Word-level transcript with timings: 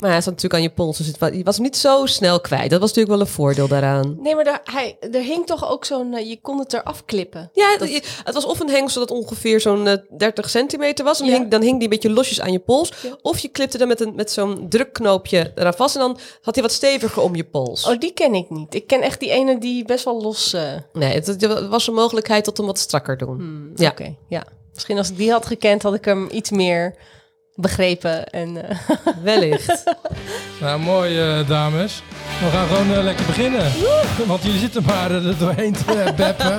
Maar 0.00 0.10
hij 0.10 0.20
zat 0.20 0.32
natuurlijk 0.34 0.54
aan 0.54 0.68
je 0.68 0.74
pols, 0.74 0.96
dus 0.98 1.06
het 1.06 1.18
wa- 1.18 1.26
je 1.26 1.44
was 1.44 1.54
hem 1.54 1.64
niet 1.64 1.76
zo 1.76 2.06
snel 2.06 2.40
kwijt. 2.40 2.70
Dat 2.70 2.80
was 2.80 2.88
natuurlijk 2.88 3.16
wel 3.18 3.26
een 3.26 3.32
voordeel 3.32 3.68
daaraan. 3.68 4.16
Nee, 4.20 4.34
maar 4.34 4.44
daar, 4.44 4.60
hij, 4.64 4.96
er 5.12 5.20
hing 5.22 5.46
toch 5.46 5.70
ook 5.70 5.84
zo'n... 5.84 6.14
eh, 6.14 6.28
je 6.28 6.40
kon 6.40 6.58
het 6.58 6.72
eraf 6.72 7.04
klippen. 7.04 7.50
Ja, 7.52 7.76
Dat- 7.78 7.88
het, 7.88 8.20
het 8.24 8.34
was 8.34 8.44
of 8.46 8.60
een 8.60 8.68
hengsel 8.70 9.00
dat 9.06 9.10
ongeveer 9.10 9.60
zo'n 9.60 9.86
eh, 9.86 9.96
30 10.16 10.50
centimeter 10.50 11.04
was. 11.04 11.20
En 11.20 11.26
Ja. 11.26 11.32
hing, 11.32 11.50
dan 11.50 11.60
hing 11.60 11.72
die 11.74 11.82
een 11.82 11.88
beetje 11.88 12.10
losjes 12.10 12.40
aan 12.40 12.52
je 12.52 12.58
pols. 12.58 12.92
Ja. 13.02 13.16
Of 13.22 13.38
je 13.38 13.48
klipte 13.48 13.78
dan 13.78 13.88
met, 13.88 14.00
een, 14.00 14.14
met 14.14 14.30
zo'n 14.30 14.66
drukknoopje 14.68 15.52
eraan 15.54 15.74
vast. 15.74 15.94
En 15.94 16.00
dan 16.00 16.18
had 16.42 16.54
hij 16.54 16.62
wat 16.64 16.72
steviger 16.72 17.22
om 17.22 17.34
je 17.34 17.44
pols. 17.44 17.86
Oh, 17.86 17.98
die 17.98 18.12
ken 18.12 18.34
ik 18.34 18.50
niet. 18.50 18.74
Ik 18.74 18.86
ken 18.86 19.00
echt 19.02 19.20
die 19.20 19.30
ene 19.30 19.58
die 19.58 19.84
best 19.84 20.04
wel 20.04 20.22
los... 20.22 20.52
eh, 20.52 20.62
Nee, 20.92 21.14
het, 21.14 21.26
het 21.26 21.66
was 21.68 21.86
een 21.86 21.94
mogelijkheid 21.94 22.44
tot 22.44 22.56
hem 22.56 22.66
wat 22.66 22.78
strakker 22.78 23.16
doen. 23.16 23.36
hmm, 23.38 23.70
Ja. 23.74 23.90
Oké, 23.90 24.14
ja. 24.28 24.44
Misschien 24.74 24.98
als 24.98 25.10
ik 25.10 25.16
die 25.16 25.30
had 25.30 25.46
gekend, 25.46 25.82
had 25.82 25.94
ik 25.94 26.04
hem 26.04 26.28
iets 26.30 26.50
meer 26.50 26.94
begrepen. 27.60 28.30
En, 28.30 28.68
eh, 28.68 28.76
Wellicht. 29.22 29.82
Nou, 30.60 30.80
mooi 30.80 31.20
eh, 31.20 31.48
dames. 31.48 32.02
We 32.40 32.50
gaan 32.50 32.66
gewoon 32.68 32.96
eh, 32.96 33.02
lekker 33.02 33.26
beginnen. 33.26 33.64
Want 34.26 34.42
jullie 34.42 34.58
zitten 34.58 34.82
maar 34.86 35.10
er 35.10 35.38
doorheen 35.38 35.72
te 35.72 36.12
beppen. 36.16 36.58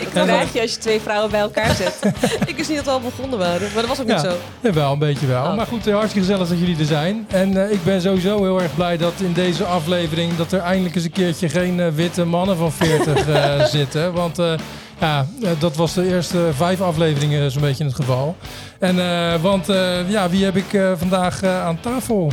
ik 0.00 0.08
krijg 0.12 0.52
je 0.52 0.60
als 0.60 0.72
je 0.72 0.78
twee 0.78 1.00
vrouwen 1.00 1.30
bij 1.30 1.40
elkaar 1.40 1.74
zet. 1.74 1.98
ik 2.46 2.56
wist 2.56 2.68
niet 2.68 2.76
dat 2.76 2.84
we 2.84 2.90
al 2.90 3.00
begonnen 3.00 3.38
waren, 3.38 3.68
maar 3.72 3.86
dat 3.86 3.86
was 3.86 4.00
ook 4.00 4.06
niet 4.06 4.20
zo. 4.20 4.36
Ja, 4.60 4.72
wel, 4.72 4.92
een 4.92 4.98
beetje 4.98 5.26
wel. 5.26 5.44
Oh. 5.44 5.56
Maar 5.56 5.66
goed, 5.66 5.90
hartstikke 5.90 6.26
gezellig 6.26 6.48
dat 6.48 6.58
jullie 6.58 6.78
er 6.78 6.84
zijn. 6.84 7.26
En 7.28 7.64
eh, 7.64 7.72
ik 7.72 7.84
ben 7.84 8.00
sowieso 8.00 8.42
heel 8.42 8.60
erg 8.60 8.74
blij 8.74 8.96
dat 8.96 9.12
in 9.20 9.32
deze 9.32 9.64
aflevering... 9.64 10.36
dat 10.36 10.52
er 10.52 10.60
eindelijk 10.60 10.94
eens 10.94 11.04
een 11.04 11.10
keertje 11.10 11.48
geen 11.48 11.94
witte 11.94 12.24
mannen 12.24 12.56
van 12.56 12.72
40 12.72 13.28
eh, 13.28 13.64
zitten. 13.64 14.12
Want 14.12 14.38
eh, 14.38 14.52
ja, 15.00 15.26
dat 15.58 15.76
was 15.76 15.94
de 15.94 16.08
eerste 16.08 16.48
vijf 16.54 16.80
afleveringen 16.80 17.50
zo'n 17.50 17.62
beetje 17.62 17.84
het 17.84 17.94
geval. 17.94 18.36
En 18.78 19.00
eh, 19.00 19.42
want 19.42 19.68
eh, 19.68 20.10
ja, 20.10 20.28
wie 20.30 20.44
heb 20.44 20.56
ik 20.56 20.72
eh, 20.72 20.92
vandaag 20.96 21.42
aan 21.42 21.80
tafel? 21.80 22.32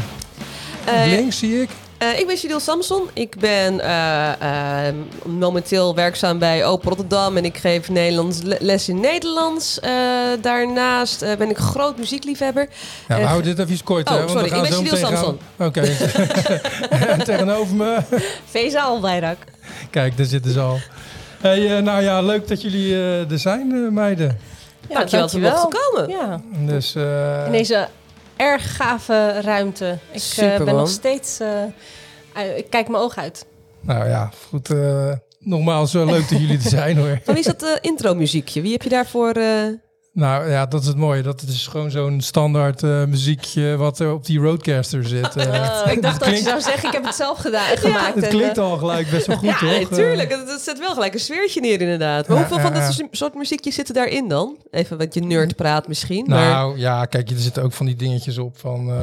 Links 1.07 1.37
zie 1.39 1.61
ik. 1.61 1.69
Ik 2.17 2.27
ben 2.27 2.35
Judil 2.35 2.59
Samson. 2.59 3.09
Ik 3.13 3.35
ben 3.39 3.81
momenteel 5.25 5.95
werkzaam 5.95 6.39
bij 6.39 6.65
Open 6.65 6.87
Rotterdam 6.89 7.37
en 7.37 7.45
ik 7.45 7.57
geef 7.57 7.89
Nederlands 7.89 8.41
le- 8.41 8.57
les 8.59 8.89
in 8.89 8.99
Nederlands. 8.99 9.79
Daarnaast 10.41 11.19
ben 11.37 11.49
ik 11.49 11.57
groot 11.57 11.97
muziekliefhebber. 11.97 12.67
Ja, 13.07 13.17
we 13.17 13.23
houden 13.23 13.55
dit 13.55 13.67
even 13.69 13.83
kort, 13.83 14.07
oh, 14.09 14.13
hè, 14.13 14.19
want 14.19 14.29
sorry, 14.31 14.43
we 14.49 14.55
gaan 14.55 14.65
ik 14.65 14.69
ben 14.71 14.83
meteen 14.83 15.17
gaan- 15.17 15.37
Oké. 15.67 15.81
en 16.89 17.23
tegenover 17.33 17.75
me, 17.75 17.97
Veza 18.49 18.81
Albayrak. 18.81 19.37
kijk, 19.89 20.17
daar 20.17 20.25
zitten 20.25 20.51
ze 20.51 20.59
al. 20.59 20.79
Hey, 21.43 21.77
eh, 21.77 21.83
nou 21.83 22.01
ja, 22.03 22.21
leuk 22.21 22.47
dat 22.47 22.61
jullie 22.61 22.93
eh, 22.93 23.31
er 23.31 23.39
zijn, 23.39 23.71
eh, 23.85 23.91
meiden. 23.91 24.37
Ja, 24.89 24.95
dankjewel 24.95 25.21
dat 25.21 25.31
we 25.31 25.39
mochten 25.39 25.79
komen. 25.91 26.09
Ja, 26.09 26.41
Dus, 26.65 26.95
eh, 26.95 27.45
in 27.45 27.51
deze 27.51 27.87
erg 28.35 28.75
gave 28.75 29.41
ruimte. 29.41 29.97
Ik 30.11 30.19
Super, 30.21 30.57
ben 30.57 30.65
man. 30.65 30.75
nog 30.75 30.89
steeds... 30.89 31.39
ik 32.55 32.69
kijk 32.69 32.87
mijn 32.87 33.03
oog 33.03 33.17
uit. 33.17 33.45
Nou 33.81 34.07
ja, 34.09 34.29
goed. 34.49 34.69
eh, 34.69 35.11
nogmaals, 35.39 35.93
leuk 35.93 36.29
dat 36.29 36.39
jullie 36.39 36.57
er 36.63 36.69
zijn 36.69 36.97
hoor. 36.97 37.19
Van 37.25 37.33
wie 37.33 37.43
is 37.43 37.49
dat 37.49 37.63
eh, 37.63 37.69
intro 37.81 38.15
muziekje? 38.15 38.61
Wie 38.61 38.71
heb 38.71 38.81
je 38.81 38.89
daarvoor? 38.89 39.31
eh, 39.31 39.63
Nou 40.13 40.49
ja, 40.49 40.65
dat 40.65 40.81
is 40.81 40.87
het 40.87 40.97
mooie. 40.97 41.21
Dat 41.21 41.41
het 41.41 41.49
is 41.49 41.67
gewoon 41.67 41.91
zo'n 41.91 42.21
standaard 42.21 42.83
eh, 42.83 43.03
muziekje 43.03 43.75
wat 43.77 43.99
er 43.99 44.13
op 44.13 44.25
die 44.25 44.39
Roadcaster 44.39 45.07
zit. 45.07 45.35
eh. 45.35 45.81
Oh, 45.85 45.91
ik 45.91 46.01
dacht 46.01 46.19
dat 46.19 46.29
je 46.29 46.43
zou 46.43 46.61
zeggen, 46.61 46.87
ik 46.87 46.93
heb 46.93 47.05
het 47.05 47.15
zelf 47.15 47.37
gedaan, 47.37 47.77
gemaakt. 47.77 48.15
het 48.15 48.23
en, 48.23 48.29
klinkt 48.29 48.57
eh, 48.57 48.63
al 48.63 48.77
gelijk 48.77 49.09
best 49.09 49.27
wel 49.27 49.37
goed, 49.37 49.49
ja, 49.49 49.57
toch? 49.57 49.69
Eh, 49.69 49.85
tuurlijk. 49.87 50.31
Het, 50.31 50.51
het 50.51 50.61
zet 50.61 50.79
wel 50.79 50.93
gelijk 50.93 51.13
een 51.13 51.19
sfeertje 51.19 51.61
neer 51.61 51.81
inderdaad. 51.81 52.27
Maar 52.27 52.37
Ja, 52.37 52.43
hoeveel 52.43 52.63
van 52.63 52.73
ja, 52.73 52.87
dat 52.87 52.97
ja. 52.97 53.07
soort 53.11 53.33
muziekjes 53.33 53.75
zitten 53.75 53.93
daarin 53.93 54.27
dan? 54.27 54.57
Even 54.71 54.97
wat 54.97 55.13
je 55.13 55.21
nerd 55.21 55.55
praat 55.55 55.87
misschien. 55.87 56.25
maar... 56.27 56.49
nou 56.49 56.79
ja, 56.79 57.05
kijk, 57.05 57.29
er 57.29 57.37
zitten 57.37 57.63
ook 57.63 57.73
van 57.73 57.85
die 57.85 57.95
dingetjes 57.95 58.37
op 58.37 58.57
van... 58.57 58.89
eh, 58.89 58.95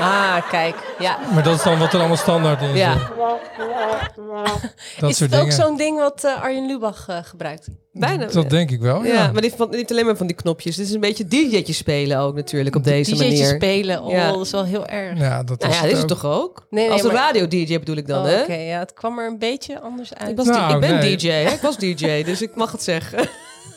Ah, 0.00 0.48
kijk. 0.50 0.74
Ja. 0.98 1.18
maar 1.34 1.42
dat 1.42 1.56
is 1.56 1.62
dan 1.62 1.78
wat 1.78 1.92
er 1.92 1.98
allemaal 1.98 2.16
standaard 2.16 2.62
in 2.62 2.74
Ja. 2.76 2.92
zit. 2.92 3.00
Dat 5.00 5.10
is 5.10 5.16
soort 5.16 5.30
het 5.32 5.40
ook 5.40 5.50
zo'n 5.50 5.76
ding 5.76 5.98
wat 5.98 6.24
eh, 6.24 6.42
Arjen 6.42 6.66
Lubach 6.66 7.08
eh, 7.08 7.16
gebruikt? 7.22 7.68
Bijna. 7.92 8.26
Dat 8.26 8.50
denk 8.50 8.70
ik 8.70 8.80
wel, 8.80 9.04
ja. 9.04 9.14
ja. 9.14 9.30
maar 9.32 9.42
niet, 9.42 9.54
van, 9.56 9.70
niet 9.70 9.90
alleen 9.90 10.04
maar 10.06 10.16
van 10.16 10.26
die 10.26 10.36
knopjes. 10.36 10.76
Dit 10.76 10.86
is 10.86 10.92
een 10.92 11.00
beetje 11.00 11.24
DJ'tje 11.26 11.72
spelen 11.72 12.18
ook 12.18 12.34
natuurlijk 12.34 12.76
op 12.76 12.84
deze 12.84 13.10
DJ'tje 13.10 13.24
manier. 13.28 13.46
spelen, 13.46 14.02
oh, 14.02 14.10
Ja. 14.12 14.32
dat 14.32 14.40
is 14.40 14.50
wel 14.50 14.64
heel 14.64 14.86
erg. 14.86 15.18
Ja, 15.18 15.42
dat 15.42 15.58
Nou 15.60 15.70
is 15.72 15.76
ja, 15.76 15.82
het 15.82 15.90
dit 15.90 15.96
is 15.98 16.02
ook. 16.02 16.08
toch 16.20 16.24
ook? 16.24 16.66
Nee, 16.70 16.82
nee, 16.84 16.92
Als 16.92 17.02
een 17.02 17.12
maar- 17.12 17.16
radio-dj 17.16 17.78
bedoel 17.78 17.96
ik 17.96 18.06
dan, 18.06 18.24
Oh, 18.24 18.30
hè? 18.30 18.40
Oké, 18.42 18.54
ja, 18.54 18.78
het 18.78 18.92
kwam 18.94 19.18
er 19.18 19.26
een 19.26 19.38
beetje 19.38 19.80
anders 19.80 20.14
uit. 20.14 20.30
Ik, 20.30 20.36
was 20.36 20.46
Nou, 20.46 20.74
ik 20.74 20.80
ben 20.80 20.94
nee. 20.98 21.16
DJ, 21.16 21.28
hè? 21.28 21.50
Ik 21.50 21.60
was 21.60 21.76
DJ, 21.78 22.22
dus 22.22 22.42
ik 22.42 22.54
mag 22.54 22.72
het 22.72 22.82
zeggen. 22.82 23.28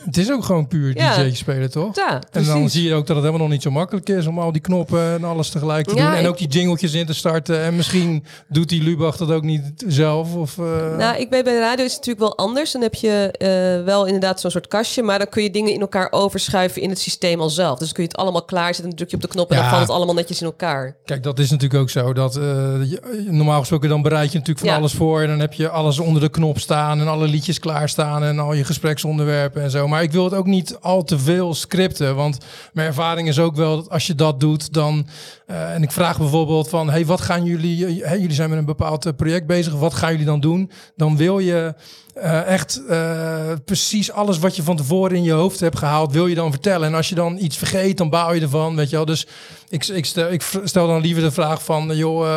Het 0.05 0.17
is 0.17 0.31
ook 0.31 0.43
gewoon 0.43 0.67
puur 0.67 0.97
Ja. 0.97 1.23
DJ 1.23 1.35
spelen, 1.35 1.71
toch? 1.71 1.95
Ja, 1.95 2.21
En 2.31 2.43
dan 2.45 2.69
zie 2.69 2.83
je 2.87 2.93
ook 2.93 3.07
dat 3.07 3.15
het 3.15 3.25
helemaal 3.25 3.41
nog 3.47 3.49
niet 3.53 3.61
zo 3.61 3.71
makkelijk 3.71 4.09
is 4.09 4.27
om 4.27 4.39
al 4.39 4.51
die 4.51 4.61
knoppen 4.61 5.13
en 5.13 5.23
alles 5.23 5.49
tegelijk 5.49 5.87
te 5.87 5.95
Ja, 5.95 6.05
doen. 6.09 6.19
En 6.19 6.27
ook 6.27 6.37
die 6.37 6.47
jingletjes 6.47 6.93
in 6.93 7.05
te 7.05 7.13
starten. 7.13 7.61
En 7.61 7.75
misschien 7.75 8.23
doet 8.47 8.69
die 8.69 8.83
Lubach 8.83 9.17
dat 9.17 9.31
ook 9.31 9.43
niet 9.43 9.61
zelf. 9.87 10.35
Of, 10.35 10.57
eh, 10.57 10.97
Nou, 10.97 11.17
ik 11.19 11.29
ben 11.29 11.43
bij 11.43 11.53
de 11.53 11.59
radio 11.59 11.85
is 11.85 11.93
het 11.93 12.05
natuurlijk 12.05 12.35
wel 12.35 12.45
anders. 12.47 12.71
Dan 12.71 12.81
heb 12.81 12.93
je 12.95 13.31
eh, 13.31 13.85
wel 13.85 14.05
inderdaad 14.05 14.39
zo'n 14.41 14.51
soort 14.51 14.67
kastje, 14.67 15.03
maar 15.03 15.17
dan 15.17 15.29
kun 15.29 15.43
je 15.43 15.51
dingen 15.51 15.73
in 15.73 15.81
elkaar 15.81 16.07
overschuiven 16.11 16.81
in 16.81 16.89
het 16.89 16.99
systeem 16.99 17.39
al 17.41 17.49
zelf. 17.49 17.77
Dus 17.77 17.85
dan 17.87 17.93
kun 17.95 18.03
je 18.03 18.09
het 18.09 18.17
allemaal 18.17 18.43
klaarzetten, 18.45 18.83
dan 18.85 18.95
druk 18.95 19.09
je 19.09 19.15
op 19.15 19.21
de 19.21 19.27
knop 19.27 19.51
en 19.51 19.57
dan 19.57 19.69
valt 19.69 19.81
het 19.81 19.89
allemaal 19.89 20.15
netjes 20.15 20.39
in 20.41 20.45
elkaar. 20.45 20.95
Kijk, 21.05 21.23
dat 21.23 21.39
is 21.39 21.49
natuurlijk 21.49 21.81
ook 21.81 21.89
zo. 21.89 22.13
Dat, 22.13 22.35
eh, 22.35 22.41
je- 22.43 23.27
normaal 23.29 23.59
gesproken 23.59 23.89
dan 23.89 24.01
bereid 24.01 24.31
je 24.31 24.37
natuurlijk 24.37 24.67
van 24.67 24.75
alles 24.75 24.93
voor. 24.93 25.21
En 25.21 25.27
dan 25.27 25.39
heb 25.39 25.53
je 25.53 25.69
alles 25.69 25.99
onder 25.99 26.21
de 26.21 26.29
knop 26.29 26.59
staan. 26.59 26.99
En 26.99 27.07
alle 27.07 27.27
liedjes 27.27 27.59
klaarstaan. 27.59 28.23
En 28.23 28.39
al 28.39 28.53
je 28.53 28.63
gespreksonderwerpen 28.63 29.61
en 29.61 29.71
zo. 29.71 29.78
Maar 29.87 30.03
ik 30.03 30.11
wil 30.11 30.23
het 30.23 30.33
ook 30.33 30.45
niet 30.45 30.77
al 30.81 31.03
te 31.03 31.19
veel 31.19 31.53
scripten. 31.53 32.15
Want 32.15 32.37
mijn 32.73 32.87
ervaring 32.87 33.27
is 33.27 33.39
ook 33.39 33.55
wel 33.55 33.75
dat 33.75 33.89
als 33.89 34.07
je 34.07 34.15
dat 34.15 34.39
doet, 34.39 34.73
dan... 34.73 35.07
eh, 35.45 35.73
en 35.73 35.83
ik 35.83 35.91
vraag 35.91 36.17
bijvoorbeeld 36.17 36.69
van... 36.69 36.89
Hey, 36.89 37.05
wat 37.05 37.21
gaan 37.21 37.43
jullie... 37.43 37.77
jullie 37.95 38.33
zijn 38.33 38.49
met 38.49 38.59
een 38.59 38.65
bepaald 38.65 39.05
eh, 39.05 39.13
project 39.13 39.47
bezig. 39.47 39.73
Wat 39.73 39.93
gaan 39.93 40.11
jullie 40.11 40.25
dan 40.25 40.39
doen? 40.39 40.71
Dan 40.95 41.17
wil 41.17 41.39
je... 41.39 41.73
eh, 42.13 42.47
echt 42.47 42.81
precies 43.65 44.11
alles 44.11 44.39
wat 44.39 44.55
je 44.55 44.63
van 44.63 44.75
tevoren 44.75 45.17
in 45.17 45.23
je 45.23 45.31
hoofd 45.31 45.59
hebt 45.59 45.77
gehaald, 45.77 46.11
wil 46.11 46.27
je 46.27 46.35
dan 46.35 46.51
vertellen. 46.51 46.87
En 46.87 46.95
als 46.95 47.09
je 47.09 47.15
dan 47.15 47.37
iets 47.37 47.57
vergeet, 47.57 47.97
dan 47.97 48.09
baal 48.09 48.33
je 48.33 48.41
ervan, 48.41 48.75
weet 48.75 48.89
je 48.89 48.95
wel. 48.95 49.05
Dus 49.05 49.27
ik, 49.69 49.87
ik, 49.87 50.05
stel, 50.05 50.31
ik 50.31 50.41
stel 50.63 50.87
dan 50.87 51.01
liever 51.01 51.23
de 51.23 51.31
vraag 51.31 51.63
van, 51.63 51.95
joh, 51.95 52.27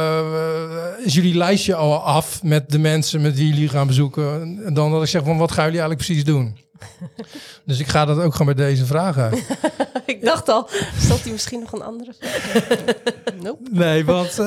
is 1.05 1.15
jullie 1.15 1.35
lijstje 1.37 1.75
al 1.75 2.03
af 2.03 2.43
met 2.43 2.71
de 2.71 2.79
mensen 2.79 3.21
met 3.21 3.37
wie 3.37 3.49
jullie 3.49 3.69
gaan 3.69 3.87
bezoeken? 3.87 4.61
Dan 4.75 4.91
dat 4.91 5.03
ik 5.03 5.09
zeg 5.09 5.25
van, 5.25 5.39
wat 5.39 5.53
gaan 5.53 5.65
jullie 5.65 5.81
eigenlijk 5.81 6.07
precies 6.07 6.25
doen? 6.25 6.57
dus 7.67 7.79
ik 7.79 7.87
ga 7.89 8.05
dat 8.05 8.19
ook 8.21 8.33
gewoon 8.35 8.55
bij 8.55 8.65
deze 8.67 8.85
vragen. 8.87 9.33
ik 10.07 10.25
dacht 10.25 10.49
al, 10.49 10.69
stelt 10.99 11.23
hij 11.23 11.33
misschien 11.33 11.61
nog 11.61 11.73
een 11.73 11.83
andere 11.83 12.13
vraag? 12.19 12.67
nope. 13.45 13.69
Nee, 13.71 14.05
want 14.05 14.39
eh, 14.39 14.45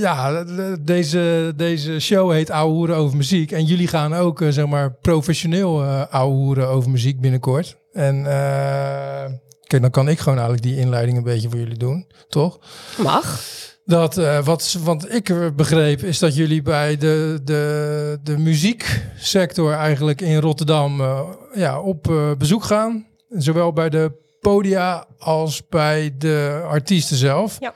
ja, 0.00 0.44
de- 0.44 0.76
deze, 0.80 1.52
deze 1.56 2.00
show 2.00 2.32
heet 2.32 2.50
Ouwe 2.50 2.72
Hoeren 2.74 2.96
over 2.96 3.16
muziek. 3.16 3.52
En 3.52 3.64
jullie 3.64 3.88
gaan 3.88 4.14
ook, 4.14 4.40
eh, 4.40 4.48
zeg 4.48 4.66
maar, 4.66 4.92
professioneel 4.94 5.82
ouwe 5.84 6.34
hoeren 6.34 6.68
over 6.68 6.90
muziek 6.90 7.20
binnenkort. 7.20 7.76
En 7.92 8.26
eh, 8.26 9.32
kijk, 9.66 9.82
dan 9.82 9.90
kan 9.90 10.08
ik 10.08 10.18
gewoon 10.18 10.38
eigenlijk 10.38 10.66
die 10.66 10.76
inleiding 10.76 11.16
een 11.16 11.24
beetje 11.24 11.48
voor 11.48 11.58
jullie 11.58 11.78
doen, 11.78 12.06
toch? 12.28 12.58
Mag. 12.98 13.40
Dat, 13.90 14.18
eh, 14.18 14.44
wat, 14.44 15.06
ik 15.08 15.56
begreep 15.56 16.02
is 16.02 16.18
dat 16.18 16.36
jullie 16.36 16.62
bij 16.62 16.96
de, 16.96 17.40
de, 17.44 18.18
de 18.22 18.38
muzieksector 18.38 19.72
eigenlijk 19.72 20.20
in 20.20 20.40
Rotterdam 20.40 21.00
eh, 21.00 21.20
ja, 21.54 21.80
op 21.80 22.10
eh, 22.10 22.30
bezoek 22.38 22.64
gaan. 22.64 23.06
Zowel 23.28 23.72
bij 23.72 23.88
de 23.88 24.12
podia 24.40 25.06
als 25.18 25.66
bij 25.68 26.14
de 26.18 26.62
artiesten 26.68 27.16
zelf. 27.16 27.56
Ja. 27.60 27.74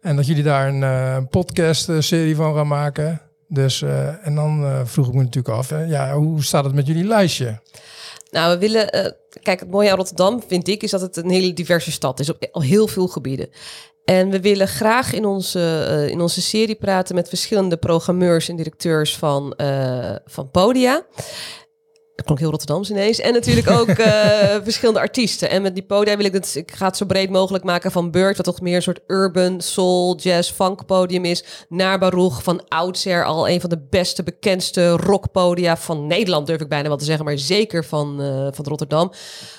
En 0.00 0.16
dat 0.16 0.26
jullie 0.26 0.42
daar 0.42 0.68
een 0.68 1.28
podcast-serie 1.28 2.36
van 2.36 2.54
gaan 2.54 2.68
maken. 2.68 3.20
Dus, 3.48 3.82
en 4.22 4.34
dan 4.34 4.82
vroeg 4.86 5.06
ik 5.08 5.14
me 5.14 5.22
natuurlijk 5.22 5.54
af, 5.54 5.68
hè, 5.68 5.82
ja, 5.82 6.14
hoe 6.14 6.44
staat 6.44 6.64
het 6.64 6.74
met 6.74 6.86
jullie 6.86 7.04
lijstje? 7.04 7.60
Nou, 8.30 8.52
we 8.52 8.58
willen. 8.58 9.16
kijk, 9.42 9.60
het 9.60 9.70
mooie 9.70 9.90
aan 9.90 9.96
Rotterdam 9.96 10.42
vind 10.46 10.68
ik 10.68 10.82
is 10.82 10.90
dat 10.90 11.00
het 11.00 11.16
een 11.16 11.30
hele 11.30 11.52
diverse 11.52 11.92
stad 11.92 12.20
is 12.20 12.30
op 12.30 12.48
al 12.52 12.62
heel 12.62 12.86
veel 12.86 13.06
gebieden. 13.06 13.48
En 14.04 14.30
we 14.30 14.40
willen 14.40 14.68
graag 14.68 15.12
in 15.12 15.24
onze, 15.24 15.86
eh, 15.88 16.08
in 16.08 16.20
onze 16.20 16.42
serie 16.42 16.74
praten 16.74 17.14
met 17.14 17.28
verschillende 17.28 17.76
programmeurs 17.76 18.48
en 18.48 18.56
directeurs 18.56 19.16
van, 19.16 19.52
eh, 19.52 20.14
van 20.26 20.50
Podia. 20.50 21.06
Dat 22.14 22.24
klonk 22.24 22.40
heel 22.40 22.50
Rotterdams 22.50 22.90
ineens. 22.90 23.20
En 23.20 23.32
natuurlijk 23.32 23.70
ook 23.70 23.88
eh, 23.98 24.56
verschillende 24.62 25.00
artiesten. 25.00 25.50
En 25.50 25.62
met 25.62 25.74
die 25.74 25.84
podia 25.84 26.16
wil 26.16 26.26
ik 26.26 26.32
het, 26.32 26.54
ik 26.54 26.72
ga 26.74 26.86
het 26.86 26.96
zo 26.96 27.06
breed 27.06 27.30
mogelijk 27.30 27.64
maken 27.64 27.90
van 27.90 28.10
Bird, 28.10 28.36
wat 28.36 28.46
toch 28.46 28.60
meer 28.60 28.76
een 28.76 28.82
soort 28.82 29.00
urban, 29.06 29.60
soul, 29.60 30.16
jazz, 30.16 30.52
funk 30.52 30.86
podium 30.86 31.24
is, 31.24 31.44
naar 31.68 31.98
Baruch 31.98 32.42
van 32.42 32.68
oudsher 32.68 33.24
al 33.24 33.48
een 33.48 33.60
van 33.60 33.70
de 33.70 33.86
beste, 33.90 34.22
bekendste 34.22 34.90
rockpodia 34.90 35.76
van 35.76 36.06
Nederland, 36.06 36.46
durf 36.46 36.60
ik 36.60 36.68
bijna 36.68 36.88
wel 36.88 36.96
te 36.96 37.04
zeggen, 37.04 37.24
maar 37.24 37.38
zeker 37.38 37.84
van, 37.84 38.20
eh, 38.22 38.48
van 38.50 38.64
Rotterdam. 38.64 39.12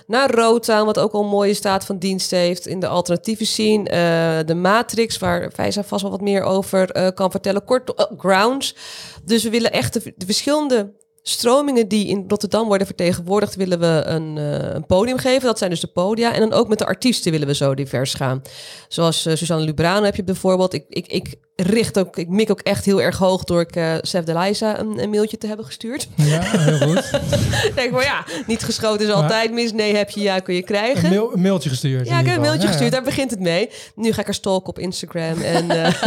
Naar 0.08 0.32
Rotown, 0.32 0.86
wat 0.86 1.00
ook 1.00 1.12
al 1.12 1.22
een 1.22 1.30
mooie 1.30 1.54
staat 1.54 1.86
van 1.86 1.98
dienst 1.98 2.32
heeft 2.32 2.68
in 2.68 2.80
de 2.80 2.88
alternatieve 2.88 3.46
scene. 3.46 3.90
eh, 3.90 4.46
de 4.46 4.56
Matrix, 4.56 5.18
waar 5.18 5.52
Fijza 5.52 5.84
vast 5.84 6.02
wel 6.02 6.12
wat 6.12 6.22
meer 6.22 6.44
over 6.44 7.14
kan 7.14 7.32
vertellen. 7.32 7.64
Kort, 7.64 7.94
eh, 7.94 8.06
Grounds. 8.18 8.76
Dus 9.24 9.44
we 9.44 9.50
willen 9.50 9.72
echt 9.72 9.94
de, 9.94 10.14
de 10.16 10.26
verschillende 10.26 10.94
stromingen 11.28 11.88
die 11.88 12.08
in 12.08 12.26
Rotterdam 12.28 12.68
worden 12.68 12.88
vertegenwoordigd, 12.88 13.56
willen 13.56 13.80
we 13.80 14.04
een, 14.06 14.38
eh, 14.38 14.74
een 14.74 14.86
podium 14.86 15.18
geven. 15.18 15.42
Dat 15.42 15.58
zijn 15.58 15.70
dus 15.70 15.80
de 15.80 15.88
podia. 15.88 16.34
En 16.34 16.40
dan 16.40 16.54
ook 16.54 16.68
met 16.68 16.78
de 16.78 16.86
artiesten 16.86 17.32
willen 17.32 17.48
we 17.48 17.56
zo 17.56 17.74
divers 17.74 18.14
gaan. 18.14 18.42
Zoals 18.88 19.26
eh, 19.26 19.36
Suzanne 19.36 19.66
Lubrano 19.66 20.06
heb 20.06 20.16
je 20.16 20.24
bijvoorbeeld. 20.24 20.74
Ik, 20.74 20.86
ik, 20.90 21.08
ik 21.08 21.36
richt 21.56 22.00
ook, 22.00 22.18
ik 22.18 22.28
mik 22.28 22.52
ook 22.52 22.60
echt 22.60 22.86
heel 22.86 23.02
erg 23.02 23.18
hoog 23.18 23.44
door 23.44 23.62
ik 23.62 23.76
uh, 23.76 23.94
Sef 24.02 24.24
de 24.24 24.38
Liza 24.38 24.80
een, 24.80 25.04
een, 25.04 25.10
mailtje 25.10 25.38
te 25.38 25.48
hebben 25.48 25.66
gestuurd. 25.66 26.08
Ja, 26.16 26.40
heel 26.42 26.88
goed. 26.88 27.12
Denk 27.76 27.92
maar 27.92 28.04
ja, 28.04 28.26
niet 28.48 28.64
geschoten 28.64 29.08
is 29.08 29.14
altijd 29.14 29.52
mis. 29.52 29.74
Nee, 29.74 29.96
heb 29.96 30.10
je 30.10 30.22
ja, 30.22 30.40
kun 30.40 30.56
je 30.56 30.64
krijgen. 30.64 31.04
Een, 31.04 31.10
mail, 31.10 31.34
een 31.34 31.42
mailtje 31.42 31.70
gestuurd. 31.70 32.08
Ja, 32.08 32.20
ik 32.20 32.26
heb 32.26 32.36
een 32.36 32.42
mailtje 32.42 32.62
ja, 32.62 32.68
gestuurd. 32.68 32.92
Daar 32.92 33.04
begint 33.04 33.32
het 33.32 33.40
mee. 33.40 33.70
Nu 33.96 34.12
ga 34.12 34.22
ik 34.22 34.28
er 34.28 34.34
stalken 34.34 34.70
op 34.70 34.80
Instagram 34.80 35.42
en, 35.42 35.66
uh, 35.66 35.86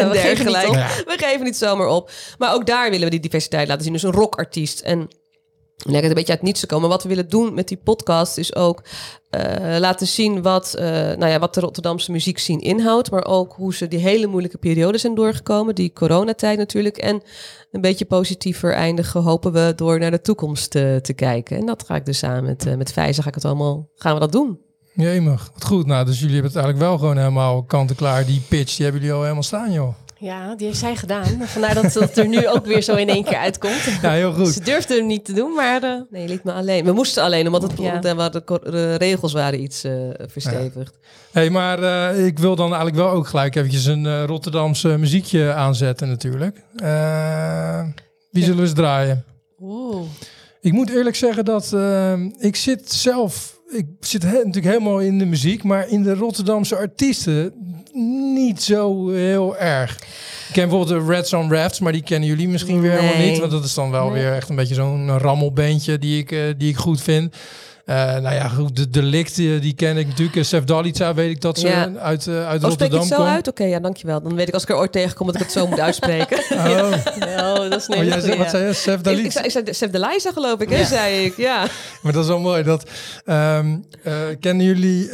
en 0.00 0.08
we 0.08 0.12
dergelijke. 0.12 0.74
Geven 0.74 1.04
we 1.06 1.14
geven 1.16 1.44
niet 1.44 1.56
zomaar 1.56 1.86
op. 1.86 2.10
Maar 2.38 2.54
ook 2.54 2.66
daar 2.66 2.90
willen 2.90 3.04
we 3.04 3.10
die 3.10 3.20
diversiteit 3.20 3.68
laten 3.68 3.84
zien. 3.84 3.92
Dus 3.92 4.02
een 4.02 4.10
rockartiest 4.44 4.80
en 4.80 5.08
lekker 5.76 6.08
een 6.08 6.16
beetje 6.16 6.32
uit 6.32 6.42
niets 6.42 6.60
te 6.60 6.66
komen. 6.66 6.88
Wat 6.88 7.02
we 7.02 7.08
willen 7.08 7.28
doen 7.28 7.54
met 7.54 7.68
die 7.68 7.76
podcast 7.76 8.38
is 8.38 8.54
ook 8.54 8.82
uh, 9.30 9.76
laten 9.78 10.06
zien 10.06 10.42
wat, 10.42 10.74
uh, 10.78 10.84
nou 10.84 11.26
ja, 11.26 11.38
wat 11.38 11.54
de 11.54 11.60
Rotterdamse 11.60 12.12
muziek 12.12 12.38
zien 12.38 12.60
inhoudt. 12.60 13.10
Maar 13.10 13.24
ook 13.24 13.52
hoe 13.52 13.74
ze 13.74 13.88
die 13.88 13.98
hele 13.98 14.26
moeilijke 14.26 14.58
periode 14.58 14.98
zijn 14.98 15.14
doorgekomen. 15.14 15.74
Die 15.74 15.92
coronatijd 15.92 16.58
natuurlijk. 16.58 16.96
En 16.96 17.22
een 17.70 17.80
beetje 17.80 18.04
positiever 18.04 18.72
eindigen 18.72 19.22
hopen 19.22 19.52
we 19.52 19.72
door 19.76 19.98
naar 19.98 20.10
de 20.10 20.20
toekomst 20.20 20.74
uh, 20.74 20.96
te 20.96 21.12
kijken. 21.12 21.56
En 21.56 21.66
dat 21.66 21.84
ga 21.86 21.94
ik 21.94 22.06
dus 22.06 22.18
samen 22.18 22.44
met, 22.44 22.76
met 22.76 22.92
ga 22.92 23.06
ik 23.06 23.34
het 23.34 23.44
allemaal, 23.44 23.88
gaan 23.94 24.14
we 24.14 24.20
dat 24.20 24.32
doen. 24.32 24.58
Jemig, 24.94 25.50
wat 25.54 25.64
goed. 25.64 25.86
Nou, 25.86 26.04
dus 26.04 26.18
jullie 26.18 26.34
hebben 26.34 26.52
het 26.52 26.60
eigenlijk 26.60 26.90
wel 26.90 26.98
gewoon 26.98 27.16
helemaal 27.16 27.62
kant-en-klaar. 27.62 28.26
Die 28.26 28.42
pitch, 28.48 28.76
die 28.76 28.84
hebben 28.84 29.00
jullie 29.00 29.16
al 29.16 29.22
helemaal 29.22 29.42
staan, 29.42 29.72
joh. 29.72 29.94
Ja, 30.18 30.54
die 30.54 30.66
heeft 30.66 30.78
zij 30.78 30.96
gedaan. 30.96 31.26
Vandaar 31.40 31.74
dat 31.74 31.94
het 31.94 32.18
er 32.18 32.28
nu 32.28 32.48
ook 32.48 32.66
weer 32.66 32.82
zo 32.82 32.94
in 32.94 33.08
één 33.08 33.24
keer 33.24 33.36
uitkomt. 33.36 33.82
Ja, 34.02 34.10
heel 34.10 34.32
goed. 34.32 34.48
Ze 34.48 34.60
durfde 34.60 34.94
hem 34.94 35.06
niet 35.06 35.24
te 35.24 35.32
doen, 35.32 35.54
maar... 35.54 35.82
Uh... 35.82 36.00
Nee, 36.10 36.28
liet 36.28 36.44
me 36.44 36.52
alleen. 36.52 36.84
We 36.84 36.92
moesten 36.92 37.22
alleen, 37.22 37.46
omdat 37.46 37.62
het, 37.62 37.72
ja. 37.78 37.98
de, 37.98 38.30
de, 38.30 38.70
de, 38.70 38.94
regels 38.94 39.32
waren 39.32 39.62
iets 39.62 39.84
uh, 39.84 39.92
verstevigd. 40.26 40.98
Ja. 41.00 41.08
hey, 41.32 41.50
maar 41.50 41.82
uh, 41.82 42.26
ik 42.26 42.38
wil 42.38 42.56
dan 42.56 42.66
eigenlijk 42.66 42.96
wel 42.96 43.10
ook 43.10 43.26
gelijk 43.26 43.54
eventjes 43.54 43.84
een 43.84 44.26
Rotterdamse 44.26 44.88
muziekje 44.88 45.52
aanzetten 45.52 46.08
natuurlijk. 46.08 46.62
wie 48.30 48.42
zullen 48.42 48.56
we 48.56 48.62
eens 48.62 48.74
draaien? 48.74 49.24
Oeh. 49.60 50.06
Ik 50.60 50.72
moet 50.72 50.90
eerlijk 50.90 51.16
zeggen 51.16 51.44
dat 51.44 51.76
ik 52.38 52.56
zit 52.56 52.92
zelf 52.92 53.53
ik 53.74 53.86
zit 54.00 54.22
he 54.22 54.32
natuurlijk 54.32 54.64
helemaal 54.64 55.00
in 55.00 55.18
de 55.18 55.24
muziek, 55.24 55.62
maar 55.62 55.88
in 55.88 56.02
de 56.02 56.14
Rotterdamse 56.14 56.76
artiesten 56.76 57.52
niet 58.34 58.62
zo 58.62 59.10
heel 59.10 59.56
erg. 59.56 59.94
Ik 60.48 60.52
ken 60.52 60.68
bijvoorbeeld 60.68 61.06
de 61.06 61.12
Reds 61.12 61.32
on 61.32 61.52
Rafts, 61.52 61.80
maar 61.80 61.92
die 61.92 62.02
kennen 62.02 62.28
jullie 62.28 62.48
misschien 62.48 62.80
weer 62.80 62.90
helemaal 62.90 63.26
niet. 63.26 63.38
Want 63.38 63.50
dat 63.50 63.64
is 63.64 63.74
dan 63.74 63.90
wel 63.90 64.10
nee. 64.10 64.22
weer 64.22 64.32
echt 64.32 64.48
een 64.48 64.56
beetje 64.56 64.74
zo'n 64.74 65.18
rammelbeentje 65.18 65.98
die 65.98 66.18
ik, 66.18 66.30
uh, 66.30 66.40
die 66.56 66.68
ik 66.68 66.76
goed 66.76 67.00
vind. 67.00 67.36
Uh, 67.86 67.94
nou 67.96 68.34
ja, 68.34 68.48
goed, 68.48 68.76
de 68.76 68.90
delict, 68.90 69.34
die, 69.34 69.58
die 69.58 69.74
ken 69.74 69.96
ik 69.96 70.06
natuurlijk. 70.06 70.44
Sef 70.44 70.64
Dalica 70.64 71.14
weet 71.14 71.30
ik 71.30 71.40
dat 71.40 71.58
ze 71.58 71.66
ja. 71.66 71.90
uit, 71.98 72.26
uh, 72.26 72.46
uit 72.46 72.62
oh, 72.62 72.68
Rotterdam 72.68 72.98
komt. 72.98 73.10
zo 73.10 73.22
uit? 73.22 73.48
Oké, 73.48 73.48
okay, 73.48 73.68
ja, 73.68 73.80
dankjewel. 73.80 74.22
Dan 74.22 74.34
weet 74.34 74.48
ik 74.48 74.54
als 74.54 74.62
ik 74.62 74.68
er 74.68 74.76
ooit 74.76 74.92
tegenkom 74.92 75.26
dat 75.26 75.34
ik 75.34 75.42
het 75.42 75.52
zo 75.52 75.66
moet 75.66 75.80
uitspreken. 75.80 76.38
Oh, 76.54 76.94
ja. 77.18 77.52
oh 77.52 77.70
dat 77.70 77.80
is 77.80 77.86
niet 77.86 77.98
oh, 77.98 78.04
jij 78.04 78.20
zei, 78.20 78.38
Wat 78.38 78.50
zei 78.50 78.66
je? 78.66 78.72
Sef 78.72 79.00
Dalica? 79.00 79.38
Ik, 79.38 79.44
ik, 79.44 79.50
zei, 79.50 79.64
ik 79.64 80.20
zei 80.20 80.34
geloof 80.34 80.60
ik, 80.60 80.68
hè, 80.68 80.78
ja. 80.78 80.84
zei 80.84 81.24
ik. 81.24 81.36
Ja. 81.36 81.66
Maar 82.02 82.12
dat 82.12 82.22
is 82.22 82.28
wel 82.28 82.38
mooi. 82.38 82.62
Dat, 82.62 82.90
um, 83.26 83.84
uh, 84.04 84.12
kennen 84.40 84.66
jullie... 84.66 85.10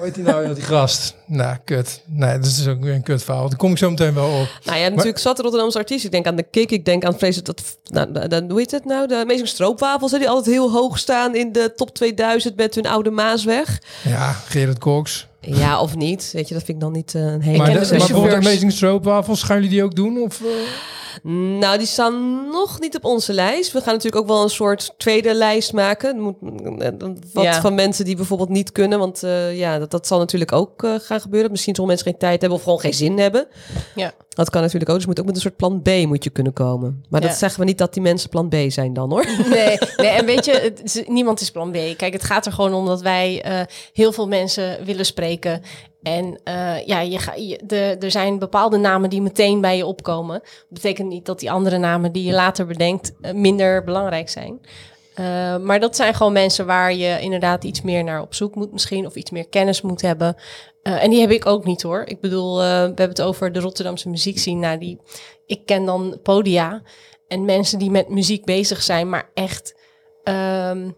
hoe 0.00 0.08
heet 0.08 0.24
die 0.24 0.24
nou, 0.24 0.54
die 0.54 0.62
gast? 0.62 1.14
Nou, 1.26 1.56
kut. 1.64 2.02
Nee, 2.06 2.38
dat 2.38 2.46
is 2.46 2.66
ook 2.68 2.80
weer 2.80 2.94
een 2.94 3.02
kut 3.02 3.22
verhaal. 3.22 3.48
Daar 3.48 3.58
kom 3.58 3.70
ik 3.70 3.78
zo 3.78 3.90
meteen 3.90 4.14
wel 4.14 4.40
op. 4.40 4.48
Nou 4.64 4.78
ja, 4.78 4.88
natuurlijk 4.88 5.18
zat 5.18 5.38
Rotterdamse 5.38 5.78
artiest. 5.78 6.04
Ik 6.04 6.10
denk 6.10 6.26
aan 6.26 6.36
de 6.36 6.42
Kik, 6.42 6.70
ik 6.70 6.84
denk 6.84 7.04
aan 7.04 7.18
Vrees 7.18 7.42
dat... 7.42 7.78
Nou, 7.84 8.28
de, 8.28 8.44
hoe 8.48 8.58
heet 8.58 8.70
het 8.70 8.84
nou? 8.84 9.06
De 9.06 9.16
Amazing 9.16 9.48
Stroopwafels, 9.48 10.12
hè, 10.12 10.18
die 10.18 10.28
altijd 10.28 10.54
heel 10.54 10.72
hoog 10.72 10.98
staan 10.98 11.34
in 11.34 11.52
de 11.52 11.72
top 11.76 11.94
2000 11.94 12.56
met 12.56 12.74
hun 12.74 12.86
oude 12.86 13.10
Maasweg. 13.10 13.82
Ja, 14.04 14.32
Gerard 14.32 14.78
Cox. 14.78 15.26
Ja, 15.40 15.80
of 15.80 15.96
niet. 15.96 16.30
Weet 16.32 16.48
je, 16.48 16.54
dat 16.54 16.62
vind 16.64 16.76
ik 16.76 16.82
dan 16.82 16.92
niet 16.92 17.14
uh, 17.14 17.22
een 17.22 17.42
hele... 17.42 17.58
Maar, 17.58 17.66
de, 17.66 17.78
maar 17.78 17.88
bijvoorbeeld 17.88 18.46
Amazing 18.46 18.72
Stroopwafels, 18.72 19.42
gaan 19.42 19.56
jullie 19.56 19.70
die 19.70 19.84
ook 19.84 19.94
doen? 19.94 20.18
Of... 20.18 20.40
Uh... 20.40 20.48
Nou, 21.22 21.78
die 21.78 21.86
staan 21.86 22.44
nog 22.50 22.80
niet 22.80 22.96
op 22.96 23.04
onze 23.04 23.32
lijst. 23.32 23.72
We 23.72 23.80
gaan 23.80 23.94
natuurlijk 23.94 24.22
ook 24.22 24.28
wel 24.28 24.42
een 24.42 24.50
soort 24.50 24.94
tweede 24.96 25.34
lijst 25.34 25.72
maken. 25.72 26.36
Wat 27.32 27.44
ja. 27.44 27.60
van 27.60 27.74
mensen 27.74 28.04
die 28.04 28.16
bijvoorbeeld 28.16 28.48
niet 28.48 28.72
kunnen. 28.72 28.98
Want 28.98 29.24
uh, 29.24 29.58
ja, 29.58 29.78
dat, 29.78 29.90
dat 29.90 30.06
zal 30.06 30.18
natuurlijk 30.18 30.52
ook 30.52 30.82
uh, 30.82 30.94
gaan 30.98 31.20
gebeuren. 31.20 31.50
Misschien 31.50 31.74
zullen 31.74 31.90
mensen 31.90 32.10
geen 32.10 32.18
tijd 32.18 32.40
hebben 32.40 32.58
of 32.58 32.64
gewoon 32.64 32.80
geen 32.80 32.94
zin 32.94 33.18
hebben. 33.18 33.46
Ja. 33.94 34.12
Dat 34.28 34.50
kan 34.50 34.62
natuurlijk 34.62 34.90
ook. 34.90 34.96
Dus 34.96 35.06
moet 35.06 35.20
ook 35.20 35.26
met 35.26 35.34
een 35.34 35.40
soort 35.40 35.56
plan 35.56 35.82
B 35.82 35.88
moet 36.06 36.24
je 36.24 36.30
kunnen 36.30 36.52
komen. 36.52 37.04
Maar 37.08 37.20
dat 37.20 37.34
zeggen 37.34 37.60
we 37.60 37.66
niet 37.66 37.78
dat 37.78 37.92
die 37.92 38.02
mensen 38.02 38.28
plan 38.28 38.48
B 38.48 38.54
zijn 38.68 38.92
dan 38.92 39.10
hoor. 39.10 39.26
Nee, 39.50 39.78
nee, 39.96 40.08
en 40.08 40.26
weet 40.26 40.44
je, 40.44 40.52
het 40.52 41.04
niemand 41.06 41.40
is 41.40 41.50
plan 41.50 41.70
B. 41.70 41.74
Kijk, 41.96 42.12
het 42.12 42.24
gaat 42.24 42.46
er 42.46 42.52
gewoon 42.52 42.74
om 42.74 42.86
dat 42.86 43.00
wij 43.00 43.42
eh, 43.42 43.60
heel 43.92 44.12
veel 44.12 44.28
mensen 44.28 44.84
willen 44.84 45.06
spreken. 45.06 45.62
En 46.02 46.40
eh, 46.44 46.86
ja, 46.86 47.00
je 47.00 47.18
ga, 47.18 47.32
de, 47.64 47.96
er 48.00 48.10
zijn 48.10 48.38
bepaalde 48.38 48.76
namen 48.76 49.10
die 49.10 49.22
meteen 49.22 49.60
bij 49.60 49.76
je 49.76 49.86
opkomen. 49.86 50.40
Dat 50.40 50.68
betekent 50.68 51.08
niet 51.08 51.26
dat 51.26 51.40
die 51.40 51.50
andere 51.50 51.78
namen 51.78 52.12
die 52.12 52.24
je 52.24 52.32
later 52.32 52.66
bedenkt 52.66 53.14
eh, 53.20 53.32
minder 53.32 53.84
belangrijk 53.84 54.28
zijn. 54.28 54.60
Eh, 55.14 55.56
maar 55.56 55.80
dat 55.80 55.96
zijn 55.96 56.14
gewoon 56.14 56.32
mensen 56.32 56.66
waar 56.66 56.94
je 56.94 57.20
inderdaad 57.20 57.64
iets 57.64 57.82
meer 57.82 58.04
naar 58.04 58.22
op 58.22 58.34
zoek 58.34 58.54
moet 58.54 58.72
misschien. 58.72 59.06
Of 59.06 59.14
iets 59.14 59.30
meer 59.30 59.48
kennis 59.48 59.80
moet 59.80 60.02
hebben. 60.02 60.36
En 60.82 61.10
die 61.10 61.20
heb 61.20 61.30
ik 61.30 61.46
ook 61.46 61.64
niet 61.64 61.82
hoor. 61.82 62.02
Ik 62.04 62.20
bedoel, 62.20 62.56
we 62.56 62.62
hebben 62.62 63.08
het 63.08 63.22
over 63.22 63.52
de 63.52 63.60
Rotterdamse 63.60 64.08
muziekscene. 64.08 64.60
Nou, 64.60 64.78
die, 64.78 65.00
ik 65.46 65.66
ken 65.66 65.84
dan 65.84 66.18
podia 66.22 66.82
en 67.28 67.44
mensen 67.44 67.78
die 67.78 67.90
met 67.90 68.08
muziek 68.08 68.44
bezig 68.44 68.82
zijn, 68.82 69.08
maar 69.08 69.30
echt 69.34 69.74
ehm, 70.22 70.90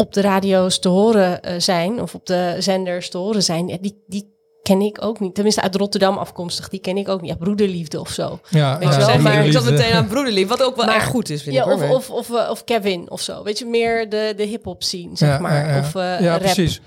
op 0.00 0.12
de 0.12 0.20
radio's 0.20 0.78
te 0.78 0.88
horen 0.88 1.42
eh, 1.42 1.54
zijn 1.60 2.02
of 2.02 2.14
op 2.14 2.26
de 2.26 2.56
zenders 2.58 3.10
te 3.10 3.18
horen 3.18 3.42
zijn, 3.42 3.68
ja, 3.68 3.76
die, 3.80 4.02
die 4.06 4.36
ken 4.62 4.80
ik 4.80 5.04
ook 5.04 5.20
niet. 5.20 5.34
Tenminste 5.34 5.60
uit 5.62 5.74
Rotterdam 5.74 6.16
afkomstig, 6.18 6.68
die 6.68 6.80
ken 6.80 6.96
ik 6.96 7.08
ook 7.08 7.20
niet. 7.20 7.30
Ja, 7.30 7.36
broederliefde 7.36 8.00
of 8.00 8.10
zo. 8.10 8.40
Ja, 8.50 8.78
Weet 8.78 8.94
je 8.94 9.00
ja, 9.00 9.06
wel, 9.06 9.18
maar- 9.18 9.32
ik 9.46 9.52
zat 9.52 9.62
broederliefde. 9.62 9.72
meteen 9.72 9.92
aan 9.92 10.06
broederlief, 10.08 10.48
wat 10.48 10.62
ook 10.62 10.76
wel 10.76 10.84
Maar- 10.86 10.94
erg 10.94 11.04
goed 11.06 11.30
is 11.30 11.42
vind 11.42 11.54
Ja, 11.54 11.62
ik 11.64 11.68
hoor. 11.80 11.88
of, 11.96 12.10
of, 12.10 12.30
of, 12.30 12.38
eh, 12.38 12.50
of 12.50 12.64
Kevin 12.64 13.10
of 13.10 13.20
zo. 13.20 13.42
Weet 13.42 13.58
je, 13.58 13.64
meer 13.66 14.08
de, 14.08 14.32
de 14.36 14.42
hip-hop 14.44 14.82
scene, 14.82 15.10
zeg 15.12 15.28
Ja, 15.28 15.38
maar. 15.38 15.66
ja, 15.66 15.72
ja. 15.74 15.78
Of 15.78 15.94
eh, 15.94 16.20
ja, 16.20 16.30
rap. 16.30 16.40
precies. 16.40 16.80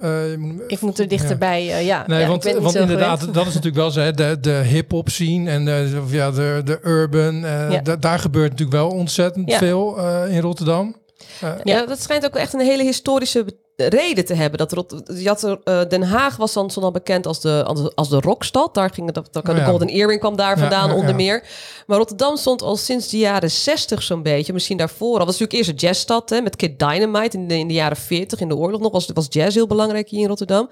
Eh, 0.00 0.30
je 0.30 0.36
moet- 0.38 0.62
Ik 0.66 0.80
moet 0.80 0.98
er 0.98 1.08
dichterbij, 1.08 1.64
ja. 1.84 2.04
Nee, 2.06 2.20
ja, 2.20 2.26
want, 2.28 2.44
want 2.52 2.74
inderdaad, 2.74 3.18
gewend. 3.18 3.34
dat 3.34 3.46
is 3.46 3.54
natuurlijk 3.54 3.82
wel 3.82 3.90
zo, 3.90 4.00
hè, 4.00 4.12
de, 4.12 4.36
de 4.40 4.50
hip-hop 4.50 5.08
scene 5.08 5.50
en 5.50 5.64
de, 5.64 6.00
of 6.04 6.12
ja, 6.12 6.30
de, 6.30 6.60
de 6.64 6.78
urban. 6.84 7.44
eh, 7.44 7.70
Ja. 7.70 7.80
da- 7.80 7.96
daar 7.96 8.18
gebeurt 8.18 8.50
natuurlijk 8.50 8.76
wel 8.78 8.88
ontzettend 8.88 9.50
Ja. 9.50 9.58
veel 9.58 9.98
eh, 9.98 10.34
in 10.34 10.40
Rotterdam. 10.40 11.00
Ja, 11.64 11.86
dat 11.86 12.02
schijnt 12.02 12.24
ook 12.24 12.36
echt 12.36 12.52
een 12.52 12.60
hele 12.60 12.82
historische 12.82 13.44
reden 13.76 14.24
te 14.24 14.34
hebben. 14.34 14.58
Dat 14.58 14.72
Rot 14.72 15.02
je 15.14 15.28
had 15.28 15.58
eh, 15.64 15.80
Den 15.88 16.02
Haag 16.02 16.36
was 16.36 16.52
dan, 16.52 16.70
al 16.74 16.90
bekend 16.90 17.26
als 17.26 17.40
de, 17.40 17.64
als 17.66 17.82
de, 17.82 17.92
als 17.94 18.08
de 18.08 18.20
rockstad. 18.20 18.74
Daar 18.74 18.90
ging 18.90 19.06
het, 19.06 19.14
dat, 19.14 19.36
Oh 19.36 19.54
de 19.54 19.60
ja. 19.60 19.64
Golden 19.66 19.88
Earring 19.88 20.20
kwam 20.20 20.36
daar 20.36 20.58
vandaan 20.58 20.88
ja, 20.88 20.94
onder 20.94 21.10
ja. 21.10 21.16
meer. 21.16 21.44
Maar 21.86 21.98
Rotterdam 21.98 22.36
stond 22.36 22.62
al 22.62 22.76
sinds 22.76 23.08
de 23.08 23.18
jaren 23.18 23.50
60 23.50 24.02
zo'n 24.02 24.22
beetje. 24.22 24.52
Misschien 24.52 24.76
daarvoor 24.76 25.18
al. 25.18 25.26
was 25.26 25.38
natuurlijk 25.38 25.52
eerst 25.52 25.70
een 25.70 25.88
jazzstad 25.88 26.30
hè, 26.30 26.40
met 26.40 26.56
Kid 26.56 26.78
Dynamite 26.78 27.36
in 27.36 27.48
de, 27.48 27.58
in 27.58 27.68
de 27.68 27.74
jaren 27.74 27.96
40 27.96 28.40
in 28.40 28.48
de 28.48 28.56
oorlog 28.56 28.80
nog. 28.80 28.92
Was, 28.92 29.08
was 29.14 29.26
jazz 29.28 29.54
heel 29.54 29.66
belangrijk 29.66 30.08
hier 30.08 30.20
in 30.20 30.28
Rotterdam. 30.28 30.70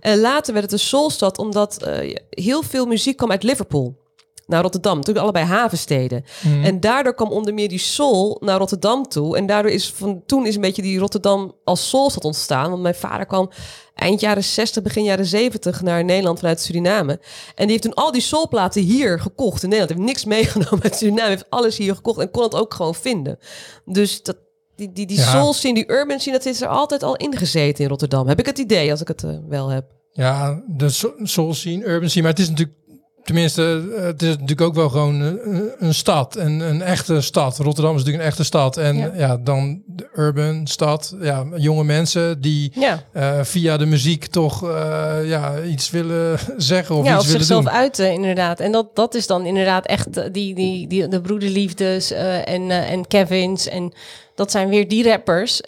En 0.00 0.20
later 0.20 0.52
werd 0.52 0.64
het 0.64 0.72
een 0.72 0.86
soulstad 0.86 1.38
omdat 1.38 1.82
eh, 1.82 2.14
heel 2.30 2.62
veel 2.62 2.86
muziek 2.86 3.16
kwam 3.16 3.30
uit 3.30 3.42
Liverpool. 3.42 4.01
Naar 4.46 4.62
Rotterdam, 4.62 4.96
natuurlijk 4.96 5.24
allebei 5.24 5.44
havensteden. 5.46 6.24
Mhm. 6.44 6.64
En 6.64 6.80
daardoor 6.80 7.14
kwam 7.14 7.30
onder 7.30 7.54
meer 7.54 7.68
die 7.68 7.78
soul 7.78 8.36
naar 8.40 8.58
Rotterdam 8.58 9.08
toe. 9.08 9.36
En 9.36 9.46
daardoor 9.46 9.70
is 9.70 9.92
van 9.92 10.22
toen 10.26 10.46
is 10.46 10.54
een 10.54 10.60
beetje 10.60 10.82
die 10.82 10.98
Rotterdam 10.98 11.54
als 11.64 11.88
soulstad 11.88 12.24
ontstaan. 12.24 12.70
Want 12.70 12.82
mijn 12.82 12.94
vader 12.94 13.26
kwam 13.26 13.50
eind 13.94 14.20
jaren 14.20 14.44
60, 14.44 14.82
begin 14.82 15.04
jaren 15.04 15.26
70 15.26 15.82
naar 15.82 16.04
Nederland 16.04 16.38
vanuit 16.38 16.60
Suriname. 16.60 17.12
En 17.54 17.62
die 17.66 17.70
heeft 17.70 17.82
toen 17.82 17.94
al 17.94 18.12
die 18.12 18.20
soulplaten 18.20 18.82
hier 18.82 19.20
gekocht 19.20 19.62
in 19.62 19.68
Nederland. 19.68 19.98
Heeft 19.98 20.10
niks 20.12 20.24
meegenomen 20.36 20.82
uit 20.82 20.96
Suriname. 20.96 21.28
Heeft 21.28 21.50
alles 21.50 21.76
hier 21.76 21.94
gekocht 21.94 22.18
en 22.20 22.30
kon 22.30 22.42
het 22.42 22.54
ook 22.54 22.74
gewoon 22.74 22.94
vinden. 22.94 23.38
Dus 23.84 24.22
dat, 24.22 24.36
die, 24.76 24.92
die, 24.92 25.06
die 25.06 25.16
Ja. 25.18 25.30
soul 25.30 25.52
scene, 25.52 25.74
die 25.74 25.90
urban 25.90 26.20
scene, 26.20 26.36
dat 26.36 26.46
is 26.46 26.60
er 26.60 26.68
altijd 26.68 27.02
al 27.02 27.16
ingezeten 27.16 27.84
in 27.84 27.90
Rotterdam. 27.90 28.28
Heb 28.28 28.38
ik 28.38 28.46
het 28.46 28.58
idee, 28.58 28.90
als 28.90 29.00
ik 29.00 29.08
het 29.08 29.24
eh, 29.24 29.30
wel 29.48 29.68
heb. 29.68 29.84
Ja, 30.14 30.62
de 30.66 30.88
so- 30.88 31.14
soul 31.22 31.54
scene, 31.54 31.84
urban 31.84 32.08
scene. 32.08 32.22
Maar 32.22 32.32
het 32.34 32.40
is 32.42 32.48
natuurlijk, 32.48 32.76
tenminste, 33.24 33.82
eh, 33.96 34.02
het 34.02 34.22
is 34.22 34.28
natuurlijk 34.28 34.60
ook 34.60 34.74
wel 34.74 34.88
gewoon 34.88 35.20
een, 35.20 35.70
een 35.78 35.94
stad. 35.94 36.36
Een, 36.36 36.60
een 36.60 36.82
echte 36.82 37.20
stad. 37.20 37.58
Rotterdam 37.58 37.92
is 37.92 37.98
natuurlijk 37.98 38.24
een 38.24 38.30
echte 38.30 38.44
stad. 38.44 38.76
En 38.76 38.96
ja, 38.96 39.10
Ja. 39.16 39.36
dan 39.36 39.82
de 39.86 40.08
urban 40.14 40.66
stad. 40.66 41.16
Ja, 41.20 41.44
jonge 41.56 41.84
mensen 41.84 42.40
die 42.40 42.72
Ja, 42.74 43.02
eh, 43.12 43.38
via 43.42 43.76
de 43.76 43.86
muziek 43.86 44.26
toch 44.26 44.68
eh, 44.68 45.16
ja, 45.24 45.60
iets 45.62 45.90
willen 45.90 46.38
zeggen 46.56 46.94
of 46.96 47.04
ja 47.06 47.14
iets 47.14 47.24
of 47.24 47.30
zichzelf 47.30 47.64
doen. 47.64 47.72
uiten, 47.72 48.12
inderdaad. 48.12 48.60
En 48.60 48.72
dat, 48.72 48.96
dat 48.96 49.14
is 49.14 49.26
dan 49.26 49.46
inderdaad 49.46 49.86
echt 49.86 50.16
eh, 50.16 50.24
die, 50.32 50.54
die, 50.54 50.86
die, 50.86 51.08
de 51.08 51.20
broederliefdes 51.20 52.10
eh, 52.10 52.48
en, 52.48 52.70
eh, 52.70 52.90
en 52.90 53.06
Kevins. 53.06 53.68
En 53.68 53.92
dat 54.34 54.50
zijn 54.50 54.68
weer 54.68 54.88
die 54.88 55.04
rappers. 55.08 55.60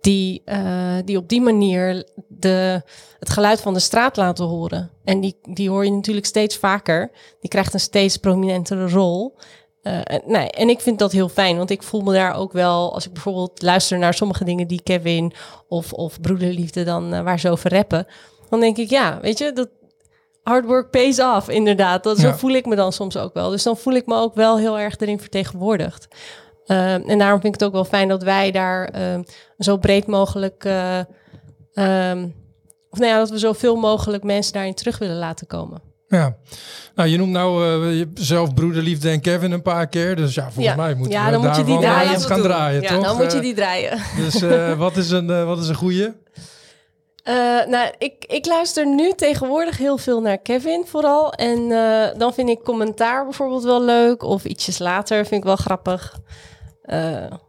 Eh, 0.00 0.12
die, 0.12 0.42
uh, 0.46 0.96
die 1.04 1.16
op 1.16 1.28
die 1.28 1.40
manier 1.40 2.04
de, 2.28 2.82
het 3.18 3.30
geluid 3.30 3.60
van 3.60 3.74
de 3.74 3.80
straat 3.80 4.16
laten 4.16 4.44
horen. 4.44 4.90
En 5.04 5.20
die, 5.20 5.36
die 5.42 5.70
hoor 5.70 5.84
je 5.84 5.90
natuurlijk 5.90 6.26
steeds 6.26 6.56
vaker. 6.56 7.10
Die 7.40 7.50
krijgt 7.50 7.74
een 7.74 7.80
steeds 7.80 8.16
prominentere 8.16 8.88
rol. 8.88 9.36
Uh, 9.82 10.00
nee, 10.26 10.50
en 10.50 10.68
ik 10.68 10.80
vind 10.80 10.98
dat 10.98 11.12
heel 11.12 11.28
fijn, 11.28 11.56
want 11.56 11.70
ik 11.70 11.82
voel 11.82 12.00
me 12.00 12.12
daar 12.12 12.34
ook 12.34 12.52
wel, 12.52 12.94
als 12.94 13.06
ik 13.06 13.12
bijvoorbeeld 13.12 13.62
luister 13.62 13.98
naar 13.98 14.14
sommige 14.14 14.44
dingen 14.44 14.66
die 14.66 14.82
Kevin 14.82 15.32
of, 15.68 15.92
of 15.92 16.20
Broederliefde 16.20 16.84
dan 16.84 17.14
uh, 17.14 17.20
waar 17.22 17.40
ze 17.40 17.50
over 17.50 17.72
rappen, 17.72 18.06
dan 18.50 18.60
denk 18.60 18.76
ik, 18.76 18.90
ja, 18.90 19.18
weet 19.20 19.38
je, 19.38 19.52
dat 19.52 19.68
hard 20.42 20.64
work 20.64 20.90
pays 20.90 21.20
off, 21.20 21.48
inderdaad. 21.48 22.02
Dat, 22.02 22.18
Zo 22.18 22.32
voel 22.32 22.50
ik 22.50 22.66
me 22.66 22.76
dan 22.76 22.92
soms 22.92 23.16
ook 23.16 23.34
wel. 23.34 23.50
Dus 23.50 23.62
dan 23.62 23.76
voel 23.76 23.94
ik 23.94 24.06
me 24.06 24.14
ook 24.14 24.34
wel 24.34 24.58
heel 24.58 24.78
erg 24.78 24.96
erin 24.98 25.20
vertegenwoordigd. 25.20 26.08
Uh, 26.70 26.92
en 26.92 27.18
daarom 27.18 27.40
vind 27.40 27.54
ik 27.54 27.60
het 27.60 27.64
ook 27.64 27.72
wel 27.72 27.84
fijn 27.84 28.08
dat 28.08 28.22
wij 28.22 28.50
daar 28.50 28.90
zo 29.58 29.76
breed 29.76 30.06
mogelijk, 30.06 30.64
um, 31.74 32.34
of 32.90 32.98
nou 32.98 33.10
ja, 33.10 33.18
dat 33.18 33.30
we 33.30 33.38
zoveel 33.38 33.76
mogelijk 33.76 34.22
mensen 34.22 34.52
daarin 34.52 34.74
terug 34.74 34.98
willen 34.98 35.18
laten 35.18 35.46
komen. 35.46 35.90
Ja, 36.10 36.36
nou 36.94 37.08
je 37.08 37.16
noemt 37.16 37.32
nou 37.32 37.82
uh, 37.86 38.06
zelf 38.14 38.54
broederliefde 38.54 39.10
en 39.10 39.20
Kevin 39.20 39.52
een 39.52 39.62
paar 39.62 39.88
keer, 39.88 40.16
dus 40.16 40.34
ja, 40.34 40.42
volgens 40.42 40.64
ja. 40.64 40.74
mij 40.74 40.94
moeten 40.94 41.18
ja, 41.18 41.24
we 41.24 41.30
dan 41.30 41.40
moet 41.46 41.56
je 41.56 41.64
die 41.64 41.78
draaien. 41.78 42.20
gaan 42.20 42.42
draaien, 42.42 42.82
ja, 42.82 42.94
toch? 42.94 43.04
dan 43.04 43.16
moet 43.16 43.32
je 43.32 43.40
die 43.40 43.54
draaien. 43.54 43.98
Dus 44.16 44.42
uh, 44.42 44.72
wat 44.78 44.96
is 44.96 45.10
een, 45.10 45.30
uh, 45.30 45.44
wat 45.44 45.58
is 45.58 45.68
een 45.68 45.74
goeie? 45.74 46.04
Uh, 46.04 47.66
nou, 47.66 47.92
ik, 47.98 48.24
ik 48.26 48.46
luister 48.46 48.86
nu 48.86 49.12
tegenwoordig 49.12 49.76
heel 49.76 49.98
veel 49.98 50.20
naar 50.20 50.38
Kevin 50.38 50.84
vooral. 50.86 51.32
En 51.32 51.68
dan 52.18 52.34
vind 52.34 52.48
ik 52.48 52.62
commentaar 52.64 53.24
bijvoorbeeld 53.24 53.64
wel 53.64 53.82
leuk. 53.82 54.22
Of 54.22 54.44
ietsjes 54.44 54.78
later 54.78 55.26
vind 55.26 55.40
ik 55.40 55.46
wel 55.46 55.56
grappig. 55.56 56.20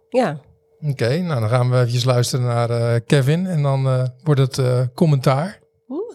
Ja. 0.09 0.39
Oké, 0.79 0.91
okay, 0.91 1.19
nou 1.19 1.39
dan 1.39 1.50
gaan 1.50 1.69
we 1.69 1.85
even 1.85 2.07
luisteren 2.07 2.45
naar 2.45 3.01
Kevin. 3.01 3.47
En 3.47 3.61
dan 3.61 4.09
wordt 4.23 4.41
het 4.41 4.89
commentaar. 4.93 5.59
Oeh. 5.89 6.13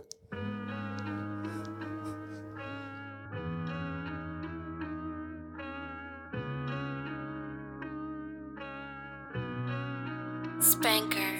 Spanker. 10.60 11.34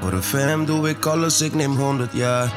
Voor 0.00 0.12
een 0.12 0.22
fam 0.22 0.64
doe 0.64 0.88
ik 0.88 1.06
alles, 1.06 1.40
ik 1.40 1.54
neem 1.54 1.76
100 1.76 2.12
jaar. 2.12 2.52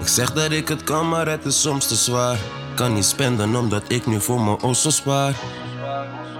Ik 0.00 0.06
zeg 0.06 0.32
dat 0.32 0.50
ik 0.50 0.68
het 0.68 0.84
kan, 0.84 1.08
maar 1.08 1.28
het 1.28 1.44
is 1.44 1.60
soms 1.60 1.86
te 1.86 1.94
zwaar. 1.94 2.38
Kan 2.74 2.94
niet 2.94 3.04
spenden 3.04 3.56
omdat 3.56 3.82
ik 3.88 4.06
nu 4.06 4.20
voor 4.20 4.40
mijn 4.40 4.62
osso 4.62 4.90
spaar. 4.90 5.34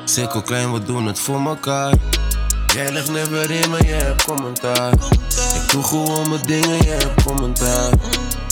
Cirkel 0.04 0.42
klein, 0.42 0.72
we 0.72 0.82
doen 0.82 1.06
het 1.06 1.18
voor 1.18 1.46
elkaar. 1.46 1.94
Jij 2.74 2.92
legt 2.92 3.10
never 3.10 3.50
in, 3.50 3.70
maar 3.70 3.86
je 3.86 3.92
hebt 3.92 4.24
commentaar. 4.24 4.92
Ik 5.54 5.70
doe 5.70 5.82
gewoon 5.82 6.28
mijn 6.28 6.42
dingen, 6.46 6.76
je 6.76 6.90
hebt 6.90 7.24
commentaar. 7.24 7.92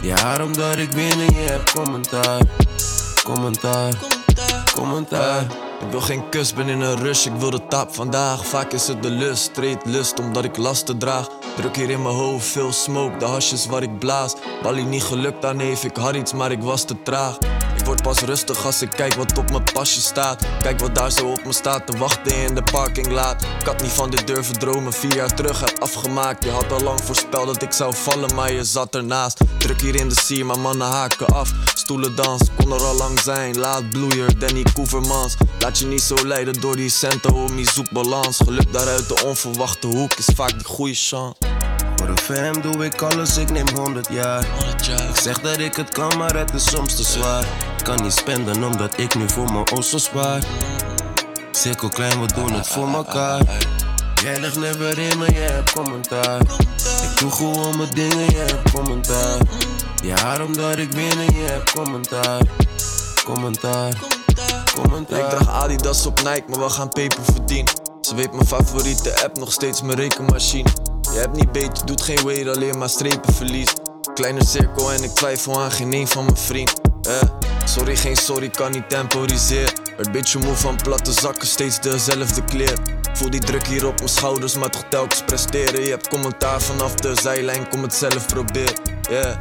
Ja, 0.03 0.45
omdat 0.45 0.77
ik 0.77 0.93
win 0.93 1.11
en 1.11 1.35
je 1.35 1.49
hebt 1.51 1.73
commentaar. 1.73 2.41
Commentaar, 3.25 3.93
commentaar. 4.75 5.43
Ik 5.81 5.91
wil 5.91 6.01
geen 6.01 6.29
kus, 6.29 6.55
ben 6.55 6.69
in 6.69 6.81
een 6.81 6.97
rush, 6.97 7.27
ik 7.27 7.33
wil 7.39 7.51
de 7.51 7.67
tap 7.69 7.95
vandaag. 7.95 8.47
Vaak 8.47 8.73
is 8.73 8.87
het 8.87 9.03
de 9.03 9.11
lust, 9.11 9.43
streed 9.43 9.79
lust 9.85 10.19
omdat 10.19 10.45
ik 10.45 10.57
lasten 10.57 10.99
draag. 10.99 11.29
Druk 11.57 11.77
hier 11.77 11.91
in 11.91 12.03
mijn 12.03 12.15
hoofd, 12.15 12.47
veel 12.47 12.73
smoke, 12.73 13.19
de 13.19 13.25
hasjes 13.25 13.67
waar 13.67 13.83
ik 13.83 13.99
blaas. 13.99 14.35
Wally 14.63 14.83
niet 14.83 15.03
gelukt 15.03 15.45
aan 15.45 15.57
neef, 15.57 15.85
ik 15.85 15.97
had 15.97 16.15
iets, 16.15 16.33
maar 16.33 16.51
ik 16.51 16.63
was 16.63 16.85
te 16.85 17.03
traag. 17.03 17.39
Pas 18.01 18.21
rustig 18.21 18.65
als 18.65 18.83
ik 18.83 18.91
kijk 18.91 19.15
wat 19.15 19.39
op 19.39 19.51
mijn 19.51 19.65
pasje 19.73 20.01
staat. 20.01 20.47
Kijk 20.63 20.81
wat 20.81 20.95
daar 20.95 21.11
zo 21.11 21.27
op 21.27 21.45
me 21.45 21.53
staat 21.53 21.87
te 21.87 21.99
wachten 21.99 22.37
in 22.37 22.55
de 22.55 22.63
parkinglaat. 22.63 23.43
Ik 23.43 23.67
had 23.67 23.83
niet 23.83 23.91
van 23.91 24.11
dit 24.11 24.27
durven 24.27 24.59
dromen, 24.59 24.93
vier 24.93 25.15
jaar 25.15 25.35
terug 25.35 25.61
heb 25.61 25.79
afgemaakt. 25.79 26.45
Je 26.45 26.51
had 26.51 26.73
al 26.73 26.81
lang 26.81 27.01
voorspeld 27.01 27.47
dat 27.47 27.63
ik 27.63 27.73
zou 27.73 27.95
vallen, 27.95 28.35
maar 28.35 28.53
je 28.53 28.65
zat 28.65 28.95
ernaast. 28.95 29.41
Druk 29.59 29.81
hier 29.81 29.95
in 29.95 30.09
de 30.09 30.21
sier, 30.21 30.47
maar 30.47 30.59
mannen 30.59 30.87
haken 30.87 31.27
af. 31.27 31.53
Stoelen 31.75 32.15
dans, 32.15 32.43
kon 32.57 32.73
er 32.73 32.83
al 32.83 32.95
lang 32.95 33.21
zijn. 33.21 33.59
Laat 33.59 33.91
bloeier, 33.91 34.39
Danny 34.39 34.65
Koevermans. 34.73 35.37
Laat 35.59 35.79
je 35.79 35.87
niet 35.87 36.03
zo 36.03 36.27
leiden 36.27 36.61
door 36.61 36.77
die 36.77 36.91
centen, 36.91 37.33
homie, 37.33 37.71
zoek 37.71 37.91
balans. 37.91 38.37
Geluk 38.37 38.73
daaruit 38.73 39.09
de 39.09 39.25
onverwachte 39.25 39.87
hoek 39.87 40.15
is 40.15 40.29
vaak 40.35 40.53
die 40.53 40.65
goede 40.65 40.95
chance. 40.95 41.62
Voor 42.13 42.37
fam 42.37 42.61
doe 42.61 42.85
ik 42.85 43.03
alles, 43.03 43.37
ik 43.37 43.51
neem 43.51 43.69
100 43.75 44.09
jaar. 44.11 44.45
Ik 45.09 45.17
zeg 45.23 45.41
dat 45.41 45.59
ik 45.59 45.77
het 45.77 45.89
kan, 45.89 46.19
maar 46.19 46.37
het 46.37 46.55
is 46.55 46.71
soms 46.71 46.97
te 46.97 47.03
zwaar. 47.03 47.45
Kan 47.83 48.03
niet 48.03 48.13
spenden 48.13 48.65
omdat 48.65 48.99
ik 48.99 49.15
nu 49.15 49.29
voor 49.29 49.53
mijn 49.53 49.73
osso 49.73 49.99
spaar. 49.99 50.43
Cirkel 51.51 51.89
klein, 51.89 52.21
we 52.21 52.27
doen 52.35 52.53
het 52.53 52.69
voor 52.69 52.89
elkaar. 52.89 53.43
Jij 54.23 54.41
legt 54.41 54.59
never 54.59 54.99
in, 54.99 55.19
maar 55.19 55.33
je 55.33 55.39
hebt 55.39 55.73
commentaar. 55.73 56.41
Ik 57.03 57.19
doe 57.19 57.31
gewoon 57.31 57.77
mijn 57.77 57.91
dingen, 57.95 58.31
je 58.31 58.45
hebt 58.47 58.73
commentaar. 58.73 59.39
Ja, 60.03 60.45
omdat 60.45 60.79
ik 60.79 60.93
win 60.93 61.19
en 61.19 61.35
je 61.35 61.45
hebt 61.45 61.73
commentaar. 61.73 62.41
Commentaar, 63.25 63.93
commentaar. 64.75 65.19
Ik 65.19 65.29
draag 65.29 65.49
Adidas 65.63 66.07
op 66.07 66.23
Nike, 66.23 66.45
maar 66.49 66.59
we 66.61 66.71
gaan 66.71 66.89
peper 66.89 67.25
verdienen. 67.25 67.73
Ze 68.01 68.15
weet 68.15 68.33
mijn 68.33 68.47
favoriete 68.47 69.23
app, 69.25 69.39
nog 69.39 69.53
steeds 69.53 69.83
mijn 69.83 69.99
rekenmachine. 69.99 70.92
Je 71.13 71.19
hebt 71.19 71.37
niet 71.37 71.53
beter, 71.53 71.87
doet 71.87 72.03
geen 72.03 72.25
weer, 72.25 72.51
alleen 72.51 72.79
maar 72.79 72.89
strepen 72.89 73.35
verlies. 73.35 73.73
Kleine 74.15 74.45
cirkel 74.45 74.93
en 74.93 75.03
ik 75.03 75.11
twijfel 75.11 75.61
aan 75.61 75.73
geen 75.73 75.93
een 75.93 76.09
van 76.09 76.25
mijn 76.25 76.37
vriend. 76.37 76.81
Eh, 77.03 77.23
sorry, 77.65 77.97
geen 77.97 78.17
sorry, 78.17 78.51
kan 78.51 78.71
niet 78.71 78.89
temporiseren. 78.89 79.73
Werd 79.97 80.13
beetje 80.13 80.39
moe 80.39 80.55
van 80.55 80.77
platte 80.77 81.13
zakken, 81.13 81.49
steeds 81.49 81.81
dezelfde 81.81 82.45
kleur. 82.45 82.79
Voel 83.13 83.31
die 83.31 83.41
druk 83.41 83.67
hier 83.67 83.87
op 83.87 83.97
mijn 83.97 84.09
schouders, 84.09 84.57
maar 84.57 84.71
toch 84.71 84.85
telkens 84.91 85.23
presteren. 85.23 85.83
Je 85.83 85.91
hebt 85.91 86.09
commentaar 86.09 86.61
vanaf 86.61 86.95
de 86.95 87.15
zijlijn, 87.23 87.69
kom 87.69 87.83
het 87.83 87.95
zelf 87.95 88.27
proberen. 88.27 89.37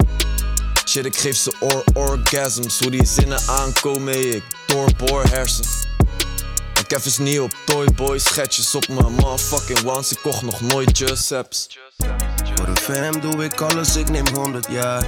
Shit, 0.86 1.06
ik 1.06 1.16
geef 1.16 1.36
ze 1.36 1.54
or 1.60 1.84
orgasms, 1.94 2.80
hoe 2.80 2.92
die 2.92 3.06
zinnen 3.06 3.40
aankomen, 3.48 4.36
ik 4.36 4.44
doorboor 4.66 5.24
hersens. 5.24 5.90
Ik 6.92 7.06
eens 7.06 7.18
niet 7.18 7.40
op 7.40 7.52
Toyboy 7.66 8.20
schetsjes 8.20 8.76
op 8.76 8.88
mijn 8.88 9.12
motherfucking 9.12 9.86
ones. 9.86 10.12
Ik 10.12 10.18
kocht 10.22 10.42
nog 10.42 10.62
nooit 10.62 10.98
Giuseppe's. 10.98 11.68
Voor 12.56 12.68
een 12.68 12.78
fam 12.78 13.20
doe 13.20 13.44
ik 13.44 13.62
alles, 13.62 13.96
ik 13.96 14.10
neem 14.10 14.28
100 14.28 14.68
jaar. 14.70 15.04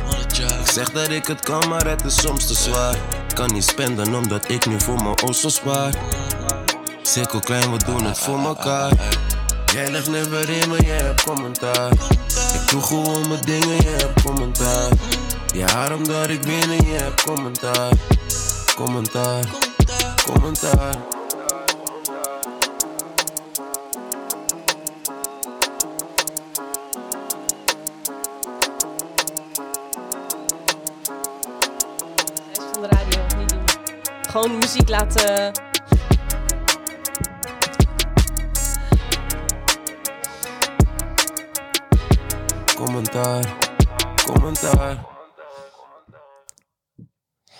Ik 0.60 0.72
zeg 0.72 0.92
dat 0.92 1.10
ik 1.10 1.28
het 1.28 1.40
kan, 1.40 1.70
maar 1.70 1.88
het 1.88 2.06
is 2.06 2.22
soms 2.22 2.48
te 2.48 2.54
zwaar. 2.54 2.96
Kan 3.34 3.54
niet 3.54 3.64
spenden 3.64 4.16
omdat 4.16 4.50
ik 4.50 4.66
nu 4.66 4.80
voor 4.80 5.04
mijn 5.04 5.22
osso 5.24 5.50
spaar. 5.50 5.94
Cirkel 7.02 7.40
klein, 7.40 7.72
we 7.72 7.78
doen 7.86 8.06
het 8.06 8.20
voor 8.20 8.40
elkaar. 8.40 8.92
Jij 9.74 9.92
legt 9.92 10.10
never 10.10 10.50
in, 10.50 10.70
maar 10.70 10.86
je 10.86 10.92
hebt 10.92 11.24
commentaar. 11.24 11.92
Ik 12.54 12.70
doe 12.70 12.82
gewoon 12.82 13.28
mijn 13.28 13.42
dingen, 13.42 13.76
je 13.76 13.96
hebt 13.98 14.24
commentaar. 14.24 14.92
Ja, 15.54 15.96
omdat 15.96 16.30
ik 16.30 16.44
win 16.44 16.72
en 16.72 16.86
je 16.86 16.96
hebt 16.96 17.24
commentaar. 17.24 17.92
Commentaar, 18.76 19.46
commentaar. 20.26 21.13
Gewoon 34.34 34.58
muziek 34.58 34.90
laten. 34.90 35.52
Commentaar, 42.76 43.58
commentaar. 44.26 45.06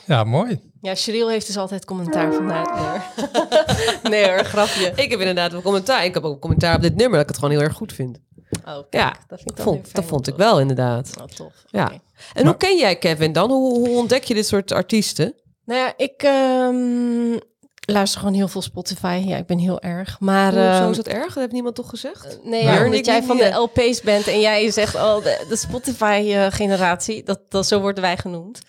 Ja, 0.06 0.24
mooi. 0.24 0.72
Ja, 0.82 0.96
Cheryl 0.96 1.30
heeft 1.30 1.48
dus 1.48 1.58
altijd 1.58 1.86
commentaar 1.86 2.34
vandaag. 2.34 2.68
Nee 4.10 4.30
hoor, 4.30 4.44
grapje. 4.44 4.92
Ik 4.96 5.12
heb 5.12 5.20
inderdaad 5.20 5.52
wel 5.52 5.62
commentaar. 5.62 6.06
Ik 6.06 6.14
heb 6.14 6.24
ook 6.24 6.42
commentaar 6.42 6.76
op 6.76 6.82
dit 6.82 6.96
nummer 6.96 7.12
dat 7.12 7.22
ik 7.22 7.28
het 7.28 7.38
gewoon 7.38 7.52
heel 7.54 7.62
erg 7.62 7.74
goed 7.74 7.94
vind. 7.94 8.20
Oh, 8.66 8.74
kijk, 8.74 8.88
Ja, 8.90 9.10
dat 9.28 9.38
vind 9.38 9.50
ik 9.50 9.56
dan 9.56 9.66
Vond, 9.66 9.82
fijn 9.82 9.94
dat 9.94 10.06
vond 10.06 10.28
ik 10.28 10.36
wel 10.36 10.60
inderdaad. 10.60 11.14
Oh, 11.22 11.26
tof. 11.26 11.54
Ja. 11.66 11.92
En 12.34 12.46
hoe 12.46 12.58
ken 12.58 12.78
jij 12.78 12.98
Kevin 12.98 13.34
dan? 13.34 13.50
Hoe, 13.50 13.80
hoe 13.80 13.98
ontdek 13.98 14.24
je 14.24 14.34
dit 14.34 14.48
soort 14.48 14.72
artiesten? 14.72 15.36
Nou 15.66 15.80
ja, 15.80 15.94
ik 15.98 16.24
ehm, 16.24 17.38
luister 17.86 18.20
gewoon 18.20 18.36
heel 18.36 18.48
veel 18.48 18.62
Spotify. 18.62 19.24
Ja, 19.26 19.38
ik 19.38 19.46
ben 19.46 19.58
heel 19.58 19.82
erg. 19.82 20.20
Maar 20.20 20.52
Zo 20.54 20.60
ehm, 20.60 20.90
is 20.90 20.96
dat 20.96 21.08
erg? 21.08 21.26
Dat 21.26 21.36
heeft 21.36 21.52
niemand 21.52 21.76
toch 21.76 21.90
gezegd? 21.90 22.40
Nee, 22.44 22.66
Maar- 22.66 22.80
ja, 22.80 22.86
omdat 22.86 23.06
jij 23.06 23.24
van 23.24 23.38
de. 23.38 23.50
LP's 23.50 24.02
bent 24.02 24.28
en 24.28 24.40
jij 24.40 24.72
zegt, 24.72 24.96
oh, 24.96 25.24
de, 25.24 25.46
de 25.50 25.56
Spotify-generatie, 25.56 27.24
dat, 27.24 27.40
dat, 27.50 27.68
zo 27.68 27.80
worden 27.80 28.04
wij 28.04 28.18
genoemd. 28.18 28.62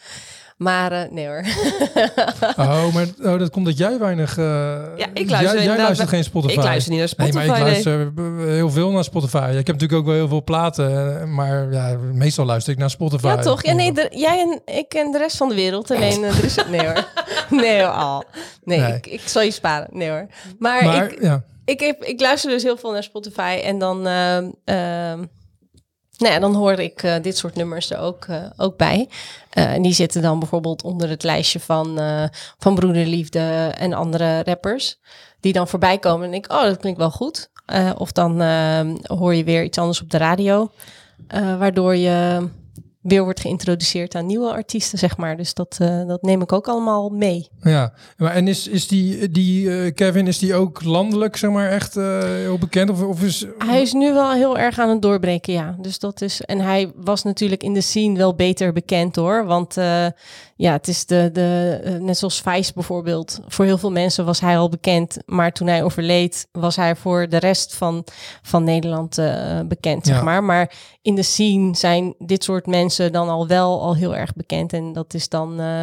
Maar 0.64 0.92
eh, 0.92 1.10
nee 1.10 1.26
hoor. 1.26 1.44
Oh, 2.56 2.94
maar 2.94 3.06
oh, 3.22 3.38
dat 3.38 3.50
komt 3.50 3.66
dat 3.66 3.78
jij 3.78 3.98
weinig... 3.98 4.38
eh, 4.38 4.44
Ja, 4.96 5.06
ik 5.14 5.30
luister 5.30 5.54
Jij, 5.56 5.64
jij 5.64 5.76
luistert 5.76 6.08
geen 6.08 6.24
Spotify. 6.24 6.52
Ik 6.58 6.62
luister 6.64 6.92
niet 6.92 7.00
naar 7.00 7.10
Nee, 7.16 7.28
Spotify. 7.32 7.36
maar 7.50 7.56
ik 7.58 7.64
nee. 7.64 7.72
luister 7.72 8.12
eh, 8.16 8.54
heel 8.54 8.70
veel 8.70 8.90
naar 8.90 9.04
Spotify. 9.04 9.48
Ik 9.50 9.66
heb 9.66 9.80
natuurlijk 9.80 10.00
ook 10.00 10.04
wel 10.06 10.14
heel 10.14 10.28
veel 10.28 10.44
platen, 10.44 11.34
maar 11.34 11.72
ja, 11.72 11.96
meestal 12.12 12.44
luister 12.44 12.72
ik 12.72 12.78
naar 12.78 12.90
Spotify. 12.90 13.26
Ja, 13.26 13.36
toch? 13.36 13.64
Ja, 13.64 13.72
nee, 13.72 13.92
de- 13.92 14.08
jij 14.10 14.40
en 14.40 14.74
ik 14.74 14.94
en 14.94 15.10
de 15.12 15.18
rest 15.18 15.36
van 15.36 15.48
de 15.48 15.54
wereld. 15.54 15.90
Alleen, 15.90 16.22
er 16.24 16.44
is... 16.44 16.56
Nee 16.70 16.80
hoor. 16.86 17.04
Nee 17.60 17.80
hoor, 17.82 17.90
al. 17.92 18.24
Nee, 18.64 18.78
Nee. 18.80 18.92
Ik, 18.94 19.06
ik 19.06 19.20
zal 19.28 19.42
je 19.42 19.50
sparen. 19.50 19.88
Nee 19.90 20.08
hoor. 20.10 20.26
Maar, 20.58 20.84
Maar 20.84 21.12
ik, 21.12 21.22
ja, 21.22 21.42
ik, 21.64 21.80
heb, 21.80 22.02
ik 22.04 22.20
luister 22.20 22.50
dus 22.50 22.62
heel 22.62 22.76
veel 22.76 22.92
naar 22.92 23.02
Spotify 23.02 23.60
en 23.64 23.78
dan, 23.78 24.06
ehm, 24.06 24.50
ehm, 24.64 25.24
nou 26.30 26.40
dan 26.40 26.54
hoor 26.54 26.72
ik 26.72 27.02
eh, 27.02 27.14
dit 27.22 27.36
soort 27.36 27.54
nummers 27.54 27.90
er 27.90 27.98
ook, 27.98 28.24
eh, 28.24 28.42
ook 28.56 28.76
bij. 28.76 29.08
Eh, 29.50 29.72
en 29.72 29.82
die 29.82 29.92
zitten 29.92 30.22
dan 30.22 30.38
bijvoorbeeld 30.38 30.82
onder 30.82 31.08
het 31.08 31.22
lijstje 31.22 31.60
van, 31.60 31.98
van 32.58 32.74
Broederliefde 32.74 33.72
en 33.78 33.92
andere 33.92 34.42
rappers. 34.42 34.98
Die 35.40 35.52
dan 35.52 35.68
voorbij 35.68 35.98
komen 35.98 36.26
en 36.26 36.34
ik, 36.34 36.52
oh, 36.52 36.62
dat 36.62 36.78
klinkt 36.78 36.98
wel 36.98 37.10
goed. 37.10 37.50
Of 37.96 38.12
dan 38.12 38.42
hoor 39.02 39.34
je 39.34 39.44
weer 39.44 39.64
iets 39.64 39.78
anders 39.78 40.02
op 40.02 40.10
de 40.10 40.18
radio. 40.18 40.70
waardoor 41.58 41.96
je 41.96 42.48
weer 43.04 43.22
wordt 43.24 43.40
geïntroduceerd 43.40 44.14
aan 44.14 44.26
nieuwe 44.26 44.52
artiesten, 44.52 44.98
zeg 44.98 45.16
maar. 45.16 45.36
Dus 45.36 45.54
dat, 45.54 45.76
eh, 45.80 46.06
dat 46.06 46.22
neem 46.22 46.42
ik 46.42 46.52
ook 46.52 46.68
allemaal 46.68 47.08
mee. 47.08 47.48
Ja, 47.62 47.92
maar 48.16 48.32
en 48.32 48.48
is, 48.48 48.68
is 48.68 48.88
die, 48.88 49.30
die 49.30 49.70
eh, 49.70 49.94
Kevin, 49.94 50.26
is 50.26 50.38
die 50.38 50.54
ook 50.54 50.84
landelijk, 50.84 51.36
zeg 51.36 51.50
maar, 51.50 51.70
echt 51.70 51.96
eh, 51.96 52.22
heel 52.22 52.58
bekend? 52.58 52.90
Of, 52.90 53.02
of 53.02 53.22
is... 53.22 53.46
Hij 53.58 53.82
is 53.82 53.92
nu 53.92 54.12
wel 54.12 54.32
heel 54.32 54.58
erg 54.58 54.78
aan 54.78 54.88
het 54.88 55.02
doorbreken, 55.02 55.52
ja. 55.52 55.76
Dus 55.80 55.98
dat 55.98 56.20
is. 56.20 56.40
En 56.40 56.60
hij 56.60 56.92
was 56.96 57.22
natuurlijk 57.22 57.62
in 57.62 57.74
de 57.74 57.80
scene 57.80 58.18
wel 58.18 58.34
beter 58.34 58.72
bekend 58.72 59.16
hoor. 59.16 59.46
Want 59.46 59.74
ja, 60.56 60.72
het 60.72 60.88
is 60.88 61.06
de, 61.06 61.30
de 61.32 61.98
net 62.00 62.18
zoals 62.18 62.40
Vice 62.40 62.72
bijvoorbeeld. 62.74 63.40
Voor 63.48 63.64
heel 63.64 63.78
veel 63.78 63.92
mensen 63.92 64.24
was 64.24 64.40
hij 64.40 64.58
al 64.58 64.68
bekend. 64.68 65.16
Maar 65.26 65.52
toen 65.52 65.66
hij 65.66 65.82
overleed, 65.82 66.48
was 66.52 66.76
hij 66.76 66.96
voor 66.96 67.28
de 67.28 67.36
rest 67.36 67.74
van, 67.74 68.04
van 68.42 68.64
Nederland 68.64 69.20
bekend, 69.68 70.06
zeg 70.06 70.22
maar. 70.22 70.44
Maar 70.44 70.72
in 71.02 71.14
de 71.14 71.22
scene 71.22 71.76
zijn 71.76 72.14
dit 72.18 72.44
soort 72.44 72.66
mensen 72.66 72.93
dan 72.96 73.28
al 73.28 73.46
wel 73.46 73.82
al 73.82 73.94
heel 73.96 74.16
erg 74.16 74.34
bekend. 74.34 74.72
En 74.72 74.92
dat 74.92 75.14
is 75.14 75.28
dan, 75.28 75.60
eh, 75.60 75.82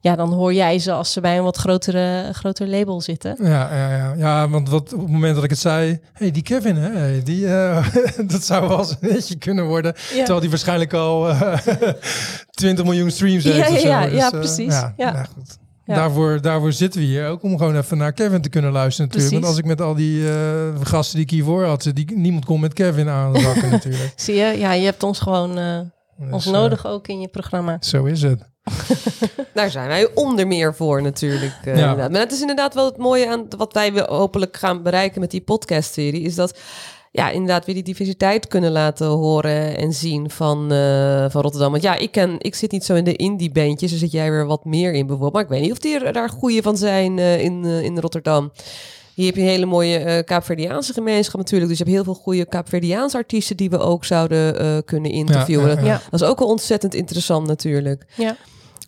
ja, 0.00 0.16
dan 0.16 0.32
hoor 0.32 0.54
jij 0.54 0.78
ze 0.78 0.92
als 0.92 1.12
ze 1.12 1.20
bij 1.20 1.38
een 1.38 1.44
wat 1.44 1.56
grotere, 1.56 2.28
groter 2.32 2.68
label 2.68 3.00
zitten. 3.00 3.36
Ja, 3.38 3.76
ja, 3.76 3.96
ja. 3.96 4.14
ja, 4.16 4.48
want 4.48 4.68
wat, 4.68 4.92
op 4.92 5.00
het 5.00 5.10
moment 5.10 5.34
dat 5.34 5.44
ik 5.44 5.50
het 5.50 5.58
zei, 5.58 6.00
hey, 6.12 6.30
die 6.30 6.42
Kevin, 6.42 6.76
hè, 6.76 7.22
die, 7.22 7.46
eh, 7.46 7.86
dat 8.32 8.44
zou 8.44 8.68
wel 8.68 8.78
eens 8.78 8.90
een 8.90 9.08
netje 9.08 9.36
kunnen 9.38 9.66
worden. 9.66 9.94
Terwijl 10.14 10.40
die 10.40 10.50
waarschijnlijk 10.50 10.92
al 10.92 11.28
eh 11.28 11.52
20 12.50 12.84
miljoen 12.84 13.10
streams 13.10 13.44
heeft. 13.44 13.56
Ja, 13.56 13.68
of 13.74 13.78
zo. 13.80 13.88
ja, 13.88 14.02
ja, 14.02 14.24
eh, 14.32 14.38
precies. 14.38 14.72
Ja, 14.74 14.94
Ja. 14.96 15.24
goed. 15.34 15.58
Ja. 15.84 15.96
Daarvoor, 15.96 16.40
daarvoor 16.40 16.72
zitten 16.72 17.00
we 17.00 17.06
hier 17.06 17.28
ook 17.28 17.42
om 17.42 17.58
gewoon 17.58 17.76
even 17.76 17.98
naar 17.98 18.12
Kevin 18.12 18.40
te 18.42 18.48
kunnen 18.48 18.72
luisteren 18.72 19.06
natuurlijk. 19.10 19.32
Want 19.32 19.44
Precies. 19.44 19.64
als 19.64 19.72
ik 19.72 19.78
met 19.78 19.88
al 19.88 19.94
die 19.94 20.28
eh, 20.30 20.86
gasten 20.86 21.14
die 21.16 21.24
ik 21.24 21.30
hiervoor 21.30 21.64
had, 21.64 21.90
die, 21.94 22.12
niemand 22.16 22.44
kon 22.44 22.60
met 22.60 22.72
Kevin 22.72 23.08
aanrakken 23.08 23.70
natuurlijk. 23.76 24.12
Zie 24.16 24.34
je? 24.34 24.58
Ja, 24.58 24.72
je 24.72 24.84
hebt 24.84 25.02
ons 25.02 25.18
gewoon 25.20 25.58
eh, 25.58 25.78
Dus, 26.30 26.46
eh, 26.46 26.52
nodig 26.52 26.86
ook 26.86 27.08
in 27.08 27.20
je 27.20 27.28
programma. 27.28 27.76
Zo 27.80 28.04
is 28.04 28.22
het. 28.22 28.48
Daar 29.54 29.70
zijn 29.70 29.88
wij 29.88 30.14
onder 30.14 30.46
meer 30.46 30.74
voor 30.74 31.02
natuurlijk. 31.02 31.54
eh, 31.64 31.78
Ja. 31.78 31.94
Maar 31.94 32.20
het 32.20 32.32
is 32.32 32.40
inderdaad 32.40 32.74
wel 32.74 32.84
het 32.84 32.96
mooie 32.96 33.28
aan 33.30 33.46
wat 33.56 33.72
wij 33.72 33.92
wil- 33.92 34.06
hopelijk 34.16 34.56
gaan 34.56 34.82
bereiken 34.82 35.20
met 35.20 35.30
die 35.30 35.40
podcastserie. 35.40 36.22
Is 36.22 36.34
dat 36.34 36.58
ja, 37.12 37.30
inderdaad 37.30 37.64
weer 37.64 37.74
die 37.74 37.84
diversiteit 37.84 38.46
kunnen 38.46 38.70
laten 38.72 39.06
horen 39.06 39.76
en 39.76 39.92
zien 39.92 40.30
van, 40.30 40.72
eh, 40.72 41.24
van 41.30 41.42
Rotterdam. 41.42 41.70
Want 41.70 41.82
ja, 41.82 41.94
ik, 41.96 42.12
ken, 42.12 42.34
ik 42.38 42.54
zit 42.54 42.70
niet 42.72 42.84
zo 42.84 42.94
in 42.94 43.04
de 43.04 43.16
indie 43.16 43.50
bandjes. 43.52 43.90
Dus 43.90 44.00
zit 44.00 44.12
jij 44.12 44.30
weer 44.30 44.46
wat 44.46 44.64
meer 44.64 44.92
in 44.92 45.06
bijvoorbeeld. 45.06 45.32
Maar 45.32 45.42
ik 45.42 45.48
weet 45.48 45.60
niet 45.60 45.72
of 45.72 45.78
die 45.78 45.98
er 46.04 46.12
daar 46.12 46.28
goede 46.28 46.62
van 46.62 46.76
zijn 46.76 47.18
eh, 47.18 47.42
in, 47.44 47.64
in 47.64 47.98
Rotterdam. 47.98 48.52
Hier 49.20 49.28
heb 49.28 49.36
je 49.36 49.42
een 49.42 49.48
hele 49.48 49.66
mooie 49.66 49.98
eh 49.98 50.24
Kaapverdiaanse 50.24 50.92
gemeenschap 50.92 51.36
natuurlijk. 51.40 51.68
Dus 51.70 51.78
je 51.78 51.84
hebt 51.84 51.96
heel 51.96 52.04
veel 52.04 52.22
goede 52.22 52.46
Kaapverdiaanse 52.46 53.16
artiesten 53.16 53.56
die 53.56 53.70
we 53.70 53.78
ook 53.78 54.04
zouden 54.04 54.58
eh, 54.58 54.76
kunnen 54.84 55.10
interviewen. 55.10 55.68
ja, 55.68 55.80
ja. 55.80 55.86
Ja. 55.86 56.00
Dat 56.10 56.20
is 56.20 56.26
ook 56.26 56.38
wel 56.38 56.48
ontzettend 56.48 56.94
interessant 56.94 57.46
natuurlijk. 57.46 58.06
Ja. 58.16 58.36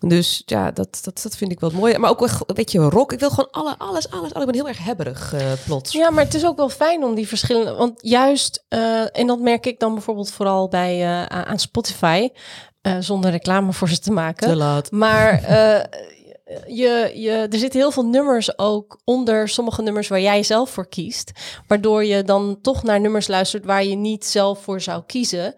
Dus 0.01 0.43
ja, 0.47 0.71
dat, 0.71 1.01
dat, 1.03 1.21
dat 1.23 1.37
vind 1.37 1.53
ik 1.53 1.61
wel 1.61 1.71
mooi. 1.71 1.99
Maar 1.99 2.11
ook, 2.11 2.21
wel, 2.21 2.29
weet 2.47 2.73
je, 2.73 2.79
rock. 2.79 3.13
Ik 3.13 3.21
wil 3.21 3.31
gewoon 3.31 3.51
alle, 3.51 3.75
alles, 3.79 4.11
alles, 4.11 4.35
alles. 4.35 4.47
Ik 4.47 4.53
ben 4.53 4.55
heel 4.55 4.69
erg 4.69 4.85
hebberig 4.85 5.33
eh, 5.35 5.53
plots. 5.65 5.93
Ja, 5.93 6.11
maar 6.11 6.25
het 6.25 6.35
is 6.35 6.47
ook 6.47 6.57
wel 6.57 6.69
fijn 6.69 7.05
om 7.05 7.15
die 7.15 7.29
verschillende. 7.29 7.75
Want 7.75 7.93
juist, 7.97 8.65
eh, 8.69 9.19
en 9.19 9.27
dat 9.27 9.41
merk 9.41 9.67
ik 9.67 9.81
dan 9.81 9.95
bijvoorbeeld 9.95 10.31
vooral 10.31 10.69
bij 10.69 11.03
eh, 11.03 11.25
aan 11.25 11.59
Spotify, 11.59 12.29
eh, 12.83 12.97
zonder 13.01 13.31
reclame 13.31 13.73
voor 13.73 13.89
ze 13.89 13.99
te 13.99 14.13
maken. 14.13 14.49
Te 14.49 14.57
laat. 14.57 14.91
Maar 14.91 15.43
eh, 15.43 16.01
je, 16.67 17.13
je, 17.15 17.31
er 17.51 17.59
zitten 17.59 17.81
heel 17.81 17.91
veel 17.91 18.07
nummers 18.07 18.59
ook 18.59 19.01
onder 19.05 19.49
sommige 19.49 19.83
nummers 19.83 20.09
waar 20.09 20.21
jij 20.21 20.43
zelf 20.43 20.71
voor 20.71 20.89
kiest. 20.89 21.33
Waardoor 21.67 22.05
je 22.05 22.23
dan 22.23 22.59
toch 22.63 22.83
naar 22.83 23.01
nummers 23.01 23.29
luistert 23.29 23.65
waar 23.65 23.85
je 23.85 23.97
niet 23.97 24.25
zelf 24.25 24.63
voor 24.63 24.81
zou 24.81 25.03
kiezen. 25.07 25.55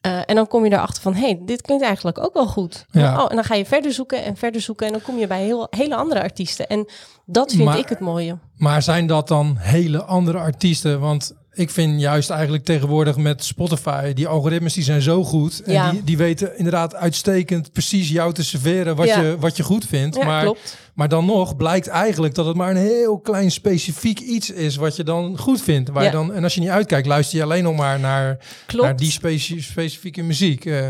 Eh, 0.00 0.20
en 0.26 0.34
dan 0.34 0.46
kom 0.46 0.64
je 0.64 0.72
erachter 0.72 1.02
van, 1.02 1.14
hé, 1.14 1.20
hey, 1.20 1.40
dit 1.44 1.62
klinkt 1.62 1.84
eigenlijk 1.84 2.18
ook 2.18 2.34
wel 2.34 2.46
goed. 2.46 2.84
Ja. 2.90 3.22
Oh, 3.22 3.26
en 3.30 3.34
dan 3.34 3.44
ga 3.44 3.54
je 3.54 3.64
verder 3.66 3.92
zoeken 3.92 4.24
en 4.24 4.36
verder 4.36 4.60
zoeken. 4.60 4.86
En 4.86 4.92
dan 4.92 5.02
kom 5.02 5.18
je 5.18 5.26
bij 5.26 5.42
heel, 5.42 5.66
hele 5.70 5.94
andere 5.94 6.22
artiesten. 6.22 6.68
En 6.68 6.86
dat 7.26 7.50
vind 7.52 7.64
Maar- 7.64 7.78
ik 7.78 7.88
het 7.88 8.00
mooie. 8.00 8.38
Maar 8.56 8.82
zijn 8.82 9.06
dat 9.06 9.28
dan 9.28 9.56
hele 9.58 10.02
andere 10.02 10.38
artiesten? 10.38 11.00
Want 11.00 11.32
ik 11.58 11.70
vind 11.70 12.00
juist 12.00 12.30
eigenlijk 12.30 12.64
tegenwoordig 12.64 13.16
met 13.16 13.44
Spotify, 13.44 14.12
die 14.12 14.26
algoritmes 14.26 14.74
die 14.74 14.82
zijn 14.84 15.02
zo 15.02 15.24
goed. 15.24 15.62
En 15.62 15.72
Ja. 15.72 15.90
die, 15.90 16.04
die 16.04 16.16
weten 16.16 16.56
inderdaad 16.58 16.94
uitstekend 16.94 17.72
precies 17.72 18.08
jou 18.08 18.32
te 18.32 18.44
serveren 18.44 18.96
wat, 18.96 19.06
Ja. 19.06 19.20
je, 19.20 19.36
wat 19.38 19.56
je 19.56 19.62
goed 19.62 19.84
vindt. 19.86 20.16
Ja, 20.16 20.24
maar, 20.24 20.42
klopt. 20.42 20.76
maar 20.94 21.08
dan 21.08 21.24
nog 21.24 21.56
blijkt 21.56 21.86
eigenlijk 21.86 22.34
dat 22.34 22.46
het 22.46 22.56
maar 22.56 22.70
een 22.70 22.76
heel 22.76 23.18
klein 23.18 23.50
specifiek 23.50 24.18
iets 24.20 24.50
is 24.50 24.76
wat 24.76 24.96
je 24.96 25.04
dan 25.04 25.38
goed 25.38 25.62
vindt. 25.62 25.90
Waar 25.90 26.04
je 26.04 26.10
dan, 26.10 26.32
en 26.32 26.42
als 26.42 26.54
je 26.54 26.60
niet 26.60 26.68
uitkijkt, 26.68 27.06
luister 27.06 27.38
je 27.38 27.44
alleen 27.44 27.62
nog 27.64 27.76
maar 27.76 28.00
naar, 28.00 28.38
Klopt. 28.66 28.84
naar 28.84 28.96
die 28.96 29.10
speci- 29.10 29.62
specifieke 29.62 30.22
muziek. 30.22 30.64
eh. 30.64 30.88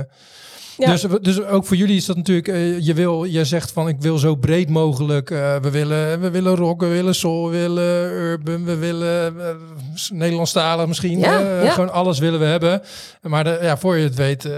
Ja. 0.79 0.91
Dus, 0.91 1.05
dus 1.21 1.43
ook 1.45 1.65
voor 1.67 1.77
jullie 1.77 1.97
is 1.97 2.05
dat 2.07 2.17
natuurlijk, 2.17 2.49
eh, 2.49 2.81
je 2.87 2.95
wil, 2.95 3.25
je 3.25 3.45
zegt 3.45 3.71
van 3.73 3.89
ik 3.89 3.97
wil 4.01 4.19
zo 4.19 4.35
breed 4.35 4.69
mogelijk, 4.69 5.31
eh, 5.31 5.57
we, 5.57 5.71
willen, 5.71 6.21
we 6.21 6.31
willen 6.31 6.57
rock, 6.57 6.81
we 6.81 6.87
willen 6.87 7.15
soul, 7.15 7.51
we 7.51 7.57
willen 7.59 8.11
urban, 8.11 8.65
we 8.65 8.77
willen 8.77 9.35
uh, 9.37 9.45
Nederlandstalig 10.13 10.87
misschien, 10.87 11.19
Ja, 11.19 11.41
eh, 11.41 11.65
ja. 11.65 11.71
gewoon 11.71 11.93
alles 11.93 12.19
willen 12.19 12.41
we 12.41 12.47
hebben. 12.47 12.83
Maar 13.23 13.45
de, 13.45 13.59
ja, 13.63 13.79
voor 13.79 13.97
je 13.97 14.05
het 14.05 14.15
weet, 14.15 14.49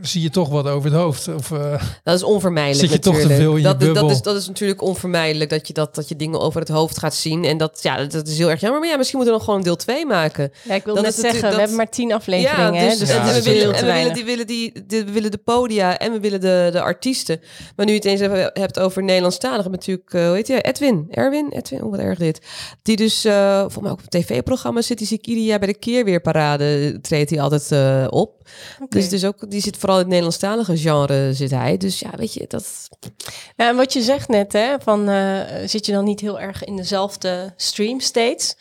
zie 0.00 0.22
je 0.22 0.30
toch 0.30 0.48
wat 0.48 0.66
over 0.68 0.90
het 0.90 1.00
hoofd. 1.00 1.28
Of, 1.34 1.50
eh, 1.52 1.82
Dat 2.02 2.14
is 2.14 2.22
onvermijdelijk 2.22 2.80
Zit 2.80 2.92
je 2.92 2.98
toch 2.98 3.14
te 3.14 3.20
natuurlijk. 3.28 3.42
veel 3.42 3.52
in 3.56 3.62
je 3.62 3.62
dat, 3.76 3.82
is- 3.82 3.94
dat, 3.94 4.10
is, 4.10 4.22
dat 4.22 4.36
is 4.36 4.46
natuurlijk 4.46 4.82
onvermijdelijk 4.82 5.50
dat 5.50 5.66
je, 5.66 5.72
dat, 5.72 5.94
dat 5.94 6.08
je 6.08 6.16
dingen 6.16 6.40
over 6.40 6.60
het 6.60 6.68
hoofd 6.68 6.98
gaat 6.98 7.14
zien. 7.14 7.44
En 7.44 7.56
dat, 7.58 7.78
ja, 7.82 7.96
dat, 7.96 8.12
dat 8.12 8.28
is 8.28 8.38
heel 8.38 8.50
erg 8.50 8.60
jammer. 8.60 8.80
Maar 8.80 8.88
ja, 8.88 8.96
misschien 8.96 9.18
moeten 9.18 9.36
we 9.36 9.40
nog 9.44 9.48
gewoon 9.54 9.64
deel 9.64 9.76
2 9.76 10.06
maken. 10.06 10.52
Ja, 10.62 10.74
ik 10.74 10.84
wil 10.84 10.94
Dat 10.94 11.04
net 11.04 11.14
zeggen, 11.14 11.28
natuurlijk- 11.32 11.52
we 11.54 11.58
hebben 11.60 11.76
maar 11.76 11.88
tien 11.90 12.12
afleveringen. 12.12 12.74
Ja, 12.74 12.80
hè, 12.80 12.88
dus, 12.88 12.98
dus 12.98 13.08
Ja, 13.08 13.18
en 13.20 13.26
dat 13.26 13.34
we 13.44 13.50
willen, 13.50 13.74
en 13.74 13.86
we 13.86 13.92
willen, 13.92 14.14
die, 14.14 14.24
willen 14.24 14.46
die, 14.46 15.04
willen 15.12 15.30
de 15.30 15.38
podia 15.62 15.98
en 15.98 16.12
we 16.12 16.20
willen 16.20 16.40
de, 16.40 16.68
de 16.72 16.80
artiesten. 16.80 17.40
Maar 17.76 17.86
nu 17.86 17.92
je 17.92 17.98
het 17.98 18.06
eens 18.06 18.50
hebt 18.52 18.78
over 18.78 19.02
Nederlandstalig, 19.02 19.62
heb 19.62 19.72
je 19.72 19.78
natuurlijk, 19.78 20.14
eh, 20.14 20.26
hoe 20.26 20.34
heet 20.34 20.48
hij? 20.48 20.62
Edwin, 20.62 21.06
Erwin, 21.10 21.48
Edwin, 21.50 21.82
oh 21.82 21.90
wat 21.90 22.00
erg 22.00 22.18
dit. 22.18 22.40
Die 22.82 22.96
dus, 22.96 23.24
eh 23.24 23.58
volgens 23.60 23.82
mij 23.82 23.90
ook 23.90 23.98
op 23.98 24.10
tv-programma's 24.10 24.86
zit, 24.86 24.98
die 24.98 25.06
zie 25.06 25.18
ik 25.18 25.26
ieder 25.26 25.44
jaar 25.44 25.58
bij 25.58 25.68
de 25.68 25.78
Keerweerparade 25.78 26.98
treedt 27.00 27.30
hij 27.30 27.40
altijd 27.40 27.72
eh, 27.72 28.06
op. 28.10 28.40
Dus, 28.88 29.08
dus 29.08 29.24
ook, 29.24 29.50
die 29.50 29.60
zit 29.60 29.76
vooral 29.76 29.96
in 29.96 30.00
het 30.00 30.10
Nederlandstalige 30.10 30.76
genre 30.76 31.34
zit 31.34 31.50
hij. 31.50 31.76
Dus 31.76 32.00
ja, 32.00 32.10
weet 32.16 32.34
je, 32.34 32.44
dat... 32.48 32.88
Ja, 33.56 33.68
en 33.68 33.76
wat 33.76 33.92
je 33.92 34.02
zegt 34.02 34.28
net, 34.28 34.52
hè, 34.52 34.74
van 34.80 35.10
zit 35.66 35.86
je 35.86 35.92
dan 35.92 36.04
niet 36.04 36.20
heel 36.20 36.40
erg 36.40 36.64
in 36.64 36.76
dezelfde 36.76 37.52
stream 37.56 38.00
steeds? 38.00 38.56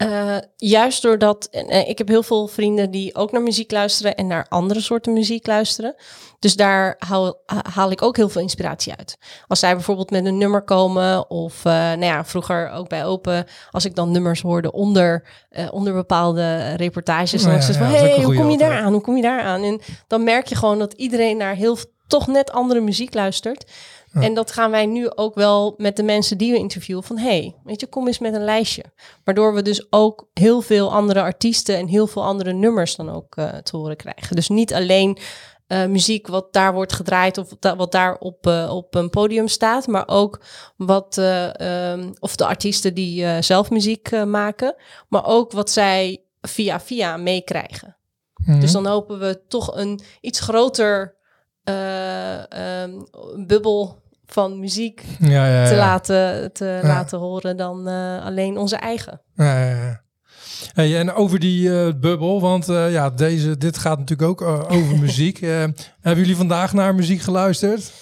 Eh, 0.00 0.36
juist 0.56 1.02
doordat, 1.02 1.48
en, 1.50 1.88
ik 1.88 1.98
heb 1.98 2.08
heel 2.08 2.22
veel 2.22 2.46
vrienden 2.46 2.90
die 2.90 3.14
ook 3.14 3.32
naar 3.32 3.42
muziek 3.42 3.70
luisteren 3.70 4.14
en 4.14 4.26
naar 4.26 4.46
andere 4.48 4.80
soorten 4.80 5.12
muziek 5.12 5.46
luisteren. 5.46 5.94
Dus 6.38 6.56
daar 6.56 6.94
haal, 6.98 7.42
ha- 7.46 7.64
haal 7.72 7.90
ik 7.90 8.02
ook 8.02 8.16
heel 8.16 8.28
veel 8.28 8.40
inspiratie 8.40 8.94
uit. 8.96 9.18
Als 9.46 9.58
zij 9.58 9.74
bijvoorbeeld 9.74 10.10
met 10.10 10.24
een 10.24 10.38
nummer 10.38 10.62
komen, 10.62 11.30
of 11.30 11.64
eh, 11.64 11.72
nou 11.72 12.04
ja, 12.04 12.24
vroeger 12.24 12.70
ook 12.70 12.88
bij 12.88 13.04
Open, 13.04 13.46
als 13.70 13.84
ik 13.84 13.94
dan 13.94 14.10
nummers 14.10 14.40
hoorde 14.40 14.72
onder, 14.72 15.28
eh, 15.50 15.68
onder 15.72 15.92
bepaalde 15.92 16.74
reportages, 16.74 17.42
dan 17.42 17.52
Ja, 17.52 17.56
het 17.58 17.66
ja, 17.66 17.72
van, 17.72 17.86
hey, 17.86 18.22
hoe 18.22 18.34
kom 18.34 18.50
je 18.50 18.58
daar 18.58 18.80
aan? 18.82 18.92
Hoe 18.92 19.00
kom 19.02 19.16
je 19.16 19.22
daar 19.22 19.42
aan? 19.42 19.62
En 19.62 19.80
dan 20.06 20.24
merk 20.24 20.46
je 20.46 20.54
gewoon 20.56 20.78
dat 20.78 20.92
iedereen 20.92 21.36
naar 21.36 21.54
heel 21.54 21.76
toch 22.06 22.26
net 22.26 22.50
andere 22.50 22.80
muziek 22.80 23.14
luistert. 23.14 23.64
En 24.12 24.34
dat 24.34 24.52
gaan 24.52 24.70
wij 24.70 24.86
nu 24.86 25.10
ook 25.14 25.34
wel 25.34 25.74
met 25.76 25.96
de 25.96 26.02
mensen 26.02 26.38
die 26.38 26.52
we 26.52 26.58
interviewen 26.58 27.04
van 27.04 27.18
hey, 27.18 27.56
weet 27.64 27.80
je, 27.80 27.86
kom 27.86 28.06
eens 28.06 28.18
met 28.18 28.34
een 28.34 28.44
lijstje. 28.44 28.84
Waardoor 29.24 29.54
we 29.54 29.62
dus 29.62 29.92
ook 29.92 30.28
heel 30.34 30.60
veel 30.60 30.92
andere 30.92 31.20
artiesten 31.20 31.76
en 31.76 31.86
heel 31.86 32.06
veel 32.06 32.24
andere 32.24 32.52
nummers 32.52 32.96
dan 32.96 33.10
ook 33.10 33.36
eh, 33.36 33.48
te 33.48 33.76
horen 33.76 33.96
krijgen. 33.96 34.36
Dus 34.36 34.48
niet 34.48 34.74
alleen 34.74 35.18
eh, 35.66 35.86
muziek 35.86 36.26
wat 36.26 36.52
daar 36.52 36.72
wordt 36.74 36.92
gedraaid 36.92 37.38
of 37.38 37.48
da- 37.58 37.76
wat 37.76 37.92
daar 37.92 38.16
op, 38.18 38.46
eh, 38.46 38.70
op 38.74 38.94
een 38.94 39.10
podium 39.10 39.48
staat, 39.48 39.86
maar 39.86 40.08
ook 40.08 40.40
wat 40.76 41.18
eh, 41.18 41.60
ehm, 41.92 42.12
of 42.20 42.36
de 42.36 42.46
artiesten 42.46 42.94
die 42.94 43.42
zelf 43.42 43.70
muziek 43.70 44.24
maken, 44.24 44.74
maar 45.08 45.26
ook 45.26 45.52
wat 45.52 45.70
zij 45.70 46.24
via 46.40 46.80
via 46.80 47.16
meekrijgen. 47.16 47.96
mhm. 48.44 48.60
Dus 48.60 48.72
dan 48.72 48.86
hopen 48.86 49.18
we 49.18 49.42
toch 49.48 49.76
een 49.76 50.00
iets 50.20 50.40
groter 50.40 51.18
ehm, 52.48 52.90
bubbel 53.46 53.98
van 54.26 54.60
muziek 54.60 55.04
ja, 55.20 55.46
ja, 55.46 55.62
ja. 55.62 55.68
te, 55.68 55.76
laten, 55.76 56.52
te 56.52 56.80
laten 56.82 57.18
horen 57.18 57.56
dan 57.56 57.88
eh, 57.88 58.24
alleen 58.24 58.58
onze 58.58 58.76
eigen. 58.76 59.20
Ja, 59.34 59.64
ja, 59.64 59.76
ja. 59.76 60.00
Hey, 60.72 60.98
en 60.98 61.12
over 61.12 61.38
die 61.38 61.80
eh, 61.80 61.92
bubbel, 62.00 62.40
want 62.40 62.66
ja, 62.66 63.10
deze, 63.10 63.56
dit 63.56 63.78
gaat 63.78 63.98
natuurlijk 63.98 64.28
ook 64.28 64.40
over 64.70 64.98
muziek. 65.06 65.40
Hebben 65.40 66.22
jullie 66.22 66.36
vandaag 66.36 66.72
naar 66.72 66.94
muziek 66.94 67.20
geluisterd? 67.20 67.92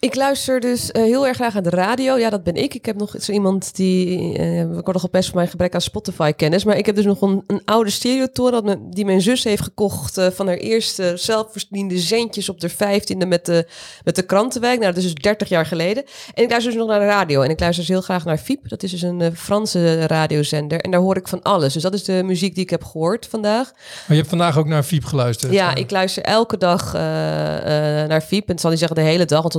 Ik 0.00 0.14
luister 0.14 0.60
dus 0.60 0.90
eh, 0.92 1.02
heel 1.02 1.26
erg 1.26 1.36
graag 1.36 1.56
aan 1.56 1.62
de 1.62 1.70
radio. 1.70 2.16
Ja, 2.16 2.30
dat 2.30 2.42
ben 2.44 2.54
ik. 2.54 2.74
Ik 2.74 2.86
heb 2.86 2.96
nog 2.96 3.14
zo 3.20 3.32
iemand 3.32 3.76
die... 3.76 4.36
eh 4.38 4.60
ik 4.60 4.66
word 4.84 4.92
nogal 4.92 5.08
best 5.10 5.28
van 5.28 5.36
mijn 5.38 5.48
gebrek 5.50 5.74
aan 5.74 5.80
Spotify-kennis. 5.80 6.64
Maar 6.64 6.76
ik 6.76 6.86
heb 6.86 6.94
dus 6.94 7.04
nog 7.04 7.20
een, 7.22 7.44
een 7.46 7.62
oude 7.64 7.90
stereotoren 7.90 8.52
dat 8.52 8.64
me- 8.64 8.88
die 8.90 9.04
mijn 9.04 9.20
zus 9.20 9.44
heeft 9.44 9.62
gekocht... 9.62 10.18
eh, 10.18 10.26
van 10.30 10.46
haar 10.46 10.56
eerste 10.56 11.12
zelfverdiende 11.16 11.98
centjes 11.98 12.48
op 12.48 12.60
de 12.60 12.68
vijftiende 12.68 13.26
met 13.26 13.46
de, 13.46 13.68
met 14.04 14.16
de 14.16 14.22
krantenwijk. 14.22 14.78
Nou, 14.80 14.92
dat 14.94 15.02
is 15.04 15.12
dus 15.12 15.22
30 15.22 15.48
jaar 15.48 15.66
geleden. 15.66 16.04
En 16.34 16.42
ik 16.42 16.50
luister 16.50 16.72
dus 16.72 16.80
nog 16.80 16.90
naar 16.90 17.00
de 17.00 17.06
radio. 17.06 17.42
En 17.42 17.50
ik 17.50 17.60
luister 17.60 17.84
dus 17.84 17.94
heel 17.94 18.02
graag 18.02 18.24
naar 18.24 18.38
Fiep. 18.38 18.68
Dat 18.68 18.82
is 18.82 18.90
dus 18.90 19.02
een 19.02 19.36
Franse 19.36 20.06
radiozender. 20.06 20.80
En 20.80 20.90
daar 20.90 21.00
hoor 21.00 21.16
ik 21.16 21.28
van 21.28 21.42
alles. 21.42 21.72
Dus 21.72 21.82
dat 21.82 21.94
is 21.94 22.04
de 22.04 22.22
muziek 22.24 22.54
die 22.54 22.64
ik 22.64 22.70
heb 22.70 22.84
gehoord 22.84 23.26
vandaag. 23.26 23.70
Maar 23.72 24.04
je 24.08 24.14
hebt 24.16 24.28
vandaag 24.28 24.58
ook 24.58 24.66
naar 24.66 24.82
Fiep 24.82 25.04
geluisterd. 25.04 25.52
Ja, 25.52 25.74
ik 25.74 25.90
luister 25.90 26.22
elke 26.22 26.56
dag 26.56 26.92
naar 26.92 28.20
Fiep. 28.20 28.46
En 28.46 28.52
het 28.52 28.60
zal 28.60 28.70
niet 28.70 28.78
zeggen 28.78 28.96
de 28.96 29.02
hele 29.02 29.24
dag, 29.24 29.42
want 29.42 29.54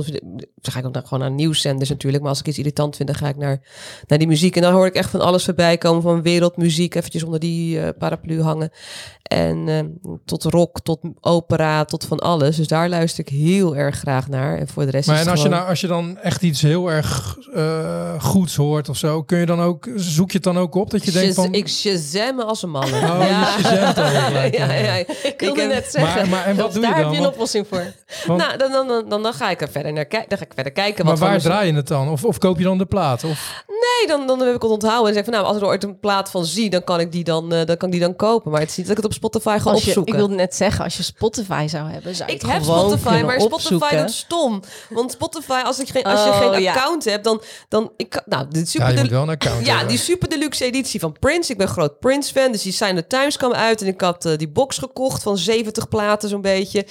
ga 0.62 0.78
ik 0.78 0.90
naar, 0.92 1.02
gewoon 1.02 1.18
naar 1.18 1.30
nieuwszenders 1.30 1.88
natuurlijk. 1.88 2.22
Maar 2.22 2.30
als 2.32 2.40
ik 2.40 2.46
iets 2.46 2.58
irritant 2.58 2.96
vind, 2.96 3.08
dan 3.08 3.18
ga 3.18 3.28
ik 3.28 3.36
naar, 3.36 3.60
naar 4.06 4.18
die 4.18 4.28
muziek. 4.28 4.56
En 4.56 4.62
dan 4.62 4.72
hoor 4.72 4.86
ik 4.86 4.94
echt 4.94 5.10
van 5.10 5.20
alles 5.20 5.44
voorbij 5.44 5.78
komen. 5.78 6.02
Van 6.02 6.22
wereldmuziek, 6.22 6.94
eventjes 6.94 7.22
onder 7.22 7.40
die 7.40 7.80
eh, 7.80 7.88
paraplu 7.98 8.42
hangen. 8.42 8.70
En 9.22 9.68
eh, 9.68 10.10
tot 10.24 10.44
rock, 10.44 10.80
tot 10.80 10.98
opera, 11.20 11.84
tot 11.84 12.04
van 12.04 12.18
alles. 12.18 12.56
Dus 12.56 12.68
daar 12.68 12.88
luister 12.88 13.20
ik 13.26 13.28
heel 13.28 13.76
erg 13.76 13.96
graag 13.98 14.28
naar. 14.28 14.58
En 14.58 14.68
voor 14.68 14.84
de 14.84 14.90
rest 14.90 15.06
Maar 15.06 15.16
is 15.16 15.22
en 15.22 15.28
het 15.28 15.36
als 15.38 15.46
je, 15.48 15.54
nou, 15.54 15.68
als 15.68 15.80
je 15.80 15.86
dan 15.86 16.18
echt 16.18 16.42
iets 16.42 16.62
heel 16.62 16.90
erg 16.90 17.36
eh, 17.54 18.22
goeds 18.22 18.56
hoort 18.56 18.88
of 18.88 18.96
zo, 18.96 19.22
kun 19.22 19.38
je 19.38 19.46
dan 19.46 19.60
ook, 19.60 19.88
zoek 19.96 20.28
je 20.30 20.34
het 20.36 20.44
dan 20.44 20.58
ook 20.58 20.74
op 20.74 20.90
dat 20.90 21.04
je 21.04 21.10
denkt 21.10 21.34
van... 21.34 21.52
Ik 21.54 21.68
shazam 21.68 22.40
als 22.40 22.62
een 22.62 22.70
man. 22.70 22.84
Oh, 22.84 22.90
je 22.90 22.98
ja, 23.70 24.50
ja. 24.52 24.72
ja, 24.72 24.72
ja. 24.74 24.94
Ik 25.22 25.34
wilde 25.36 25.66
net 25.66 25.90
zeggen. 25.90 26.20
Maar, 26.20 26.28
maar 26.28 26.44
en 26.44 26.56
wat 26.56 26.72
doe 26.72 26.82
je 26.82 26.88
daar 26.88 26.96
dan? 26.96 27.04
heb 27.04 27.14
je 27.14 27.26
een 27.26 27.32
oplossing 27.32 27.66
voor. 27.68 27.92
want- 28.26 28.40
Nou, 28.40 28.56
dan, 28.56 28.72
dan, 28.72 28.88
dan, 28.88 29.08
dan, 29.08 29.22
dan 29.22 29.32
ga 29.32 29.50
ik 29.50 29.60
er 29.60 29.68
verder 29.70 29.92
naar 29.92 30.04
kijken. 30.04 30.19
Dan 30.28 30.38
ga 30.38 30.44
ik 30.44 30.52
verder 30.54 30.72
kijken. 30.72 31.04
maar 31.04 31.12
wat 31.14 31.22
voor 31.22 31.30
waar 31.30 31.40
draai 31.40 31.70
je 31.70 31.76
het 31.76 31.88
dan? 31.88 32.08
Of, 32.08 32.24
of 32.24 32.38
koop 32.38 32.58
je 32.58 32.64
dan 32.64 32.78
de 32.78 32.86
plaat? 32.86 33.24
Of, 33.24 33.64
Nee, 33.98 34.08
dan, 34.08 34.26
dan 34.26 34.40
heb 34.40 34.54
ik 34.54 34.62
het 34.62 34.70
onthouden. 34.70 35.08
En 35.08 35.14
zeg 35.14 35.24
van, 35.24 35.32
nou, 35.32 35.44
als 35.46 35.56
ik 35.56 35.62
er 35.62 35.68
ooit 35.68 35.84
een 35.84 35.98
plaat 35.98 36.30
van 36.30 36.44
zie, 36.44 36.70
dan 36.70 36.84
kan 36.84 37.00
ik 37.00 37.12
die 37.12 37.24
dan, 37.24 37.52
eh, 37.52 37.66
dan, 37.66 37.76
kan 37.76 37.88
ik 37.88 37.94
die 37.94 38.00
dan 38.04 38.16
kopen. 38.16 38.50
Maar 38.50 38.60
het 38.60 38.70
is 38.70 38.76
niet 38.76 38.86
dat 38.86 38.96
ik 38.96 39.02
het 39.02 39.12
op 39.12 39.18
Spotify 39.18 39.58
ga 39.60 39.70
Als 39.70 39.80
je, 39.80 39.86
opzoeken. 39.86 40.12
ik 40.12 40.18
wilde 40.18 40.34
net 40.34 40.54
zeggen, 40.54 40.84
als 40.84 40.96
je 40.96 41.02
Spotify 41.02 41.66
zou 41.68 41.90
hebben, 41.90 42.14
zou 42.14 42.30
Ik 42.32 42.40
het 42.42 42.50
heb 42.52 42.62
Spotify, 42.62 43.22
maar 43.26 43.40
Spotify 43.40 43.96
doet 43.96 44.10
stom. 44.10 44.62
Want 44.88 45.10
Spotify, 45.12 45.60
als, 45.64 45.78
ik 45.80 45.88
geen, 45.88 46.02
als 46.02 46.22
je 46.24 46.28
Oh, 46.30 46.38
geen 46.52 46.62
ja. 46.62 46.72
account 46.72 47.04
hebt, 47.04 47.24
dan... 47.24 47.42
dan 47.68 47.92
ik, 47.96 48.22
nou, 48.26 48.46
de 48.48 48.58
ja, 48.58 48.64
super 48.64 48.88
je 48.88 48.94
de- 48.94 49.00
moet 49.00 49.10
wel 49.10 49.22
een 49.22 49.28
account 49.28 49.66
ja, 49.66 49.70
hebben. 49.70 49.88
die 49.88 49.98
super 49.98 50.28
deluxe 50.28 50.64
editie 50.64 51.00
van 51.00 51.16
Prince. 51.20 51.52
Ik 51.52 51.58
ben 51.58 51.68
groot 51.68 51.98
Prince-fan, 51.98 52.52
dus 52.52 52.62
die 52.62 52.72
Sign 52.72 52.94
the 52.94 53.06
Times 53.06 53.36
kwam 53.36 53.52
uit. 53.52 53.80
En 53.80 53.86
ik 53.86 54.00
had 54.00 54.24
eh, 54.24 54.36
die 54.36 54.48
box 54.48 54.78
gekocht 54.78 55.22
van 55.22 55.38
70 55.38 55.88
platen 55.88 56.28
zo'n 56.28 56.40
beetje. 56.40 56.86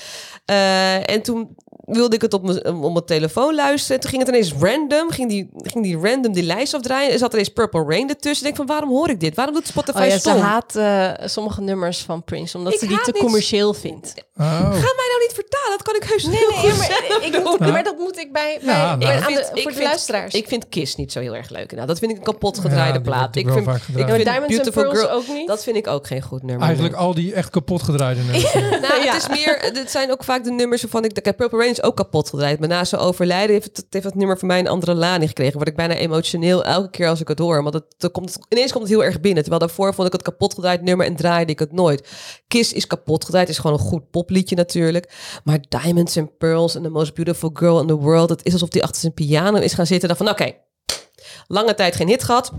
Eh, 0.46 1.10
en 1.10 1.22
toen 1.22 1.56
wilde 1.90 2.16
ik 2.16 2.22
het 2.22 2.34
op 2.34 2.44
mijn, 2.44 2.68
op 2.68 2.94
mijn 2.94 3.06
telefoon 3.06 3.56
luisteren. 3.56 3.96
En 3.96 4.02
toen 4.02 4.10
ging 4.10 4.22
het 4.22 4.32
ineens 4.32 4.54
random, 4.60 5.10
ging 5.10 5.30
die, 5.30 5.50
ging 5.54 5.84
die 5.84 5.98
random 5.98 6.34
die 6.34 6.44
lijst 6.44 6.74
afdraaien. 6.74 7.12
Er 7.12 7.18
zat 7.18 7.34
ineens 7.34 7.50
Purple 7.50 7.84
Rain 7.88 8.10
ertussen. 8.10 8.48
Ik 8.48 8.56
denk 8.56 8.56
van, 8.56 8.66
waarom 8.66 8.90
hoor 8.98 9.10
ik 9.10 9.20
dit? 9.20 9.36
Waarom 9.36 9.54
doet 9.56 9.68
Spotify 9.68 9.98
Oh 9.98 10.06
ja, 10.06 10.12
ze 10.12 10.20
stom? 10.20 10.38
haat 10.38 10.76
eh, 10.76 11.12
sommige 11.28 11.62
nummers 11.62 12.00
van 12.02 12.24
Prince, 12.24 12.58
omdat 12.58 12.74
Ik 12.74 12.80
ze 12.80 12.88
die 12.88 13.02
te 13.02 13.12
commercieel 13.12 13.74
vindt. 13.74 14.14
Oh. 14.40 14.46
Ga 14.62 14.94
mij 15.00 15.08
nou 15.12 15.20
niet 15.22 15.32
vertalen, 15.34 15.70
dat 15.78 15.82
kan 15.82 15.96
ik 15.96 16.04
heus 16.04 16.24
Nee, 16.26 16.38
heel 16.38 16.50
nee, 16.50 16.58
goed 16.60 16.78
maar, 16.78 17.04
zelf 17.10 17.24
ik 17.24 17.32
doen. 17.34 17.44
moet, 17.44 17.60
Ja. 17.60 17.72
maar 17.72 17.84
dat 17.84 17.98
moet 17.98 18.18
ik 18.18 18.32
bij, 18.32 18.60
bij, 18.62 18.74
Ja, 18.76 18.96
nou. 18.96 19.14
Ik 19.14 19.22
aan 19.24 19.34
de, 19.34 19.48
voor 19.62 19.72
ik 19.72 19.78
de 19.78 19.84
luisteraars. 19.84 20.34
Ik 20.34 20.48
vind 20.48 20.70
Kiss 20.70 20.96
niet 20.96 21.12
zo 21.12 21.20
heel 21.20 21.36
erg 21.36 21.50
leuk. 21.50 21.72
Nou, 21.72 21.88
dat 21.88 22.00
vind 22.00 22.12
ik 22.12 22.18
een 22.18 22.24
kapot 22.24 22.60
gedraaide 22.60 23.02
plaat. 23.02 23.36
Ik 23.36 23.50
vind, 23.52 23.64
vaak 23.66 23.76
ik 23.76 23.84
vind 23.84 24.08
Diamonds 24.08 24.28
and 24.32 24.48
Beautiful 24.48 24.82
Pearls 24.84 25.00
Girl 25.00 25.12
ook 25.12 25.28
niet? 25.28 25.48
Dat 25.48 25.64
vind 25.64 25.76
ik 25.76 25.88
ook 25.88 26.08
geen 26.08 26.22
goed 26.22 26.44
nummer. 26.44 26.66
Eigenlijk 26.66 26.96
nee. 26.96 27.04
al 27.06 27.14
die 27.14 27.34
echt 27.34 27.50
kapot 27.50 27.84
gedraaide 27.84 28.22
nummers. 28.22 28.54
Nou, 28.54 29.04
Ja. 29.04 29.14
het 29.14 29.16
is 29.22 29.30
meer. 29.30 29.58
Het 29.74 29.92
zijn 29.92 30.12
ook 30.12 30.24
vaak 30.24 30.44
de 30.44 30.52
nummers 30.52 30.82
waarvan 30.82 31.04
ik. 31.06 31.14
Kijk, 31.24 31.36
Purple 31.36 31.58
Rain 31.60 31.72
is 31.72 31.84
ook 31.84 31.96
kapot 31.96 32.30
gedraaid. 32.30 32.60
Maar 32.60 32.68
na 32.70 32.84
zijn 32.84 33.02
overlijden 33.02 33.52
heeft 33.56 33.66
het, 33.78 33.86
heeft 33.90 34.04
dat 34.04 34.16
nummer 34.16 34.38
voor 34.38 34.48
mij 34.48 34.60
een 34.60 34.68
andere 34.68 34.94
lading 34.96 35.28
gekregen. 35.30 35.54
Word 35.56 35.68
ik 35.68 35.76
bijna 35.76 35.94
emotioneel 35.94 36.64
elke 36.66 36.90
keer 36.90 37.08
als 37.10 37.22
ik 37.22 37.28
het 37.28 37.40
hoor. 37.40 37.62
Want 37.64 37.74
het, 37.74 37.84
het 37.98 38.12
komt, 38.12 38.38
ineens 38.50 38.72
komt 38.72 38.84
het 38.84 38.94
heel 38.94 39.04
erg 39.04 39.20
binnen. 39.20 39.42
Terwijl 39.44 39.66
daarvoor 39.66 39.94
vond 39.94 40.08
ik 40.08 40.14
het 40.14 40.22
kapot 40.22 40.54
gedraaid 40.54 40.82
nummer 40.82 41.06
en 41.06 41.16
draaide 41.16 41.52
ik 41.52 41.60
het 41.60 41.72
nooit. 41.72 42.08
Kiss 42.48 42.74
is 42.74 42.88
kapot 42.88 43.26
gedraaid. 43.26 43.50
Is 43.50 43.58
gewoon 43.58 43.78
een 43.80 43.86
goed 43.86 44.12
popliedje 44.30 44.56
natuurlijk. 44.56 45.14
Maar 45.44 45.60
Diamonds 45.70 46.18
and 46.18 46.38
Pearls 46.38 46.76
and 46.76 46.84
the 46.86 46.90
Most 46.92 47.14
Beautiful 47.14 47.50
Girl 47.54 47.80
in 47.82 47.88
the 47.88 47.96
World. 47.98 48.30
Het 48.30 48.46
is 48.46 48.54
alsof 48.54 48.70
die 48.70 48.84
achter 48.84 49.02
zijn 49.02 49.14
piano 49.14 49.58
is 49.60 49.74
gaan 49.74 49.86
zitten. 49.86 50.08
Dan 50.08 50.18
van 50.18 50.30
oké, 50.30 50.52
lange 51.48 51.74
tijd 51.74 51.96
geen 51.96 52.08
hit 52.08 52.24
gehad. 52.24 52.52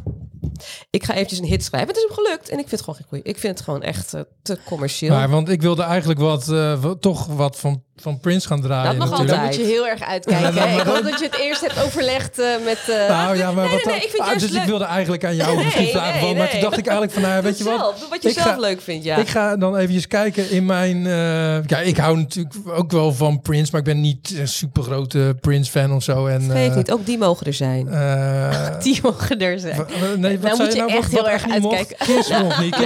Ik 0.91 1.05
ga 1.05 1.15
eventjes 1.15 1.39
een 1.39 1.45
hit 1.45 1.65
schrijven. 1.65 1.89
Het 1.89 1.97
is 1.97 2.03
hem 2.03 2.13
gelukt. 2.15 2.49
En 2.49 2.59
ik 2.59 2.69
vind 2.69 2.81
het 2.87 2.97
gewoon. 3.07 3.23
Ik 3.23 3.39
vind 3.39 3.55
het 3.57 3.65
gewoon 3.65 3.83
echt 3.83 4.15
eh, 4.15 4.21
te 4.43 4.59
commercieel. 4.65 5.15
Maar, 5.15 5.29
want 5.29 5.49
ik 5.49 5.63
wilde 5.63 5.83
eigenlijk 5.83 6.21
wat, 6.21 6.47
wat- 6.81 7.01
toch 7.03 7.27
wat 7.27 7.57
van, 7.59 7.83
van 8.01 8.21
Prince 8.21 8.47
gaan 8.47 8.61
draaien. 8.61 8.85
Dat 8.85 8.97
mag 8.99 9.11
natuurlijk. 9.11 9.39
altijd. 9.39 9.59
moet 9.59 9.67
je 9.67 9.73
heel 9.73 9.87
erg 9.87 10.03
uitkijken. 10.03 10.55
Ja, 10.55 10.65
Ik 10.67 10.81
hoop 10.87 11.03
dat 11.05 11.19
je 11.19 11.25
het 11.25 11.39
eerst 11.39 11.61
hebt 11.61 11.85
overlegd 11.85 12.39
eh, 12.39 12.47
met... 12.65 12.79
eh, 12.89 13.09
Nou 13.09 13.37
ja, 13.37 13.53
maar 13.53 13.65
nee, 13.65 13.75
wat 13.75 13.85
nee, 13.85 13.95
ik 13.95 14.01
vind 14.11 14.13
het 14.25 14.33
Ah, 14.35 14.39
dus 14.39 14.51
ik 14.51 14.63
wilde 14.63 14.85
eigenlijk 14.85 15.25
aan 15.25 15.37
jou 15.37 15.55
Nee, 15.57 15.65
misschien 15.65 15.89
vragen. 15.89 16.21
van, 16.21 16.37
Maar 16.37 16.51
toen 16.51 16.61
dacht 16.61 16.79
ik 16.79 16.87
eigenlijk 16.87 17.13
van, 17.19 17.23
nou, 17.31 17.43
weet 17.43 17.59
je 17.59 17.65
wat? 17.65 17.79
zelf. 17.79 18.09
Wat 18.11 18.23
je 18.23 18.29
Ik 18.29 18.35
zelf 18.35 18.47
ga- 18.49 18.59
leuk 18.61 18.81
vindt, 18.81 19.05
ja. 19.05 19.17
Ik 19.17 19.29
ga 19.29 19.57
dan 19.57 19.77
eventjes 19.77 20.07
kijken 20.07 20.51
in 20.51 20.67
mijn... 20.67 21.07
eh, 21.07 21.65
ja, 21.67 21.79
ik 21.79 21.97
hou 21.97 22.17
natuurlijk 22.17 22.55
ook 22.67 22.91
wel 22.91 23.13
van 23.13 23.41
Prince, 23.41 23.69
maar 23.71 23.81
ik 23.81 23.87
ben 23.87 24.01
niet 24.01 24.35
een 24.39 24.49
super 24.49 24.83
grote 24.83 25.37
Prince-fan 25.41 25.93
of 25.93 26.03
zo. 26.03 26.27
En, 26.27 26.51
eh, 26.57 26.75
niet, 26.77 26.91
ook 26.93 27.07
die 27.07 27.19
mogen 27.19 27.47
er 27.47 27.55
zijn. 27.55 27.89
eh, 27.89 28.67
die 28.83 28.99
mogen 29.03 29.39
er 29.41 29.59
zijn. 29.59 29.85
nee, 30.17 30.39
wat 30.39 30.51
Nou 30.51 30.63
moet 30.63 30.73
je 30.73 30.79
nou? 30.79 30.91
echt 30.93 31.13
Wat- 31.13 31.21
heel 31.21 31.29
erg 31.31 31.51
uitkijken. 31.51 31.97
Kiss 32.07 32.29
nog 32.29 32.61
niet. 32.61 32.77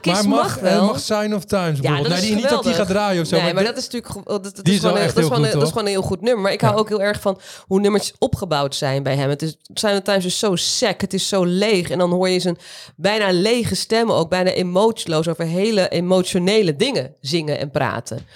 Kiss 0.00 0.22
niet. 0.22 0.30
Maar 0.62 0.82
mag 0.84 1.00
Sign 1.00 1.34
of 1.34 1.44
Times 1.44 1.78
ja, 1.80 1.80
bijvoorbeeld. 1.88 2.20
nee, 2.20 2.34
niet 2.34 2.48
dat 2.48 2.62
die 2.62 2.72
gaat 2.74 2.86
draaien 2.88 3.22
of 3.22 3.28
zo. 3.28 3.40
Nee, 3.40 3.54
maar 3.54 3.64
dat 3.64 3.76
is 3.76 3.88
natuurlijk 3.88 4.26
dat, 4.64 4.64
dat 4.64 4.74
Die 4.74 4.74
is 4.74 4.80
gewoon, 4.80 4.96
een- 4.96 5.02
dat 5.02 5.16
is 5.16 5.22
heel 5.22 5.30
een- 5.30 5.36
goed, 5.36 5.44
dat 5.44 5.54
is 5.54 5.60
toch? 5.60 5.68
gewoon 5.68 5.84
een 5.84 5.92
heel 5.92 6.02
goed 6.02 6.20
nummer. 6.20 6.42
Maar 6.42 6.52
ik 6.52 6.60
hou 6.60 6.74
Ja. 6.74 6.80
ook 6.80 6.88
heel 6.88 7.02
erg 7.02 7.20
van 7.20 7.40
hoe 7.66 7.80
nummers 7.80 8.12
opgebouwd 8.18 8.74
zijn 8.74 9.02
bij 9.02 9.16
hem. 9.16 9.28
Het 9.28 9.42
is 9.42 9.56
Silent 9.74 10.04
Times 10.04 10.24
is 10.24 10.38
zo 10.38 10.56
sec, 10.56 11.00
het 11.00 11.14
is 11.14 11.28
zo 11.28 11.44
leeg. 11.44 11.90
En 11.90 11.98
dan 11.98 12.10
hoor 12.10 12.28
je 12.28 12.40
zijn 12.40 12.58
bijna 12.96 13.32
lege 13.32 13.74
stemmen 13.74 14.14
ook 14.16 14.28
bijna 14.30 14.50
emotieloos 14.50 15.28
over 15.28 15.44
hele 15.44 15.88
emotionele 15.88 16.76
dingen 16.76 17.14
zingen 17.20 17.58
en 17.58 17.70
praten. 17.70 18.26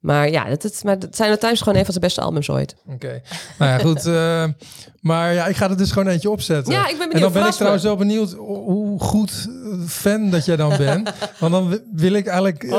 Maar 0.00 0.30
ja, 0.30 0.46
het, 0.46 0.62
het, 0.62 0.80
maar 0.84 0.96
Silent 1.10 1.40
Times 1.40 1.54
is 1.54 1.60
gewoon 1.60 1.78
een 1.78 1.84
van 1.84 1.92
zijn 1.92 2.04
beste 2.04 2.20
albums 2.20 2.50
ooit. 2.50 2.74
Oké. 2.92 3.22
Nou 3.58 3.70
ja, 3.70 3.78
goed. 3.78 4.06
eh, 4.16 4.44
maar 5.06 5.34
ja, 5.34 5.46
ik 5.46 5.56
ga 5.56 5.70
er 5.70 5.76
dus 5.76 5.90
gewoon 5.92 6.08
eentje 6.08 6.30
opzetten. 6.30 6.72
Ja, 6.72 6.80
ik 6.88 6.92
ben 6.92 6.92
En 7.02 7.08
benieuwd. 7.08 7.32
dan 7.32 7.42
ben 7.42 7.50
ik 7.50 7.56
trouwens 7.56 7.82
wel 7.84 7.96
benieuwd 7.96 8.32
hoe 8.32 9.00
goed 9.00 9.48
fan 9.86 10.30
dat 10.30 10.44
jij 10.44 10.56
dan 10.56 10.76
bent. 10.76 11.10
Want 11.40 11.52
dan 11.52 11.68
wi- 11.68 11.80
wil 11.92 12.12
ik 12.12 12.26
eigenlijk... 12.26 12.62
eh, 12.62 12.78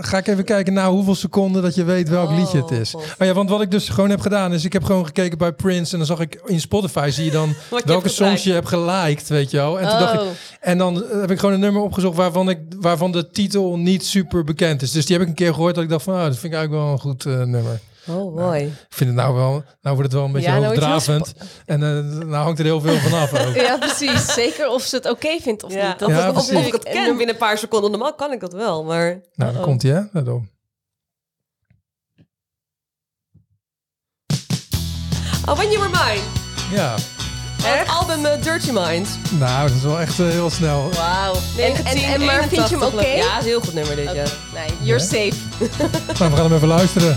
ga 0.00 0.18
ik 0.18 0.26
even 0.26 0.44
kijken 0.44 0.72
naar 0.72 0.88
hoeveel 0.88 1.14
seconden 1.14 1.62
dat 1.62 1.74
je 1.74 1.84
weet 1.84 2.08
welk 2.08 2.28
Oh, 2.30 2.36
liedje 2.38 2.58
het 2.62 2.70
is. 2.70 2.90
God. 2.90 3.02
Oh 3.18 3.26
ja, 3.26 3.32
want 3.32 3.50
wat 3.50 3.60
ik 3.60 3.70
dus 3.70 3.88
gewoon 3.88 4.10
heb 4.10 4.20
gedaan 4.20 4.52
is... 4.52 4.64
Ik 4.64 4.72
heb 4.72 4.84
gewoon 4.84 5.06
gekeken 5.06 5.38
bij 5.38 5.52
Prince 5.52 5.92
en 5.92 5.98
dan 5.98 6.06
zag 6.06 6.20
ik 6.20 6.40
in 6.44 6.60
Spotify 6.60 7.08
zie 7.12 7.24
je 7.24 7.30
dan 7.30 7.48
je 7.70 7.82
welke 7.84 8.08
songs 8.08 8.42
je 8.44 8.52
hebt 8.52 8.68
geliked, 8.68 9.28
weet 9.28 9.50
je 9.50 9.56
wel. 9.56 9.80
En 9.80 9.88
toen 9.88 9.98
dacht 9.98 10.14
ik, 10.14 10.20
Oh. 10.20 10.26
en 10.60 10.78
dan 10.78 11.04
heb 11.20 11.30
ik 11.30 11.38
gewoon 11.38 11.54
een 11.54 11.60
nummer 11.60 11.82
opgezocht 11.82 12.16
waarvan, 12.16 12.48
ik, 12.50 12.58
waarvan 12.80 13.12
de 13.12 13.30
titel 13.30 13.76
niet 13.78 14.04
super 14.06 14.44
bekend 14.44 14.82
is. 14.82 14.90
Dus 14.92 15.06
die 15.06 15.14
heb 15.14 15.22
ik 15.24 15.28
een 15.30 15.36
keer 15.44 15.54
gehoord 15.54 15.74
dat 15.74 15.84
ik 15.84 15.90
dacht 15.90 16.04
van, 16.04 16.14
ah, 16.14 16.22
dat 16.24 16.38
vind 16.38 16.52
ik 16.52 16.58
eigenlijk 16.58 16.82
wel 16.84 16.92
een 16.92 17.00
goed 17.00 17.26
eh, 17.26 17.32
nummer. 17.38 17.80
Oh, 18.08 18.34
mooi. 18.36 18.64
Ik 18.64 18.72
vind 18.88 19.10
het 19.10 19.18
nou 19.18 19.34
wel, 19.34 19.50
nou 19.52 19.96
wordt 19.96 20.02
het 20.02 20.12
wel 20.12 20.24
een 20.24 20.32
beetje 20.32 20.48
Ja, 20.48 20.54
nou 20.54 20.66
hoogdravend. 20.66 21.34
En 21.64 21.82
eh 21.82 21.88
nou 22.26 22.34
hangt 22.44 22.58
er 22.58 22.64
heel 22.64 22.80
veel 22.80 22.96
vanaf 22.96 23.46
ook. 23.46 23.54
Ja, 23.66 23.76
precies. 23.78 24.32
Zeker 24.34 24.68
of 24.68 24.82
ze 24.82 24.96
het 24.96 25.10
oké 25.10 25.38
vindt 25.40 25.62
of 25.62 25.72
Ja, 25.72 25.88
niet. 25.88 25.98
Dat 25.98 26.08
Ja, 26.08 26.28
is 26.28 26.36
of, 26.36 26.50
ik 26.50 26.72
het 26.72 26.82
ken 26.84 27.06
binnen 27.16 27.28
een 27.28 27.36
paar 27.40 27.58
seconden. 27.58 27.90
Normaal 27.90 28.14
kan 28.14 28.32
ik 28.32 28.40
dat 28.40 28.52
wel, 28.52 28.84
maar... 28.84 29.20
Nou, 29.34 29.52
dan 29.52 29.62
komt 29.62 29.82
hij 29.82 30.08
hè. 30.12 30.20
Op. 30.20 30.42
Oh, 35.48 35.56
When 35.56 35.70
You 35.70 35.78
Were 35.78 36.04
Mine. 36.04 36.22
Ja, 36.72 36.94
Het 37.62 37.88
album 37.88 38.24
eh, 38.24 38.42
Dirty 38.42 38.70
Mind. 38.72 39.08
nou, 39.38 39.68
dat 39.68 39.76
is 39.76 39.82
wel 39.82 40.00
echt 40.00 40.18
eh, 40.20 40.26
heel 40.28 40.50
snel. 40.50 40.90
Wauw. 40.90 41.34
En, 41.58 41.74
en, 41.84 41.96
en, 41.96 42.24
maar 42.24 42.48
vind 42.48 42.68
je 42.68 42.74
hem 42.78 42.82
oké? 42.84 43.06
Ja, 43.06 43.32
is 43.38 43.42
een 43.42 43.48
heel 43.48 43.60
goed 43.60 43.74
nummer 43.74 43.96
dit, 43.96 44.04
ja. 44.04 44.24
Nee, 44.54 44.68
you're 44.82 45.00
safe. 45.00 45.32
Nou, 46.18 46.30
we 46.30 46.36
gaan 46.36 46.44
hem 46.44 46.54
even 46.54 46.68
luisteren. 46.68 47.16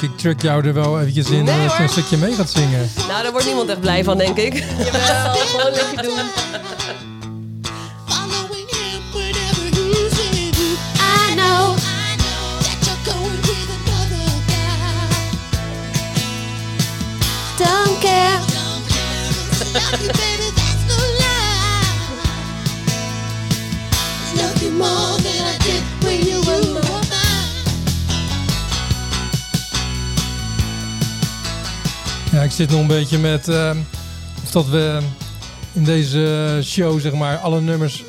Denk, 0.00 0.12
ik 0.12 0.18
truck 0.18 0.42
jou 0.42 0.66
er 0.66 0.74
wel 0.74 1.00
eventjes 1.00 1.30
in 1.30 1.44
Nee, 1.44 1.68
een 1.78 1.88
stukje 1.88 2.16
mee 2.16 2.34
gaat 2.34 2.50
zingen. 2.50 2.90
Nou, 3.08 3.22
daar 3.22 3.30
wordt 3.30 3.46
niemand 3.46 3.68
echt 3.68 3.80
blij 3.80 4.04
van, 4.04 4.18
denk 4.18 4.36
ik. 4.36 4.54
Jawel, 4.54 5.34
gewoon 5.46 5.72
lekker 5.72 6.02
doen. 6.02 6.18
Following 8.06 8.70
him 8.70 9.02
zit 32.56 32.70
nog 32.70 32.80
een 32.80 32.86
beetje 32.86 33.18
met 33.18 33.48
eh, 33.48 33.70
of 34.44 34.50
dat 34.50 34.68
we 34.68 34.98
in 35.72 35.84
deze 35.84 36.58
show, 36.62 37.00
zeg 37.00 37.12
maar, 37.12 37.36
alle 37.36 37.60
nummers 37.60 38.04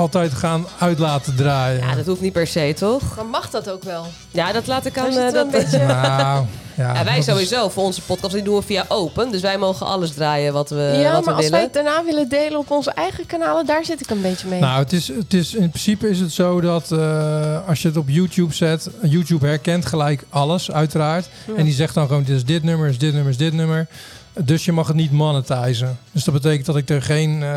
altijd 0.00 0.32
gaan 0.32 0.66
uit 0.78 0.98
laten 0.98 1.36
draaien. 1.36 1.80
Ja, 1.86 1.94
dat 1.94 2.06
hoeft 2.06 2.20
niet 2.20 2.32
per 2.32 2.46
se, 2.46 2.74
toch? 2.78 3.16
Maar 3.16 3.26
mag 3.26 3.50
dat 3.50 3.70
ook 3.70 3.82
wel? 3.82 4.06
Ja, 4.30 4.52
dat 4.52 4.66
laat 4.66 4.86
ik 4.86 4.98
aan... 4.98 5.16
Eh, 5.16 5.32
dat, 5.32 5.50
beetje- 5.50 5.78
Nou, 5.86 6.46
ja, 6.76 6.86
Ja, 6.86 6.92
wij 6.94 7.04
dat 7.04 7.16
is- 7.16 7.24
sowieso, 7.24 7.68
voor 7.68 7.82
onze 7.84 8.02
podcast, 8.02 8.32
die 8.34 8.42
doen 8.42 8.56
we 8.56 8.62
via 8.62 8.84
open. 8.88 9.30
Dus 9.30 9.40
wij 9.40 9.58
mogen 9.58 9.86
alles 9.86 10.12
draaien 10.14 10.52
wat 10.52 10.70
we, 10.70 10.76
ja, 11.02 11.12
wat 11.12 11.24
maar 11.24 11.34
we 11.34 11.40
als 11.42 11.48
wij 11.48 11.50
willen. 11.50 11.60
het 11.64 11.72
daarna 11.72 12.04
willen 12.04 12.28
delen 12.28 12.58
op 12.58 12.70
onze 12.70 12.90
eigen 12.90 13.26
kanalen, 13.26 13.66
daar 13.66 13.84
zit 13.84 14.00
ik 14.00 14.10
een 14.10 14.20
beetje 14.22 14.48
mee. 14.48 14.60
Nou, 14.60 14.78
het 14.82 14.92
is, 14.92 15.08
het 15.08 15.34
is, 15.34 15.54
in 15.54 15.68
principe 15.70 16.08
is 16.08 16.20
het 16.20 16.32
zo 16.32 16.60
dat 16.60 16.92
eh, 16.92 17.68
als 17.68 17.82
je 17.82 17.88
het 17.88 17.96
op 17.96 18.08
YouTube 18.08 18.54
zet, 18.54 18.90
YouTube 19.02 19.46
herkent 19.46 19.86
gelijk 19.86 20.24
alles, 20.28 20.70
uiteraard. 20.70 21.28
En 21.56 21.64
die 21.64 21.74
zegt 21.74 21.94
dan 21.94 22.06
gewoon, 22.06 22.22
dit 22.22 22.36
is 22.36 22.44
dit 22.44 22.62
nummer, 22.62 22.88
is 22.88 22.98
dit 22.98 23.12
nummer, 23.12 23.30
is 23.30 23.36
dit 23.38 23.52
nummer. 23.52 23.86
Dus 24.44 24.64
je 24.64 24.72
mag 24.72 24.86
het 24.86 24.96
niet 24.96 25.12
monetizen. 25.12 25.98
Dus 26.12 26.24
dat 26.24 26.34
betekent 26.34 26.66
dat 26.66 26.76
ik 26.76 26.88
er 26.90 27.02
geen 27.02 27.42
eh, 27.42 27.50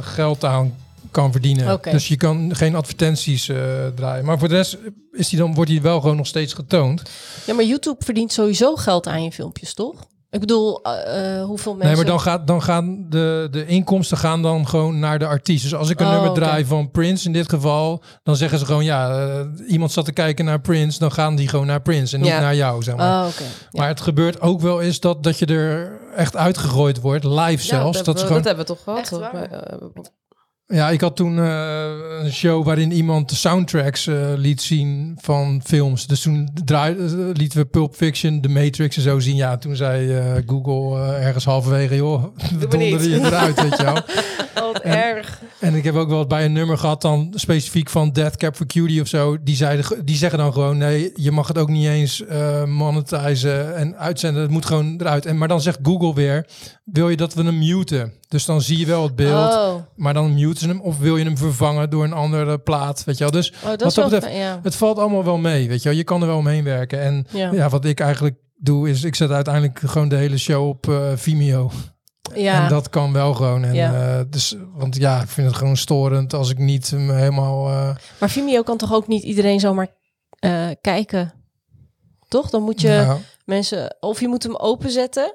geld 0.00 0.44
aan 0.44 0.74
kan 1.10 1.32
verdienen. 1.32 1.80
Dus 1.82 2.08
je 2.08 2.16
kan 2.16 2.56
geen 2.56 2.74
advertenties 2.74 3.48
eh, 3.48 3.56
draaien. 3.94 4.24
Maar 4.24 4.38
voor 4.38 4.48
de 4.48 4.54
rest 4.54 4.78
is 5.12 5.28
die 5.28 5.38
dan, 5.38 5.54
wordt 5.54 5.70
die 5.70 5.82
wel 5.82 6.00
gewoon 6.00 6.16
nog 6.16 6.26
steeds 6.26 6.52
getoond. 6.52 7.02
Ja, 7.46 7.54
maar 7.54 7.64
YouTube 7.64 8.04
verdient 8.04 8.32
sowieso 8.32 8.76
geld 8.76 9.06
aan 9.06 9.22
je 9.22 9.32
filmpjes, 9.32 9.74
toch? 9.74 10.06
Ik 10.30 10.40
bedoel, 10.40 10.82
eh, 10.82 11.38
eh, 11.38 11.44
hoeveel 11.44 11.72
mensen... 11.72 11.88
Nee, 11.88 11.96
maar 11.96 12.06
dan, 12.12 12.20
gaat, 12.20 12.46
dan 12.46 12.62
gaan 12.62 13.06
de, 13.08 13.48
de 13.50 13.66
inkomsten 13.66 14.16
gaan 14.16 14.42
dan 14.42 14.68
gewoon 14.68 14.98
naar 14.98 15.18
de 15.18 15.26
artiest. 15.26 15.62
Dus 15.62 15.74
als 15.74 15.90
ik 15.90 16.00
een 16.00 16.06
Oh, 16.06 16.12
nummer 16.12 16.32
draai 16.32 16.64
van 16.64 16.90
Prince 16.90 17.26
in 17.26 17.32
dit 17.32 17.48
geval, 17.48 18.02
dan 18.22 18.36
zeggen 18.36 18.58
ze 18.58 18.64
gewoon 18.64 18.84
ja, 18.84 19.28
iemand 19.66 19.92
zat 19.92 20.04
te 20.04 20.12
kijken 20.12 20.44
naar 20.44 20.60
Prince, 20.60 20.98
dan 20.98 21.12
gaan 21.12 21.36
die 21.36 21.48
gewoon 21.48 21.66
naar 21.66 21.82
Prince 21.82 22.16
en 22.16 22.22
niet 22.22 22.30
naar 22.30 22.54
jou, 22.54 22.82
zeg 22.82 22.96
maar. 22.96 23.22
Oh, 23.22 23.28
oké. 23.28 23.42
Ja. 23.42 23.48
Maar 23.70 23.88
het 23.88 24.00
gebeurt 24.00 24.40
ook 24.40 24.60
wel 24.60 24.80
eens 24.80 25.00
dat, 25.00 25.22
dat 25.22 25.38
je 25.38 25.46
er 25.46 26.00
echt 26.16 26.36
uitgegooid 26.36 27.00
wordt, 27.00 27.24
live 27.24 27.62
zelfs. 27.62 27.98
Ja, 27.98 28.04
dat, 28.04 28.16
dat, 28.16 28.20
gewoon, 28.26 28.42
dat 28.42 28.56
hebben 28.56 28.66
we 28.66 28.72
toch 28.72 28.82
gehad. 28.82 30.17
Ja, 30.68 30.88
ik 30.88 31.00
had 31.00 31.16
toen 31.16 31.38
eh, 31.38 31.90
een 32.22 32.32
show 32.32 32.64
waarin 32.64 32.92
iemand 32.92 33.28
de 33.28 33.34
soundtracks 33.34 34.06
eh, 34.06 34.16
liet 34.36 34.62
zien 34.62 35.18
van 35.20 35.60
films. 35.64 36.06
Dus 36.06 36.20
toen 36.20 36.48
draaide, 36.64 37.04
eh, 37.04 37.10
lieten 37.32 37.58
we 37.58 37.64
Pulp 37.64 37.94
Fiction, 37.94 38.40
The 38.40 38.48
Matrix 38.48 38.96
en 38.96 39.02
zo 39.02 39.18
zien. 39.18 39.36
Ja, 39.36 39.56
toen 39.56 39.76
zei 39.76 40.22
Google 40.46 41.04
ergens 41.14 41.44
halverwege, 41.44 41.96
joh, 41.96 42.24
donderen 42.68 43.10
je 43.10 43.20
eruit, 43.20 43.62
weet 43.62 43.76
je 43.76 43.84
wel. 43.84 43.98
erg. 45.18 45.42
En 45.58 45.74
ik 45.74 45.84
heb 45.84 45.94
ook 45.94 46.08
wel 46.08 46.26
bij 46.26 46.44
een 46.44 46.52
nummer 46.52 46.78
gehad 46.78 47.02
dan 47.02 47.32
specifiek 47.34 47.88
van 47.90 48.12
Death 48.12 48.36
Cap 48.36 48.56
for 48.56 48.66
Cutie 48.66 49.00
of 49.00 49.08
zo. 49.08 49.36
Die, 49.42 49.56
zeiden, 49.56 50.04
die 50.04 50.16
zeggen 50.16 50.38
dan 50.38 50.52
gewoon 50.52 50.78
nee, 50.78 51.12
je 51.14 51.30
mag 51.30 51.48
het 51.48 51.58
ook 51.58 51.68
niet 51.68 51.86
eens 51.86 52.24
eh 52.24 52.64
monetizen 52.64 53.76
en 53.76 53.96
uitzenden. 53.96 54.42
Het 54.42 54.50
moet 54.50 54.66
gewoon 54.66 55.00
eruit. 55.00 55.26
En, 55.26 55.38
maar 55.38 55.48
dan 55.48 55.60
zegt 55.60 55.78
Google 55.82 56.14
weer, 56.14 56.46
wil 56.84 57.08
je 57.08 57.16
dat 57.16 57.34
we 57.34 57.42
hem 57.42 57.58
muten? 57.58 58.12
Dus 58.28 58.44
dan 58.44 58.62
zie 58.62 58.78
je 58.78 58.86
wel 58.86 59.02
het 59.02 59.16
beeld, 59.16 59.54
Oh, 59.54 59.74
maar 59.96 60.14
dan 60.14 60.34
muten 60.34 60.58
ze 60.58 60.68
hem. 60.68 60.80
Of 60.80 60.98
wil 60.98 61.16
je 61.16 61.24
hem 61.24 61.36
vervangen 61.36 61.90
door 61.90 62.04
een 62.04 62.12
andere 62.12 62.58
plaat, 62.58 63.04
weet 63.04 63.18
je 63.18 63.24
wel. 63.24 63.32
Dus 63.32 63.50
oh 63.50 63.62
dat 63.62 63.80
wat 63.80 63.88
is 63.88 63.94
dat 63.94 64.10
wel... 64.10 64.20
betreft, 64.20 64.36
ja. 64.36 64.60
het 64.62 64.74
valt 64.74 64.98
allemaal 64.98 65.24
wel 65.24 65.38
mee, 65.38 65.68
weet 65.68 65.82
je 65.82 65.88
wel. 65.88 65.98
Je 65.98 66.04
kan 66.04 66.20
er 66.20 66.26
wel 66.26 66.36
omheen 66.36 66.64
werken. 66.64 67.00
En 67.00 67.26
Ja. 67.30 67.52
ja, 67.52 67.68
wat 67.68 67.84
ik 67.84 68.00
eigenlijk 68.00 68.36
doe 68.56 68.88
is, 68.88 69.04
ik 69.04 69.14
zet 69.14 69.30
uiteindelijk 69.30 69.80
gewoon 69.84 70.08
de 70.08 70.16
hele 70.16 70.38
show 70.38 70.68
op 70.68 70.88
eh, 70.88 71.12
Vimeo. 71.14 71.70
Ja. 72.34 72.62
En 72.62 72.68
dat 72.68 72.88
kan 72.88 73.12
wel 73.12 73.34
gewoon. 73.34 73.64
En, 73.64 73.74
Ja. 73.74 74.18
eh, 74.18 74.24
dus, 74.30 74.56
want 74.74 74.96
ja, 74.96 75.22
ik 75.22 75.28
vind 75.28 75.46
het 75.46 75.56
gewoon 75.56 75.76
storend 75.76 76.34
als 76.34 76.50
ik 76.50 76.58
niet 76.58 76.90
helemaal... 76.90 77.68
eh, 77.68 77.96
Maar 78.20 78.30
Vimeo 78.30 78.62
kan 78.62 78.76
toch 78.76 78.92
ook 78.92 79.06
niet 79.06 79.22
iedereen 79.22 79.60
zomaar 79.60 79.88
eh, 80.38 80.68
kijken? 80.80 81.32
Toch? 82.28 82.50
Dan 82.50 82.62
moet 82.62 82.80
je 82.80 82.88
nou, 83.06 83.20
mensen... 83.44 83.96
Of 84.00 84.20
je 84.20 84.28
moet 84.28 84.42
hem 84.42 84.56
openzetten. 84.56 85.34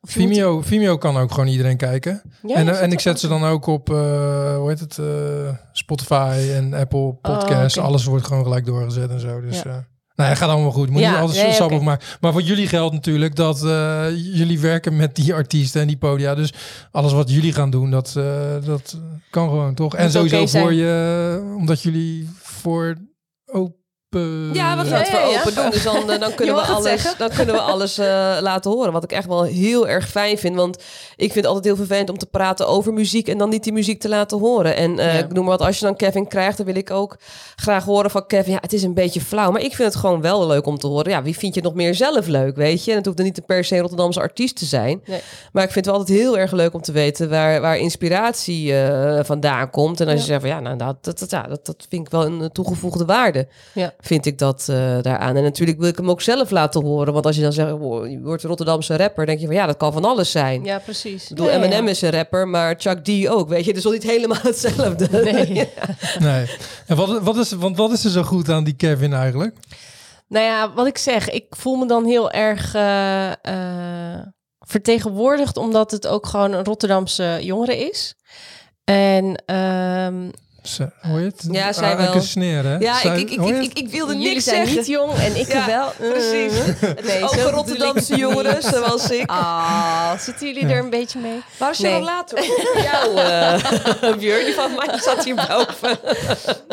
Vimeo, 0.00 0.60
Vimeo 0.60 0.98
kan 0.98 1.16
ook 1.16 1.30
gewoon 1.32 1.48
iedereen 1.48 1.76
kijken. 1.76 2.22
Ja, 2.42 2.54
en, 2.54 2.80
en 2.80 2.92
ik 2.92 3.00
zet 3.00 3.20
ze 3.20 3.28
dan 3.28 3.44
ook 3.44 3.66
op, 3.66 3.88
hoe 3.88 4.64
heet 4.66 4.80
het, 4.80 4.98
Spotify 5.72 6.50
en 6.54 6.74
Apple 6.74 7.14
Podcasts. 7.14 7.76
Oh, 7.76 7.82
oké. 7.82 7.92
Alles 7.92 8.04
wordt 8.04 8.26
gewoon 8.26 8.42
gelijk 8.42 8.64
doorgezet 8.66 9.10
en 9.10 9.20
zo. 9.20 9.40
Dus 9.40 9.62
Ja. 9.62 9.86
Nou, 10.16 10.28
het 10.28 10.38
gaat 10.38 10.48
allemaal 10.48 10.70
goed. 10.70 10.90
Moet 10.90 11.00
Ja, 11.00 11.10
niet 11.10 11.18
alles 11.18 11.36
nee, 11.36 11.52
zo 11.52 11.64
oké. 11.64 11.80
maken. 11.80 12.06
Maar 12.20 12.32
voor 12.32 12.42
jullie 12.42 12.66
geldt 12.66 12.94
natuurlijk 12.94 13.36
dat 13.36 13.64
eh, 13.64 14.06
jullie 14.16 14.60
werken 14.60 14.96
met 14.96 15.16
die 15.16 15.34
artiesten 15.34 15.80
en 15.80 15.86
die 15.86 15.96
podia. 15.96 16.34
Dus 16.34 16.52
alles 16.90 17.12
wat 17.12 17.30
jullie 17.30 17.52
gaan 17.52 17.70
doen, 17.70 17.90
dat, 17.90 18.14
eh, 18.16 18.24
dat 18.64 19.00
kan 19.30 19.48
gewoon 19.48 19.74
toch. 19.74 19.94
En 19.94 20.10
sowieso 20.10 20.46
voor 20.46 20.72
je, 20.72 21.54
omdat 21.56 21.82
jullie 21.82 22.28
voor 22.42 22.96
open... 24.16 24.54
Ja, 24.54 24.76
we 24.76 24.88
gaan 24.88 24.98
het 24.98 25.08
Ja, 25.08 25.20
voor 25.20 25.30
ja, 25.30 25.38
open 25.38 25.52
ja. 25.54 25.62
doen. 25.62 25.70
Dus 25.70 25.82
dan, 25.82 26.10
eh, 26.10 26.20
dan, 26.20 26.34
kunnen, 26.38 26.54
we 26.54 26.60
alles, 26.60 27.14
dan 27.18 27.28
kunnen 27.28 27.54
we 27.54 27.60
alles 27.60 27.98
eh, 27.98 28.36
laten 28.40 28.70
horen. 28.70 28.92
Wat 28.92 29.04
ik 29.04 29.12
echt 29.12 29.26
wel 29.26 29.42
heel 29.42 29.88
erg 29.88 30.08
fijn 30.08 30.38
vind. 30.38 30.56
Want 30.56 30.76
ik 31.16 31.32
vind 31.32 31.34
het 31.34 31.46
altijd 31.46 31.64
heel 31.64 31.76
vervelend 31.76 32.10
om 32.10 32.18
te 32.18 32.26
praten 32.26 32.68
over 32.68 32.92
muziek... 32.92 33.28
en 33.28 33.38
dan 33.38 33.48
niet 33.48 33.64
die 33.64 33.72
muziek 33.72 34.00
te 34.00 34.08
laten 34.08 34.38
horen. 34.38 34.76
En 34.76 34.98
eh, 34.98 35.14
Ja. 35.14 35.24
ik 35.24 35.32
noem 35.32 35.44
maar 35.44 35.58
wat, 35.58 35.66
als 35.66 35.78
je 35.78 35.84
dan 35.84 35.96
Kevin 35.96 36.28
krijgt... 36.28 36.56
dan 36.56 36.66
wil 36.66 36.76
ik 36.76 36.90
ook 36.90 37.16
graag 37.56 37.84
horen 37.84 38.10
van 38.10 38.26
Kevin... 38.26 38.52
ja, 38.52 38.58
het 38.60 38.72
is 38.72 38.82
een 38.82 38.94
beetje 38.94 39.20
flauw, 39.20 39.50
maar 39.50 39.62
ik 39.62 39.74
vind 39.74 39.92
het 39.92 40.00
gewoon 40.00 40.20
wel 40.20 40.46
leuk 40.46 40.66
om 40.66 40.78
te 40.78 40.86
horen. 40.86 41.10
Ja, 41.10 41.22
wie 41.22 41.38
vind 41.38 41.54
je 41.54 41.62
nog 41.62 41.74
meer 41.74 41.94
zelf 41.94 42.26
leuk, 42.26 42.56
weet 42.56 42.84
je? 42.84 42.90
En 42.90 42.96
het 42.96 43.06
hoeft 43.06 43.16
dan 43.16 43.26
niet 43.26 43.46
per 43.46 43.64
se 43.64 43.78
Rotterdamse 43.78 44.20
artiest 44.20 44.56
te 44.56 44.64
zijn. 44.64 45.02
Nee. 45.06 45.20
Maar 45.52 45.64
ik 45.64 45.70
vind 45.70 45.84
het 45.84 45.94
wel 45.94 46.04
altijd 46.04 46.18
heel 46.18 46.38
erg 46.38 46.52
leuk 46.52 46.74
om 46.74 46.80
te 46.82 46.92
weten... 46.92 47.30
waar, 47.30 47.60
waar 47.60 47.78
inspiratie 47.78 48.74
eh, 48.78 49.24
vandaan 49.24 49.70
komt. 49.70 50.00
En 50.00 50.08
als 50.08 50.20
je 50.20 50.26
zegt 50.26 50.40
van 50.40 50.50
ja, 50.50 50.60
nou, 50.60 50.76
dat, 50.76 51.04
dat, 51.04 51.18
dat, 51.18 51.30
ja, 51.30 51.42
dat, 51.42 51.66
dat 51.66 51.86
vind 51.88 52.06
ik 52.06 52.12
wel 52.12 52.26
een 52.26 52.42
eh, 52.42 52.48
toegevoegde 52.48 53.04
waarde 53.04 53.48
Ja. 53.72 53.94
Vind 54.06 54.26
ik 54.26 54.38
dat 54.38 54.66
eh, 54.68 54.76
daaraan. 55.02 55.36
En 55.36 55.42
natuurlijk 55.42 55.78
wil 55.78 55.88
ik 55.88 55.96
hem 55.96 56.10
ook 56.10 56.20
zelf 56.20 56.50
laten 56.50 56.82
horen. 56.82 57.12
Want 57.12 57.26
als 57.26 57.36
je 57.36 57.42
dan 57.42 57.52
zegt, 57.52 57.72
oh, 57.72 58.10
je 58.10 58.20
wordt 58.20 58.42
een 58.42 58.48
Rotterdamse 58.48 58.96
rapper, 58.96 59.26
denk 59.26 59.40
je 59.40 59.46
van 59.46 59.54
ja, 59.54 59.66
dat 59.66 59.76
kan 59.76 59.92
van 59.92 60.04
alles 60.04 60.30
zijn. 60.30 60.64
Ja, 60.64 60.78
precies. 60.78 61.22
Ik 61.22 61.28
bedoel, 61.28 61.46
ja. 61.46 61.52
Eminem 61.52 61.88
is 61.88 62.02
een 62.02 62.10
rapper, 62.10 62.48
maar 62.48 62.74
Chuck 62.78 63.04
D 63.04 63.28
ook, 63.28 63.48
weet 63.48 63.64
je. 63.64 63.74
Dus 63.74 63.82
wel 63.82 63.92
niet 63.92 64.02
helemaal 64.02 64.42
hetzelfde. 64.52 65.08
Nee. 65.10 65.44
Nee. 66.18 66.46
En 66.86 66.96
wat, 66.96 67.22
wat, 67.22 67.36
is, 67.36 67.52
want 67.52 67.76
wat 67.76 67.92
is 67.92 68.04
er 68.04 68.10
zo 68.10 68.22
goed 68.22 68.50
aan 68.50 68.64
die 68.64 68.76
Kevin 68.76 69.12
eigenlijk? 69.12 69.56
Nou 70.28 70.44
ja, 70.44 70.72
wat 70.74 70.86
ik 70.86 70.98
zeg, 70.98 71.30
ik 71.30 71.46
voel 71.56 71.76
me 71.76 71.86
dan 71.86 72.04
heel 72.04 72.30
erg 72.30 72.74
eh, 72.74 73.32
eh, 73.32 74.26
vertegenwoordigd, 74.58 75.56
omdat 75.56 75.90
het 75.90 76.06
ook 76.06 76.26
gewoon 76.26 76.52
een 76.52 76.64
Rotterdamse 76.64 77.38
jongere 77.40 77.76
is. 77.76 78.14
En 78.84 79.42
ehm, 79.46 80.30
Hoor 81.00 81.18
je 81.20 81.24
het? 81.26 81.44
Ja, 81.50 81.72
zij 81.72 81.90
Ah, 81.92 81.96
wel. 81.98 82.14
Een 82.14 82.22
sneer, 82.22 82.64
hè? 82.64 82.76
Ja, 82.76 82.94
Zij- 82.98 83.18
ik, 83.20 83.30
ik, 83.30 83.40
ik, 83.40 83.46
je 83.46 83.54
ik, 83.54 83.78
ik 83.78 83.88
wilde 83.88 84.12
jullie 84.12 84.28
niks 84.28 84.44
zijn 84.44 84.56
zeggen. 84.56 84.76
niet 84.76 84.86
jong 84.86 85.12
en 85.14 85.36
ik 85.36 85.52
Ja, 85.52 85.66
wel. 85.66 85.92
precies. 86.12 86.52
Nee, 87.06 87.22
ook 87.22 87.34
zo 87.34 87.48
Rotterdamse 87.48 88.16
jongeren, 88.16 88.62
zoals 88.62 89.10
ik. 89.20 89.30
Ah, 89.30 90.18
zitten 90.18 90.46
jullie 90.46 90.66
er 90.72 90.78
een 90.78 90.90
beetje 90.90 91.18
mee? 91.18 91.42
Waar 91.58 91.70
is 91.70 91.76
je 91.78 91.82
Nee. 91.82 91.92
dan 91.92 92.02
later? 92.02 92.44
Jou, 92.82 93.16
eh 93.16 94.16
Björn, 94.18 94.44
die 94.44 94.54
van 94.54 94.74
mij 94.74 94.98
zat 94.98 95.24
hier 95.24 95.34
boven. 95.34 95.98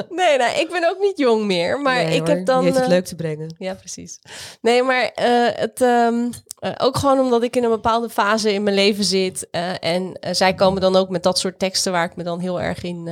Nee, 0.09 0.37
nou, 0.37 0.59
ik 0.59 0.69
ben 0.71 0.89
ook 0.89 0.99
niet 0.99 1.17
jong 1.17 1.43
meer, 1.45 1.79
maar 1.79 2.03
Nee, 2.03 2.13
ik 2.15 2.19
hoor, 2.19 2.29
heb 2.35 2.45
dan... 2.45 2.63
Heeft 2.63 2.75
het 2.75 2.83
eh, 2.83 2.89
leuk 2.89 3.05
te 3.05 3.15
brengen. 3.15 3.55
Ja, 3.57 3.73
precies. 3.73 4.19
Nee, 4.61 4.83
maar 4.83 5.03
eh, 5.15 5.25
het, 5.53 5.81
ehm, 5.81 6.29
eh, 6.63 6.71
ook 6.77 6.97
gewoon 6.97 7.19
omdat 7.19 7.43
ik 7.43 7.55
in 7.55 7.63
een 7.63 7.69
bepaalde 7.69 8.09
fase 8.09 8.53
in 8.53 8.63
mijn 8.63 8.75
leven 8.75 9.03
zit. 9.03 9.49
eh, 9.49 9.83
en 9.83 10.13
eh, 10.13 10.33
zij 10.33 10.53
komen 10.53 10.81
dan 10.81 10.95
ook 10.95 11.09
met 11.09 11.23
dat 11.23 11.39
soort 11.39 11.59
teksten 11.59 11.91
waar 11.91 12.05
ik 12.05 12.15
me 12.15 12.23
dan 12.23 12.39
heel 12.39 12.61
erg 12.61 12.83
in, 12.83 13.09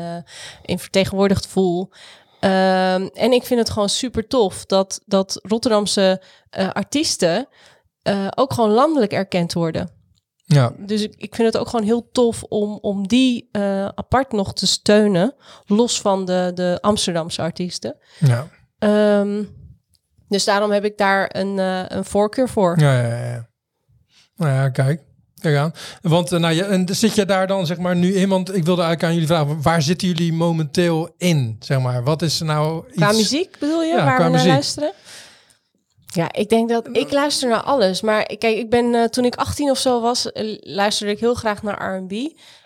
in 0.61 0.79
vertegenwoordigd 0.79 1.47
voel. 1.47 1.89
Ehm, 2.39 3.07
en 3.13 3.31
ik 3.31 3.43
vind 3.43 3.59
het 3.59 3.69
gewoon 3.69 3.89
super 3.89 4.27
tof 4.27 4.65
dat, 4.65 5.01
dat 5.05 5.39
Rotterdamse 5.43 6.21
artiesten 6.73 7.47
ook 8.35 8.53
gewoon 8.53 8.69
landelijk 8.69 9.11
erkend 9.11 9.53
worden. 9.53 9.89
Ja, 10.45 10.73
Dus 10.77 11.01
ik, 11.01 11.15
ik 11.17 11.35
vind 11.35 11.53
het 11.53 11.61
ook 11.61 11.69
gewoon 11.69 11.85
heel 11.85 12.09
tof 12.11 12.43
om, 12.43 12.77
om 12.81 13.07
die 13.07 13.49
apart 13.95 14.31
nog 14.31 14.53
te 14.53 14.67
steunen, 14.67 15.35
los 15.65 16.01
van 16.01 16.25
de, 16.25 16.51
de 16.53 16.77
Amsterdamse 16.81 17.41
artiesten. 17.41 17.97
ja. 18.19 18.47
Ehm, 18.77 19.43
dus 20.31 20.43
daarom 20.43 20.71
heb 20.71 20.85
ik 20.85 20.97
daar 20.97 21.29
een, 21.33 21.59
eh, 21.59 21.83
een 21.87 22.05
voorkeur 22.05 22.49
voor. 22.49 22.79
Ja, 22.79 23.01
ja, 23.01 23.07
ja. 23.25 23.47
Nou 24.35 24.51
ja, 24.53 24.69
kijk. 24.69 25.01
Kijk 25.41 25.57
aan. 25.57 25.73
Want 26.01 26.31
eh, 26.31 26.39
nou, 26.39 26.53
je, 26.53 26.63
en 26.63 26.87
zit 26.91 27.15
je 27.15 27.25
daar 27.25 27.47
dan 27.47 27.65
zeg 27.65 27.77
maar 27.77 27.95
nu 27.95 28.13
in? 28.15 28.29
Want 28.29 28.55
ik 28.55 28.63
wilde 28.65 28.81
eigenlijk 28.81 29.03
aan 29.03 29.11
jullie 29.13 29.27
vragen, 29.27 29.61
waar 29.61 29.81
zitten 29.81 30.07
jullie 30.07 30.33
momenteel 30.33 31.13
in? 31.17 31.55
Zeg 31.59 31.79
maar, 31.79 32.03
wat 32.03 32.21
is 32.21 32.39
nou 32.41 32.83
iets... 32.87 32.95
Qua 32.95 33.11
muziek 33.11 33.59
bedoel 33.59 33.81
je, 33.83 33.87
Ja, 33.93 34.05
waar 34.05 34.15
qua 34.15 34.15
we 34.15 34.21
naar 34.23 34.31
muziek. 34.31 34.47
luisteren? 34.51 34.91
Ja, 36.13 36.31
ik 36.33 36.49
denk 36.49 36.69
dat 36.69 36.87
ik 36.91 37.11
luister 37.11 37.49
naar 37.49 37.61
alles. 37.63 38.01
Maar 38.01 38.23
kijk, 38.25 38.57
ik 38.57 38.69
ben 38.69 38.95
eh, 38.95 39.03
toen 39.03 39.25
ik 39.25 39.35
18 39.35 39.69
of 39.69 39.77
zo 39.77 40.01
was, 40.01 40.31
eh, 40.31 40.57
luisterde 40.59 41.13
ik 41.13 41.19
heel 41.19 41.33
graag 41.33 41.63
naar 41.63 41.95
R&B. 41.95 42.11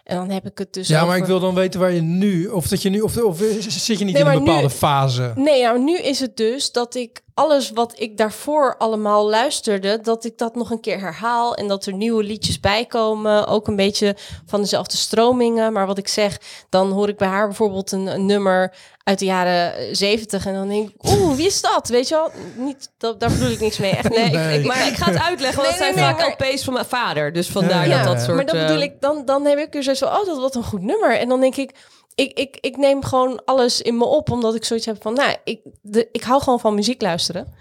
En 0.03 0.15
dan 0.17 0.29
heb 0.29 0.45
ik 0.45 0.57
het 0.57 0.73
dus 0.73 0.87
Ja, 0.87 0.95
maar 0.99 1.05
over- 1.07 1.17
ik 1.19 1.25
wil 1.25 1.39
dan 1.39 1.55
weten 1.55 1.79
waar 1.79 1.91
je 1.91 2.01
nu, 2.01 2.47
of 2.47 2.67
dat 2.67 2.81
je 2.81 2.89
nu, 2.89 3.01
of, 3.01 3.17
of 3.23 3.37
zit 3.67 3.99
je 3.99 4.05
niet 4.05 4.13
Nee, 4.13 4.23
in 4.23 4.29
een 4.29 4.37
nu- 4.39 4.45
bepaalde 4.45 4.69
fase? 4.69 5.31
Nee, 5.35 5.61
nou, 5.63 5.79
nu 5.83 5.97
is 5.97 6.19
het 6.19 6.37
dus 6.37 6.71
dat 6.71 6.95
ik 6.95 7.21
alles 7.33 7.71
wat 7.71 7.99
ik 7.99 8.17
daarvoor 8.17 8.75
allemaal 8.77 9.29
luisterde, 9.29 9.99
dat 10.01 10.25
ik 10.25 10.37
dat 10.37 10.55
nog 10.55 10.71
een 10.71 10.79
keer 10.81 10.99
herhaal 10.99 11.55
en 11.55 11.67
dat 11.67 11.85
er 11.85 11.93
nieuwe 11.93 12.23
liedjes 12.23 12.59
bij 12.59 12.85
komen. 12.85 13.47
Ook 13.47 13.67
een 13.67 13.75
beetje 13.75 14.15
van 14.45 14.61
dezelfde 14.61 14.97
stromingen. 14.97 15.73
Maar 15.73 15.85
wat 15.87 15.97
ik 15.97 16.07
zeg, 16.07 16.37
dan 16.69 16.91
hoor 16.91 17.09
ik 17.09 17.17
bij 17.17 17.27
haar 17.27 17.47
bijvoorbeeld 17.47 17.91
een, 17.91 18.07
een 18.07 18.25
nummer 18.25 18.73
uit 19.05 19.19
de 19.19 19.25
jaren 19.25 19.95
zeventig 19.95 20.45
en 20.45 20.53
dan 20.53 20.67
denk 20.67 20.89
ik, 20.89 20.95
oeh, 21.09 21.35
wie 21.35 21.45
is 21.45 21.61
dat? 21.61 21.87
Weet 21.87 22.07
je 22.07 22.15
wel? 22.15 22.31
Niet, 22.65 22.91
dat, 22.97 23.19
daar 23.19 23.29
bedoel 23.31 23.49
ik 23.49 23.59
niks 23.59 23.77
mee. 23.77 23.91
Echt 23.91 24.09
Nee, 24.09 24.59
ik, 24.59 24.65
maar 24.65 24.87
ik 24.87 24.95
ga 24.95 25.11
het 25.11 25.21
uitleggen, 25.21 25.63
want 25.63 25.77
Nee, 25.79 25.87
het 25.87 25.95
nee, 25.95 26.03
zijn 26.03 26.15
nee, 26.15 26.25
vaak 26.25 26.39
maar- 26.39 26.49
LP's 26.49 26.63
van 26.63 26.73
mijn 26.73 26.85
vader. 26.85 27.33
Dus 27.33 27.47
vandaar 27.47 27.87
Ja, 27.87 27.95
dat 27.95 28.05
ja, 28.05 28.11
dat 28.11 28.17
ja. 28.17 28.23
soort... 28.23 28.35
maar 28.35 28.45
dat 28.45 28.55
bedoel 28.55 28.77
eh, 28.77 28.83
ik, 28.83 29.01
dan, 29.01 29.25
dan 29.25 29.45
heb 29.45 29.57
ik 29.57 29.75
er 29.75 29.95
zo, 29.95 30.05
oh, 30.05 30.25
dat 30.25 30.37
wat 30.37 30.55
een 30.55 30.63
goed 30.63 30.81
nummer. 30.81 31.17
En 31.19 31.29
dan 31.29 31.39
denk 31.39 31.55
ik, 31.55 31.75
ik, 32.15 32.37
ik, 32.39 32.57
ik 32.61 32.77
neem 32.77 33.03
gewoon 33.03 33.41
alles 33.45 33.81
in 33.81 33.97
me 33.97 34.05
op, 34.05 34.31
omdat 34.31 34.55
ik 34.55 34.65
zoiets 34.65 34.85
heb 34.85 35.01
van, 35.01 35.13
nou, 35.13 35.35
ik, 35.43 35.59
de, 35.81 36.09
ik 36.11 36.23
hou 36.23 36.41
gewoon 36.41 36.59
van 36.59 36.75
muziek 36.75 37.01
luisteren. 37.01 37.53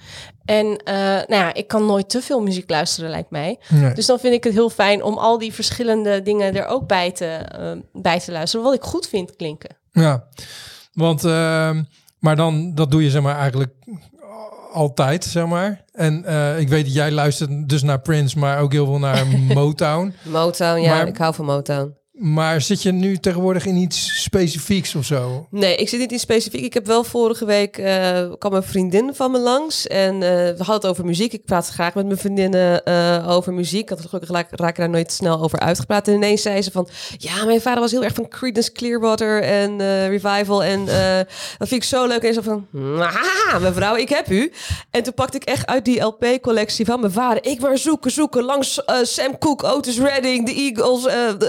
En 0.44 0.76
eh, 0.84 0.94
nou 1.04 1.24
ja, 1.34 1.54
ik 1.54 1.66
kan 1.68 1.86
nooit 1.86 2.08
te 2.08 2.22
veel 2.22 2.40
muziek 2.42 2.70
luisteren, 2.70 3.10
lijkt 3.10 3.30
mij. 3.30 3.58
Nee. 3.68 3.94
Dus 3.94 4.06
dan 4.06 4.18
vind 4.18 4.34
ik 4.34 4.44
het 4.44 4.52
heel 4.52 4.70
fijn 4.70 5.02
om 5.02 5.18
al 5.18 5.38
die 5.38 5.52
verschillende 5.52 6.22
dingen 6.22 6.56
er 6.56 6.66
ook 6.66 6.86
bij 6.86 7.10
te, 7.12 7.26
eh, 7.26 7.72
bij 7.92 8.20
te 8.20 8.32
luisteren, 8.32 8.64
wat 8.64 8.74
ik 8.74 8.82
goed 8.82 9.08
vind 9.08 9.36
klinken. 9.36 9.76
Ja, 9.92 10.24
want, 10.94 11.24
ehm, 11.24 11.82
maar 12.18 12.36
dan, 12.36 12.74
dat 12.74 12.90
doe 12.90 13.02
je 13.02 13.10
zeg 13.10 13.22
maar 13.22 13.36
eigenlijk 13.38 13.72
altijd, 14.72 15.24
zeg 15.24 15.46
maar. 15.46 15.84
En 15.92 16.24
eh, 16.24 16.58
ik 16.58 16.68
weet 16.68 16.84
dat 16.84 16.94
jij 16.94 17.10
luistert 17.10 17.68
dus 17.68 17.82
naar 17.82 18.00
Prince, 18.00 18.38
maar 18.38 18.58
ook 18.60 18.72
heel 18.72 18.86
veel 18.86 18.98
naar 18.98 19.26
Motown. 19.54 20.14
Motown, 20.22 20.80
ja, 20.80 20.94
Maar- 20.96 21.06
ik 21.06 21.16
hou 21.16 21.34
van 21.34 21.44
Motown. 21.44 21.96
Maar 22.14 22.60
zit 22.60 22.82
je 22.82 22.92
nu 22.92 23.16
tegenwoordig 23.16 23.66
in 23.66 23.76
iets 23.76 24.22
specifieks 24.22 24.94
of 24.94 25.04
zo? 25.04 25.46
Nee, 25.50 25.76
ik 25.76 25.88
zit 25.88 26.00
niet 26.00 26.12
in 26.12 26.18
specifiek. 26.18 26.64
Ik 26.64 26.74
heb 26.74 26.86
wel 26.86 27.04
vorige 27.04 27.44
week 27.44 27.78
eh, 27.78 28.32
kwam 28.38 28.52
een 28.52 28.62
vriendin 28.62 29.14
van 29.14 29.30
me 29.30 29.38
langs 29.38 29.86
en 29.86 30.14
eh, 30.14 30.30
we 30.30 30.54
hadden 30.56 30.74
het 30.74 30.86
over 30.86 31.04
muziek. 31.04 31.32
Ik 31.32 31.44
praat 31.44 31.68
graag 31.68 31.94
met 31.94 32.06
mijn 32.06 32.18
vriendinnen 32.18 32.84
eh, 32.84 33.28
over 33.28 33.52
muziek. 33.52 33.88
Het 33.88 34.00
gelukkig 34.00 34.30
raak, 34.30 34.48
raak 34.50 34.70
ik 34.70 34.76
daar 34.76 34.90
nooit 34.90 35.12
snel 35.12 35.42
over 35.42 35.58
uitgepraat. 35.58 36.08
En 36.08 36.14
ineens 36.14 36.42
zei 36.42 36.62
ze 36.62 36.70
van, 36.70 36.88
ja, 37.18 37.44
mijn 37.44 37.60
vader 37.60 37.80
was 37.80 37.90
heel 37.90 38.04
erg 38.04 38.14
van 38.14 38.28
Creedence 38.28 38.72
Clearwater 38.72 39.42
en 39.42 39.78
Revival 40.08 40.64
en 40.64 40.84
dat 41.58 41.68
vind 41.68 41.82
ik 41.82 41.84
zo 41.84 42.06
leuk. 42.06 42.22
En 42.22 42.34
zo 42.34 42.40
van, 42.40 42.66
haha, 42.98 43.58
mevrouw, 43.58 43.96
ik 43.96 44.08
heb 44.08 44.30
u. 44.30 44.52
En 44.90 45.02
toen 45.02 45.14
pakte 45.14 45.36
ik 45.36 45.44
echt 45.44 45.66
uit 45.66 45.84
die 45.84 46.00
LP-collectie 46.00 46.84
van 46.84 47.00
mijn 47.00 47.12
vader. 47.12 47.44
Ik 47.44 47.60
maar 47.60 47.78
zoeken, 47.78 48.10
zoeken 48.10 48.42
langs 48.42 48.82
Sam 49.02 49.38
Cooke, 49.38 49.66
Otis 49.66 49.98
Redding, 49.98 50.46
de 50.46 50.54
Eagles, 50.54 51.02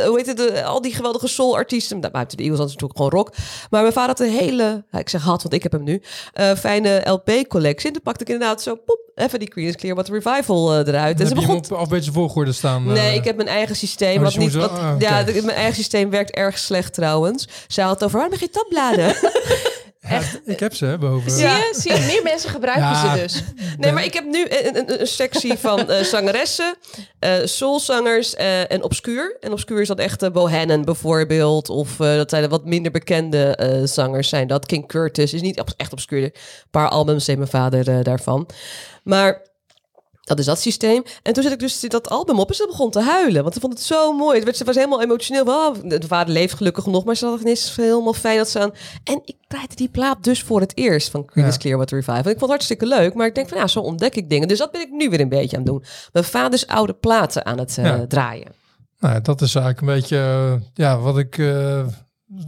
hoe 0.06 0.14
heet 0.16 0.26
het, 0.26 0.55
al 0.64 0.82
die 0.82 0.94
geweldige 0.94 1.28
soul-artiesten. 1.28 2.00
Nou, 2.00 2.26
de 2.28 2.44
Eagles 2.44 2.60
natuurlijk 2.60 2.96
gewoon 2.96 3.12
rock. 3.12 3.32
Maar 3.70 3.82
mijn 3.82 3.94
vader 3.94 4.10
had 4.10 4.20
een 4.20 4.34
hele, 4.34 4.84
ik 4.92 5.10
zeg 5.10 5.22
had, 5.22 5.42
want 5.42 5.54
ik 5.54 5.64
heb 5.64 5.72
hem 5.72 5.84
nu, 5.84 6.02
eh, 6.34 6.52
fijne 6.56 7.02
LP-collectie. 7.10 7.88
En 7.88 7.94
toen 7.94 8.02
pakte 8.02 8.24
ik 8.24 8.30
inderdaad 8.30 8.62
zo, 8.62 8.76
poep, 8.76 9.00
even 9.16 9.40
die 9.40 9.48
Creedence 9.48 9.78
Clearwater 9.78 10.14
Revival 10.14 10.74
eh, 10.74 10.88
eruit. 10.88 11.20
En 11.20 11.28
heb 11.28 11.28
ze 11.28 11.36
begon... 11.36 11.58
op 11.58 11.72
alfabetische 11.72 12.12
volgorde 12.12 12.52
staan? 12.52 12.84
Nee, 12.86 13.10
eh? 13.10 13.16
ik 13.16 13.24
heb 13.24 13.36
mijn 13.36 13.48
eigen 13.48 13.76
systeem. 13.76 14.18
Oh, 14.18 14.24
wat 14.24 14.34
dus 14.34 14.44
niet, 14.44 14.54
wat, 14.54 14.72
ah, 14.72 14.96
Ja, 15.00 15.24
mijn 15.26 15.50
eigen 15.50 15.76
systeem 15.76 16.10
werkt 16.10 16.32
erg 16.32 16.58
slecht 16.58 16.94
trouwens. 16.94 17.48
Zij 17.68 17.84
had 17.84 17.94
het 17.94 18.04
over, 18.04 18.18
waarom 18.18 18.40
heb 18.40 18.42
je 18.42 18.50
tabbladen? 18.50 19.16
Ja, 20.10 20.22
Ik 20.46 20.60
heb 20.60 20.76
ze 20.76 20.86
hè, 20.86 20.98
boven. 20.98 21.32
Zie 21.32 21.46
je? 21.46 21.74
Zie 21.78 21.94
je? 21.94 22.00
Meer 22.00 22.24
mensen 22.24 22.50
gebruiken 22.50 22.84
Ja. 22.86 23.16
ze 23.16 23.22
dus. 23.22 23.44
Nee, 23.78 23.92
maar 23.92 24.04
ik 24.04 24.14
heb 24.14 24.26
nu 24.26 24.46
een, 24.50 24.78
een, 24.78 25.00
een 25.02 25.08
sectie 25.08 25.58
van 25.58 25.90
eh, 25.90 26.04
zangeressen, 26.04 26.76
eh 27.20 27.34
soulzangers 27.44 28.36
eh, 28.36 28.72
en 28.72 28.84
obscuur. 28.84 29.38
En 29.40 29.52
obscuur 29.52 29.82
is 29.82 29.88
dat 29.88 30.00
echt 30.00 30.32
Bohannon 30.32 30.82
bijvoorbeeld. 30.86 31.70
Of 31.70 32.00
eh, 32.00 32.16
dat 32.16 32.30
zijn 32.30 32.42
de 32.44 32.50
wat 32.50 32.66
minder 32.66 32.92
bekende 32.92 33.56
eh, 33.56 33.82
zangers 33.84 34.30
zijn 34.30 34.48
dat. 34.48 34.66
King 34.66 34.88
Curtis 34.88 35.34
is 35.34 35.42
niet 35.42 35.64
echt 35.78 35.92
obscuur. 35.92 36.24
Een 36.24 36.34
paar 36.72 36.90
albums 36.90 37.26
deed 37.26 37.38
mijn 37.38 37.50
vader 37.50 37.90
eh, 37.90 38.04
daarvan. 38.04 38.50
Maar 39.04 39.42
dat 40.26 40.40
is 40.40 40.46
dat 40.46 40.60
systeem. 40.60 41.04
En 41.24 41.34
toen 41.34 41.44
zet 41.44 41.52
ik 41.52 41.60
dus 41.60 41.80
dat 41.80 42.10
album 42.10 42.40
op 42.40 42.50
en 42.50 42.56
ze 42.56 42.66
begon 42.68 42.92
te 42.92 43.02
huilen. 43.02 43.42
Want 43.42 43.54
ze 43.54 43.60
vond 43.60 43.74
het 43.74 43.82
zo 43.82 44.14
mooi. 44.14 44.36
Het 44.36 44.44
werd- 44.44 44.58
Ze 44.58 44.64
was 44.64 44.76
helemaal 44.76 45.02
emotioneel. 45.02 45.44
Oh, 45.46 45.76
de 45.84 46.08
vader 46.08 46.34
leeft 46.34 46.54
gelukkig 46.54 46.86
nog, 46.86 47.04
maar 47.04 47.16
ze 47.16 47.26
had 47.26 47.40
ineens 47.40 47.76
helemaal 47.76 48.14
fijn 48.14 48.38
dat 48.38 48.50
ze 48.50 48.60
aan... 48.60 48.72
En 49.04 49.22
ik 49.26 49.36
draaide 49.48 49.76
die 49.76 49.90
plaat 49.90 50.24
dus 50.24 50.42
voor 50.42 50.60
het 50.60 50.78
eerst 50.78 51.10
van 51.10 51.26
Creedence 51.26 51.58
Ja. 51.58 51.64
Clearwater 51.64 51.96
Revival. 51.98 52.18
Ik 52.20 52.24
vond 52.26 52.40
het 52.40 52.50
hartstikke 52.50 52.86
leuk, 52.86 53.14
maar 53.14 53.28
ik 53.28 53.36
denk 53.36 53.50
van 53.50 53.58
ja, 53.58 53.68
zo 53.68 53.80
ontdek 53.80 54.16
ik 54.16 54.30
dingen. 54.30 54.48
Dus 54.48 54.58
dat 54.58 54.72
ben 54.72 54.82
ik 54.82 54.92
nu 54.92 55.10
weer 55.10 55.20
een 55.20 55.30
beetje 55.30 55.58
aan 55.58 55.64
het 55.64 55.72
doen. 55.72 55.84
Mijn 56.14 56.26
vaders 56.26 56.68
oude 56.68 56.94
platen 56.94 57.46
aan 57.46 57.58
het 57.60 57.78
eh, 57.78 57.86
Ja. 57.86 58.06
draaien. 58.08 58.52
Nou, 59.00 59.22
dat 59.22 59.42
is 59.42 59.56
eigenlijk 59.56 59.88
een 59.88 59.94
beetje 60.00 60.18
eh, 60.18 60.54
ja, 60.74 61.00
wat 61.00 61.18
ik 61.18 61.38
eh, 61.38 61.86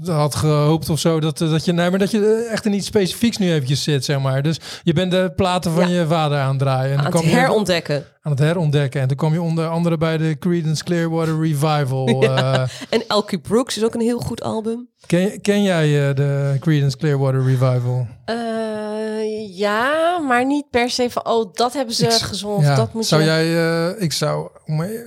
had 0.06 0.36
gehoopt 0.36 0.90
of 0.90 1.00
zo. 1.00 1.20
Dat, 1.20 1.42
eh, 1.42 1.50
dat 1.52 1.66
je, 1.66 1.72
nee, 1.72 1.90
maar 1.90 2.00
dat 2.00 2.12
je 2.12 2.44
eh, 2.46 2.52
echt 2.52 2.66
in 2.66 2.74
iets 2.74 2.86
specifieks 2.88 3.38
nu 3.38 3.52
eventjes 3.54 3.84
zit, 3.84 4.06
zeg 4.06 4.20
maar. 4.20 4.42
Dus 4.42 4.60
je 4.84 4.94
bent 4.94 5.12
de 5.12 5.32
platen 5.36 5.72
van 5.72 5.90
Ja. 5.90 6.00
je 6.00 6.08
vader 6.08 6.40
aan 6.40 6.50
het 6.50 6.60
draaien. 6.60 6.92
En 6.92 6.98
Aan 7.06 7.12
dan 7.12 7.22
het 7.22 7.30
je 7.32 7.38
herontdekken. 7.38 8.06
aan 8.22 8.32
het 8.32 8.42
herontdekken. 8.42 9.02
En 9.02 9.08
toen 9.08 9.18
kwam 9.18 9.34
je 9.34 9.42
onder 9.42 9.68
andere 9.68 9.98
bij 9.98 10.18
de 10.18 10.36
Creedence 10.40 10.84
Clearwater 10.84 11.40
Revival. 11.42 12.08
eh, 12.24 12.62
En 12.90 13.04
Elkie 13.08 13.40
Brooks 13.40 13.78
is 13.78 13.84
ook 13.84 13.94
een 13.94 14.02
heel 14.02 14.20
goed 14.20 14.42
album. 14.42 14.90
ken, 15.06 15.42
ken 15.42 15.64
jij 15.64 16.10
eh, 16.10 16.16
de 16.16 16.58
Creedence 16.60 16.98
Clearwater 16.98 17.44
Revival? 17.44 18.08
Eh, 18.26 19.58
ja, 19.58 20.20
maar 20.28 20.46
niet 20.46 20.70
per 20.70 20.90
se 20.90 21.10
van, 21.10 21.26
oh, 21.28 21.54
dat 21.54 21.74
hebben 21.74 21.96
ze 21.96 22.06
Ik- 22.06 22.12
gezongen. 22.12 22.66
Ja, 22.66 22.76
dat 22.76 22.94
moet 22.94 23.06
zou 23.06 23.22
je... 23.22 23.28
jij, 23.28 23.46
eh, 23.96 24.02
ik 24.04 24.14
zou, 24.14 24.50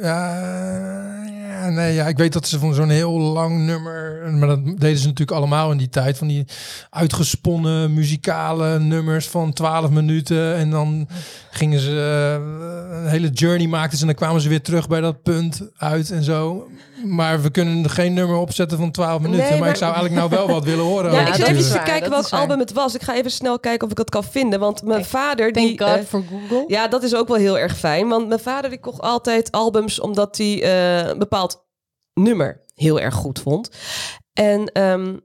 ja, 0.02 1.38
ja, 1.60 1.68
nee, 1.68 1.94
ja, 1.94 2.06
ik 2.06 2.16
weet 2.16 2.32
dat 2.32 2.48
ze 2.48 2.58
van 2.58 2.74
zo'n 2.74 2.88
heel 2.88 3.10
lang 3.18 3.58
nummer, 3.58 4.30
maar 4.32 4.48
dat 4.48 4.64
deden 4.64 4.98
ze 4.98 5.06
natuurlijk 5.06 5.38
allemaal 5.38 5.70
in 5.70 5.78
die 5.78 5.88
tijd, 5.88 6.18
van 6.18 6.26
die 6.26 6.44
uitgesponnen 6.90 7.94
muzikale 7.94 8.78
nummers 8.78 9.28
van 9.28 9.52
12 9.52 9.90
minuten 9.90 10.56
en 10.56 10.70
dan 10.70 11.08
gingen 11.50 11.80
ze 11.80 11.90
eh, 11.90 12.98
een 13.02 13.08
hele 13.08 13.28
journey 13.28 13.66
maakten 13.66 13.96
ze 13.98 14.00
en 14.00 14.08
dan 14.08 14.16
kwamen 14.18 14.40
ze 14.40 14.48
weer 14.48 14.62
terug 14.62 14.88
bij 14.88 15.00
dat 15.00 15.22
punt 15.22 15.70
uit 15.76 16.10
en 16.10 16.22
zo. 16.22 16.68
Maar 17.04 17.42
we 17.42 17.50
kunnen 17.50 17.84
er 17.84 17.90
geen 17.90 18.14
nummer 18.14 18.36
opzetten 18.36 18.78
van 18.78 18.90
12 18.90 19.20
minuten, 19.20 19.42
Nee, 19.42 19.50
maar, 19.50 19.60
maar- 19.60 19.68
ik 19.68 19.76
zou 19.76 19.94
eigenlijk 19.94 20.20
nou 20.20 20.30
wel 20.40 20.54
wat 20.54 20.64
willen 20.64 20.84
horen. 20.84 21.12
Ja, 21.12 21.20
ik 21.20 21.26
zit 21.34 21.46
dat 21.46 21.48
even 21.48 21.70
te 21.70 21.78
kijken 21.84 22.10
dat 22.10 22.30
welk 22.30 22.42
album 22.42 22.58
het 22.58 22.72
was. 22.72 22.94
Ik 22.94 23.02
ga 23.02 23.14
even 23.14 23.30
snel 23.30 23.58
kijken 23.58 23.86
of 23.86 23.92
ik 23.92 23.98
het 23.98 24.10
kan 24.10 24.24
vinden. 24.24 24.60
Want 24.60 24.82
mijn 24.82 24.98
Kijk, 24.98 25.10
vader... 25.10 25.52
Thank 25.52 25.66
die, 25.66 25.80
God 25.80 25.96
eh, 25.96 26.04
voor 26.04 26.22
Google. 26.30 26.64
Ja, 26.66 26.88
dat 26.88 27.02
is 27.02 27.14
ook 27.14 27.28
wel 27.28 27.36
heel 27.36 27.58
erg 27.58 27.76
fijn. 27.76 28.08
Want 28.08 28.28
mijn 28.28 28.40
vader 28.40 28.70
die 28.70 28.80
kocht 28.80 29.00
altijd 29.00 29.52
albums 29.52 30.00
omdat 30.00 30.36
hij 30.36 30.62
eh, 30.62 31.08
een 31.08 31.18
bepaald 31.18 31.49
nummer 32.14 32.64
heel 32.74 33.00
erg 33.00 33.14
goed 33.14 33.40
vond. 33.40 33.70
En 34.32 34.72
ehm, 34.72 35.16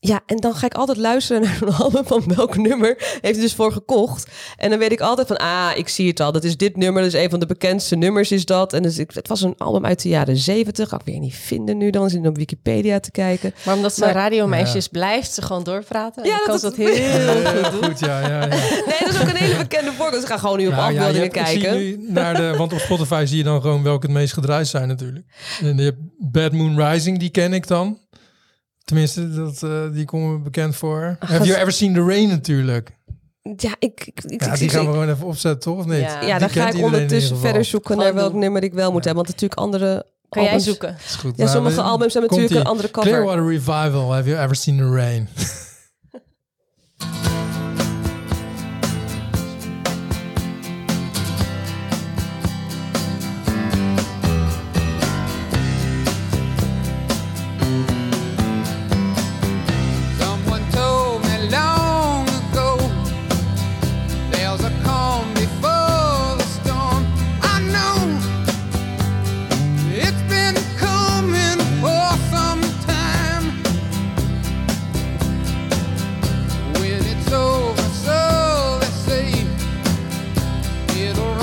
ja, 0.00 0.20
en 0.26 0.36
dan 0.36 0.54
ga 0.54 0.66
ik 0.66 0.74
altijd 0.74 0.98
luisteren 0.98 1.42
naar 1.42 1.58
een 1.62 1.74
album 1.84 2.06
van 2.06 2.22
welk 2.34 2.56
nummer 2.56 2.94
heeft 2.98 3.22
hij 3.22 3.32
dus 3.44 3.54
voor 3.54 3.72
gekocht. 3.72 4.26
En 4.56 4.70
dan 4.70 4.78
weet 4.78 4.92
ik 4.92 5.00
altijd 5.00 5.26
van, 5.26 5.36
ah, 5.36 5.70
ik 5.74 5.88
zie 5.88 6.08
het 6.08 6.20
al. 6.20 6.32
Dat 6.32 6.44
is 6.44 6.56
dit 6.56 6.76
nummer, 6.76 7.02
dat 7.02 7.12
is 7.14 7.20
een 7.22 7.30
van 7.30 7.40
de 7.40 7.46
bekendste 7.46 7.96
nummers 7.96 8.32
is 8.32 8.44
dat. 8.44 8.72
En 8.72 8.82
dus 8.82 8.98
ik, 8.98 9.10
het 9.14 9.28
was 9.28 9.42
een 9.42 9.54
album 9.58 9.86
uit 9.86 10.02
de 10.02 10.08
jaren 10.08 10.36
zeventig. 10.36 10.88
Ga 10.88 10.96
ik 10.96 11.04
weer 11.04 11.18
niet 11.18 11.34
vinden 11.34 11.76
nu, 11.76 11.90
dan 11.90 12.06
is 12.06 12.12
het 12.12 12.26
op 12.26 12.36
Wikipedia 12.36 13.00
te 13.00 13.10
kijken. 13.10 13.54
Maar 13.64 13.74
omdat 13.74 13.94
ze 13.94 14.00
Maar- 14.00 14.12
radiomeisjes 14.12 14.88
blijft 14.88 15.32
ze 15.32 15.42
gewoon 15.42 15.64
doorpraten. 15.64 16.24
Ja, 16.24 16.30
Ja, 16.30 16.36
dat 16.36 16.46
kan 16.46 16.54
is- 16.54 16.60
ze 16.60 16.66
dat 16.66 16.76
heel 16.76 16.94
Heel 17.16 17.44
goed 17.62 17.80
doen. 17.80 17.84
goed, 17.90 17.98
ja, 18.00 18.20
ja, 18.20 18.28
ja. 18.28 18.46
Nee, 18.46 18.98
dat 19.04 19.08
is 19.14 19.20
ook 19.20 19.28
een 19.28 19.36
hele 19.36 19.56
bekende 19.56 19.90
voorbeeld. 19.92 20.12
Dus 20.12 20.22
ik 20.22 20.28
ga 20.28 20.38
gewoon 20.38 20.58
nu 20.58 20.66
op 20.66 20.72
ja, 20.72 20.88
je 20.88 20.98
afbeeldingen 20.98 21.20
hebt- 21.20 21.32
kijken. 21.60 21.76
nu 21.76 22.04
naar 22.08 22.34
de, 22.34 22.54
want 22.56 22.72
op 22.72 22.78
Spotify 22.78 23.24
zie 23.26 23.36
je 23.36 23.44
dan 23.44 23.60
gewoon 23.60 23.82
welke 23.82 24.06
het 24.06 24.14
meest 24.14 24.32
gedraaid 24.32 24.66
zijn 24.68 24.88
natuurlijk. 24.88 25.26
En 25.62 25.76
je 25.76 25.82
hebt 25.82 25.98
Bad 26.18 26.52
Moon 26.52 26.82
Rising, 26.90 27.18
die 27.18 27.30
ken 27.30 27.52
ik 27.52 27.66
dan. 27.66 27.98
Tenminste, 28.86 29.30
dat, 29.34 29.62
eh, 29.62 29.92
die 29.92 30.04
komen 30.04 30.32
me 30.32 30.38
bekend 30.38 30.76
voor. 30.76 31.16
Have 31.18 31.44
you 31.44 31.58
ever 31.60 31.72
seen 31.72 31.94
the 31.94 32.04
rain 32.04 32.28
natuurlijk? 32.28 32.96
Ja, 33.56 33.76
ik, 33.78 34.02
ik, 34.06 34.20
ik, 34.24 34.40
Ja, 34.44 34.54
die 34.54 34.64
ik- 34.64 34.70
gaan 34.70 34.84
we 34.86 34.90
gewoon 34.92 35.08
even 35.10 35.26
opzetten, 35.26 35.60
toch? 35.60 35.78
Of 35.78 35.86
niet? 35.86 36.00
Ja. 36.00 36.38
Dan 36.38 36.50
ga 36.50 36.68
ik 36.68 36.82
ondertussen 36.82 37.38
verder 37.38 37.64
zoeken 37.64 37.96
naar 37.96 38.14
welk 38.14 38.32
nummer 38.34 38.62
ik 38.62 38.74
wel 38.74 38.92
moet 38.92 39.04
hebben. 39.04 39.24
Want 39.24 39.34
natuurlijk 39.34 39.60
andere 39.60 40.06
Kan 40.28 40.42
jij 40.42 40.50
albums- 40.50 40.68
zoeken? 40.68 40.96
Is 41.06 41.14
goed. 41.14 41.36
Ja, 41.36 41.42
Nou, 41.44 41.56
sommige 41.56 41.80
albums 41.82 42.12
hebben 42.12 42.30
natuurlijk 42.30 42.60
een 42.60 42.66
andere 42.70 42.90
cover. 42.90 43.10
Clearwater 43.10 43.46
Revival, 43.48 44.12
Have 44.14 44.28
you 44.28 44.42
ever 44.42 44.56
seen 44.56 44.76
the 44.76 44.90
rain? 44.90 45.28
You 80.96 81.12
know. 81.12 81.35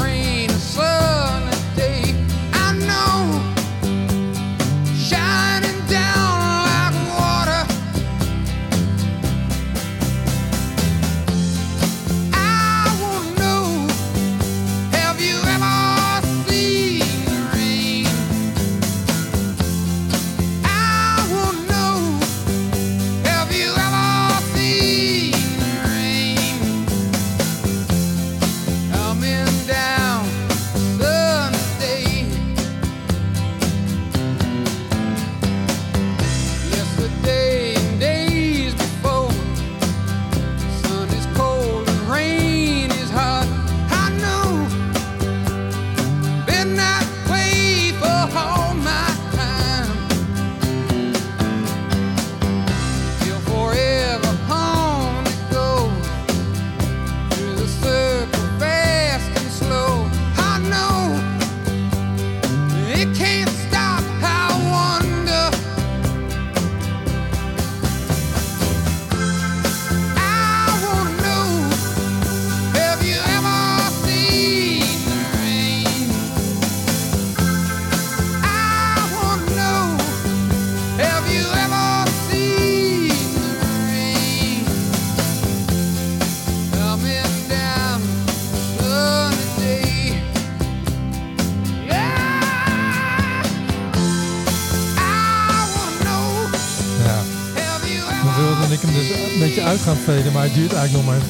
Het 100.54 100.62
duurt 100.62 100.74
eigenlijk 100.74 101.06
nog 101.06 101.16
maar, 101.16 101.24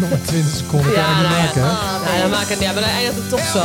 nog 0.00 0.10
maar 0.10 0.20
20 0.26 0.56
seconden. 0.56 0.92
Kan 0.92 1.02
je 1.02 1.08
Ja, 1.08 1.20
nou 1.22 1.34
ja. 1.34 1.42
maken, 1.42 1.62
hè? 1.62 2.20
Dan 2.20 2.30
maak 2.30 2.48
het, 2.48 2.60
ja, 2.60 2.72
maar 2.72 2.82
dan 2.82 2.90
eindigt 2.90 3.16
het 3.16 3.28
toch 3.28 3.44
zo. 3.44 3.64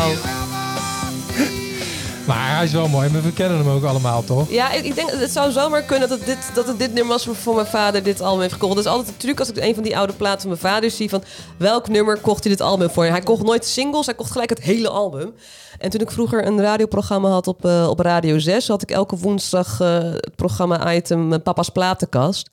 Maar 2.26 2.56
hij 2.56 2.64
is 2.64 2.72
wel 2.72 2.88
mooi, 2.88 3.10
maar 3.10 3.22
we 3.22 3.34
kennen 3.34 3.58
hem 3.58 3.70
ook 3.70 3.84
allemaal, 3.84 4.24
toch? 4.24 4.50
Ja, 4.50 4.72
ik, 4.72 4.84
ik 4.86 4.96
denk, 4.96 5.10
het 5.12 5.32
zou 5.32 5.52
zomaar 5.52 5.82
kunnen 5.82 6.10
dat 6.10 6.18
het 6.18 6.28
dit, 6.28 6.38
dat 6.54 6.68
het 6.68 6.80
dit 6.80 6.94
nummer 6.94 7.14
was 7.14 7.28
voor 7.32 7.56
mijn 7.56 7.68
vader 7.68 8.04
dit 8.04 8.22
album 8.22 8.42
heeft 8.42 8.54
gekocht. 8.54 8.76
Dat 8.76 8.86
is 8.86 8.92
altijd 8.92 9.08
een 9.08 9.18
truc 9.18 9.40
als 9.40 9.50
ik 9.50 9.58
een 9.58 9.74
van 9.74 9.84
die 9.84 9.98
oude 9.98 10.14
platen 10.14 10.42
van 10.42 10.50
mijn 10.50 10.74
vader 10.74 10.92
zie 10.92 11.10
van 11.10 11.24
welk 11.58 11.88
nummer 11.88 12.18
kocht 12.20 12.44
hij 12.44 12.52
dit 12.52 12.62
album 12.62 12.90
voor. 12.90 13.06
Hij 13.06 13.22
kocht 13.22 13.44
nooit 13.44 13.66
singles, 13.66 14.06
hij 14.06 14.16
kocht 14.16 14.32
gelijk 14.32 14.50
het 14.50 14.62
hele 14.62 14.90
album. 14.90 15.34
En 15.80 15.90
toen 15.90 16.02
ik 16.02 16.12
vroeger 16.12 16.46
een 16.46 16.62
radioprogramma 16.62 17.30
had 17.30 17.48
op, 17.48 17.66
eh, 17.66 17.88
op 17.90 18.00
Radio 18.00 18.40
6, 18.40 18.68
had 18.68 18.82
ik 18.82 18.92
elke 18.92 19.18
woensdag 19.18 19.80
eh, 19.82 19.98
het 20.02 20.36
programma-item 20.36 21.34
eh, 21.34 21.40
Papa's 21.44 21.70
Platenkast. 21.70 22.50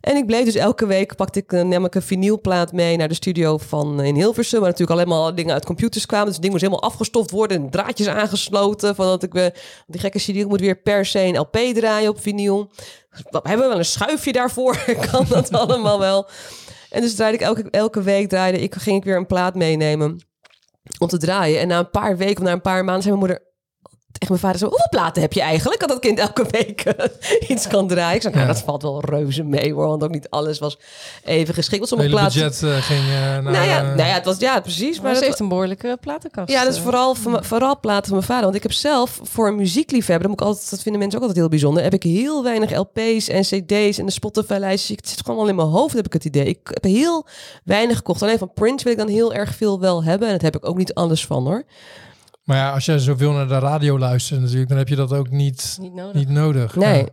En 0.00 0.16
ik 0.16 0.26
bleef 0.26 0.44
dus 0.44 0.54
elke 0.54 0.86
week, 0.86 1.16
pakte 1.16 1.38
ik, 1.38 1.52
nam 1.52 1.84
ik 1.84 1.94
een 1.94 2.02
vinylplaat 2.02 2.72
mee 2.72 2.96
naar 2.96 3.08
de 3.08 3.14
studio 3.14 3.58
van 3.58 4.02
in 4.02 4.14
Hilversum. 4.14 4.60
Waar 4.60 4.70
natuurlijk 4.70 5.00
alleen 5.00 5.20
maar 5.20 5.34
dingen 5.34 5.52
uit 5.52 5.64
computers 5.64 6.06
kwamen. 6.06 6.26
Dus 6.26 6.34
het 6.34 6.42
ding 6.42 6.54
moest 6.54 6.64
helemaal 6.66 6.90
afgestoft 6.90 7.30
worden 7.30 7.56
en 7.56 7.70
draadjes 7.70 8.08
aangesloten. 8.08 8.94
Van 8.94 9.06
dat 9.06 9.22
ik, 9.22 9.34
eh, 9.34 9.46
die 9.86 10.00
gekke 10.00 10.18
CD 10.18 10.48
moet 10.48 10.60
weer 10.60 10.76
per 10.76 11.06
se 11.06 11.20
een 11.20 11.38
LP 11.38 11.56
draaien 11.74 12.10
op 12.10 12.20
vinyl. 12.20 12.70
We 13.30 13.40
hebben 13.42 13.68
wel 13.68 13.78
een 13.78 13.84
schuifje 13.84 14.32
daarvoor, 14.32 14.84
kan 15.10 15.26
dat 15.28 15.52
allemaal 15.52 15.98
wel. 15.98 16.26
En 16.90 17.00
dus 17.00 17.14
draaide 17.14 17.38
ik 17.38 17.44
elke, 17.44 17.70
elke 17.70 18.02
week, 18.02 18.28
draaide 18.28 18.58
ik, 18.58 18.74
ging 18.74 18.96
ik 18.96 19.04
weer 19.04 19.16
een 19.16 19.26
plaat 19.26 19.54
meenemen 19.54 20.27
om 20.98 21.08
te 21.08 21.18
draaien. 21.18 21.60
En 21.60 21.68
na 21.68 21.78
een 21.78 21.90
paar 21.90 22.16
weken, 22.16 22.36
of 22.36 22.42
na 22.42 22.52
een 22.52 22.60
paar 22.60 22.84
maanden, 22.84 23.02
zei 23.02 23.16
mijn 23.16 23.28
moeder 23.28 23.47
tegen 24.12 24.28
mijn 24.28 24.40
vader 24.40 24.58
zo... 24.58 24.68
Hoeveel 24.68 24.88
platen 24.90 25.22
heb 25.22 25.32
je 25.32 25.40
eigenlijk? 25.40 25.80
Dat 25.80 25.88
dat 25.88 25.98
kind 25.98 26.18
elke 26.18 26.46
week 26.50 26.80
eh, 26.80 27.04
iets 27.50 27.66
kan 27.66 27.88
draaien. 27.88 28.14
Ik 28.16 28.22
zei, 28.22 28.34
nou, 28.34 28.46
Ja. 28.46 28.52
dat 28.52 28.62
valt 28.62 28.82
wel 28.82 29.00
reuze 29.04 29.42
mee 29.42 29.72
hoor. 29.72 29.86
Want 29.86 30.02
ook 30.02 30.10
niet 30.10 30.30
alles 30.30 30.58
was 30.58 30.78
even 31.24 31.54
geschikt. 31.54 31.88
Sommige 31.88 32.10
hele 32.10 32.20
platen... 32.20 32.42
budget 32.42 32.62
eh, 32.62 32.76
ging 32.82 33.00
eh, 33.04 33.08
naar... 33.20 33.42
Nou 33.42 33.66
ja, 33.66 33.82
nou 33.82 33.96
ja, 34.08 34.14
het 34.14 34.24
was 34.24 34.38
ja, 34.38 34.60
precies. 34.60 34.94
Maar 34.96 35.02
Maar 35.04 35.14
ze 35.14 35.18
dat, 35.18 35.28
heeft 35.28 35.40
een 35.40 35.48
behoorlijke 35.48 35.98
platenkast. 36.00 36.50
ja, 36.50 36.64
dat 36.64 36.72
is 36.74 36.80
vooral, 36.80 37.14
voor- 37.14 37.44
vooral 37.44 37.80
platen 37.80 38.04
van 38.04 38.14
mijn 38.16 38.26
vader. 38.26 38.42
Want 38.44 38.54
ik 38.54 38.62
heb 38.62 38.72
zelf 38.72 39.20
voor 39.22 39.48
een 39.48 39.56
muziekliefhebber, 39.56 40.28
dat, 40.28 40.30
moet 40.30 40.40
ik 40.40 40.46
altijd, 40.46 40.70
dat 40.70 40.82
vinden 40.82 41.00
mensen 41.00 41.18
ook 41.20 41.26
altijd 41.26 41.44
heel 41.44 41.52
bijzonder, 41.58 41.82
heb 41.82 41.94
ik 41.94 42.02
heel 42.02 42.42
weinig 42.42 42.76
LP's 42.76 43.28
en 43.28 43.42
CD's 43.42 43.98
en 43.98 44.06
de 44.06 44.12
Spotify-lijstjes. 44.12 44.96
Het 44.96 45.08
zit 45.08 45.20
gewoon 45.24 45.40
al 45.40 45.48
in 45.48 45.54
mijn 45.56 45.68
hoofd, 45.68 45.94
heb 45.94 46.06
ik 46.06 46.12
het 46.12 46.24
idee. 46.24 46.44
Ik 46.44 46.58
heb 46.72 46.84
heel 46.84 47.26
weinig 47.64 47.96
gekocht. 47.96 48.22
Alleen 48.22 48.38
van 48.38 48.52
Prince 48.54 48.84
wil 48.84 48.92
ik 48.92 48.98
dan 48.98 49.08
heel 49.08 49.34
erg 49.34 49.54
veel 49.54 49.80
wel 49.80 50.04
hebben. 50.04 50.28
En 50.28 50.34
daar 50.34 50.44
heb 50.52 50.56
ik 50.56 50.68
ook 50.68 50.76
niet 50.76 50.94
alles 50.94 51.26
van 51.26 51.44
hoor. 51.46 51.64
Maar 52.48 52.56
ja, 52.56 52.72
als 52.72 52.84
jij 52.84 52.98
zoveel 52.98 53.32
naar 53.32 53.48
de 53.48 53.58
radio 53.58 53.98
luistert 53.98 54.40
natuurlijk, 54.40 54.68
dan 54.68 54.78
heb 54.78 54.88
je 54.88 54.96
dat 54.96 55.12
ook 55.12 55.30
niet, 55.30 55.76
Niet 55.80 55.94
nodig. 55.94 56.14
niet 56.14 56.28
nodig. 56.28 56.74
Nee, 56.76 56.96
Ja. 56.96 57.06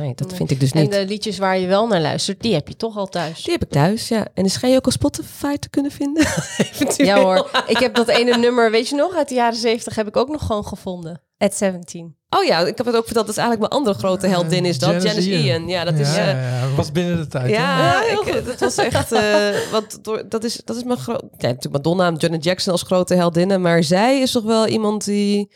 nee 0.00 0.14
dat 0.14 0.28
Nee. 0.28 0.36
vind 0.36 0.50
ik 0.50 0.60
dus 0.60 0.70
En 0.70 0.82
niet. 0.82 0.92
de 0.92 1.06
liedjes 1.06 1.38
waar 1.38 1.58
je 1.58 1.66
wel 1.66 1.86
naar 1.86 2.00
luistert, 2.00 2.40
die 2.42 2.54
heb 2.54 2.68
je 2.68 2.76
toch 2.76 2.96
al 2.96 3.06
thuis. 3.06 3.42
Die 3.42 3.52
heb 3.52 3.62
ik 3.62 3.70
thuis, 3.70 4.08
ja. 4.08 4.26
En 4.34 4.50
schijn 4.50 4.72
je 4.72 4.78
ook 4.78 4.86
op 4.86 4.92
Spotify 4.92 5.56
te 5.56 5.68
kunnen 5.70 5.90
vinden. 5.92 6.26
Eventueel. 6.72 7.06
Ja 7.06 7.22
hoor, 7.22 7.50
ik 7.66 7.78
heb 7.78 7.94
dat 7.94 8.08
ene 8.08 8.36
nummer, 8.36 8.70
weet 8.70 8.88
je 8.88 8.94
nog, 8.94 9.14
uit 9.16 9.28
de 9.28 9.34
jaren 9.34 9.58
zeventig 9.58 9.94
heb 9.94 10.06
ik 10.06 10.16
ook 10.16 10.28
nog 10.28 10.46
gewoon 10.46 10.64
gevonden. 10.66 11.20
At 11.44 11.54
17. 11.54 12.16
Oh 12.30 12.44
ja, 12.44 12.58
ik 12.60 12.76
heb 12.76 12.86
het 12.86 12.96
ook 12.96 13.04
verteld. 13.04 13.26
Dat 13.26 13.36
is 13.36 13.42
eigenlijk 13.42 13.70
mijn 13.70 13.82
andere 13.82 13.98
grote 13.98 14.26
heldin 14.26 14.64
is 14.64 14.78
dat. 14.78 14.90
Janice 14.90 15.08
Janice 15.08 15.30
Ian. 15.30 15.44
Ian. 15.44 15.68
Ja, 15.68 15.84
dat 15.84 15.94
is... 15.94 16.14
Ja, 16.14 16.28
eh, 16.28 16.60
ja. 16.60 16.74
was 16.76 16.92
binnen 16.92 17.16
de 17.16 17.26
tijd. 17.26 17.44
hè? 17.44 17.50
Ja, 17.52 18.02
ik, 18.02 18.44
dat 18.46 18.60
was 18.60 18.76
echt. 18.76 19.12
eh 19.12 19.48
want 19.72 20.04
door, 20.04 20.22
dat, 20.28 20.44
is, 20.44 20.60
dat 20.64 20.76
is 20.76 20.84
mijn 20.84 20.98
groot. 20.98 21.22
Ja, 21.22 21.48
natuurlijk 21.48 21.72
Madonna 21.84 22.06
en 22.06 22.14
Janet 22.14 22.44
Jackson 22.44 22.72
als 22.72 22.82
grote 22.82 23.14
heldinnen. 23.14 23.60
Maar 23.60 23.82
zij 23.82 24.20
is 24.20 24.30
toch 24.30 24.44
wel 24.44 24.66
iemand 24.66 25.04
die. 25.04 25.50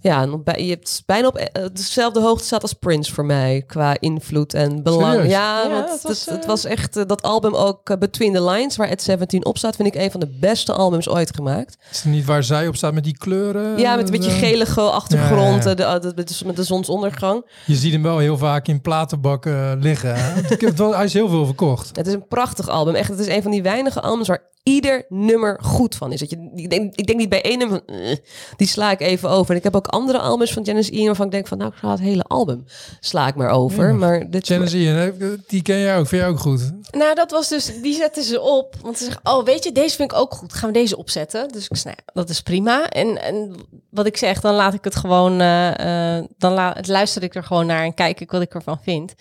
Ja, 0.00 0.36
bij, 0.38 0.64
je 0.64 0.70
hebt 0.70 1.02
bijna 1.06 1.26
op 1.26 1.36
eh, 1.36 1.64
dezelfde 1.72 2.20
hoogte 2.20 2.44
staat 2.44 2.62
als 2.62 2.72
Prince 2.72 3.12
voor 3.14 3.24
mij. 3.24 3.62
Qua 3.66 3.96
invloed 4.00 4.54
en 4.54 4.82
belang. 4.82 5.12
Serieus? 5.12 5.30
Ja, 5.32 5.62
Ja, 5.62 5.70
want 5.70 5.82
het 5.84 5.92
het, 5.92 6.02
was, 6.02 6.24
het, 6.26 6.40
eh, 6.42 6.46
was 6.46 6.64
echt. 6.64 6.96
eh, 6.96 7.04
dat 7.06 7.22
album 7.22 7.54
ook 7.54 7.90
eh, 7.90 7.96
Between 7.98 8.32
the 8.32 8.42
Lines, 8.44 8.76
waar 8.76 8.88
Ed 8.88 9.02
17 9.02 9.44
op 9.44 9.58
staat, 9.58 9.76
vind 9.76 9.88
ik 9.94 10.00
een 10.02 10.10
van 10.10 10.20
de 10.20 10.36
beste 10.40 10.72
albums 10.72 11.08
ooit 11.08 11.34
gemaakt. 11.34 11.76
Is 11.90 12.02
het 12.02 12.12
niet 12.12 12.24
waar 12.24 12.42
zij 12.44 12.68
op 12.68 12.76
staat 12.76 12.92
met 12.94 13.04
die 13.04 13.16
kleuren? 13.18 13.78
ja, 13.78 13.96
met 13.96 14.04
een 14.04 14.10
beetje 14.10 14.30
Eh, 14.30 14.38
gelige 14.38 14.80
achtergrond, 14.80 15.64
Ja, 15.64 15.70
ja, 15.76 15.94
eh, 15.94 16.00
De, 16.00 16.14
de, 16.14 16.24
de- 16.24 16.44
met 16.46 16.56
de 16.56 16.64
zonsondergang. 16.64 17.46
Je 17.66 17.74
ziet 17.76 17.92
hem 17.92 18.02
wel 18.02 18.18
heel 18.18 18.38
vaak 18.38 18.68
in 18.68 18.80
platenbakken 18.80 19.54
eh, 19.70 19.72
liggen. 19.80 20.14
hè? 20.14 20.40
Ik 20.40 20.48
heb 20.60 20.70
het 20.70 20.78
wel- 20.78 20.94
hij 20.94 21.04
is 21.04 21.12
heel 21.12 21.28
veel 21.28 21.44
verkocht. 21.46 21.96
Het 21.96 22.06
is 22.06 22.12
een 22.12 22.26
prachtig 22.28 22.68
album. 22.68 22.94
Echt, 22.94 23.08
het 23.08 23.18
is 23.18 23.26
een 23.28 23.42
van 23.42 23.50
die 23.50 23.62
weinige 23.62 24.00
albums 24.00 24.28
waar 24.28 24.42
ieder 24.68 25.04
nummer 25.08 25.58
goed 25.62 25.94
van 25.94 26.12
is. 26.12 26.20
Dat 26.20 26.30
je, 26.30 26.50
ik, 26.54 26.70
denk, 26.70 26.94
ik 26.94 27.06
denk 27.06 27.18
niet 27.18 27.28
bij 27.28 27.42
één 27.42 27.58
nummer 27.58 27.82
van, 27.86 27.96
eh, 27.96 28.16
die 28.56 28.66
sla 28.66 28.90
ik 28.90 29.00
even 29.00 29.30
over. 29.30 29.50
En 29.50 29.56
ik 29.56 29.62
heb 29.62 29.76
ook 29.76 29.86
andere 29.86 30.18
albums 30.18 30.52
van 30.52 30.62
Janis 30.62 30.90
Ian 30.90 31.06
waarvan 31.06 31.26
ik 31.26 31.32
denk 31.32 31.46
van, 31.46 31.58
nou, 31.58 31.70
ik 31.70 31.78
ga 31.78 31.90
het 31.90 32.00
hele 32.00 32.22
album 32.22 32.64
sla 33.00 33.26
ik 33.26 33.34
maar 33.34 33.50
over. 33.50 33.88
Ja. 33.88 33.94
Maar 33.94 34.30
dit 34.30 34.46
Janice 34.46 34.78
Ian, 34.78 35.12
die 35.46 35.62
ken 35.62 35.78
jij 35.78 35.98
ook. 35.98 36.06
Vind 36.06 36.22
jij 36.22 36.30
ook 36.30 36.38
goed? 36.38 36.72
Nou, 36.90 37.14
dat 37.14 37.30
was 37.30 37.48
dus, 37.48 37.80
die 37.82 37.94
zetten 37.94 38.22
ze 38.22 38.40
op. 38.40 38.74
Want 38.82 38.98
ze 38.98 39.04
zeggen, 39.04 39.22
oh 39.24 39.44
weet 39.44 39.64
je, 39.64 39.72
deze 39.72 39.96
vind 39.96 40.12
ik 40.12 40.18
ook 40.18 40.34
goed. 40.34 40.52
Gaan 40.52 40.68
we 40.68 40.78
deze 40.78 40.96
opzetten? 40.96 41.48
Dus 41.48 41.68
ik 41.68 41.84
nou, 41.84 41.96
dat 42.12 42.28
is 42.28 42.40
prima. 42.40 42.88
En, 42.88 43.22
en 43.22 43.54
wat 43.90 44.06
ik 44.06 44.16
zeg, 44.16 44.40
dan 44.40 44.54
laat 44.54 44.74
ik 44.74 44.84
het 44.84 44.96
gewoon, 44.96 45.40
eh, 45.40 46.16
eh, 46.16 46.24
dan 46.38 46.52
la 46.52 46.76
luister 46.82 47.22
ik 47.22 47.34
er 47.34 47.44
gewoon 47.44 47.66
naar 47.66 47.84
en 47.84 47.94
kijk 47.94 48.20
ik 48.20 48.30
wat 48.30 48.42
ik 48.42 48.54
ervan 48.54 48.78
vind. 48.82 49.14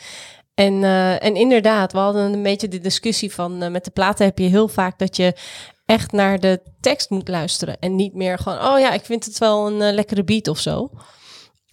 En, 0.55 0.83
eh, 0.83 1.23
en 1.23 1.35
inderdaad, 1.35 1.91
we 1.91 1.97
hadden 1.97 2.33
een 2.33 2.43
beetje 2.43 2.67
de 2.67 2.79
discussie 2.79 3.33
van, 3.33 3.61
eh, 3.61 3.71
met 3.71 3.85
de 3.85 3.91
platen 3.91 4.25
heb 4.25 4.37
je 4.37 4.45
heel 4.45 4.67
vaak 4.67 4.99
dat 4.99 5.15
je 5.15 5.35
echt 5.85 6.11
naar 6.11 6.39
de 6.39 6.61
tekst 6.79 7.09
moet 7.09 7.27
luisteren. 7.27 7.79
En 7.79 7.95
niet 7.95 8.13
meer 8.13 8.37
gewoon, 8.37 8.57
oh 8.57 8.79
ja, 8.79 8.91
ik 8.91 9.05
vind 9.05 9.25
het 9.25 9.37
wel 9.37 9.67
een 9.67 9.81
eh, 9.81 9.93
lekkere 9.93 10.23
beat 10.23 10.47
of 10.47 10.59
zo. 10.59 10.89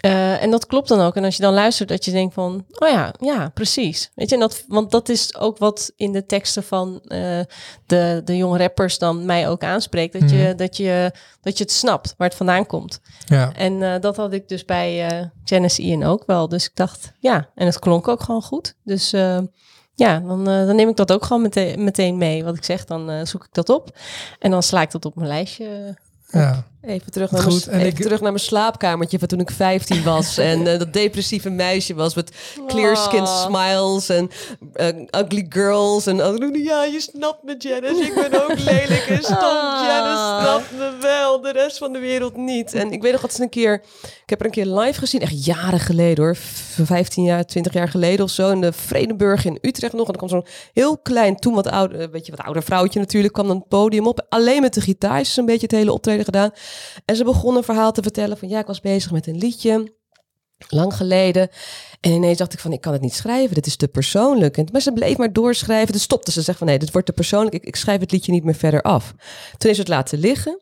Eh, 0.03 0.43
en 0.43 0.51
dat 0.51 0.67
klopt 0.67 0.89
dan 0.89 1.01
ook. 1.01 1.17
En 1.17 1.25
als 1.25 1.37
je 1.37 1.43
dan 1.43 1.55
luistert, 1.55 1.89
dat 1.89 2.05
je 2.05 2.11
denkt 2.11 2.35
van, 2.35 2.65
oh 2.71 2.89
ja, 2.89 3.15
ja, 3.21 3.49
precies. 3.49 4.11
Weet 4.15 4.29
je, 4.29 4.35
en 4.35 4.41
dat, 4.41 4.65
want 4.69 4.91
dat 4.91 5.09
is 5.09 5.37
ook 5.37 5.59
wat 5.59 5.93
in 5.97 6.13
de 6.13 6.27
teksten 6.27 6.63
van 6.63 7.01
eh, 7.07 7.41
de, 7.87 8.23
de 8.25 8.37
jonge 8.37 8.59
rappers 8.59 8.99
dan 8.99 9.27
mij 9.27 9.49
ook 9.49 9.63
aanspreekt. 9.65 10.21
Dat, 10.21 10.31
je, 10.31 10.37
Mhm. 10.37 10.57
dat, 10.57 10.77
je, 10.77 11.13
dat 11.41 11.59
je 11.59 11.65
het 11.65 11.73
snapt 11.73 12.15
waar 12.17 12.29
het 12.29 12.37
vandaan 12.37 12.67
komt. 12.67 13.01
Ja. 13.27 13.53
En 13.55 13.83
eh, 13.83 14.01
dat 14.01 14.17
had 14.17 14.33
ik 14.33 14.49
dus 14.49 14.65
bij 14.65 15.09
eh 15.09 15.27
Janice 15.45 15.83
Ian 15.83 16.03
ook 16.03 16.23
wel. 16.27 16.49
Dus 16.49 16.65
ik 16.65 16.75
dacht, 16.77 17.13
ja, 17.19 17.49
en 17.55 17.67
het 17.67 17.79
klonk 17.79 18.09
ook 18.09 18.23
gewoon 18.23 18.43
goed. 18.43 18.75
Dus 18.85 19.11
ja, 19.95 20.19
dan, 20.21 20.45
dan 20.45 20.77
neem 20.77 20.89
ik 20.89 20.97
dat 20.97 21.13
ook 21.13 21.25
gewoon 21.25 21.43
meteen, 21.43 21.85
meteen 21.85 22.17
mee. 22.17 22.45
Wat 22.45 22.57
ik 22.57 22.65
zeg, 22.65 22.85
dan 22.85 23.27
zoek 23.27 23.45
ik 23.45 23.53
dat 23.53 23.69
op. 23.69 23.99
En 24.39 24.51
dan 24.51 24.63
sla 24.63 24.81
ik 24.83 24.91
dat 24.91 25.05
op 25.05 25.15
mijn 25.15 25.29
lijstje. 25.29 25.97
ja. 26.31 26.71
Even 26.87 27.11
terug 27.13 27.31
naar, 27.31 27.43
Goed, 27.43 27.67
mijn, 27.67 27.79
en 27.81 27.87
even 27.87 27.99
ik- 27.99 28.03
terug 28.05 28.21
naar 28.21 28.33
mijn 28.33 28.45
slaapkamertje 28.45 29.19
van 29.19 29.29
toen 29.29 29.41
ik 29.41 29.51
15 29.51 30.03
was. 30.03 30.39
en 30.51 30.67
eh, 30.67 30.79
dat 30.79 30.93
depressieve 30.93 31.51
meisje 31.51 31.95
was 31.95 32.15
met 32.15 32.31
clear 32.67 32.97
skin 32.97 33.21
Oh. 33.23 33.43
smiles 33.45 34.09
en 34.09 34.31
eh, 34.73 35.21
ugly 35.23 35.47
girls. 35.49 36.07
En 36.07 36.25
oh, 36.27 36.65
ja, 36.65 36.85
je 36.85 37.01
snapt 37.01 37.43
me, 37.43 37.55
Janice. 37.59 38.03
Ik 38.03 38.15
ben 38.15 38.43
ook 38.43 38.59
lelijk 38.71 39.07
en 39.09 39.23
stom. 39.23 39.37
Ah. 39.37 39.85
Janice 39.87 40.43
snapt 40.45 40.73
me 40.79 40.97
wel, 41.01 41.41
de 41.41 41.53
rest 41.53 41.79
van 41.79 41.93
de 41.93 41.99
wereld 41.99 42.37
niet. 42.37 42.75
En 42.75 42.93
ik 42.93 43.03
weet 43.03 43.13
nog 43.13 43.21
dat 43.21 43.35
ze 43.35 43.43
een 43.43 43.49
keer... 43.49 43.83
Ik 44.03 44.39
heb 44.39 44.41
er 44.41 44.47
een 44.47 44.53
keer 44.65 44.79
live 44.81 44.99
gezien, 44.99 45.21
echt 45.21 45.45
jaren 45.45 45.81
geleden 45.81 46.25
hoor. 46.25 46.37
V- 46.37 46.79
15 46.87 47.25
jaar, 47.25 47.45
20 47.47 47.73
jaar 47.73 47.89
geleden 47.89 48.25
of 48.25 48.31
zo. 48.31 48.51
In 48.51 48.61
de 48.61 48.73
Vredenburg 48.73 49.45
in 49.45 49.59
Utrecht 49.61 49.93
nog. 49.93 50.07
En 50.07 50.13
er 50.13 50.17
kwam 50.19 50.29
zo'n 50.29 50.47
heel 50.73 50.99
klein, 50.99 51.37
toen 51.37 51.55
wat 51.55 51.67
ouder, 51.71 52.11
weet 52.11 52.27
je, 52.27 52.33
wat 52.37 52.45
ouder 52.45 52.63
vrouwtje 52.63 52.99
natuurlijk, 52.99 53.33
kwam 53.35 53.47
dan 53.47 53.57
het 53.57 53.69
podium 53.69 54.07
op. 54.07 54.27
Alleen 54.29 54.61
met 54.61 54.75
de 54.75 54.81
gitaar 54.81 55.21
is 55.21 55.37
een 55.37 55.45
beetje 55.47 55.67
het 55.67 55.71
hele 55.77 55.93
optreden 55.93 56.25
gedaan. 56.25 56.51
En 57.05 57.17
ze 57.17 57.25
begon 57.25 57.57
een 57.57 57.65
verhaal 57.65 57.93
te 57.93 58.03
vertellen 58.03 58.37
van 58.37 58.49
ja, 58.49 58.59
ik 58.59 58.67
was 58.67 58.81
bezig 58.81 59.11
met 59.11 59.27
een 59.27 59.39
liedje. 59.39 60.01
Lang 60.69 60.95
geleden. 60.95 61.49
En 62.01 62.11
ineens 62.11 62.39
dacht 62.39 62.53
ik 62.53 62.59
van, 62.59 62.73
ik 62.73 62.81
kan 62.81 62.93
het 62.93 63.03
niet 63.03 63.15
schrijven. 63.15 63.55
Dit 63.55 63.67
is 63.67 63.77
te 63.77 63.89
persoonlijk. 63.89 64.57
En, 64.57 64.69
maar 64.73 64.81
ze 64.81 64.93
bleef 64.93 65.17
maar 65.17 65.33
doorschrijven. 65.33 65.93
Dus 65.93 66.03
stopte 66.03 66.33
ze. 66.33 66.43
Zegt 66.43 66.59
van, 66.59 66.67
nee, 66.67 66.79
dit 66.79 66.93
wordt 66.93 67.07
te 67.07 67.13
persoonlijk. 67.13 67.55
Ik, 67.55 67.65
ik 67.65 67.77
schrijf 67.77 68.01
het 68.01 68.13
liedje 68.13 68.33
niet 68.33 68.45
meer 68.45 68.55
verder 68.55 68.83
af. 68.83 69.15
Toen 69.59 69.71
is 69.71 69.79
het 69.79 69.89
laten 69.89 70.19
liggen. 70.19 70.61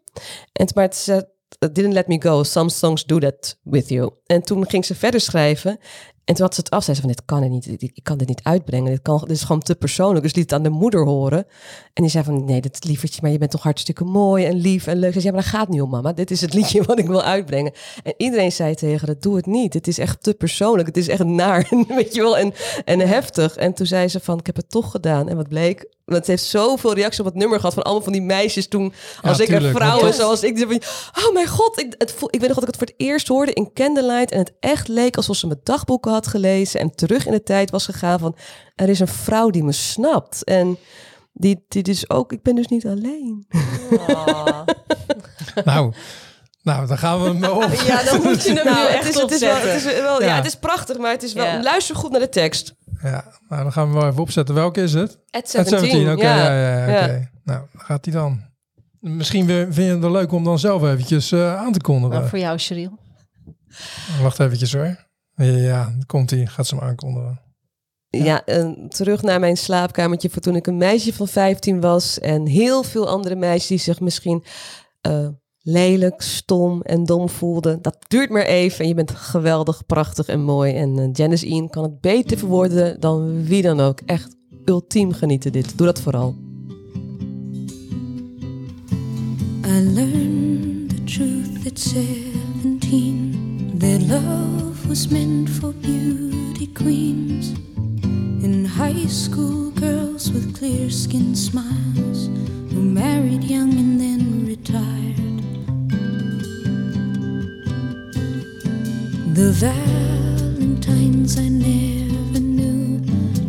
En 0.52 0.68
maar 0.74 0.84
het 0.84 0.96
ze 0.96 1.28
didn't 1.58 1.92
let 1.92 2.08
me 2.08 2.20
go. 2.20 2.42
Some 2.42 2.70
songs 2.70 3.04
do 3.04 3.18
that 3.18 3.58
with 3.62 3.88
you. 3.88 4.10
En 4.26 4.42
toen 4.42 4.68
ging 4.68 4.84
ze 4.84 4.94
verder 4.94 5.20
schrijven. 5.20 5.78
En 6.24 6.34
toen 6.34 6.44
had 6.44 6.54
ze 6.54 6.60
het 6.60 6.70
af. 6.70 6.84
Zei 6.84 6.96
ze 6.96 7.02
van, 7.02 7.10
dit 7.10 7.24
kan 7.24 7.42
ik 7.42 7.50
niet. 7.50 7.82
Ik 7.82 8.00
kan 8.02 8.18
dit 8.18 8.28
niet 8.28 8.40
uitbrengen. 8.42 8.90
Dit, 8.90 9.02
kan, 9.02 9.18
dit 9.18 9.30
is 9.30 9.42
gewoon 9.42 9.62
te 9.62 9.74
persoonlijk. 9.74 10.22
Dus 10.22 10.34
liet 10.34 10.50
het 10.50 10.52
aan 10.52 10.62
de 10.62 10.68
moeder 10.68 11.04
horen. 11.04 11.46
En 11.92 12.02
die 12.02 12.08
zei 12.08 12.24
van, 12.24 12.44
nee, 12.44 12.60
dit 12.60 12.84
lievertje, 12.84 13.20
maar 13.22 13.30
je 13.30 13.38
bent 13.38 13.50
toch 13.50 13.62
hartstikke 13.62 14.04
mooi 14.04 14.44
en 14.44 14.56
lief 14.56 14.86
en 14.86 14.98
leuk. 14.98 15.12
Ze 15.12 15.20
zei, 15.20 15.24
ja, 15.24 15.32
maar 15.32 15.50
dat 15.50 15.60
gaat 15.60 15.68
niet 15.68 15.82
om, 15.82 15.90
mama. 15.90 16.12
Dit 16.12 16.30
is 16.30 16.40
het 16.40 16.54
liedje 16.54 16.82
wat 16.90 16.98
ik 16.98 17.06
wil 17.06 17.22
uitbrengen. 17.22 17.72
En 18.02 18.14
iedereen 18.16 18.52
zei 18.52 18.74
tegen 18.74 19.06
haar, 19.06 19.16
doe 19.20 19.36
het 19.36 19.46
niet. 19.46 19.74
Het 19.74 19.88
is 19.88 19.98
echt 19.98 20.22
te 20.22 20.34
persoonlijk. 20.34 20.86
Het 20.86 20.96
is 20.96 21.08
echt 21.08 21.24
naar, 21.24 21.68
weet 21.88 22.14
je 22.14 22.20
wel, 22.20 22.38
en, 22.38 22.52
en 22.84 23.00
heftig. 23.00 23.56
En 23.56 23.74
toen 23.74 23.86
zei 23.86 24.08
ze 24.08 24.20
van, 24.20 24.38
ik 24.38 24.46
heb 24.46 24.56
het 24.56 24.70
toch 24.70 24.90
gedaan. 24.90 25.28
En 25.28 25.36
wat 25.36 25.48
bleek? 25.48 25.98
Want 26.10 26.24
ze 26.24 26.30
heeft 26.30 26.44
zoveel 26.44 26.94
reacties 26.94 27.20
op 27.20 27.26
het 27.26 27.34
nummer 27.34 27.58
gehad 27.58 27.74
van 27.74 27.82
allemaal 27.82 28.02
van 28.02 28.12
die 28.12 28.22
meisjes 28.22 28.68
toen, 28.68 28.92
als 29.22 29.40
ik 29.40 29.46
tuurlijk, 29.46 29.74
er 29.74 29.80
vrouwen 29.80 30.14
zoals 30.14 30.42
ik, 30.42 30.56
die 30.56 30.66
van, 30.66 30.80
oh 31.24 31.32
mijn 31.32 31.46
god, 31.46 31.80
ik, 31.80 31.94
het 31.98 32.12
voel, 32.12 32.28
ik 32.32 32.40
weet 32.40 32.48
nog 32.48 32.58
dat 32.58 32.68
ik 32.68 32.74
het 32.74 32.76
voor 32.76 32.86
het 32.86 33.06
eerst 33.06 33.28
hoorde 33.28 33.52
in 33.52 33.72
Candlelight 33.72 34.30
en 34.30 34.38
het 34.38 34.52
echt 34.60 34.88
leek 34.88 35.16
alsof 35.16 35.36
ze 35.36 35.46
mijn 35.46 35.60
dagboeken 35.62 36.12
had 36.12 36.26
gelezen 36.26 36.80
en 36.80 36.94
terug 36.94 37.26
in 37.26 37.32
de 37.32 37.42
tijd 37.42 37.70
was 37.70 37.84
gegaan 37.84 38.18
van, 38.18 38.36
er 38.74 38.88
is 38.88 39.00
een 39.00 39.08
vrouw 39.08 39.50
die 39.50 39.64
me 39.64 39.72
snapt. 39.72 40.44
En 40.44 40.78
die, 41.32 41.64
die 41.68 41.82
dus 41.82 42.10
ook, 42.10 42.32
ik 42.32 42.42
ben 42.42 42.54
dus 42.54 42.66
niet 42.66 42.86
alleen. 42.86 43.46
Nou, 45.64 45.92
nou, 46.74 46.86
dan 46.86 46.98
gaan 46.98 47.22
we 47.22 47.28
hem 47.28 47.44
op. 47.64 47.72
Ja, 47.72 48.02
dan 48.04 48.22
moet 48.22 48.42
je 48.44 48.52
hem 48.52 48.64
nu 48.64 48.70
Nou, 48.70 48.88
echt 48.88 49.04
het 49.06 49.14
is, 49.14 49.20
het 49.20 49.30
is 49.30 49.40
wel, 49.40 49.50
opzetten. 49.54 49.72
het 49.72 49.94
is 49.94 50.00
wel 50.00 50.20
ja. 50.20 50.26
Ja. 50.26 50.34
het 50.36 50.46
is 50.46 50.56
prachtig, 50.56 50.98
maar 50.98 51.10
het 51.10 51.22
is 51.22 51.32
wel, 51.32 51.44
Ja. 51.44 51.62
luister 51.62 51.96
goed 51.96 52.10
naar 52.10 52.20
de 52.20 52.28
tekst. 52.28 52.74
Ja, 53.02 53.24
nou, 53.48 53.62
dan 53.62 53.72
gaan 53.72 53.92
we 53.92 53.98
wel 53.98 54.08
even 54.08 54.20
opzetten. 54.22 54.54
Welke 54.54 54.82
is 54.82 54.92
het? 54.92 55.18
At 55.30 55.52
Het 55.52 55.68
17, 55.68 56.12
oké. 56.12 56.22
Ja, 56.22 56.36
ja, 56.36 56.86
ja. 56.86 57.06
Nou, 57.44 57.60
dan 57.72 57.80
gaat 57.82 58.04
die 58.04 58.12
dan. 58.12 58.48
Misschien 59.00 59.46
weer- 59.46 59.64
vind 59.64 59.86
je 59.86 59.92
het 59.92 60.00
wel 60.00 60.10
leuk 60.10 60.32
om 60.32 60.44
dan 60.44 60.58
zelf 60.58 60.82
eventjes 60.82 61.32
eh, 61.32 61.56
aan 61.56 61.72
te 61.72 61.80
kondigen. 61.80 62.16
Nou, 62.16 62.28
voor 62.28 62.38
jou, 62.38 62.58
Cheryl. 62.58 62.98
Wacht 64.22 64.40
eventjes 64.40 64.72
hoor. 64.72 64.96
Ja, 65.44 65.92
komt 66.06 66.30
hij. 66.30 66.46
Gaat 66.46 66.66
ze 66.66 66.74
hem 66.74 66.84
aankondigen. 66.84 67.40
Ja, 68.08 68.44
en 68.44 68.86
terug 68.88 69.22
naar 69.22 69.40
mijn 69.40 69.56
slaapkamertje 69.56 70.30
voor 70.30 70.42
toen 70.42 70.56
ik 70.56 70.66
een 70.66 70.76
meisje 70.76 71.12
van 71.12 71.28
15 71.28 71.80
was. 71.80 72.18
En 72.18 72.46
heel 72.46 72.82
veel 72.82 73.08
andere 73.08 73.36
meisjes 73.36 73.66
die 73.66 73.78
zich 73.78 74.00
misschien 74.00 74.44
eh, 75.00 75.28
lelijk, 75.62 76.22
stom 76.22 76.82
en 76.82 77.04
dom 77.04 77.28
voelden. 77.28 77.82
Dat 77.82 77.96
duurt 78.08 78.30
maar 78.30 78.44
even 78.44 78.80
en 78.80 78.88
je 78.88 78.94
bent 78.94 79.10
geweldig, 79.10 79.86
prachtig 79.86 80.26
en 80.26 80.42
mooi. 80.42 80.74
En 80.74 80.98
eh, 80.98 81.08
Janice 81.12 81.46
Ian 81.46 81.70
kan 81.70 81.82
het 81.82 82.00
beter 82.00 82.38
verwoorden 82.38 83.00
dan 83.00 83.44
wie 83.44 83.62
dan 83.62 83.80
ook. 83.80 84.00
Echt 84.06 84.36
ultiem 84.64 85.12
genieten 85.12 85.52
dit. 85.52 85.78
Doe 85.78 85.86
dat 85.86 86.00
vooral. 86.00 86.34
I 89.66 89.80
learned 89.94 90.88
the 90.88 91.04
truth 91.04 91.66
at 91.66 91.78
17 91.78 93.76
that 93.78 94.00
love 94.00 94.88
was 94.88 95.08
meant 95.08 95.50
for 95.50 95.74
beauty 95.80 96.72
queens. 96.72 97.52
In 98.42 98.64
high 98.64 99.08
school, 99.08 99.70
girls 99.74 100.30
with 100.30 100.52
clear 100.52 100.90
skinned 100.90 101.38
smiles 101.38 102.28
who 102.72 102.80
married 102.80 103.44
young 103.44 103.76
and 103.76 103.98
then 103.98 104.44
retired. 104.46 105.29
The 109.32 109.52
Valentines 109.52 111.38
I 111.38 111.46
never 111.48 112.40
knew, 112.40 112.98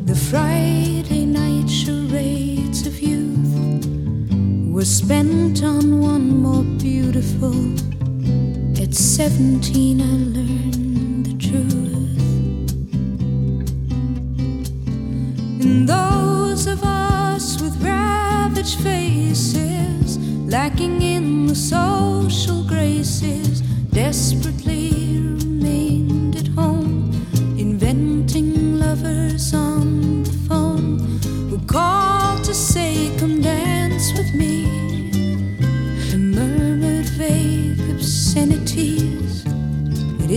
the 0.05 0.15
Friday 0.15 1.25
night 1.25 1.67
charades 1.67 2.85
of 2.85 3.01
youth 3.01 3.55
were 4.71 4.85
spent 4.85 5.63
on 5.63 5.99
one 5.99 6.37
more 6.39 6.63
beautiful. 6.79 7.55
At 8.79 8.93
17, 8.93 10.01
I 10.01 10.05
learned 10.05 11.25
the 11.25 11.37
truth. 11.47 12.21
And 15.65 15.89
those 15.89 16.67
of 16.67 16.83
us 16.83 17.59
with 17.59 17.75
ravaged 17.83 18.79
faces, 18.81 20.19
lacking 20.47 21.01
in 21.01 21.47
the 21.47 21.55
social 21.55 22.63
graces, 22.65 23.61
desperately 23.89 24.60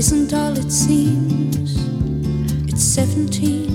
isn't 0.06 0.34
all 0.34 0.58
it 0.58 0.70
seems, 0.70 1.78
it's 2.70 2.84
17. 2.84 3.73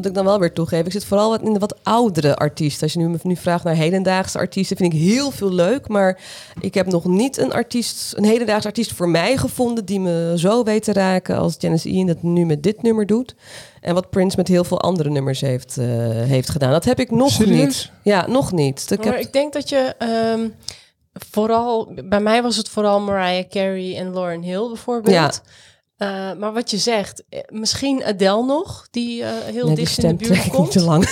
Moet 0.00 0.08
ik 0.08 0.14
dan 0.14 0.24
wel 0.24 0.38
weer 0.38 0.52
toegeven. 0.52 0.86
Ik 0.86 0.92
zit 0.92 1.04
vooral 1.04 1.30
wat 1.30 1.42
in 1.42 1.52
de 1.52 1.58
wat 1.58 1.78
oudere 1.82 2.36
artiesten. 2.36 2.82
Als 2.82 2.92
je 2.92 2.98
nu, 2.98 3.08
me 3.08 3.18
nu 3.22 3.36
vraagt 3.36 3.64
naar 3.64 3.74
hedendaagse 3.74 4.38
artiesten, 4.38 4.76
vind 4.76 4.92
ik 4.92 5.00
heel 5.00 5.30
veel 5.30 5.52
leuk. 5.52 5.88
Maar 5.88 6.20
ik 6.60 6.74
heb 6.74 6.86
nog 6.86 7.04
niet 7.04 7.38
een 7.38 7.52
artiest, 7.52 8.12
een 8.16 8.24
hedendaagse 8.24 8.66
artiest 8.66 8.92
voor 8.92 9.08
mij 9.08 9.36
gevonden 9.36 9.84
die 9.84 10.00
me 10.00 10.34
zo 10.36 10.62
weet 10.62 10.82
te 10.82 10.92
raken 10.92 11.36
als 11.36 11.56
Janice 11.58 11.88
Ian 11.88 12.06
dat 12.06 12.22
nu 12.22 12.44
met 12.44 12.62
dit 12.62 12.82
nummer 12.82 13.06
doet. 13.06 13.34
En 13.80 13.94
wat 13.94 14.10
Prince 14.10 14.36
met 14.36 14.48
heel 14.48 14.64
veel 14.64 14.80
andere 14.80 15.10
nummers 15.10 15.40
heeft, 15.40 15.78
eh, 15.78 15.86
heeft 16.10 16.50
gedaan. 16.50 16.72
Dat 16.72 16.84
heb 16.84 17.00
ik 17.00 17.10
nog 17.10 17.30
Serieus? 17.30 17.58
niet. 17.58 17.90
Ja, 18.02 18.26
nog 18.28 18.52
niet. 18.52 18.90
Ik 18.90 19.04
Maar 19.04 19.12
heb, 19.12 19.22
ik 19.22 19.32
denk 19.32 19.52
dat 19.52 19.68
je 19.68 19.94
ehm, 19.98 20.48
vooral, 21.12 21.92
bij 22.04 22.20
mij 22.20 22.42
was 22.42 22.56
het 22.56 22.68
vooral 22.68 23.00
Mariah 23.00 23.48
Carey 23.48 23.96
en 23.96 24.12
Lauren 24.12 24.42
Hill 24.42 24.66
bijvoorbeeld. 24.68 25.14
Ja. 25.14 25.32
Eh, 26.00 26.32
maar 26.38 26.52
wat 26.52 26.70
je 26.70 26.78
zegt, 26.78 27.22
eh, 27.28 27.40
misschien 27.48 28.04
Adele 28.04 28.44
nog, 28.44 28.88
die 28.90 29.22
eh, 29.22 29.30
heel 29.44 29.66
Nee, 29.66 29.74
die 29.74 29.84
dicht 29.84 29.98
in 30.02 30.08
de 30.08 30.14
buurt 30.14 30.36
ik 30.38 30.44
niet 30.44 30.52
komt. 30.54 30.70
te 30.72 30.80
lang. 30.82 31.04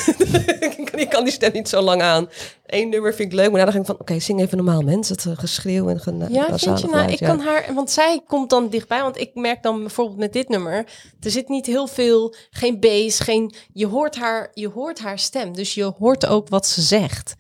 ik 0.97 1.07
kan- 1.11 1.25
die 1.25 1.33
stem 1.33 1.53
niet 1.53 1.69
zo 1.69 1.81
lang 1.81 2.03
aan. 2.03 2.29
Eén 2.67 2.89
nummer 2.89 3.15
vind 3.15 3.33
ik 3.33 3.39
leuk, 3.39 3.51
maar 3.51 3.57
daarna 3.57 3.73
denk 3.73 3.85
ik 3.89 3.91
van... 3.91 4.01
Oké, 4.01 4.19
zing 4.21 4.41
even 4.41 4.57
normaal 4.57 4.81
mensen. 4.81 5.17
Het 5.23 5.39
geschreeuw 5.39 5.89
en 5.89 6.01
gen 6.01 6.27
Ja, 6.31 6.47
vind 6.47 6.61
je 6.61 6.67
nou? 6.67 6.79
geluid, 6.79 7.11
Ik 7.11 7.19
ja. 7.19 7.27
kan 7.27 7.41
haar, 7.41 7.75
want 7.75 7.91
zij 7.91 8.21
komt 8.27 8.51
dan 8.51 8.69
dichtbij. 8.69 9.03
Want 9.03 9.19
ik 9.21 9.31
merk 9.35 9.63
dan 9.63 9.79
bijvoorbeeld 9.81 10.19
met 10.19 10.33
dit 10.33 10.49
nummer, 10.49 10.75
er 11.21 11.31
zit 11.31 11.49
niet 11.49 11.67
heel 11.67 11.87
veel, 11.87 12.35
geen 12.51 12.81
bass, 12.81 13.21
geen. 13.21 13.55
Je 13.73 13.87
hoort 13.87 14.17
haar, 14.17 14.51
je 14.55 14.69
hoort 14.69 14.99
haar 14.99 15.19
stem, 15.19 15.53
dus 15.55 15.75
je 15.75 15.85
hoort 15.99 16.27
ook 16.27 16.49
wat 16.49 16.67
ze 16.67 16.81
zegt. 16.83 17.35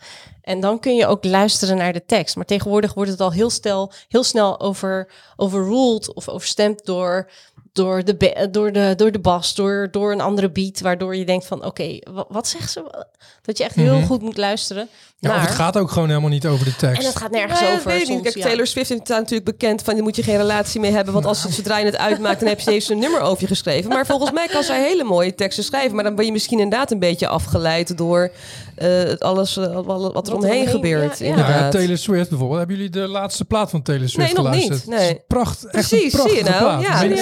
En 0.48 0.60
dan 0.60 0.80
kun 0.80 0.96
je 0.96 1.06
ook 1.06 1.24
luisteren 1.24 1.76
naar 1.76 1.92
de 1.92 2.04
tekst. 2.04 2.36
Maar 2.36 2.44
tegenwoordig 2.44 2.94
wordt 2.94 3.10
het 3.10 3.20
al 3.20 3.32
heel, 3.32 3.50
stel, 3.50 3.92
heel 4.08 4.22
snel 4.22 4.60
over, 4.60 5.10
overruled 5.36 6.14
of 6.14 6.28
overstemd 6.28 6.84
door, 6.84 7.30
door, 7.84 8.04
de, 8.04 8.48
door, 8.50 8.72
de, 8.72 8.92
door 8.96 9.12
de 9.12 9.18
bas, 9.18 9.54
door, 9.54 9.88
door 9.90 10.12
een 10.12 10.20
andere 10.20 10.50
beat. 10.50 10.80
Waardoor 10.80 11.16
je 11.16 11.24
denkt 11.24 11.46
van, 11.46 11.64
oké, 11.64 11.98
wa- 12.12 12.24
wat 12.28 12.48
zegt 12.48 12.70
ze? 12.70 13.04
Dat 13.42 13.58
je 13.58 13.64
echt 13.64 13.74
heel 13.74 13.94
Mhm. 13.96 14.06
goed 14.06 14.22
moet 14.22 14.36
luisteren. 14.36 14.88
Ja, 15.20 15.28
of 15.30 15.36
naar. 15.36 15.46
het 15.46 15.54
gaat 15.54 15.76
ook 15.76 15.90
gewoon 15.90 16.08
helemaal 16.08 16.30
niet 16.30 16.46
over 16.46 16.64
de 16.64 16.76
tekst. 16.76 17.00
En 17.00 17.06
het 17.06 17.16
gaat 17.16 17.30
nergens 17.30 17.60
Nee, 17.60 17.72
over. 17.72 17.86
weet 17.90 17.94
ik 18.02 18.08
niet. 18.08 18.08
soms, 18.08 18.22
Kijk, 18.22 18.36
ja. 18.36 18.42
Taylor 18.44 18.66
Swift 18.66 18.90
is 18.90 18.98
natuurlijk 19.06 19.44
bekend 19.44 19.82
van... 19.82 19.96
je 19.96 20.02
moet 20.02 20.16
je 20.16 20.22
geen 20.22 20.36
relatie 20.36 20.80
mee 20.80 20.92
hebben... 20.92 21.12
want 21.12 21.26
als 21.26 21.38
Nou. 21.38 21.50
ze 21.50 21.56
zodra 21.56 21.78
je 21.78 21.84
het 21.84 21.96
uitmaakt... 21.96 22.40
dan 22.40 22.48
heb 22.48 22.60
je 22.60 22.70
deze 22.70 22.92
een 22.92 22.98
nummer 22.98 23.20
over 23.20 23.40
je 23.40 23.46
geschreven. 23.46 23.90
Maar 23.90 24.06
volgens 24.06 24.30
mij 24.32 24.46
kan 24.46 24.62
zij 24.62 24.82
hele 24.82 25.04
mooie 25.04 25.34
teksten 25.34 25.64
schrijven. 25.64 25.94
Maar 25.94 26.04
dan 26.04 26.14
ben 26.14 26.24
je 26.24 26.32
misschien 26.32 26.58
inderdaad 26.60 26.90
een 26.90 26.98
beetje 26.98 27.28
afgeleid... 27.28 27.96
door 27.98 28.30
eh, 28.74 28.88
het 28.88 29.20
alles 29.22 29.56
eh, 29.56 29.64
wat, 29.74 29.84
wat 29.86 29.98
er 29.98 30.12
Wat 30.12 30.44
omheen 30.44 30.66
gebeurt. 30.66 31.18
ja, 31.18 31.24
ja. 31.24 31.30
Nou 31.30 31.40
ja, 31.42 31.46
inderdaad. 31.46 31.72
Taylor 31.72 31.98
Swift 31.98 32.28
bijvoorbeeld. 32.28 32.58
Hebben 32.58 32.76
jullie 32.76 32.90
de 32.90 33.08
laatste 33.08 33.44
plaat 33.44 33.70
van 33.70 33.82
Taylor 33.82 34.08
Swift 34.08 34.34
Nee, 34.34 34.44
nog 34.44 34.52
niet. 34.54 34.62
geluisterd? 34.62 34.96
Nee. 34.98 35.08
Het 35.08 35.16
is 35.16 35.22
Pracht, 35.26 35.62
echt 35.64 35.72
Precies, 35.72 35.90
een 35.92 35.98
zie 35.98 36.34
je 36.36 36.42
prachtige 36.42 36.50
nou? 36.50 36.62
plaat. 36.62 36.82
Ja, 36.82 37.08
Meen 37.08 37.16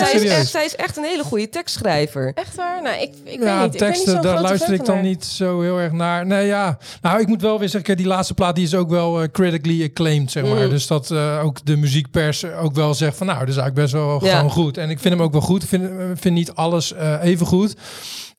zij, 0.51 0.65
is 0.65 0.77
echt, 0.77 0.77
zij 0.77 0.85
is 0.85 0.89
echt 0.89 0.97
een 0.97 1.05
hele 1.05 1.25
goede 1.25 1.49
tekstschrijver. 1.49 2.33
Echt 2.35 2.55
waar? 2.55 2.83
Nou, 2.83 2.97
ik, 2.97 3.03
ik 3.03 3.39
weet 3.39 3.49
ja, 3.49 3.65
niet. 3.65 3.75
Ik 3.75 3.79
ben 3.81 3.89
niet 3.89 3.95
teksten, 3.95 4.13
zo'n 4.13 4.23
daar 4.23 4.41
luister 4.41 4.73
ik 4.73 4.85
dan 4.85 5.01
niet 5.01 5.25
zo 5.25 5.61
heel 5.61 5.79
erg 5.79 5.93
naar. 5.93 6.27
Nee, 6.27 6.47
ja. 6.47 6.79
Nou, 7.03 7.21
ik 7.21 7.27
moet 7.27 7.43
wel 7.43 7.59
weer 7.59 7.69
zeggen, 7.69 7.97
die 7.97 8.07
laatste 8.07 8.35
plaat 8.35 8.55
die 8.55 8.65
is 8.65 8.75
ook 8.75 8.91
wel 8.91 9.23
eh, 9.23 9.29
critically 9.33 9.85
acclaimed, 9.85 10.31
zeg 10.31 10.43
maar. 10.45 10.65
Mm. 10.65 10.71
Dus 10.71 10.87
dat 10.87 11.11
eh, 11.11 11.41
ook 11.45 11.65
de 11.65 11.77
muziekpers 11.77 12.45
ook 12.45 12.75
wel 12.75 12.95
zegt 12.95 13.17
van, 13.17 13.27
nou, 13.27 13.39
dat 13.39 13.49
is 13.49 13.57
eigenlijk 13.57 13.91
best 13.91 14.05
wel 14.05 14.25
Ja. 14.25 14.37
gewoon 14.37 14.51
goed. 14.51 14.77
En 14.77 14.91
ik 14.91 14.99
vind 14.99 15.15
hem 15.15 15.23
ook 15.23 15.33
wel 15.33 15.41
goed. 15.41 15.63
Ik 15.63 15.69
vind, 15.69 15.85
eh, 15.85 15.91
vind 16.15 16.35
niet 16.35 16.53
alles 16.55 16.93
eh, 16.93 17.23
even 17.23 17.47
goed. 17.47 17.75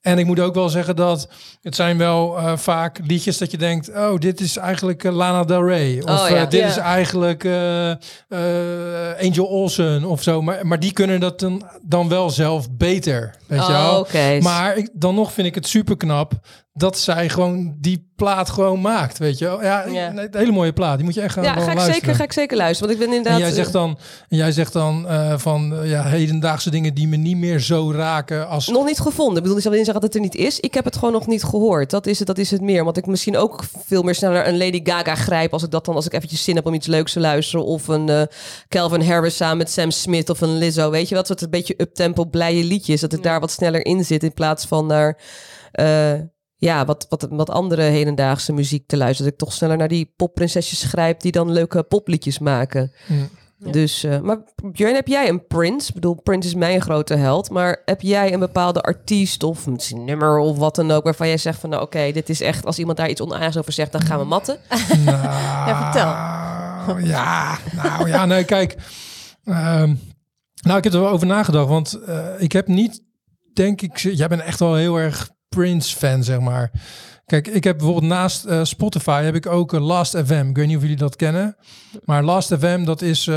En 0.00 0.18
ik 0.18 0.26
moet 0.26 0.40
ook 0.40 0.54
wel 0.54 0.68
zeggen 0.68 0.96
dat 0.96 1.28
het 1.62 1.74
zijn 1.74 1.98
wel 1.98 2.38
eh, 2.38 2.56
vaak 2.56 2.98
liedjes 3.06 3.38
dat 3.38 3.50
je 3.50 3.56
denkt, 3.56 3.88
oh, 3.88 4.18
dit 4.18 4.40
is 4.40 4.56
eigenlijk 4.56 5.04
eh, 5.04 5.12
Lana 5.12 5.44
Del 5.44 5.66
Rey. 5.66 6.02
Of 6.02 6.10
Oh, 6.22 6.28
ja. 6.28 6.36
eh, 6.36 6.50
dit 6.50 6.64
is 6.64 6.76
eigenlijk 6.76 7.44
Angel 9.20 9.46
Olsen 9.46 10.04
of 10.04 10.22
zo. 10.22 10.42
Maar, 10.42 10.66
maar 10.66 10.80
die 10.80 10.92
kunnen 10.92 11.20
dat 11.20 11.40
dan, 11.40 11.68
dan 11.82 12.08
wel 12.08 12.30
zelf 12.30 12.70
beter, 12.70 13.34
weet 13.46 13.66
je 13.66 13.72
wel. 13.72 13.92
Oh, 13.92 13.98
oké. 13.98 14.38
Maar 14.40 14.76
ik, 14.76 14.88
dan 14.92 15.14
nog 15.14 15.32
vind 15.32 15.46
ik 15.46 15.54
het 15.54 15.66
super 15.66 15.96
knap 15.96 16.32
dat 16.78 16.98
zij 16.98 17.28
gewoon 17.28 17.76
die 17.80 18.06
plaat 18.16 18.50
gewoon 18.50 18.80
maakt, 18.80 19.18
weet 19.18 19.38
je. 19.38 19.58
Ja, 19.62 19.86
Ja. 19.86 20.08
een 20.16 20.28
hele 20.32 20.52
mooie 20.52 20.72
plaat. 20.72 20.96
Die 20.96 21.04
moet 21.04 21.14
je 21.14 21.20
echt 21.20 21.34
gaan 21.34 21.44
ja, 21.44 21.52
ga 21.52 21.58
ik, 21.58 21.64
luisteren. 21.66 21.94
zeker, 21.94 22.14
ga 22.14 22.22
ik 22.22 22.32
zeker 22.32 22.56
luisteren. 22.56 22.88
Want 22.88 23.00
ik 23.00 23.06
ben 23.06 23.16
en 23.16 23.24
inderdaad... 23.24 23.48
jij 23.48 23.62
zegt 23.62 23.72
dan, 23.72 23.98
en 24.28 24.36
jij 24.36 24.52
zegt 24.52 24.72
dan 24.72 25.08
eh, 25.08 25.38
van 25.38 25.74
eh, 25.74 25.90
ja, 25.90 26.02
hedendaagse 26.02 26.70
dingen 26.70 26.94
die 26.94 27.08
me 27.08 27.16
niet 27.16 27.36
meer 27.36 27.60
zo 27.60 27.92
raken 27.92 28.48
als... 28.48 28.66
Nog 28.68 28.86
niet 28.86 28.98
gevonden. 29.00 29.36
Ik 29.36 29.42
bedoel, 29.42 29.56
ik 29.56 29.62
zal 29.62 29.72
niet 29.72 29.84
zeggen 29.84 30.00
dat 30.00 30.12
het 30.12 30.14
er 30.14 30.28
niet 30.30 30.34
is. 30.46 30.60
Ik 30.60 30.74
heb 30.74 30.84
het 30.84 30.94
gewoon 30.96 31.12
nog 31.12 31.26
niet 31.26 31.44
gehoord. 31.44 31.90
Dat 31.90 32.06
is 32.06 32.18
het, 32.18 32.26
dat 32.26 32.38
is 32.38 32.50
het 32.50 32.60
meer. 32.60 32.84
Want 32.84 32.96
ik 32.96 33.06
misschien 33.06 33.36
ook 33.36 33.64
veel 33.86 34.02
meer 34.02 34.14
sneller 34.14 34.48
een 34.48 34.58
Lady 34.58 34.80
Gaga 34.84 35.14
grijp... 35.14 35.52
als 35.52 35.62
ik 35.62 35.70
dat 35.70 35.84
dan, 35.84 35.94
als 35.94 36.06
ik 36.06 36.12
eventjes 36.12 36.44
zin 36.44 36.56
heb 36.56 36.66
om 36.66 36.74
iets 36.74 36.86
leuks 36.86 37.12
te 37.12 37.20
luisteren. 37.20 37.64
Of 37.64 37.88
een 37.88 38.08
eh, 38.08 38.22
Calvin 38.68 39.02
Harris 39.02 39.36
samen 39.36 39.56
met 39.56 39.70
Sam 39.70 39.90
Smith 39.90 40.30
of 40.30 40.40
een 40.40 40.58
Lizzo. 40.58 40.90
Weet 40.90 41.08
je 41.08 41.14
wat? 41.14 41.26
soort 41.26 41.42
een 41.42 41.50
beetje 41.50 41.74
uptempo 41.76 42.24
blije 42.24 42.64
liedjes. 42.64 43.00
Dat 43.00 43.12
het 43.12 43.22
daar 43.22 43.40
wat 43.40 43.50
sneller 43.50 43.84
in 43.86 44.04
zit 44.04 44.22
in 44.22 44.34
plaats 44.34 44.64
van 44.66 44.86
naar... 44.86 45.18
eh, 45.72 46.12
ja, 46.60 46.84
wat, 46.84 47.06
wat, 47.08 47.26
wat 47.30 47.50
andere 47.50 47.82
hedendaagse 47.82 48.52
muziek 48.52 48.86
te 48.86 48.96
luisteren. 48.96 49.24
Dat 49.24 49.40
ik 49.40 49.46
toch 49.46 49.56
sneller 49.56 49.76
naar 49.76 49.88
die 49.88 50.12
popprinsesjes 50.16 50.82
grijp... 50.82 51.20
die 51.20 51.32
dan 51.32 51.52
leuke 51.52 51.82
popliedjes 51.82 52.38
maken. 52.38 52.92
Ja. 53.06 53.70
Dus, 53.70 54.04
eh, 54.04 54.20
maar 54.20 54.38
Björn, 54.72 54.94
heb 54.94 55.06
jij 55.06 55.28
een 55.28 55.46
Prince? 55.46 55.88
Ik 55.88 55.94
bedoel, 55.94 56.20
Prince 56.22 56.48
is 56.48 56.54
mijn 56.54 56.80
grote 56.80 57.14
held. 57.14 57.50
Maar 57.50 57.82
heb 57.84 58.00
jij 58.00 58.32
een 58.32 58.38
bepaalde 58.38 58.80
artiest 58.80 59.42
of 59.42 59.66
misschien 59.66 60.04
nummer 60.04 60.38
of 60.38 60.58
wat 60.58 60.74
dan 60.74 60.90
ook... 60.90 61.04
waarvan 61.04 61.26
jij 61.28 61.36
zegt 61.36 61.60
van, 61.60 61.70
nou 61.70 61.82
oké, 61.82 62.12
dit 62.12 62.28
is 62.28 62.40
echt... 62.40 62.66
als 62.66 62.78
iemand 62.78 62.96
daar 62.96 63.10
iets 63.10 63.20
onaardigs 63.20 63.56
over 63.58 63.72
zegt, 63.72 63.92
dan 63.92 64.00
gaan 64.00 64.18
we 64.18 64.24
matten. 64.24 64.58
Nou, 65.04 65.22
Ja, 65.68 65.82
vertel. 65.82 66.08
Ja, 66.98 67.58
nou 67.74 68.08
ja, 68.08 68.26
nee, 68.26 68.44
kijk. 68.44 68.76
ehm, 69.44 69.94
nou, 70.62 70.78
ik 70.78 70.84
heb 70.84 70.92
er 70.92 71.00
wel 71.00 71.10
over 71.10 71.26
nagedacht, 71.26 71.68
want 71.68 71.92
eh, 72.06 72.26
ik 72.38 72.52
heb 72.52 72.66
niet, 72.66 73.02
denk 73.54 73.80
ik, 73.82 73.98
jij 73.98 74.28
bent 74.28 74.42
echt 74.42 74.58
wel 74.58 74.74
heel 74.74 74.96
erg 74.96 75.30
Prince-fan, 75.48 76.24
zeg 76.24 76.40
maar. 76.40 76.70
Kijk, 77.26 77.46
ik 77.46 77.64
heb 77.64 77.76
bijvoorbeeld 77.76 78.12
naast 78.12 78.44
eh, 78.44 78.60
Spotify 78.64 79.22
heb 79.22 79.34
ik 79.34 79.46
ook 79.46 79.72
uh, 79.72 79.86
Last 79.86 80.16
FM. 80.24 80.46
Ik 80.48 80.56
weet 80.56 80.66
niet 80.66 80.76
of 80.76 80.82
jullie 80.82 80.96
dat 80.96 81.16
kennen. 81.16 81.56
Maar 82.04 82.22
Last 82.24 82.54
FM, 82.58 82.84
dat 82.84 83.02
is, 83.02 83.26
eh, 83.26 83.34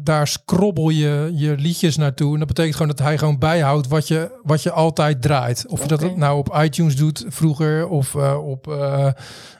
daar 0.00 0.26
scrobbel 0.28 0.88
je 0.90 1.30
je 1.34 1.54
liedjes 1.58 1.96
naartoe. 1.96 2.32
En 2.32 2.38
dat 2.38 2.48
betekent 2.48 2.74
gewoon 2.76 2.94
dat 2.96 3.06
hij 3.06 3.18
gewoon 3.18 3.38
bijhoudt 3.38 3.88
wat 3.88 4.08
je, 4.08 4.30
wat 4.42 4.62
je 4.62 4.72
altijd 4.72 5.22
draait. 5.22 5.64
Of 5.68 5.82
je 5.82 5.88
dat 5.88 6.16
nou 6.16 6.38
op 6.38 6.56
iTunes 6.62 6.96
doet 6.96 7.24
vroeger 7.28 7.88
of 7.88 8.14
eh, 8.14 8.48
op 8.48 8.68
eh, 8.68 9.08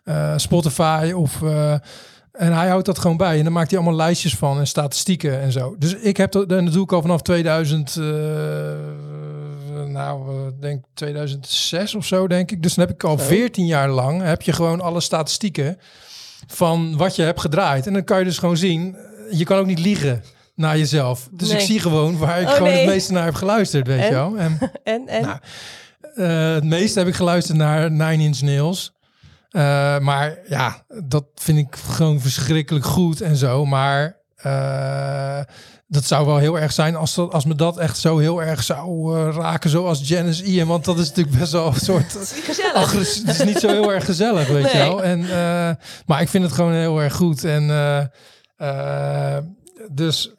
eh, 0.05 0.33
Spotify 0.39 1.13
of... 1.17 1.43
eh, 1.43 1.73
en 2.33 2.53
hij 2.53 2.69
houdt 2.69 2.87
dat 2.87 2.99
gewoon 2.99 3.17
bij. 3.17 3.39
En 3.39 3.45
dan 3.45 3.53
maakt 3.53 3.71
hij 3.71 3.79
allemaal 3.79 3.99
lijstjes 3.99 4.37
van 4.37 4.59
en 4.59 4.67
statistieken 4.67 5.41
en 5.41 5.53
zo. 5.53 5.77
Dus 5.79 5.95
ik 5.95 6.17
heb 6.17 6.33
dat, 6.33 6.53
en 6.53 6.65
dat 6.65 6.75
doe 6.75 6.83
ik 6.83 6.93
al 6.93 7.01
vanaf 7.01 7.23
2000, 7.23 7.97
eh, 7.97 8.05
nou, 9.91 10.29
eh, 10.29 10.53
denk 10.61 10.85
2006 10.95 11.95
of 11.95 12.07
zo, 12.07 12.27
denk 12.27 12.51
ik. 12.51 12.63
Dus 12.63 12.75
dan 12.75 12.87
heb 12.87 12.95
ik 12.95 13.05
al 13.05 13.19
14 13.19 13.67
jaar 13.67 13.89
lang, 13.89 14.23
heb 14.23 14.43
je 14.43 14.53
gewoon 14.53 14.81
alle 14.81 15.01
statistieken 15.01 15.79
van 16.47 16.97
wat 16.97 17.17
je 17.17 17.23
hebt 17.23 17.41
gedraaid. 17.41 17.87
En 17.87 17.93
dan 17.93 18.05
kan 18.05 18.19
je 18.19 18.25
dus 18.25 18.39
gewoon 18.39 18.57
zien, 18.57 18.97
eh, 18.97 19.39
je 19.39 19.45
kan 19.45 19.59
ook 19.59 19.67
niet 19.67 19.79
liegen 19.79 20.23
naar 20.55 20.79
jezelf. 20.79 21.29
Dus 21.33 21.51
ik 21.51 21.61
zie 21.61 21.81
gewoon 21.81 22.19
waar 22.19 22.41
ik 22.41 22.47
Oh, 22.47 22.53
gewoon 22.53 22.69
nee. 22.69 22.81
het 22.81 22.89
meeste 22.89 23.13
naar 23.13 23.25
heb 23.25 23.35
geluisterd, 23.35 23.87
weet 23.87 24.01
En? 24.01 24.07
je 24.07 24.13
wel. 24.13 24.39
En 24.39 24.59
En, 24.85 25.09
en? 25.09 25.23
Nou, 25.23 25.39
eh, 26.15 26.55
het 26.55 26.65
meeste 26.65 26.99
heb 26.99 27.09
ik 27.09 27.15
geluisterd 27.15 27.59
naar 27.59 27.91
Nine 27.91 28.23
Inch 28.23 28.41
Nails. 28.41 28.93
Maar 30.01 30.39
ja, 30.49 30.85
dat 31.05 31.25
vind 31.35 31.59
ik 31.59 31.77
gewoon 31.77 32.21
verschrikkelijk 32.21 32.85
goed 32.85 33.21
en 33.21 33.37
zo. 33.37 33.67
Maar 33.67 34.21
eh, 34.43 35.41
dat 35.93 36.05
zou 36.05 36.27
wel 36.27 36.37
heel 36.37 36.59
erg 36.59 36.73
zijn 36.73 36.97
als, 36.97 37.15
dat, 37.15 37.33
als 37.33 37.45
me 37.45 37.55
dat 37.55 37.79
echt 37.79 37.99
zo 37.99 38.19
heel 38.19 38.43
erg 38.43 38.63
zou 38.63 39.17
eh, 39.17 39.37
raken, 39.37 39.71
zoals 39.71 40.09
Janice 40.09 40.45
Ian. 40.45 40.69
Want 40.69 40.85
dat 40.85 40.99
is 40.99 41.09
natuurlijk 41.09 41.39
best 41.39 41.53
wel 41.53 41.67
een 41.67 41.81
soort 41.91 42.17
agressief. 42.75 43.27
Het 43.27 43.39
is 43.39 43.45
niet 43.45 43.59
zo 43.59 43.69
heel 43.69 43.93
erg 43.93 44.05
gezellig, 44.05 44.49
weet 44.49 44.71
je 44.73 44.79
wel. 44.79 45.03
En, 45.03 45.21
eh, 45.23 45.71
maar 46.07 46.21
ik 46.21 46.29
vind 46.29 46.45
het 46.45 46.53
gewoon 46.53 46.73
heel 46.73 47.03
erg 47.03 47.15
goed. 47.15 47.45
En 47.45 47.71
eh, 48.57 49.37
dus 49.91 50.35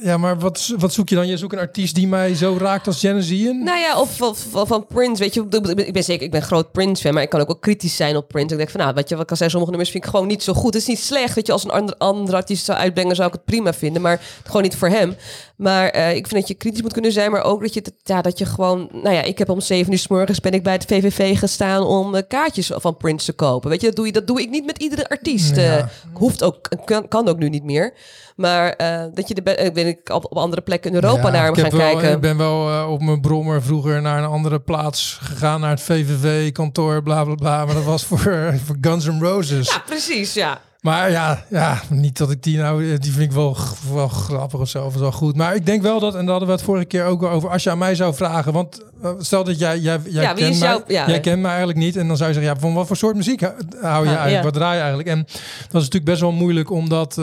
ja, 0.00 0.16
maar 0.16 0.38
wat, 0.38 0.74
wat 0.78 0.92
zoek 0.92 1.08
je 1.08 1.14
dan? 1.14 1.26
Je 1.26 1.36
zoekt 1.36 1.52
een 1.52 1.58
artiest 1.58 1.94
die 1.94 2.08
mij 2.08 2.34
zo 2.34 2.56
raakt 2.60 2.86
als 2.86 3.04
Ian? 3.04 3.64
Nou 3.64 3.78
ja, 3.78 4.00
of, 4.00 4.22
of, 4.22 4.54
of 4.54 4.68
van 4.68 4.86
Prince, 4.86 5.22
weet 5.22 5.34
je. 5.34 5.46
ik 5.76 5.92
ben 5.92 6.04
zeker, 6.04 6.24
ik 6.24 6.30
ben 6.30 6.42
groot 6.42 6.72
Prince-fan, 6.72 7.14
maar 7.14 7.22
ik 7.22 7.28
kan 7.28 7.40
ook 7.40 7.46
wel 7.46 7.58
kritisch 7.58 7.96
zijn 7.96 8.16
op 8.16 8.28
Prince. 8.28 8.52
Ik 8.52 8.56
denk 8.56 8.70
van, 8.70 8.80
nou, 8.80 8.94
weet 8.94 9.08
je 9.08 9.14
wat 9.14 9.22
ik 9.22 9.28
kan 9.28 9.36
zeggen, 9.36 9.50
sommige 9.50 9.70
nummers 9.70 9.90
vind 9.90 10.04
ik 10.04 10.10
gewoon 10.10 10.26
niet 10.26 10.42
zo 10.42 10.52
goed. 10.52 10.74
Het 10.74 10.82
is 10.82 10.88
niet 10.88 10.98
slecht, 10.98 11.34
weet 11.34 11.46
je, 11.46 11.52
als 11.52 11.64
een 11.64 11.70
ander, 11.70 11.94
ander 11.98 12.34
artiest 12.34 12.64
zou 12.64 12.78
uitbrengen, 12.78 13.16
zou 13.16 13.28
ik 13.28 13.34
het 13.34 13.44
prima 13.44 13.72
vinden, 13.72 14.02
maar 14.02 14.20
gewoon 14.44 14.62
niet 14.62 14.76
voor 14.76 14.88
hem. 14.88 15.16
Maar 15.56 15.88
eh, 15.88 16.08
ik 16.08 16.26
vind 16.26 16.40
dat 16.40 16.48
je 16.48 16.54
kritisch 16.54 16.82
moet 16.82 16.92
kunnen 16.92 17.12
zijn, 17.12 17.30
maar 17.30 17.42
ook 17.44 17.60
dat 17.60 17.74
je, 17.74 17.82
ja, 18.02 18.22
dat 18.22 18.38
je 18.38 18.44
gewoon, 18.44 18.88
nou 18.92 19.14
ja, 19.14 19.22
ik 19.22 19.38
heb 19.38 19.48
om 19.48 19.60
zeven 19.60 19.92
uur 19.92 19.98
s 19.98 20.08
morgens 20.08 20.40
ben 20.40 20.52
ik 20.52 20.62
bij 20.62 20.72
het 20.72 20.84
VVV 20.84 21.38
gestaan 21.38 21.82
om 21.82 22.14
eh, 22.14 22.22
kaartjes 22.28 22.70
van 22.74 22.96
Prince 22.96 23.26
te 23.26 23.32
kopen. 23.32 23.70
Weet 23.70 23.80
je, 23.80 23.86
dat 23.86 23.96
doe, 23.96 24.06
je, 24.06 24.12
dat 24.12 24.26
doe 24.26 24.40
ik 24.40 24.50
niet 24.50 24.66
met 24.66 24.78
iedere 24.78 25.08
artiest. 25.08 25.56
Ja. 25.56 25.78
Eh, 25.78 25.84
hoeft 26.12 26.42
ook, 26.42 26.68
kan, 26.84 27.08
kan 27.08 27.28
ook 27.28 27.38
nu 27.38 27.48
niet 27.48 27.64
meer. 27.64 27.94
Maar 28.36 28.70
eh, 28.72 29.02
dat 29.14 29.28
je 29.28 29.34
de, 29.34 29.42
eh, 29.54 29.72
weet 29.74 29.86
ik, 29.86 30.08
op, 30.08 30.24
op 30.24 30.36
andere 30.36 30.62
plekken 30.62 30.90
in 30.90 30.96
Europa 31.02 31.26
Ja, 31.26 31.30
naar 31.30 31.44
hem 31.44 31.54
ik 31.54 31.60
gaan 31.60 31.70
wel- 31.78 31.92
kijken. 31.92 32.12
Ik 32.12 32.20
ben 32.20 32.36
wel 32.36 32.68
eh, 32.70 32.90
op 32.90 33.02
mijn 33.02 33.20
brommer 33.20 33.62
vroeger 33.62 34.02
naar 34.02 34.18
een 34.18 34.28
andere 34.28 34.58
plaats 34.60 35.18
gegaan, 35.22 35.60
naar 35.60 35.70
het 35.70 35.80
VVV-kantoor, 35.82 37.02
bla 37.02 37.24
bla 37.24 37.34
bla. 37.34 37.64
Maar 37.64 37.74
dat 37.74 37.84
was 37.84 38.04
voor, 38.04 38.18
voor 38.64 38.76
Guns 38.80 39.04
N' 39.06 39.18
Roses. 39.20 39.68
Ja, 39.68 39.82
precies, 39.86 40.34
ja. 40.34 40.60
Maar 40.80 41.10
ja, 41.10 41.44
ja, 41.50 41.80
niet 41.90 42.18
dat 42.18 42.30
ik 42.30 42.42
die 42.42 42.58
nou, 42.58 42.92
eh, 42.92 42.98
die 43.00 43.12
vind 43.12 43.24
ik 43.24 43.32
wel, 43.32 43.56
wel 43.92 44.08
grappig 44.08 44.60
of 44.60 44.68
zo, 44.68 44.84
of 44.84 44.94
wel 44.94 45.12
goed. 45.12 45.36
Maar 45.36 45.54
ik 45.54 45.66
denk 45.66 45.82
wel 45.82 46.00
dat, 46.00 46.14
en 46.14 46.20
daar 46.20 46.28
hadden 46.30 46.48
we 46.48 46.54
het 46.54 46.62
vorige 46.64 46.84
keer 46.84 47.04
ook 47.04 47.22
al 47.22 47.30
over, 47.30 47.48
als 47.50 47.62
je 47.62 47.70
aan 47.70 47.78
mij 47.78 47.94
zou 47.94 48.14
vragen, 48.14 48.52
want 48.52 48.82
eh, 49.02 49.10
stel 49.18 49.44
dat 49.44 49.58
jij, 49.58 49.78
jij, 49.78 49.98
jij, 50.04 50.22
Ja, 50.22 50.32
kent, 50.32 50.58
mij, 50.58 50.82
ja. 50.86 51.08
jij 51.08 51.20
kent 51.20 51.40
mij 51.40 51.48
eigenlijk 51.50 51.78
niet. 51.78 51.96
En 51.96 52.06
dan 52.08 52.16
zou 52.16 52.28
je 52.28 52.34
zeggen, 52.34 52.54
ja, 52.54 52.60
van 52.60 52.74
wat 52.74 52.86
voor 52.86 52.96
soort 52.96 53.16
muziek 53.16 53.40
hou 53.40 53.54
je 53.60 53.76
Ah, 53.82 53.94
eigenlijk, 54.06 54.30
ja. 54.30 54.42
wat 54.42 54.54
draai 54.54 54.74
je 54.74 54.78
eigenlijk? 54.80 55.08
En 55.08 55.18
dat 55.22 55.32
is 55.66 55.72
natuurlijk 55.72 56.04
best 56.04 56.20
wel 56.20 56.32
moeilijk 56.32 56.70
om 56.70 56.88
dat... 56.88 57.18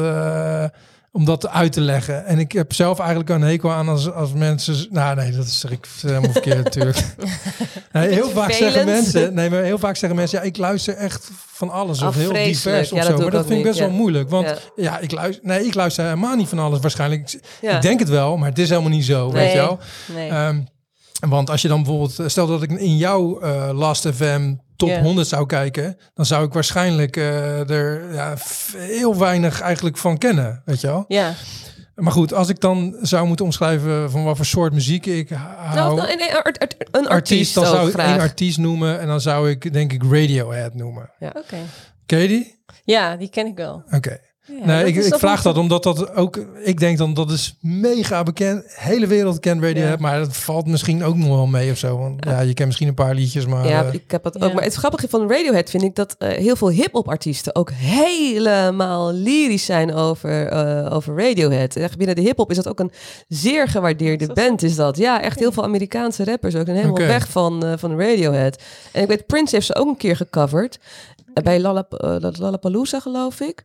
om 1.13 1.25
dat 1.25 1.49
uit 1.49 1.71
te 1.71 1.81
leggen. 1.81 2.25
En 2.25 2.39
ik 2.39 2.51
heb 2.51 2.73
zelf 2.73 2.99
eigenlijk 2.99 3.29
een 3.29 3.41
hekel 3.41 3.71
aan 3.71 3.89
als, 3.89 4.11
als 4.11 4.33
mensen... 4.33 4.87
Nou 4.89 5.15
nee, 5.15 5.31
dat 5.31 5.47
zeg 5.47 5.71
ik 5.71 5.87
helemaal 6.01 6.31
verkeerd 6.31 6.63
natuurlijk. 6.63 6.97
Nee, 7.91 8.09
heel 8.09 8.29
vaak 8.29 8.51
zeggen 8.51 8.85
mensen... 8.85 9.33
Nee, 9.33 9.49
maar 9.49 9.63
heel 9.63 9.77
vaak 9.77 9.95
zeggen 9.95 10.17
mensen... 10.17 10.39
Ja, 10.39 10.45
ik 10.45 10.57
luister 10.57 10.95
echt 10.95 11.31
van 11.51 11.69
alles. 11.69 12.01
Of 12.01 12.15
heel 12.15 12.33
divers 12.33 12.91
of 12.91 12.97
Ja, 12.97 13.05
zo. 13.05 13.17
Maar 13.17 13.31
dat 13.31 13.45
vind 13.45 13.57
ik 13.57 13.65
best 13.65 13.79
wel 13.79 13.89
moeilijk. 13.89 14.29
Want 14.29 14.47
Ja. 14.47 14.57
ja, 14.75 14.99
ik 14.99 15.11
luister... 15.11 15.45
Nee, 15.45 15.65
ik 15.65 15.73
luister 15.73 16.03
helemaal 16.03 16.35
niet 16.35 16.47
van 16.47 16.59
alles 16.59 16.79
waarschijnlijk. 16.79 17.39
Ik 17.61 17.81
denk 17.81 17.99
het 17.99 18.09
wel, 18.09 18.37
maar 18.37 18.49
het 18.49 18.59
is 18.59 18.69
helemaal 18.69 18.91
niet 18.91 19.05
zo, 19.05 19.31
weet 19.31 19.51
je 19.51 19.57
wel. 19.57 19.79
Nee. 20.13 20.29
Ehm, 20.29 20.61
want 21.29 21.49
als 21.49 21.61
je 21.61 21.67
dan 21.67 21.83
bijvoorbeeld... 21.83 22.31
Stel 22.31 22.47
dat 22.47 22.63
ik 22.63 22.71
in 22.71 22.97
jouw 22.97 23.39
eh, 23.39 23.69
Last 23.73 24.09
FM 24.09 24.53
top 24.75 24.89
Ja. 24.89 25.01
100 25.01 25.27
zou 25.27 25.45
kijken... 25.45 25.97
dan 26.13 26.25
zou 26.25 26.45
ik 26.45 26.53
waarschijnlijk 26.53 27.17
eh, 27.17 27.69
er 27.69 28.13
ja, 28.13 28.33
heel 28.77 29.17
weinig 29.17 29.61
eigenlijk 29.61 29.97
van 29.97 30.17
kennen, 30.17 30.61
weet 30.65 30.81
je 30.81 30.87
wel. 30.87 31.05
ja. 31.07 31.33
Maar 31.95 32.11
goed, 32.11 32.33
als 32.33 32.49
ik 32.49 32.59
dan 32.59 32.95
zou 33.01 33.27
moeten 33.27 33.45
omschrijven 33.45 34.11
van 34.11 34.23
wat 34.23 34.35
voor 34.35 34.45
soort 34.45 34.73
muziek 34.73 35.05
ik 35.05 35.29
hou... 35.29 35.75
Nou, 35.75 35.95
nou, 35.95 36.15
nee, 36.15 36.35
art- 36.35 36.59
art- 36.59 36.75
een 36.91 37.07
artiest, 37.07 37.53
dan 37.53 37.65
zou 37.65 37.87
ik 37.87 37.93
graag. 37.93 38.11
één 38.11 38.19
artiest 38.19 38.57
noemen 38.57 38.99
en 38.99 39.07
dan 39.07 39.21
zou 39.21 39.49
ik 39.49 39.73
denk 39.73 39.93
ik 39.93 40.03
Radiohead 40.03 40.73
noemen. 40.73 41.09
Oké. 41.19 41.57
Ken 42.05 42.19
je 42.19 42.27
die? 42.27 42.63
Ja, 42.83 43.15
die 43.15 43.29
ken 43.29 43.45
ik 43.45 43.55
wel. 43.57 43.83
Oké. 43.91 44.19
Ja, 44.45 44.65
nee, 44.65 44.79
dat 44.79 44.87
ik, 45.05 45.13
ik 45.13 45.19
vraag 45.19 45.41
dat 45.41 45.57
omdat 45.57 45.83
dat 45.83 46.15
ook, 46.15 46.37
ik 46.63 46.79
denk 46.79 46.97
dan 46.97 47.13
dat 47.13 47.31
is 47.31 47.57
mega 47.61 48.23
bekend. 48.23 48.63
Hele 48.67 49.07
wereld 49.07 49.39
kent 49.39 49.61
Radiohead, 49.61 49.93
Ja. 49.99 50.01
maar 50.07 50.19
dat 50.19 50.35
valt 50.37 50.65
misschien 50.67 51.03
ook 51.03 51.15
nog 51.15 51.27
wel 51.27 51.45
mee 51.45 51.71
of 51.71 51.77
zo. 51.77 51.97
Want 51.97 52.25
ja, 52.25 52.39
je 52.39 52.53
kent 52.53 52.67
misschien 52.67 52.87
een 52.87 52.93
paar 52.93 53.13
liedjes, 53.15 53.45
maar 53.45 53.67
Ja, 53.67 53.83
eh, 53.85 53.93
ik 53.93 54.11
heb 54.11 54.23
het 54.23 54.35
Ja. 54.39 54.45
ook. 54.45 54.53
Maar 54.53 54.63
het 54.63 54.73
grappige 54.73 55.07
van 55.09 55.29
Radiohead 55.29 55.69
vind 55.69 55.83
ik 55.83 55.95
dat 55.95 56.15
eh, 56.19 56.29
heel 56.29 56.55
veel 56.55 56.69
hip-hop 56.69 57.09
artiesten 57.09 57.55
ook 57.55 57.71
helemaal 57.71 59.13
lyrisch 59.13 59.65
zijn 59.65 59.93
over, 59.93 60.47
eh, 60.47 60.93
over 60.95 61.17
Radiohead. 61.17 61.75
Echt 61.75 61.97
binnen 61.97 62.15
de 62.15 62.21
hip-hop 62.21 62.49
is 62.49 62.55
dat 62.55 62.67
ook 62.67 62.79
een 62.79 62.91
zeer 63.27 63.67
gewaardeerde 63.67 64.21
Is 64.21 64.27
dat 64.27 64.35
band, 64.35 64.63
is 64.63 64.75
dat. 64.75 64.97
Ja, 64.97 65.21
echt 65.21 65.39
heel 65.39 65.51
veel 65.51 65.63
Amerikaanse 65.63 66.23
rappers 66.23 66.55
ook 66.55 66.65
zijn 66.65 66.77
helemaal 66.77 66.97
weg 67.07 67.27
van, 67.29 67.65
eh, 67.65 67.73
van 67.77 67.99
Radiohead. 67.99 68.61
En 68.91 69.01
ik 69.01 69.07
weet, 69.07 69.25
Prince 69.27 69.55
heeft 69.55 69.67
ze 69.67 69.75
ook 69.75 69.87
een 69.87 69.97
keer 69.97 70.15
gecoverd. 70.15 70.79
bij 71.43 71.59
Lollap- 71.59 72.19
Lollapalooza, 72.39 72.99
geloof 72.99 73.39
ik. 73.39 73.63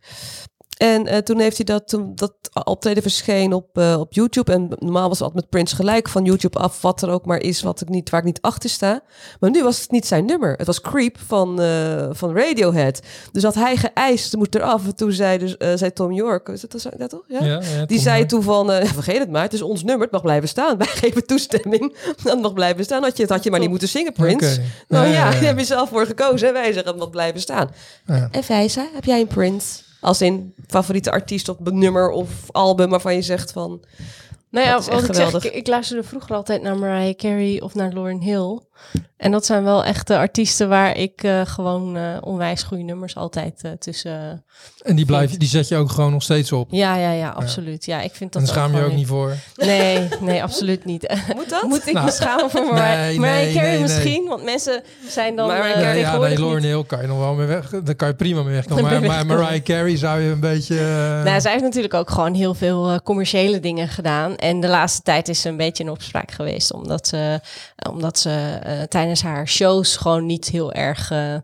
En 0.79 1.07
eh, 1.07 1.17
toen 1.17 1.39
heeft 1.39 1.55
hij 1.55 1.65
dat, 1.65 1.87
toen 1.87 2.11
dat 2.15 2.33
optreden 2.63 3.01
verscheen 3.01 3.53
op, 3.53 3.77
eh, 3.77 3.99
op 3.99 4.13
YouTube. 4.13 4.51
En 4.51 4.67
normaal 4.77 5.07
was 5.07 5.19
het 5.19 5.27
altijd 5.27 5.41
met 5.41 5.49
Prince 5.49 5.75
gelijk 5.75 6.09
van 6.09 6.25
YouTube 6.25 6.59
af, 6.59 6.81
wat 6.81 7.01
er 7.01 7.09
ook 7.09 7.25
maar 7.25 7.41
is, 7.41 7.61
wat 7.61 7.81
ik 7.81 7.89
niet, 7.89 8.09
waar 8.09 8.19
ik 8.19 8.25
niet 8.25 8.41
achter 8.41 8.69
sta. 8.69 9.01
Maar 9.39 9.49
nu 9.49 9.63
was 9.63 9.81
het 9.81 9.91
niet 9.91 10.07
zijn 10.07 10.25
nummer. 10.25 10.53
Het 10.57 10.67
was 10.67 10.81
Creep 10.81 11.17
van, 11.27 11.61
eh, 11.61 12.07
van 12.11 12.35
Radiohead. 12.35 13.01
Dus 13.31 13.43
had 13.43 13.55
hij 13.55 13.77
geëist, 13.77 14.35
moet 14.35 14.55
eraf. 14.55 14.85
En 14.85 14.95
toen 14.95 15.11
zei, 15.11 15.37
dus, 15.37 15.55
zei 15.57 15.93
Tom 15.93 16.11
York, 16.11 16.47
is 16.49 16.61
dat, 16.61 16.87
dat 16.97 17.09
toch? 17.09 17.23
Ja? 17.27 17.43
ja, 17.43 17.61
ja, 17.77 17.85
Die 17.85 17.99
zei 17.99 18.17
York. 18.17 18.29
toen 18.29 18.43
van, 18.43 18.67
vergeet 18.99 19.19
het 19.19 19.29
maar, 19.29 19.43
het 19.43 19.53
is 19.53 19.61
ons 19.61 19.83
nummer, 19.83 20.03
het 20.03 20.11
mag 20.11 20.21
blijven 20.21 20.49
staan. 20.49 20.77
Wij 20.83 20.87
geven 20.87 21.25
toestemming, 21.25 21.95
dan 22.23 22.39
mag 22.39 22.53
blijven 22.53 22.83
staan. 22.83 23.03
Had 23.03 23.17
je, 23.17 23.25
had 23.27 23.43
je 23.43 23.51
maar 23.51 23.59
niet 23.59 23.69
moeten 23.69 23.87
zingen, 23.87 24.13
Prince. 24.13 24.61
Nou 24.87 25.07
Ja, 25.07 25.11
ja, 25.11 25.31
daar 25.31 25.43
heb 25.43 25.59
je 25.59 25.65
zelf 25.65 25.89
voor 25.89 26.05
gekozen. 26.05 26.47
En 26.47 26.53
wij 26.53 26.73
zeggen, 26.73 26.91
het 26.91 26.99
mag 26.99 27.09
blijven 27.09 27.41
staan. 27.41 27.69
Ja. 28.05 28.27
En 28.31 28.43
Vijza, 28.43 28.87
heb 28.93 29.05
jij 29.05 29.19
een 29.19 29.27
Prince? 29.27 29.87
Als 30.01 30.21
in 30.21 30.53
favoriete 30.67 31.11
artiest 31.11 31.49
of 31.49 31.57
nummer 31.59 32.09
of 32.09 32.51
album 32.51 32.89
waarvan 32.89 33.15
je 33.15 33.21
zegt 33.21 33.51
van... 33.51 33.83
Nou 34.51 34.67
ja, 34.67 34.81
wat 34.81 35.03
ik 35.03 35.13
zeg, 35.13 35.43
ik, 35.43 35.53
ik 35.53 35.67
luisterde 35.67 36.03
vroeger 36.03 36.35
altijd 36.35 36.61
naar 36.61 36.77
Mariah 36.77 37.15
Carey 37.15 37.61
of 37.61 37.75
naar 37.75 37.93
Lauryn 37.93 38.21
Hill. 38.21 38.59
En 39.19 39.31
dat 39.31 39.45
zijn 39.45 39.63
wel 39.63 39.83
echt 39.83 40.07
de 40.07 40.17
artiesten 40.17 40.69
waar 40.69 40.97
ik 40.97 41.23
eh, 41.23 41.41
gewoon 41.45 41.97
eh, 41.97 42.03
onwijs 42.21 42.63
goede 42.63 42.83
nummers 42.83 43.15
altijd 43.15 43.61
eh, 43.61 43.71
tussen... 43.71 44.43
En 44.83 44.95
die, 44.95 45.05
blijf, 45.05 45.37
die 45.37 45.47
zet 45.47 45.67
je 45.67 45.75
ook 45.75 45.91
gewoon 45.91 46.11
nog 46.11 46.23
steeds 46.23 46.51
op. 46.51 46.67
Ja, 46.71 46.95
ja, 46.95 47.11
ja, 47.11 47.29
absoluut. 47.29 47.85
Ja, 47.85 48.01
ik 48.01 48.13
vind 48.13 48.33
dat 48.33 48.41
en 48.41 48.47
daar 48.47 48.57
schaam 48.57 48.75
je 48.75 48.83
ook 48.83 48.93
niet 48.93 49.07
voor. 49.07 49.33
Nee, 49.55 50.07
nee, 50.21 50.43
absoluut 50.43 50.85
niet. 50.85 51.15
Moet 51.35 51.49
dat? 51.49 51.63
Moet 51.63 51.87
ik 51.87 51.93
Nou, 51.93 52.05
me 52.05 52.11
schamen 52.11 52.49
voor 52.49 52.65
Mariah, 52.65 52.99
nee, 52.99 53.19
Mariah 53.19 53.43
nee, 53.43 53.53
Carey 53.53 53.69
nee, 53.69 53.79
nee. 53.79 53.87
misschien? 53.87 54.25
Want 54.27 54.43
mensen 54.43 54.83
zijn 55.07 55.35
dan 55.35 55.49
Carey, 55.49 55.75
Nee, 55.75 55.99
ja, 55.99 56.17
nee, 56.17 56.39
Lauren 56.39 56.63
Hill 56.63 56.83
kan 56.83 57.01
je 57.01 57.07
nog 57.07 57.17
wel 57.17 57.33
mee 57.33 57.47
weg. 57.47 57.69
Daar 57.69 57.95
kan 57.95 58.07
je 58.07 58.13
prima 58.13 58.43
mee 58.43 58.53
wegkomen. 58.53 58.83
Maar, 59.07 59.25
maar. 59.25 59.25
Mariah 59.25 59.63
Carey 59.63 59.97
zou 59.97 60.21
je 60.21 60.31
een 60.31 60.39
beetje... 60.39 60.75
Nou, 61.23 61.41
zij 61.41 61.51
heeft 61.51 61.63
natuurlijk 61.63 61.93
ook 61.93 62.09
gewoon 62.09 62.33
heel 62.33 62.53
veel 62.53 63.01
commerciële 63.03 63.59
dingen 63.59 63.87
gedaan. 63.87 64.35
En 64.35 64.59
de 64.59 64.67
laatste 64.67 65.01
tijd 65.01 65.27
is 65.27 65.41
ze 65.41 65.49
een 65.49 65.57
beetje 65.57 65.83
in 65.83 65.89
opspraak 65.89 66.31
geweest. 66.31 66.73
Omdat 66.73 67.07
ze, 67.07 67.39
omdat 67.89 68.19
ze 68.19 68.59
eh, 68.69 68.81
tijdens 68.81 69.21
haar 69.21 69.47
shows 69.47 69.95
gewoon 69.97 70.25
niet 70.25 70.49
heel 70.49 70.73
erg 70.73 71.11
eh, 71.11 71.35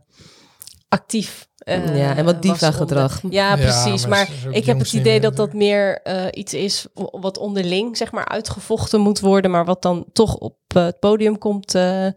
actief 0.90 1.48
eh, 1.58 1.98
Ja, 1.98 2.16
en 2.16 2.26
wat 2.26 2.42
diva-gedrag. 2.42 3.22
Ja, 3.30 3.30
Ja, 3.30 3.56
precies. 3.56 4.06
maar 4.06 4.30
ik 4.52 4.66
heb 4.66 4.80
het 4.80 4.94
idee 4.94 5.20
dat 5.20 5.36
dat 5.36 5.54
meer 5.54 6.02
eh, 6.02 6.26
iets 6.32 6.54
is 6.54 6.86
wat 6.96 7.38
onderling, 7.38 7.98
zeg 7.98 8.12
maar, 8.12 8.28
uitgevochten 8.28 9.00
moet 9.02 9.20
worden. 9.20 9.52
Maar 9.52 9.66
wat 9.66 9.82
dan 9.82 10.06
toch 10.14 10.36
op 10.36 10.58
het 10.68 11.00
podium 11.00 11.38
komt, 11.38 11.76
eh, 11.76 12.06
eh, 12.08 12.14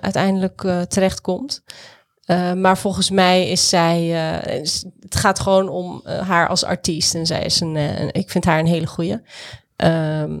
uiteindelijk 0.00 0.64
eh, 0.64 0.80
terechtkomt. 0.80 1.62
Eh, 2.24 2.52
maar 2.52 2.78
volgens 2.78 3.10
mij 3.10 3.48
is 3.48 3.68
zij. 3.68 3.98
eh, 4.42 4.60
het 5.00 5.16
gaat 5.16 5.40
gewoon 5.40 5.68
om 5.68 6.02
haar 6.06 6.48
als 6.48 6.64
artiest. 6.64 7.14
En 7.14 7.26
zij 7.26 7.42
is 7.44 7.60
een. 7.60 7.76
eh, 7.76 8.08
ik 8.12 8.30
vind 8.30 8.44
haar 8.44 8.58
een 8.58 8.66
hele 8.66 8.86
goeie. 8.86 9.16
Ehm, 9.76 10.38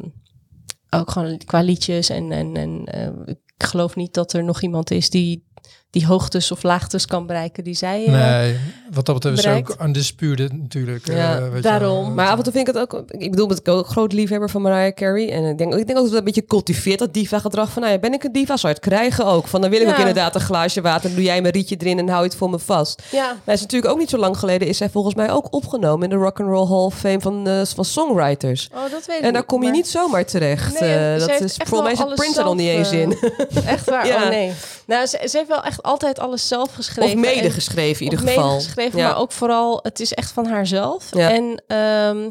ook 0.90 1.10
gewoon 1.10 1.40
qua 1.46 1.60
liedjes. 1.60 2.08
En, 2.08 2.32
en, 2.32 2.56
en 2.56 2.84
eh, 2.84 3.34
ik 3.60 3.66
geloof 3.66 3.96
niet 3.96 4.14
dat 4.14 4.32
er 4.32 4.44
nog 4.44 4.62
iemand 4.62 4.90
is 4.90 5.10
die 5.10 5.44
die 5.90 6.06
hoogtes 6.06 6.52
of 6.52 6.62
laagtes 6.62 7.06
kan 7.06 7.26
bereiken 7.26 7.64
die 7.64 7.74
zij. 7.74 8.04
eh, 8.06 8.12
Nee, 8.12 8.56
wat 8.90 9.06
dat 9.06 9.14
betreft 9.14 9.36
is 9.36 9.42
ze 9.42 9.48
bereikt. 9.48 9.72
ook 9.72 9.86
undisputed 9.86 10.52
natuurlijk. 10.52 11.06
Ja, 11.06 11.36
eh, 11.36 11.42
weet 11.42 11.52
je 11.54 11.60
daarom. 11.60 12.14
Maar 12.14 12.28
af 12.28 12.36
en 12.36 12.42
toe 12.42 12.52
vind 12.52 12.68
ik 12.68 12.74
het 12.74 12.82
ook... 12.82 13.02
Ik 13.08 13.30
bedoel, 13.30 13.50
ik 13.52 13.62
ben 13.62 13.74
ook 13.74 13.84
een 13.84 13.90
groot 13.90 14.12
liefhebber 14.12 14.50
van 14.50 14.62
Mariah 14.62 14.94
Carey. 14.94 15.32
En 15.32 15.44
ik 15.44 15.58
denk, 15.58 15.74
ik 15.74 15.86
denk 15.86 15.88
ook 15.98 16.04
dat 16.04 16.04
het 16.04 16.18
een 16.18 16.24
beetje 16.24 16.44
cultiveert, 16.44 16.98
dat 16.98 17.14
diva-gedrag. 17.14 17.70
Van, 17.70 17.82
nou 17.82 17.94
ja, 17.94 18.00
ben 18.00 18.12
ik 18.12 18.24
een 18.24 18.32
diva? 18.32 18.56
Zou 18.56 18.72
je 18.72 18.78
het 18.80 18.88
krijgen 18.88 19.26
ook? 19.26 19.46
Van, 19.46 19.60
dan 19.60 19.70
wil 19.70 19.80
ik 19.80 19.86
Ja. 19.86 19.92
ook 19.92 19.98
inderdaad 19.98 20.34
een 20.34 20.40
glaasje 20.40 20.80
water. 20.80 21.02
Dan 21.02 21.14
doe 21.14 21.22
jij 21.24 21.40
mijn 21.40 21.54
rietje 21.54 21.76
erin 21.78 21.98
en 21.98 22.08
hou 22.08 22.22
je 22.22 22.28
het 22.28 22.38
voor 22.38 22.50
me 22.50 22.58
vast. 22.58 23.02
ja, 23.10 23.24
Maar 23.26 23.34
het 23.44 23.54
is 23.54 23.60
natuurlijk 23.60 23.92
ook 23.92 23.98
niet 23.98 24.10
zo 24.10 24.16
lang 24.18 24.36
geleden... 24.38 24.68
is 24.68 24.76
zij 24.76 24.90
volgens 24.90 25.14
mij 25.14 25.30
ook 25.30 25.54
opgenomen 25.54 26.04
in 26.04 26.10
de 26.18 26.24
Rock 26.24 26.40
and 26.40 26.48
Roll 26.48 26.66
Hall 26.68 26.84
of 26.84 26.94
Fame 26.94 27.20
van, 27.20 27.46
eh, 27.48 27.60
van 27.74 27.84
songwriters. 27.84 28.68
oh, 28.74 28.82
dat 28.90 29.06
weet 29.06 29.18
ik 29.18 29.24
En 29.24 29.32
daar 29.32 29.42
kom 29.44 29.58
je 29.60 29.64
maar- 29.66 29.76
niet 29.76 29.88
zomaar 29.88 30.24
terecht. 30.24 30.80
Nee, 30.80 30.94
Eh, 30.94 31.18
dat 31.20 31.40
is, 31.40 31.56
volgens 31.64 31.82
mij 31.98 32.06
zit 32.06 32.14
Prince 32.14 32.38
er 32.38 32.44
nog 32.44 32.54
niet 32.56 32.68
eens 32.68 32.90
in. 32.92 33.16
Echt 33.66 33.90
waar? 33.90 34.06
Ja. 34.06 34.22
Oh 34.22 34.28
nee. 34.28 34.52
Nou, 34.90 35.06
ze, 35.06 35.20
ze 35.28 35.36
heeft 35.36 35.48
wel 35.48 35.62
echt 35.64 35.82
altijd 35.82 36.18
alles 36.18 36.48
zelf 36.48 36.74
geschreven. 36.74 37.12
Of 37.18 37.20
mede 37.20 37.40
en- 37.40 37.50
geschreven 37.50 38.04
in 38.06 38.10
ieder 38.10 38.24
mede 38.24 38.40
geval. 38.40 38.54
geschreven, 38.60 38.98
Ja. 38.98 39.06
maar 39.08 39.18
ook 39.18 39.32
vooral, 39.32 39.78
het 39.82 40.00
is 40.00 40.14
echt 40.14 40.32
van 40.32 40.46
haarzelf. 40.46 41.14
Ja. 41.14 41.30
En 41.30 41.62
ehm, 41.66 42.30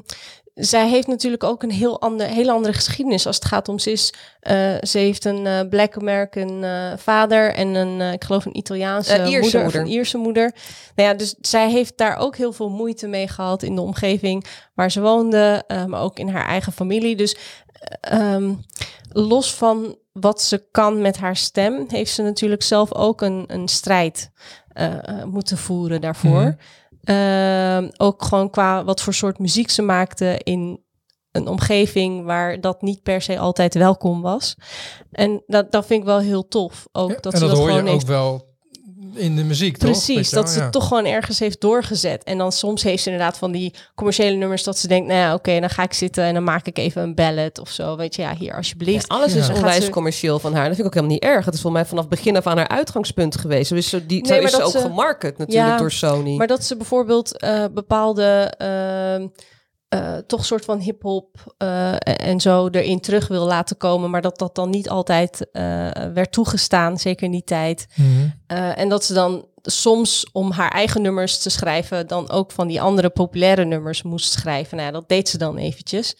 zij 0.55 0.89
heeft 0.89 1.07
natuurlijk 1.07 1.43
ook 1.43 1.63
een 1.63 1.71
heel 1.71 2.01
ander, 2.01 2.27
hele 2.27 2.51
andere 2.51 2.73
geschiedenis 2.73 3.25
als 3.27 3.35
het 3.35 3.45
gaat 3.45 3.67
om 3.69 3.79
ze 3.79 3.91
is. 3.91 4.13
eh, 4.39 4.55
ze 4.81 4.97
heeft 4.97 5.25
een 5.25 5.45
eh, 5.47 5.59
Black 5.69 5.97
American 5.97 6.63
eh, 6.63 6.93
vader 6.97 7.53
en 7.53 7.75
een, 7.75 8.13
ik 8.13 8.23
geloof 8.23 8.45
een 8.45 8.57
Italiaanse 8.57 9.17
Ierse 9.25 9.39
moeder, 9.39 9.65
of 9.65 9.73
een 9.73 9.87
Ierse 9.87 10.17
moeder. 10.17 10.51
Nou 10.95 11.09
ja, 11.09 11.15
dus 11.15 11.35
zij 11.41 11.69
heeft 11.71 11.97
daar 11.97 12.17
ook 12.17 12.35
heel 12.35 12.53
veel 12.53 12.69
moeite 12.69 13.07
mee 13.07 13.27
gehad 13.27 13.63
in 13.63 13.75
de 13.75 13.81
omgeving 13.81 14.45
waar 14.73 14.91
ze 14.91 15.01
woonde, 15.01 15.63
maar 15.87 16.01
ook 16.01 16.19
in 16.19 16.29
haar 16.29 16.47
eigen 16.47 16.73
familie. 16.73 17.15
Dus 17.15 17.35
eh, 18.01 18.19
ehm, 18.33 18.53
los 19.11 19.53
van 19.53 19.95
wat 20.11 20.41
ze 20.41 20.67
kan 20.71 21.01
met 21.01 21.17
haar 21.17 21.35
stem, 21.35 21.85
heeft 21.87 22.11
ze 22.11 22.21
natuurlijk 22.21 22.63
zelf 22.63 22.93
ook 22.93 23.21
een, 23.21 23.43
een 23.47 23.67
strijd 23.67 24.31
eh, 24.67 25.07
eh, 25.07 25.25
moeten 25.25 25.57
voeren 25.57 26.01
daarvoor. 26.01 26.41
Mhm. 26.41 26.53
Ehm, 27.03 27.89
ook 27.97 28.23
gewoon 28.23 28.49
qua 28.49 28.83
wat 28.83 29.01
voor 29.01 29.13
soort 29.13 29.39
muziek 29.39 29.69
ze 29.69 29.81
maakte 29.81 30.39
in 30.43 30.83
een 31.31 31.47
omgeving 31.47 32.25
waar 32.25 32.61
dat 32.61 32.81
niet 32.81 33.03
per 33.03 33.21
se 33.21 33.39
altijd 33.39 33.73
welkom 33.73 34.21
was. 34.21 34.55
En 35.11 35.43
dat, 35.47 35.71
dat 35.71 35.85
vind 35.85 35.99
ik 35.99 36.05
wel 36.05 36.19
heel 36.19 36.47
tof. 36.47 36.87
Ook 36.91 37.09
Ja, 37.09 37.17
dat 37.19 37.33
en 37.33 37.39
ze 37.39 37.45
dat, 37.45 37.55
dat, 37.55 37.65
hoor 37.65 37.83
je 37.83 37.89
ook 37.89 38.05
wel 38.05 38.48
in 39.19 39.35
de 39.35 39.43
muziek, 39.43 39.77
toch? 39.77 39.89
Weet 39.89 40.03
Precies, 40.05 40.29
dat 40.29 40.49
ze 40.49 40.57
Ja. 40.57 40.63
het 40.63 40.71
toch 40.71 40.87
gewoon 40.87 41.05
ergens 41.05 41.39
heeft 41.39 41.61
doorgezet. 41.61 42.23
En 42.23 42.37
dan 42.37 42.51
soms 42.51 42.83
heeft 42.83 43.03
ze 43.03 43.09
inderdaad 43.09 43.37
van 43.37 43.51
die 43.51 43.73
commerciële 43.95 44.35
nummers 44.35 44.63
dat 44.63 44.77
ze 44.77 44.87
denkt, 44.87 45.07
nou 45.07 45.19
ja, 45.19 45.33
oké, 45.33 45.59
dan 45.59 45.69
ga 45.69 45.83
ik 45.83 45.93
zitten 45.93 46.23
en 46.23 46.33
dan 46.33 46.43
maak 46.43 46.65
ik 46.67 46.77
even 46.77 47.01
een 47.01 47.15
ballad 47.15 47.59
of 47.59 47.69
zo. 47.69 47.95
Weet 47.97 48.15
je, 48.15 48.21
ja, 48.21 48.35
hier 48.35 48.55
alsjeblieft. 48.55 49.07
Alles 49.07 49.33
Ja. 49.33 49.39
is 49.39 49.49
onwijs 49.49 49.85
ze- 49.85 49.89
commercieel 49.91 50.39
van 50.39 50.53
haar. 50.53 50.65
Dat 50.67 50.75
vind 50.75 50.79
ik 50.79 50.85
ook 50.85 50.93
helemaal 50.93 51.15
niet 51.15 51.23
erg. 51.23 51.45
Het 51.45 51.53
is 51.53 51.61
volgens 51.61 51.81
mij 51.81 51.91
vanaf 51.91 52.07
begin 52.07 52.37
af 52.37 52.47
aan 52.47 52.57
haar 52.57 52.67
uitgangspunt 52.67 53.37
geweest. 53.37 53.67
Zo 53.67 53.75
is 53.75 53.89
ze, 53.89 54.05
die, 54.05 54.21
Nee, 54.27 54.39
zo 54.39 54.45
is 54.45 54.51
ze 54.51 54.63
ook 54.63 54.71
ze- 54.71 54.79
gemarket 54.79 55.37
natuurlijk 55.37 55.67
Ja, 55.69 55.77
door 55.77 55.91
Sony. 55.91 56.35
Maar 56.35 56.47
dat 56.47 56.63
ze 56.63 56.75
bijvoorbeeld 56.77 57.37
eh, 57.37 57.63
bepaalde 57.73 58.53
ehm, 58.57 59.27
eh, 59.89 60.17
toch 60.17 60.45
soort 60.45 60.65
van 60.65 60.79
hip-hop 60.79 61.53
eh, 61.57 61.95
en 62.03 62.39
zo 62.39 62.67
erin 62.67 62.99
terug 62.99 63.27
wil 63.27 63.45
laten 63.45 63.77
komen, 63.77 64.09
maar 64.09 64.21
dat 64.21 64.37
dat 64.37 64.55
dan 64.55 64.69
niet 64.69 64.89
altijd 64.89 65.51
eh, 65.51 65.63
werd 66.13 66.31
toegestaan, 66.31 66.97
zeker 66.97 67.25
in 67.25 67.31
die 67.31 67.43
tijd. 67.43 67.87
Mhm. 67.95 68.29
En 68.75 68.89
dat 68.89 69.03
ze 69.03 69.13
dan 69.13 69.45
soms 69.61 70.29
om 70.31 70.51
haar 70.51 70.71
eigen 70.71 71.01
nummers 71.01 71.37
te 71.37 71.49
schrijven, 71.49 72.07
dan 72.07 72.29
ook 72.29 72.51
van 72.51 72.67
die 72.67 72.81
andere 72.81 73.09
populaire 73.09 73.65
nummers 73.65 74.03
moest 74.03 74.31
schrijven. 74.31 74.77
Nou, 74.77 74.89
ja, 74.89 74.93
dat 74.99 75.09
deed 75.09 75.29
ze 75.29 75.37
dan 75.37 75.57
eventjes. 75.57 76.15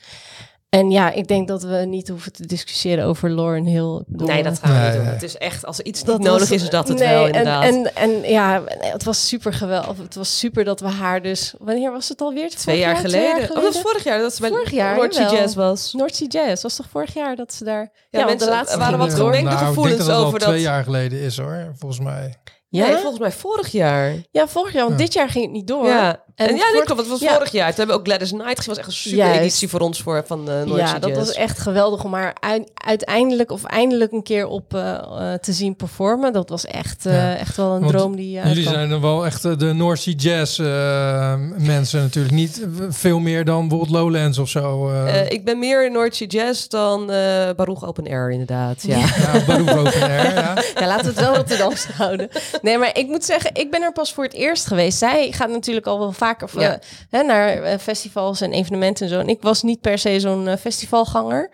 En 0.70 0.90
ja, 0.92 1.12
ik 1.12 1.28
denk 1.28 1.48
dat 1.48 1.64
we 1.64 1.76
niet 1.76 2.08
hoeven 2.08 2.34
te 2.34 2.46
discussiëren 2.46 3.06
over 3.06 3.30
Lauren 3.32 3.66
Hill. 3.66 4.04
Nee, 4.08 4.44
dat 4.44 4.60
gaan 4.60 4.72
we 4.74 4.78
Nee, 4.80 4.88
niet 4.90 4.98
doen. 4.98 5.06
Het 5.06 5.24
is 5.24 5.38
echt, 5.38 5.66
als 5.66 5.80
er 5.80 5.86
iets 5.86 6.04
dat 6.04 6.18
niet 6.18 6.28
nodig 6.28 6.40
was- 6.50 6.52
is, 6.52 6.64
is 6.64 6.70
dat 6.70 6.88
het 6.88 6.98
nee, 7.00 7.08
wel, 7.08 7.20
en- 7.22 7.26
inderdaad. 7.28 7.64
En, 7.64 7.96
en, 7.96 8.22
ja, 8.30 8.62
het 8.80 9.04
was 9.04 9.28
super 9.28 9.54
geweldig. 9.54 9.98
Het 9.98 10.16
was 10.16 10.40
super 10.40 10.64
dat 10.64 10.80
we 10.80 10.88
haar 10.88 11.22
dus... 11.22 11.54
Wanneer 11.60 11.92
was 11.92 12.10
het 12.10 12.22
alweer? 12.22 12.50
twee 12.50 12.76
Vorig 12.76 12.80
jaar 12.92 12.96
geleden. 13.02 13.20
Twee 13.30 13.40
jaar 13.42 13.50
Oh, 13.50 13.56
dat 13.64 13.74
was 13.74 13.82
vorig 13.82 14.04
jaar 14.04 14.20
dat 14.20 14.34
ze 14.36 14.42
bij 14.42 14.50
Vorig 14.50 14.72
jaar, 14.72 14.96
jawel. 15.10 15.32
Jazz 15.38 15.56
was. 15.56 15.94
North 15.94 16.16
Sea 16.16 16.28
Jazz. 16.28 16.64
Was 16.64 16.76
toch 16.76 16.88
vorig 16.92 17.14
jaar 17.14 17.36
dat 17.36 17.54
ze 17.54 17.64
daar... 17.64 17.92
Ja, 18.10 18.26
want 18.26 18.30
mensen 18.40 18.48
waren 18.50 18.66
ging 18.86 18.98
wat 18.98 19.08
niet 19.08 19.18
door. 19.18 19.34
gemengde 19.34 19.56
nou, 19.56 19.66
gevoelens 19.68 20.00
ik 20.00 20.06
denk 20.06 20.10
dat 20.10 20.18
het 20.20 20.28
over 20.28 20.40
al 20.40 20.48
twee 20.52 20.64
dat- 20.64 20.72
jaar 20.74 20.84
geleden 20.84 21.20
is 21.20 21.38
hoor, 21.38 21.74
volgens 21.78 22.02
mij. 22.02 22.34
Ja? 22.70 22.86
Nee, 22.86 22.96
volgens 22.96 23.20
mij 23.20 23.32
vorig 23.32 23.68
jaar. 23.72 24.14
ja, 24.32 24.48
vorig 24.48 24.74
jaar. 24.74 24.84
Want 24.88 25.00
Ja. 25.00 25.06
dit 25.06 25.14
jaar 25.14 25.30
ging 25.30 25.44
het 25.44 25.54
niet 25.54 25.68
door. 25.68 25.86
Ja, 25.86 26.24
en, 26.40 26.48
En 26.48 26.56
ja, 26.56 26.62
voor- 26.74 26.84
klopt. 26.84 27.00
Het 27.02 27.10
was 27.10 27.20
ja. 27.20 27.34
vorig 27.34 27.52
jaar. 27.52 27.68
Toen 27.68 27.78
hebben 27.78 27.96
we 27.96 28.02
ook 28.02 28.08
Gladys 28.08 28.30
Knight 28.30 28.56
gezien. 28.58 28.68
was 28.70 28.78
echt 28.78 28.88
een 28.88 28.94
super 28.94 29.18
Juist. 29.18 29.40
editie 29.40 29.70
voor 29.70 29.80
ons 29.80 30.02
voor, 30.02 30.24
van 30.28 30.50
uh, 30.50 30.78
Ja, 30.78 31.00
dat 31.00 31.16
was 31.16 31.32
echt 31.34 31.60
geweldig 31.60 32.04
om 32.04 32.14
haar 32.14 32.36
ui- 32.40 32.64
uiteindelijk 32.74 33.52
of 33.52 33.64
eindelijk 33.64 34.12
een 34.12 34.24
keer 34.24 34.48
op 34.48 34.74
eh, 34.74 34.90
eh, 34.96 35.40
te 35.40 35.54
zien 35.54 35.76
performen. 35.76 36.34
Dat 36.34 36.50
was 36.50 36.66
echt, 36.66 37.06
eh, 37.06 37.14
Ja. 37.14 37.36
echt 37.36 37.56
wel 37.58 37.74
een 37.74 37.80
Want 37.82 37.92
droom 37.94 38.16
die 38.16 38.40
Jullie 38.42 38.64
zijn 38.64 38.90
dan 38.90 39.02
wel 39.02 39.26
echt 39.26 39.46
eh, 39.46 39.58
de 39.58 39.74
North 39.74 40.00
Sea 40.02 40.14
Jazz 40.18 40.60
eh, 40.60 41.34
mensen 41.58 42.02
natuurlijk. 42.02 42.34
Niet 42.34 42.66
veel 42.90 43.20
meer 43.20 43.46
dan 43.46 43.68
bijvoorbeeld 43.68 43.98
Lowlands 44.00 44.38
of 44.38 44.50
zo. 44.50 44.90
eh. 44.90 45.20
Eh, 45.20 45.30
ik 45.30 45.46
ben 45.46 45.60
meer 45.60 45.92
Noordse 45.92 46.26
Jazz 46.26 46.68
dan 46.68 47.12
eh 47.12 47.50
Baruch 47.56 47.86
Open 47.86 48.08
Air, 48.08 48.32
inderdaad. 48.32 48.84
Ja. 48.84 48.98
ja, 48.98 49.44
Baruch 49.48 49.78
Open 49.78 50.02
Air, 50.02 50.34
ja. 50.34 50.54
Ja, 50.80 50.88
laten 50.88 51.06
we 51.06 51.12
het 51.12 51.20
wel 51.20 51.36
Rotterdamse 51.36 51.88
houden. 51.92 52.30
Nee, 52.62 52.78
maar 52.78 52.98
ik 52.98 53.08
moet 53.08 53.26
zeggen, 53.26 53.50
ik 53.54 53.72
ben 53.72 53.82
er 53.82 53.92
pas 53.92 54.14
voor 54.14 54.24
het 54.24 54.34
eerst 54.34 54.66
geweest. 54.68 54.98
Zij 54.98 55.32
gaat 55.32 55.50
natuurlijk 55.50 55.86
al 55.88 56.00
wel 56.00 56.12
of, 56.44 56.54
Ja. 56.54 56.74
eh, 56.74 56.80
hè, 57.10 57.24
naar 57.24 57.64
eh, 57.64 57.78
festivals 57.78 58.42
en 58.42 58.52
evenementen 58.54 59.06
en 59.06 59.12
zo. 59.12 59.20
En 59.20 59.28
ik 59.30 59.42
was 59.42 59.64
niet 59.64 59.82
per 59.82 59.98
se 59.98 60.20
zo'n 60.20 60.48
eh, 60.48 60.58
festivalganger. 60.58 61.52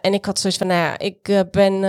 En 0.00 0.14
ik 0.14 0.24
had 0.24 0.38
zoiets 0.38 0.58
van, 0.58 0.66
nou 0.68 0.80
ja, 0.80 0.98
ik 0.98 1.44
ben 1.50 1.84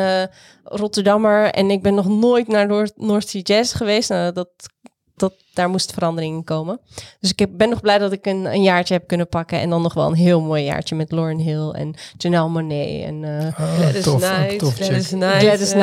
Rotterdammer 0.64 1.52
en 1.52 1.72
ik 1.72 1.82
ben 1.82 1.94
nog 1.94 2.08
nooit 2.08 2.48
naar 2.48 2.68
Noord 2.68 2.92
North 2.96 3.30
Sea 3.30 3.42
Jazz 3.42 3.76
geweest. 3.78 4.10
Nou, 4.10 4.34
dat, 4.34 4.50
dat, 5.16 5.34
daar 5.60 5.70
moest 5.70 5.94
verandering 5.94 6.36
in 6.36 6.44
komen. 6.44 6.80
Dus 7.20 7.30
ik 7.30 7.40
heb, 7.40 7.50
ben 7.54 7.70
nog 7.70 7.82
blij 7.82 7.98
dat 7.98 8.12
ik 8.12 8.26
een, 8.26 8.46
een 8.46 8.64
jaartje 8.64 8.94
heb 8.94 9.08
kunnen 9.08 9.28
pakken. 9.28 9.60
En 9.60 9.70
dan 9.70 9.82
nog 9.82 9.94
wel 9.94 10.08
een 10.08 10.14
heel 10.14 10.42
mooi 10.42 10.64
jaartje 10.64 10.96
met 10.96 11.12
Lauren 11.12 11.38
Hill 11.38 11.70
en 11.70 11.96
Janelle 12.18 12.50
Monet 12.50 13.04
en... 13.06 13.24
eh 13.24 13.48
Oh, 13.60 13.76
Gladys 13.76 14.04
tof, 14.04 14.20
ja. 14.22 14.46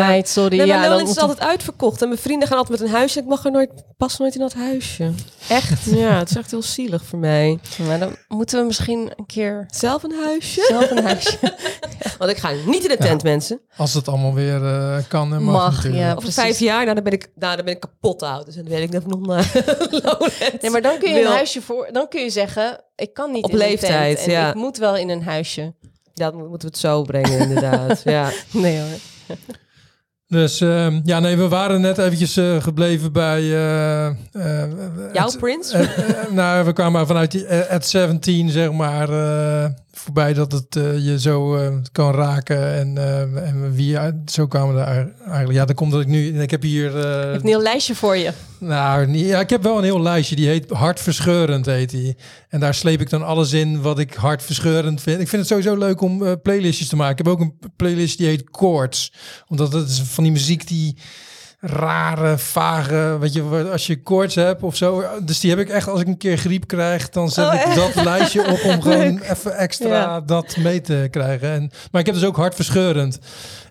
Knight, 0.06 0.28
sorry. 0.28 0.56
Nee, 0.56 0.66
maar 0.66 0.82
ja, 0.82 0.88
dan 0.88 1.08
is 1.08 1.18
altijd 1.18 1.40
uitverkocht. 1.40 2.02
En 2.02 2.08
mijn 2.08 2.20
vrienden 2.20 2.48
gaan 2.48 2.58
altijd 2.58 2.80
met 2.80 2.88
een 2.88 2.94
huisje. 2.94 3.18
Ik 3.18 3.26
mag 3.26 3.44
er 3.44 3.50
nooit, 3.50 3.70
pas 3.96 4.18
nooit 4.18 4.34
in 4.34 4.40
dat 4.40 4.54
huisje. 4.54 5.12
Echt? 5.48 5.84
Ja, 5.84 6.18
het 6.18 6.30
is 6.30 6.36
echt 6.36 6.50
heel 6.50 6.62
zielig 6.62 7.04
voor 7.04 7.18
mij. 7.18 7.58
Maar 7.86 7.98
dan 7.98 8.16
moeten 8.28 8.58
we 8.60 8.66
misschien 8.66 9.12
een 9.16 9.26
keer 9.26 9.64
Zelf 9.70 10.02
een 10.02 10.14
huisje? 10.24 10.64
zelf 10.68 10.90
een 10.90 11.04
huisje. 11.04 11.38
Want 12.18 12.30
ik 12.30 12.36
ga 12.36 12.50
niet 12.66 12.82
in 12.82 12.88
de 12.88 12.96
tent, 12.96 13.22
mensen. 13.22 13.60
Als 13.76 13.94
het 13.94 14.08
allemaal 14.08 14.34
weer 14.34 14.64
eh, 14.64 14.96
kan 15.08 15.34
en 15.34 15.42
mag, 15.42 15.84
Mag, 15.84 15.92
ja. 15.92 16.14
Over 16.14 16.32
vijf 16.32 16.58
jaar, 16.58 16.82
nou, 16.82 16.94
dan, 16.94 17.04
ben 17.04 17.12
ik, 17.12 17.28
nou, 17.34 17.56
dan 17.56 17.64
ben 17.64 17.74
ik 17.74 17.80
kapot 17.80 18.22
oud. 18.22 18.46
Dus 18.46 18.54
dan 18.54 18.64
weet 18.64 18.82
ik 18.82 18.90
net 18.90 19.06
nog 19.06 19.20
naar 19.26 19.52
Lowlands. 20.02 20.38
Nee, 20.60 20.70
maar 20.70 20.82
dan 20.82 20.98
kun 20.98 21.08
je 21.08 21.14
wil. 21.14 21.24
een 21.26 21.32
huisje 21.32 21.62
voor. 21.62 21.88
Dan 21.92 22.08
kun 22.08 22.20
je 22.22 22.30
zeggen: 22.30 22.80
ik 22.96 23.14
kan 23.14 23.30
niet 23.32 23.44
Op 23.44 23.50
in 23.50 23.60
een 23.60 23.66
leeftijd, 23.68 24.16
tent 24.16 24.28
en 24.28 24.32
ja. 24.34 24.48
ik 24.48 24.54
moet 24.54 24.76
wel 24.78 24.96
in 24.96 25.08
een 25.08 25.22
huisje. 25.22 25.74
Ja, 26.14 26.30
dan 26.30 26.40
moeten 26.40 26.58
we 26.68 26.74
het 26.74 26.78
zo 26.78 27.02
brengen, 27.02 27.38
inderdaad. 27.38 28.02
ja. 28.04 28.30
Nee 28.52 28.78
hoor. 28.80 29.36
Dus 30.28 30.60
ehm, 30.60 31.00
ja, 31.04 31.20
nee, 31.20 31.36
we 31.36 31.48
waren 31.48 31.80
net 31.80 31.98
eventjes 31.98 32.36
eh, 32.36 32.62
gebleven 32.62 33.12
bij... 33.12 33.40
eh, 33.40 34.06
eh, 34.06 34.14
Jouw 35.12 35.30
Prins? 35.38 35.74
nou, 36.30 36.64
we 36.64 36.72
kwamen 36.72 37.06
vanuit 37.06 37.30
die 37.30 37.48
at 37.48 37.86
17, 37.86 38.50
zeg 38.50 38.72
maar, 38.72 39.08
eh, 39.08 39.70
voorbij 39.99 40.34
dat 40.34 40.53
het 40.53 40.76
eh, 40.76 41.07
je 41.07 41.20
zo 41.20 41.57
eh, 41.57 41.74
kan 41.92 42.14
raken. 42.14 42.74
En, 42.74 42.99
eh, 42.99 43.49
en 43.49 43.72
wie, 43.74 43.99
zo 44.26 44.47
kwamen 44.47 44.74
we 44.74 44.80
daar 44.80 45.09
eigenlijk. 45.20 45.53
Ja, 45.53 45.64
dan 45.64 45.74
komt 45.74 45.92
dat 45.92 46.01
ik 46.01 46.07
nu... 46.07 46.42
Ik 46.42 46.51
heb 46.51 46.62
hier... 46.62 46.97
Een 46.97 47.47
heel 47.47 47.62
lijstje 47.62 47.94
voor 47.94 48.16
je. 48.16 48.32
nou, 48.59 49.07
niet, 49.07 49.26
ja, 49.26 49.40
ik 49.40 49.51
heb 49.51 49.62
wel 49.62 49.78
een 49.78 49.84
heel 49.84 50.03
lijstje. 50.03 50.36
Die 50.36 50.49
heet 50.49 50.70
Hartverscheurend, 50.70 51.66
heet 51.66 51.90
die. 51.90 52.16
En 52.49 52.61
daar 52.61 52.74
sleep 52.74 53.01
ik 53.01 53.11
dan 53.11 53.22
alles 53.22 53.53
in 53.53 53.82
wat 53.82 53.99
ik 53.99 54.14
hartverscheurend 54.14 55.01
vind. 55.01 55.20
Ik 55.20 55.28
vind 55.28 55.42
het 55.42 55.51
sowieso 55.51 55.76
leuk 55.76 56.01
om 56.01 56.40
playlistjes 56.42 56.88
te 56.88 56.97
maken. 56.97 57.18
Ik 57.18 57.24
heb 57.24 57.34
ook 57.34 57.40
een 57.40 57.59
playlist 57.76 58.18
die 58.18 58.26
heet 58.26 58.44
Chords. 58.51 59.12
Omdat 59.49 59.72
het 59.72 59.88
is 59.88 60.01
van 60.01 60.24
die 60.24 60.32
muziek 60.32 60.68
die 60.68 60.97
rare, 61.66 62.38
vage, 62.38 63.16
weet 63.20 63.32
je, 63.32 63.68
als 63.72 63.86
je 63.86 64.02
koorts 64.02 64.34
hebt 64.34 64.62
of 64.62 64.76
zo. 64.76 65.04
Dus 65.22 65.40
die 65.40 65.50
heb 65.50 65.58
ik 65.58 65.68
echt, 65.68 65.88
als 65.88 66.00
ik 66.00 66.06
een 66.06 66.16
keer 66.16 66.36
griep 66.38 66.66
krijg, 66.66 67.08
dan 67.10 67.28
zet 67.30 67.46
Oh, 67.46 67.54
ik 67.54 67.74
dat 67.74 68.04
lijstje 68.04 68.46
op 68.46 68.64
om 68.64 68.82
gewoon 68.82 69.18
even 69.20 69.56
extra 69.56 69.88
Ja. 69.88 70.20
dat 70.20 70.56
mee 70.56 70.80
te 70.80 71.08
krijgen. 71.10 71.50
En, 71.50 71.70
maar 71.90 72.00
ik 72.00 72.06
heb 72.06 72.14
dus 72.14 72.24
ook 72.24 72.36
hartverscheurend. 72.36 73.18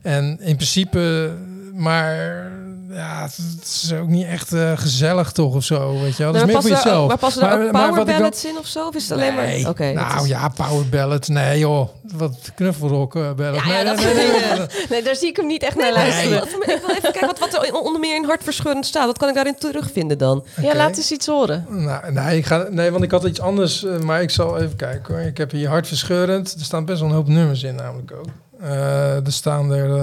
En 0.02 0.38
in 0.42 0.56
principe, 0.56 1.32
maar 1.74 2.52
ja, 2.90 3.22
het 3.22 3.64
is 3.84 3.94
ook 3.94 4.08
niet 4.08 4.26
echt 4.26 4.54
eh, 4.54 4.72
gezellig 4.76 5.32
toch 5.32 5.56
of 5.56 5.64
zo, 5.64 6.00
weet 6.02 6.18
je 6.18 6.24
wel. 6.24 6.32
Dat 6.32 6.42
is 6.42 6.54
maar, 6.54 6.54
meer 6.54 6.62
voor 6.62 6.84
jezelf. 6.84 7.08
maar 7.08 7.18
passen 7.18 7.42
er 7.50 7.66
ook 7.66 7.72
power 7.72 7.94
wel- 7.94 8.06
ballads 8.06 8.46
in 8.46 8.58
of 8.58 8.68
zo? 8.68 8.88
Of 8.88 8.96
is 8.96 9.04
het 9.10 9.12
alleen 9.12 9.36
Nee, 9.36 9.62
maar... 9.62 9.70
Oké, 9.72 9.94
dat 9.94 10.08
nou 10.08 10.24
is- 10.24 10.30
ja, 10.30 10.50
power 10.50 10.90
ballads. 10.90 11.28
Nee 11.28 11.60
joh, 11.60 11.90
wat 12.14 12.52
knuffelrock 12.56 13.16
eh, 13.16 13.32
ballads. 13.34 13.66
Ja, 13.66 13.80
ja, 13.80 13.84
nee, 13.84 14.88
dat 14.90 15.04
daar 15.06 15.16
zie 15.16 15.28
ik 15.30 15.36
hem 15.36 15.48
niet 15.48 15.64
echt 15.64 15.76
naar 15.76 15.94
luisteren. 15.94 16.44
ik 16.44 16.82
wil 16.86 16.90
even 16.96 17.02
kijken 17.02 17.26
wat, 17.28 17.40
wat 17.40 17.54
er 17.54 17.74
onder 17.74 18.00
meer 18.00 18.16
in 18.16 18.26
hartverscheurend 18.26 18.86
staat. 18.86 19.06
Wat 19.06 19.18
kan 19.18 19.30
ik 19.30 19.36
daarin 19.36 19.56
terugvinden 19.60 20.18
dan? 20.18 20.46
Ja, 20.62 20.76
laat 20.76 20.98
eens 20.98 21.12
iets 21.12 21.26
horen. 21.28 21.66
Nou, 21.70 22.12
nee, 22.12 22.38
ik 22.38 22.46
ga, 22.46 22.68
nee, 22.70 22.92
want 22.92 23.04
ik 23.04 23.12
had 23.12 23.24
iets 23.24 23.40
anders, 23.42 23.84
eh, 23.86 23.98
maar 24.00 24.22
ik 24.22 24.30
zal 24.30 24.58
even 24.58 24.76
kijken 24.76 25.14
hoor. 25.16 25.24
Ik 25.24 25.38
heb 25.38 25.52
hier 25.52 25.68
hartverscheurend. 25.70 26.54
Er 26.60 26.66
staan 26.66 26.86
best 26.86 27.00
wel 27.00 27.10
een 27.10 27.16
hoop 27.16 27.28
nummers 27.28 27.64
in 27.64 27.76
namelijk 27.76 28.12
ook. 28.12 28.26
Eh, 28.62 29.26
er 29.26 29.32
staan 29.32 29.72
er 29.74 29.96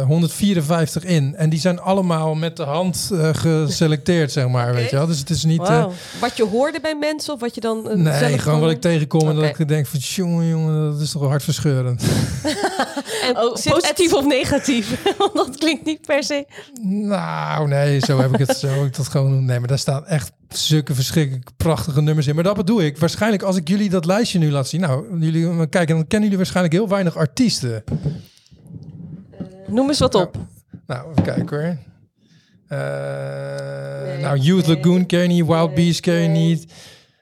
eh, 0.00 0.06
154 0.06 1.04
in. 1.04 1.34
En 1.36 1.50
die 1.50 1.60
zijn 1.60 1.80
allemaal 1.80 2.34
met 2.34 2.56
de 2.56 2.62
hand 2.62 3.10
eh, 3.12 3.28
geselecteerd, 3.32 4.32
zeg 4.32 4.48
maar. 4.48 4.74
Weet 4.74 4.90
je 4.90 4.96
wel? 4.96 5.06
Dus 5.06 5.18
het 5.18 5.30
is 5.30 5.44
niet... 5.44 5.62
eh. 5.68 5.86
Wat 6.20 6.36
je 6.36 6.44
hoorde 6.44 6.80
bij 6.80 6.96
mensen 6.96 7.34
of 7.34 7.40
wat 7.40 7.54
je 7.54 7.60
dan... 7.60 7.90
eh, 7.90 7.96
nee, 7.96 8.18
zelf 8.28 8.40
gewoon 8.40 8.60
wat 8.60 8.70
ik 8.70 8.80
tegenkom 8.80 9.28
en 9.28 9.34
dat 9.36 9.58
ik 9.58 9.68
denk 9.68 9.86
van... 9.86 9.98
Jongen, 10.00 10.48
jongen, 10.48 10.90
dat 10.92 11.00
is 11.00 11.10
toch 11.10 11.20
wel 11.20 11.30
hartverscheurend. 11.30 12.02
En 13.22 13.36
Oh, 13.38 13.56
zit 13.56 13.72
positief 13.72 14.10
het- 14.10 14.18
of 14.18 14.26
negatief? 14.26 15.02
Want 15.18 15.34
dat 15.34 15.56
klinkt 15.58 15.84
niet 15.84 16.00
per 16.06 16.24
se. 16.24 16.46
Nou, 16.82 17.68
nee, 17.68 17.98
zo 18.00 18.20
heb 18.20 18.32
ik 18.32 18.46
het 18.46 18.56
zo 18.56 18.66
heb 18.66 18.84
ik 18.84 18.96
dat 18.96 19.08
gewoon. 19.08 19.44
Nee, 19.44 19.58
maar 19.58 19.68
daar 19.68 19.78
staan 19.78 20.06
echt 20.06 20.32
zulke 20.58 20.94
verschrikkelijk 20.94 21.50
prachtige 21.56 22.02
nummers 22.02 22.26
in. 22.26 22.34
Maar 22.34 22.44
dat 22.44 22.56
bedoel 22.56 22.82
ik. 22.82 22.98
Waarschijnlijk 22.98 23.42
als 23.42 23.56
ik 23.56 23.68
jullie 23.68 23.90
dat 23.90 24.04
lijstje 24.04 24.38
nu 24.38 24.50
laat 24.50 24.68
zien. 24.68 24.80
Nou, 24.80 25.18
jullie 25.20 25.48
eh, 25.48 25.56
kijken, 25.56 25.94
dan 25.94 26.06
kennen 26.06 26.22
jullie 26.22 26.36
waarschijnlijk 26.36 26.74
heel 26.74 26.88
weinig 26.88 27.16
artiesten. 27.16 27.84
Noem 29.66 29.88
eens 29.88 29.98
wat 29.98 30.14
op. 30.14 30.36
Nou, 30.86 31.10
even 31.10 31.22
kijken 31.22 31.58
hoor. 31.58 31.76
Eh, 32.78 33.82
Nee, 34.06 34.22
nou, 34.22 34.38
Youth 34.38 34.66
nee. 34.66 34.76
Lagoon 34.76 35.06
ken 35.06 35.20
je 35.20 35.28
niet, 35.28 35.46
Wild 35.46 35.66
Nee, 35.66 35.74
Beast 35.74 36.00
ken 36.00 36.14
je 36.14 36.28
niet. 36.28 36.72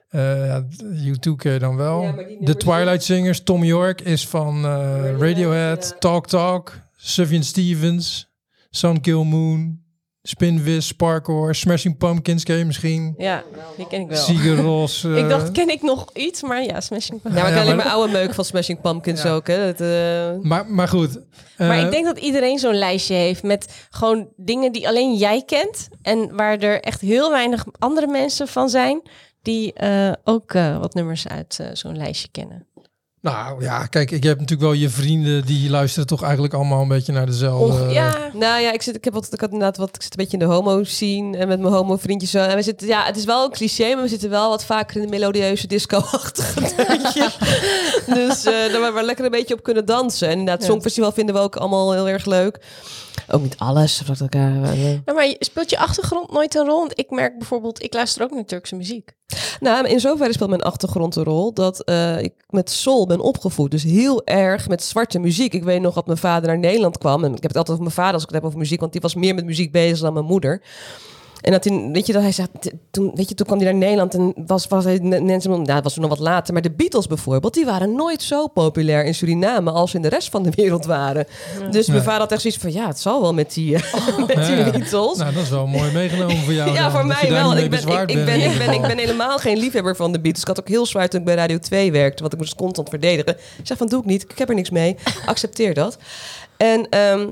Eh 0.09 0.47
ja, 0.47 0.65
U2 0.83 1.37
ken 1.37 1.53
je 1.53 1.59
dan 1.59 1.77
wel. 1.77 2.03
Ja, 2.03 2.15
de 2.41 2.57
Twilight 2.57 3.03
Singers, 3.03 3.43
Tom 3.43 3.65
York 3.65 4.01
is 4.01 4.29
van 4.29 4.57
eh, 4.57 4.63
Radiohead. 4.63 5.21
Radiohead, 5.21 5.89
ja. 5.93 5.99
Talk 5.99 6.27
Talk, 6.27 6.73
Sufjan 6.97 7.43
Stevens, 7.43 8.29
Sun 8.71 9.01
Kill 9.01 9.23
Moon, 9.25 9.81
Spinvis, 10.23 10.87
Sparkle, 10.87 11.55
Smashing 11.55 11.97
Pumpkins 11.97 12.45
ken 12.45 12.57
je 12.57 12.65
misschien. 12.65 13.15
Ja, 13.19 13.43
die 13.77 13.87
ken 13.87 14.01
ik 14.01 14.09
wel. 14.09 14.17
Sigur 14.17 14.57
Ros. 14.67 15.05
ik 15.05 15.17
eh, 15.17 15.29
dacht, 15.29 15.51
ken 15.53 15.69
ik 15.69 15.83
nog 15.83 16.07
iets? 16.15 16.43
Maar 16.43 16.63
ja, 16.65 16.81
Smashing 16.81 17.23
Pumpkins. 17.23 17.35
Ja, 17.35 17.41
maar 17.43 17.51
ik 17.51 17.57
Ja, 17.57 17.63
alleen 17.63 17.77
maar- 17.77 17.85
maar 17.87 17.95
oude 17.95 18.13
meuk 18.13 18.35
van 18.35 18.45
Smashing 18.45 18.81
Pumpkins 18.81 19.23
Ja. 19.23 19.33
ook, 19.35 19.47
hè. 19.47 19.67
Dat, 19.67 19.81
eh, 19.81 20.43
maar, 20.49 20.67
maar 20.67 20.89
goed. 20.89 21.21
Maar 21.59 21.79
eh, 21.79 21.85
ik 21.85 21.91
denk 21.91 22.05
dat 22.05 22.19
iedereen 22.19 22.59
zo'n 22.59 22.75
lijstje 22.75 23.15
heeft 23.15 23.43
met 23.43 23.87
gewoon 23.91 24.29
dingen 24.37 24.73
die 24.73 24.89
alleen 24.89 25.15
jij 25.15 25.43
kent. 25.47 25.89
En 26.03 26.37
waar 26.37 26.59
er 26.59 26.81
echt 26.81 27.01
heel 27.01 27.31
weinig 27.31 27.65
andere 27.79 28.07
mensen 28.07 28.49
van 28.49 28.69
zijn 28.69 29.03
die 29.43 29.73
eh, 29.73 30.13
ook 30.25 30.55
eh, 30.55 30.79
wat 30.79 30.95
nummers 30.95 31.29
uit 31.29 31.59
eh, 31.61 31.67
zo'n 31.73 31.97
lijstje 31.97 32.29
kennen. 32.31 32.67
Nou 33.23 33.63
ja, 33.63 33.87
kijk, 33.87 34.11
ik 34.11 34.23
heb 34.23 34.39
natuurlijk 34.39 34.71
wel 34.71 34.79
je 34.81 34.89
vrienden 34.91 35.47
die 35.47 35.71
luisteren 35.71 36.07
toch 36.07 36.23
eigenlijk 36.23 36.55
allemaal 36.55 36.83
een 36.83 36.89
beetje 36.89 37.13
naar 37.13 37.27
dezelfde. 37.27 37.85
Och, 37.85 37.93
ja, 37.93 38.31
Nou 38.33 38.61
ja, 38.61 38.73
ik, 38.73 38.83
zit, 38.83 38.97
ik, 38.97 39.05
heb 39.05 39.13
wat, 39.15 39.33
ik 39.33 39.41
had 39.41 39.51
inderdaad 39.51 39.77
wat, 39.77 39.89
ik 39.97 40.03
zit 40.03 40.11
een 40.11 40.17
beetje 40.25 40.39
in 40.39 40.49
de 40.49 40.55
homo 40.55 40.85
scene 40.85 41.37
en 41.37 41.49
met 41.49 41.61
mijn 41.61 41.73
homo 41.75 41.97
vriendjes 41.97 42.31
zo. 42.31 42.39
En 42.39 42.57
we 42.57 42.63
zitten, 42.63 42.87
ja, 42.87 43.05
het 43.05 43.17
is 43.17 43.25
wel 43.25 43.45
een 43.45 43.51
cliché, 43.51 43.95
maar 43.95 44.03
we 44.03 44.09
zitten 44.09 44.31
wel 44.31 44.49
wat 44.49 44.65
vaker 44.65 44.97
in 44.97 45.03
de 45.03 45.09
melodieuze 45.09 45.67
disco-achtige 45.67 46.61
dus 48.15 48.45
eh 48.45 48.53
daar 48.73 48.81
waar 48.81 48.95
we 48.95 49.03
lekker 49.03 49.25
een 49.25 49.31
beetje 49.31 49.55
op 49.55 49.63
kunnen 49.63 49.85
dansen. 49.87 50.29
En 50.29 50.39
inderdaad, 50.39 50.61
Ja. 50.63 50.69
Songfestival 50.69 51.13
vinden 51.13 51.35
we 51.35 51.41
ook 51.41 51.57
allemaal 51.57 51.93
heel 51.93 52.09
erg 52.09 52.25
leuk. 52.25 52.59
Ook 53.31 53.43
niet 53.43 53.59
alles. 53.59 54.03
Wat 54.07 54.21
elkaar, 54.21 54.77
Ja, 54.77 55.13
maar 55.15 55.27
je- 55.27 55.37
speelt 55.39 55.71
je 55.71 55.79
achtergrond 55.79 56.33
nooit 56.33 56.55
een 56.55 56.67
rol? 56.67 56.79
Want 56.79 56.99
ik 56.99 57.11
merk 57.11 57.39
bijvoorbeeld, 57.39 57.83
ik 57.83 57.95
luister 57.95 58.23
ook 58.23 58.31
naar 58.31 58.45
Turkse 58.45 58.77
muziek. 58.77 59.13
Nou, 59.61 59.89
in 59.89 60.01
zoverre 60.01 60.33
speelt 60.33 60.49
mijn 60.51 60.63
achtergrond 60.63 61.17
een 61.17 61.25
rol 61.25 61.53
dat 61.53 61.85
eh, 61.85 62.23
ik 62.23 62.33
met 62.49 62.71
soul 62.71 63.07
ben 63.07 63.21
opgevoed. 63.21 63.71
Dus 63.71 63.83
heel 63.83 64.27
erg 64.27 64.69
met 64.69 64.83
zwarte 64.83 65.19
muziek. 65.19 65.55
Ik 65.55 65.65
weet 65.65 65.81
nog 65.81 65.95
dat 65.95 66.07
mijn 66.07 66.19
vader 66.19 66.49
naar 66.49 66.59
Nederland 66.59 66.99
kwam. 66.99 67.25
En 67.25 67.35
ik 67.35 67.43
heb 67.43 67.51
het 67.51 67.57
altijd 67.57 67.79
over 67.79 67.83
mijn 67.83 67.97
vader 67.97 68.15
als 68.15 68.23
ik 68.23 68.29
het 68.29 68.37
heb 68.37 68.47
over 68.47 68.59
muziek, 68.59 68.81
want 68.81 68.93
die 68.93 69.01
was 69.01 69.15
meer 69.15 69.35
met 69.35 69.45
muziek 69.45 69.73
bezig 69.73 70.01
dan 70.01 70.13
mijn 70.13 70.25
moeder. 70.25 70.63
En 71.41 71.53
dat 71.53 71.65
hij, 71.65 71.89
weet 71.93 72.07
je, 72.07 72.13
dat 72.13 72.23
hij 72.23 72.33
zei, 72.33 72.49
t- 72.61 72.71
toen, 72.91 73.11
weet 73.15 73.29
je, 73.29 73.35
toen 73.35 73.47
kwam 73.47 73.59
hij 73.59 73.71
naar 73.71 73.81
Nederland 73.81 74.15
en 74.15 74.33
was, 74.47 74.67
was 74.67 74.85
hij, 74.85 74.99
Nelson, 74.99 75.51
nou, 75.53 75.65
dat 75.65 75.83
was 75.83 75.93
toen 75.93 76.03
nog 76.03 76.11
wat 76.11 76.27
later, 76.27 76.53
maar 76.53 76.63
de 76.63 76.71
Beatles 76.71 77.07
bijvoorbeeld, 77.07 77.55
die 77.55 77.65
waren 77.65 77.95
nooit 77.95 78.23
zo 78.23 78.47
populair 78.47 79.05
in 79.05 79.15
Suriname 79.15 79.71
als 79.71 79.95
in 79.95 80.03
de 80.03 80.09
rest 80.09 80.31
van 80.31 80.43
de 80.43 80.51
wereld 80.55 80.85
waren. 80.85 81.27
Dus 81.71 81.87
mijn 81.87 82.03
vader 82.03 82.21
had 82.21 82.33
echt 82.33 82.41
zoiets 82.41 82.61
van, 82.61 82.73
ja, 82.73 82.87
het 82.87 83.01
zal 83.01 83.21
wel 83.21 83.35
met 83.35 83.55
die, 83.55 83.75
eh, 83.75 83.83
met 84.27 84.47
die. 84.47 84.71
Beatles. 84.71 85.19
Nou, 85.19 85.35
dat 85.35 85.43
is 85.43 85.49
wel 85.51 85.67
mooi 85.67 85.93
meegenomen 85.93 86.37
voor 86.37 86.53
jou. 86.53 86.73
Ja, 86.73 86.83
dan, 86.83 86.91
voor 86.91 87.07
mij 87.07 87.31
wel. 87.31 87.57
Ik 87.57 87.71
ben, 87.71 87.89
ik, 87.89 88.11
ik, 88.11 88.25
ben, 88.25 88.41
in 88.41 88.73
ik, 88.73 88.81
ben 88.83 88.99
helemaal 88.99 89.39
geen 89.39 89.59
liefhebber 89.59 89.97
van 89.97 90.13
de 90.13 90.21
Beatles. 90.21 90.43
Ik 90.43 90.49
had 90.49 90.61
ook 90.61 90.69
heel 90.69 90.87
zwaar 90.87 91.09
toen 91.09 91.21
ik 91.21 91.27
bij 91.27 91.35
Radio 91.35 91.59
2 91.59 91.93
werkte, 91.93 92.21
want 92.21 92.33
ik 92.33 92.39
moest 92.39 92.55
constant 92.55 92.89
verdedigen. 92.89 93.37
Ik 93.59 93.67
zeg 93.67 93.77
van, 93.77 93.87
doe 93.87 94.01
ik 94.01 94.07
niet. 94.07 94.23
Ik 94.23 94.39
heb 94.39 94.49
er 94.49 94.55
niks 94.55 94.71
mee. 94.71 94.97
Accepteer 95.27 95.75
dat. 95.75 95.99
En 96.57 96.89
ehm, 96.89 97.29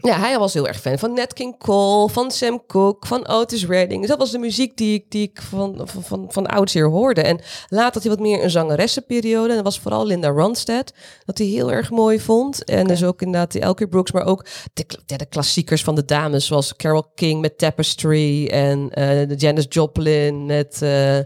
ja, 0.00 0.18
hij 0.18 0.38
was 0.38 0.54
heel 0.54 0.66
erg 0.66 0.80
fan 0.80 0.98
van 0.98 1.14
Nat 1.14 1.32
King 1.32 1.58
Cole, 1.58 2.08
van 2.08 2.30
Sam 2.30 2.66
Cooke, 2.66 3.06
van 3.06 3.28
Otis 3.28 3.66
Redding. 3.66 4.00
Dus 4.00 4.10
dat 4.10 4.18
was 4.18 4.30
de 4.30 4.38
muziek 4.38 4.76
die 4.76 4.94
ik, 4.94 5.04
die 5.08 5.22
ik 5.22 5.42
van, 5.42 5.80
van, 5.84 6.02
van, 6.02 6.26
van 6.28 6.46
oudsher 6.46 6.88
hoorde. 6.88 7.22
En 7.22 7.40
later 7.68 7.92
had 7.92 8.02
hij 8.02 8.12
wat 8.12 8.20
meer 8.20 8.42
een 8.42 8.50
zangeressenperiode. 8.50 9.48
En 9.48 9.54
dat 9.54 9.64
was 9.64 9.80
vooral 9.80 10.06
Linda 10.06 10.28
Ronstadt, 10.28 10.92
dat 11.24 11.38
hij 11.38 11.46
heel 11.46 11.72
erg 11.72 11.90
mooi 11.90 12.20
vond. 12.20 12.64
En 12.64 12.86
dus 12.86 13.04
ook 13.04 13.22
inderdaad 13.22 13.52
die 13.52 13.60
Elkie 13.60 13.88
Brooks, 13.88 14.12
maar 14.12 14.26
ook 14.26 14.46
de, 14.72 14.84
ja, 15.06 15.16
de 15.16 15.26
klassiekers 15.26 15.82
van 15.82 15.94
de 15.94 16.04
dames, 16.04 16.46
zoals 16.46 16.76
Carole 16.76 17.06
King 17.14 17.40
met 17.40 17.58
Tapestry 17.58 18.46
en 18.46 18.88
de 19.28 19.34
Janis 19.36 19.66
Joplin 19.68 20.46
met, 20.46 20.82
eh, 20.82 21.18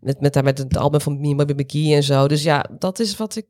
met, 0.00 0.20
met, 0.20 0.42
met 0.42 0.58
het 0.58 0.76
album 0.76 1.00
van 1.00 1.36
Bobby 1.36 1.52
McGee 1.52 1.94
en 1.94 2.02
zo. 2.02 2.28
Dus 2.28 2.42
ja, 2.42 2.66
dat 2.78 2.98
is 2.98 3.16
wat 3.16 3.36
ik 3.36 3.46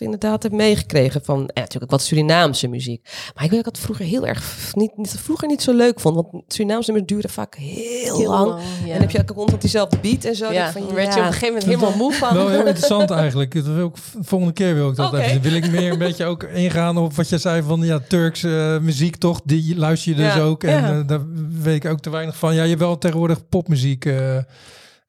inderdaad 0.00 0.42
heb 0.42 0.52
meegekregen 0.52 1.24
van 1.24 1.38
ja, 1.54 1.60
natuurlijk 1.60 1.90
wat 1.90 2.02
Surinaamse 2.02 2.68
muziek. 2.68 3.00
Maar 3.34 3.44
ik 3.44 3.50
weet 3.50 3.64
dat 3.64 3.68
ik 3.68 3.74
het 3.74 3.78
vroeger 3.78 4.04
heel 4.04 4.26
erg 4.26 4.70
niet, 4.74 4.96
niet, 4.96 5.14
vroeger 5.18 5.48
niet 5.48 5.62
zo 5.62 5.72
leuk 5.72 6.00
vond. 6.00 6.14
Want 6.14 6.28
Surinaamse 6.48 6.90
nummers 6.90 7.12
duurden 7.12 7.30
vaak 7.30 7.54
heel, 7.54 8.16
Heel 8.18 8.30
lang. 8.30 8.48
lang, 8.48 8.60
ja. 8.84 8.94
En 8.94 9.00
heb 9.00 9.10
je 9.10 9.18
ook 9.20 9.34
constant 9.34 9.60
diezelfde 9.60 9.98
beat 9.98 10.24
en 10.24 10.34
zo. 10.36 10.52
Ja, 10.52 10.72
dan 10.72 10.94
werd 10.94 11.14
je 11.14 11.20
op 11.20 11.26
een 11.26 11.32
gegeven 11.32 11.46
moment 11.48 11.64
helemaal 11.64 11.96
moe 11.96 12.12
van. 12.12 12.34
Wel 12.34 12.48
heel 12.48 12.66
interessant 12.72 13.10
eigenlijk. 13.10 13.54
Dat 13.54 13.64
wil 13.64 13.86
ik, 13.86 13.96
volgende 14.20 14.52
keer 14.52 14.74
wil 14.74 14.90
ik 14.90 14.96
dat 14.96 15.14
even. 15.14 15.40
Wil 15.40 15.52
ik 15.54 15.70
meer 15.70 15.92
een 15.92 15.98
beetje 15.98 16.24
ook 16.24 16.42
ingaan 16.42 16.96
op 16.98 17.14
wat 17.14 17.28
je 17.28 17.38
zei 17.38 17.62
van 17.62 17.80
ja, 17.80 18.00
Turkse 18.08 18.74
eh, 18.78 18.84
muziek 18.84 19.16
toch? 19.16 19.40
Die 19.44 19.76
luister 19.76 20.10
je 20.10 20.16
dus 20.16 20.34
Ja. 20.34 20.40
ook. 20.40 20.64
En 20.64 20.70
Ja. 20.80 20.98
eh, 20.98 21.06
daar 21.06 21.20
weet 21.62 21.84
ik 21.84 21.90
ook 21.90 22.00
te 22.00 22.10
weinig 22.10 22.36
van. 22.36 22.54
Ja, 22.54 22.62
je 22.62 22.68
hebt 22.68 22.80
wel 22.80 22.98
tegenwoordig 22.98 23.48
popmuziek. 23.48 24.04
eh, 24.04 24.36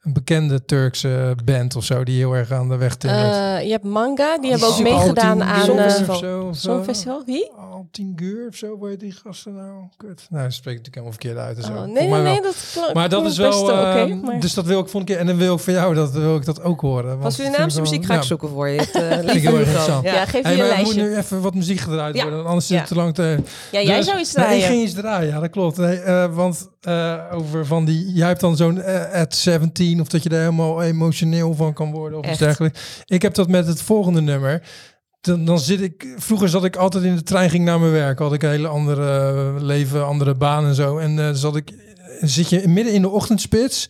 een 0.08 0.14
bekende 0.14 0.66
Turkse 0.66 1.36
band 1.46 1.76
of 1.76 1.84
zo 1.84 2.04
die 2.04 2.18
heel 2.18 2.34
erg 2.34 2.52
aan 2.52 2.70
de 2.70 2.76
weg 2.78 2.96
timmert. 2.96 3.34
Eh, 3.34 3.64
je 3.66 3.72
hebt 3.72 3.84
Manga, 3.84 4.38
die 4.38 4.50
hebben 4.52 4.68
ook 4.68 4.80
meegedaan 4.82 5.44
aan 5.44 5.66
Songfestival. 5.66 6.16
eh 6.16 6.20
of 6.22 6.26
zo, 6.28 6.48
of 6.48 6.56
zo. 6.58 6.70
Songfestival. 6.72 7.24
Wie? 7.26 7.52
Altingeur 7.72 8.48
of 8.48 8.56
zo, 8.56 8.78
hoe 8.78 8.88
heet 8.90 9.00
die 9.00 9.12
gasten 9.24 9.56
nou? 9.56 9.72
Kut. 9.98 10.28
Nou, 10.30 10.44
dat 10.44 10.54
spreek 10.54 10.78
ik 10.78 10.86
natuurlijk 10.86 10.96
helemaal 10.96 11.12
verkeerd 11.12 11.38
uit. 11.38 11.58
en 11.58 11.64
zo. 11.64 11.72
Oh, 11.74 11.94
nee, 11.94 12.08
nee, 12.08 12.22
nee, 12.22 12.42
dat 12.42 12.56
kl- 12.74 12.94
Maar 12.94 13.10
dat 13.10 13.26
is 13.26 13.38
wel, 13.38 13.66
maar- 14.22 14.40
dus 14.40 14.54
dat 14.54 14.66
wil 14.66 14.80
ik 14.80 14.88
volgende 14.90 15.06
keer. 15.12 15.22
En 15.22 15.28
dan 15.28 15.38
wil 15.38 15.54
ik 15.54 15.60
van 15.60 15.74
jou, 15.74 15.94
dat 15.96 16.12
wil 16.12 16.36
ik 16.36 16.46
dat 16.46 16.62
ook 16.64 16.82
horen. 16.82 17.20
want 17.20 17.34
Surinaamse 17.34 17.64
ik 17.80 17.84
wel- 17.84 17.92
muziek 17.92 18.06
ga 18.06 18.14
ik 18.14 18.20
ja. 18.22 18.26
zoeken 18.26 18.50
voor 18.50 18.68
je. 18.70 18.80
Het, 18.82 18.90
Vind 18.92 19.36
ik 19.36 19.42
heel 19.42 19.52
erg 19.58 19.66
interessant. 19.68 20.04
ja, 20.06 20.26
geef 20.26 20.44
Hey, 20.44 20.56
je 20.56 20.64
een 20.64 20.70
er 20.70 20.76
moet 20.76 20.94
lijstje. 20.96 21.02
nu 21.02 21.16
even 21.18 21.42
wat 21.42 21.54
muziek 21.54 21.80
gedraaid 21.80 22.16
Ja. 22.16 22.22
worden, 22.24 22.46
anders 22.46 22.68
zit 22.68 22.78
het 22.80 22.88
te 22.88 22.96
lang 22.96 23.14
te... 23.14 23.38
Ja, 23.72 23.82
jij 23.82 23.98
Dus- 23.98 24.06
zou 24.06 24.20
iets 24.20 24.34
Nee, 24.34 24.46
ik 24.46 24.52
draaien. 24.52 24.68
ging 24.68 24.84
iets 24.84 24.94
draaien, 24.94 25.34
ja, 25.34 25.40
dat 25.40 25.50
klopt. 25.50 25.78
Nee, 25.78 26.00
eh, 26.00 26.36
want 26.36 26.70
eh, 26.82 27.24
over 27.32 27.66
van 27.66 27.86
die... 27.86 28.14
Jij 28.14 28.28
hebt 28.28 28.40
dan 28.40 28.58
zo'n 28.58 28.82
eh, 28.82 29.22
at 29.22 29.36
17, 29.36 30.02
of 30.02 30.08
dat 30.08 30.24
je 30.24 30.30
er 30.30 30.40
helemaal 30.40 30.84
emotioneel 30.84 31.54
van 31.54 31.74
kan 31.74 31.92
worden, 31.92 32.20
of 32.20 32.30
iets 32.30 32.40
dergelijks. 32.40 33.02
Ik 33.06 33.22
heb 33.22 33.34
dat 33.34 33.48
met 33.48 33.68
het 33.68 33.82
volgende 33.82 34.22
nummer. 34.22 34.62
Dan, 35.22 35.46
dan 35.46 35.60
zit 35.60 35.82
ik... 35.82 36.14
Vroeger 36.18 36.50
zat 36.50 36.66
ik 36.66 36.76
altijd 36.76 37.04
in 37.04 37.16
de 37.16 37.24
trein, 37.24 37.50
ging 37.50 37.66
naar 37.66 37.80
mijn 37.80 37.92
werk. 37.92 38.20
Had 38.20 38.34
ik 38.34 38.44
een 38.44 38.50
hele 38.50 38.68
andere 38.68 39.54
leven, 39.62 40.06
andere 40.06 40.36
baan 40.36 40.66
en 40.66 40.76
zo. 40.76 40.98
En 40.98 41.20
eh, 41.20 41.30
zat 41.34 41.56
ik... 41.56 41.74
Zit 42.22 42.50
je 42.50 42.68
midden 42.68 42.94
in 42.94 43.02
de 43.02 43.10
ochtendspits... 43.10 43.90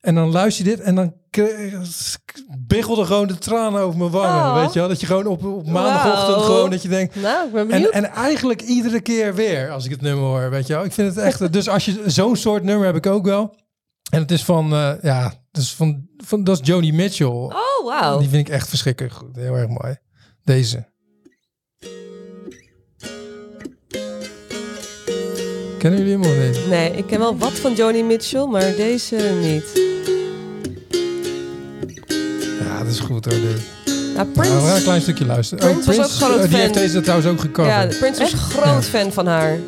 En 0.00 0.14
dan 0.14 0.30
luister 0.30 0.64
je 0.64 0.70
dit 0.70 0.80
en 0.80 0.94
dan 0.94 1.14
biggelden 2.58 3.06
gewoon 3.06 3.26
de 3.26 3.38
tranen 3.38 3.80
over 3.80 3.98
mijn 3.98 4.10
wangen. 4.10 4.44
Oh. 4.44 4.60
Weet 4.60 4.72
je 4.72 4.78
wel? 4.78 4.88
Dat 4.88 5.00
je 5.00 5.06
gewoon 5.06 5.26
op, 5.26 5.44
op 5.44 5.66
maandagochtend 5.66 6.44
gewoon 6.44 6.70
dat 6.70 6.82
je 6.82 6.88
denkt... 6.88 7.14
Nou, 7.14 7.46
ik 7.46 7.52
ben 7.52 7.60
En, 7.60 7.68
benieuwd. 7.68 7.90
en 7.90 8.04
eigenlijk 8.04 8.62
iedere 8.62 9.00
keer 9.00 9.34
weer 9.34 9.70
als 9.70 9.84
ik 9.84 9.90
het 9.90 10.00
nummer 10.00 10.24
hoor, 10.24 10.50
weet 10.50 10.66
je 10.66 10.72
wel. 10.74 10.84
Ik 10.84 10.92
vind 10.92 11.14
het 11.14 11.24
echt... 11.24 11.52
dus 11.52 11.68
als 11.68 11.84
je 11.84 12.02
zo'n 12.06 12.36
soort 12.36 12.62
nummer 12.62 12.86
heb 12.86 12.96
ik 12.96 13.06
ook 13.06 13.24
wel. 13.24 13.54
En 14.10 14.20
het 14.20 14.30
is 14.30 14.44
van, 14.44 14.72
eh, 14.72 14.92
ja, 15.02 15.32
dus 15.50 15.74
van, 15.74 16.06
van, 16.24 16.44
dat 16.44 16.60
is 16.60 16.66
Joni 16.66 16.92
Mitchell. 16.92 17.26
Oh, 17.26 17.84
wauw. 17.84 18.18
Die 18.18 18.28
vind 18.28 18.48
ik 18.48 18.54
echt 18.54 18.68
verschrikkelijk 18.68 19.14
goed. 19.14 19.36
Heel 19.36 19.54
erg 19.54 19.68
mooi. 19.68 19.96
Deze. 20.44 20.88
Kennen 25.78 25.98
jullie 25.98 26.12
hem 26.12 26.22
of 26.22 26.46
niet? 26.46 26.68
Nee, 26.68 26.90
ik 26.96 27.06
ken 27.06 27.18
wel 27.18 27.38
wat 27.38 27.52
van 27.52 27.74
Joni 27.74 28.02
Mitchell, 28.02 28.46
maar 28.46 28.74
deze 28.76 29.16
niet. 29.40 29.87
Dat 32.88 32.96
is 32.96 33.04
goed 33.06 33.24
hoor. 33.24 33.40
Dit. 33.40 33.60
Nou, 34.14 34.14
Nou, 34.14 34.26
we 34.34 34.42
gaan 34.42 34.56
een 34.56 34.62
Prince, 34.62 34.82
klein 34.82 35.00
stukje 35.00 35.26
luisteren. 35.26 35.64
Prince 35.64 35.96
was 35.96 35.98
ook 35.98 36.10
groot 36.10 36.34
oh, 36.34 36.40
die 36.40 36.50
fan. 36.50 36.60
heeft 36.60 36.74
deze 36.74 37.00
trouwens 37.00 37.28
ook 37.28 37.36
ja, 37.36 37.42
gecoverd. 37.42 37.98
Prince 37.98 38.20
was 38.20 38.32
groot 38.32 38.84
fan 38.84 39.12
van 39.12 39.26
haar. 39.26 39.58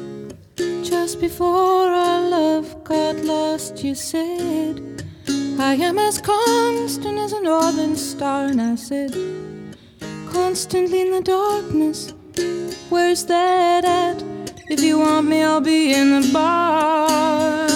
Just 0.82 1.18
before 1.18 1.90
our 1.90 2.28
love 2.30 2.66
got 2.82 3.24
lost, 3.24 3.80
you 3.80 3.94
said, 3.94 4.82
I 5.58 5.84
am 5.84 5.98
as 5.98 6.20
constant 6.20 7.18
as 7.18 7.32
a 7.32 7.40
northern 7.42 7.96
star. 7.96 8.48
And 8.48 8.60
I 8.60 8.76
said, 8.76 9.16
constantly 10.32 11.00
in 11.00 11.10
the 11.10 11.22
darkness, 11.22 12.06
where's 12.88 13.24
that 13.24 13.84
at? 13.84 14.22
If 14.66 14.80
you 14.80 14.98
want 14.98 15.28
me, 15.28 15.44
I'll 15.44 15.60
be 15.60 15.92
in 15.92 16.20
the 16.20 16.30
bar. 16.32 17.69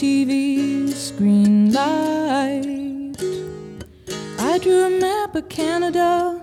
TV 0.00 0.88
screen 0.94 1.74
light. 1.74 3.12
I 4.38 4.56
drew 4.56 4.86
a 4.86 4.88
map 4.98 5.34
of 5.34 5.50
Canada 5.50 6.39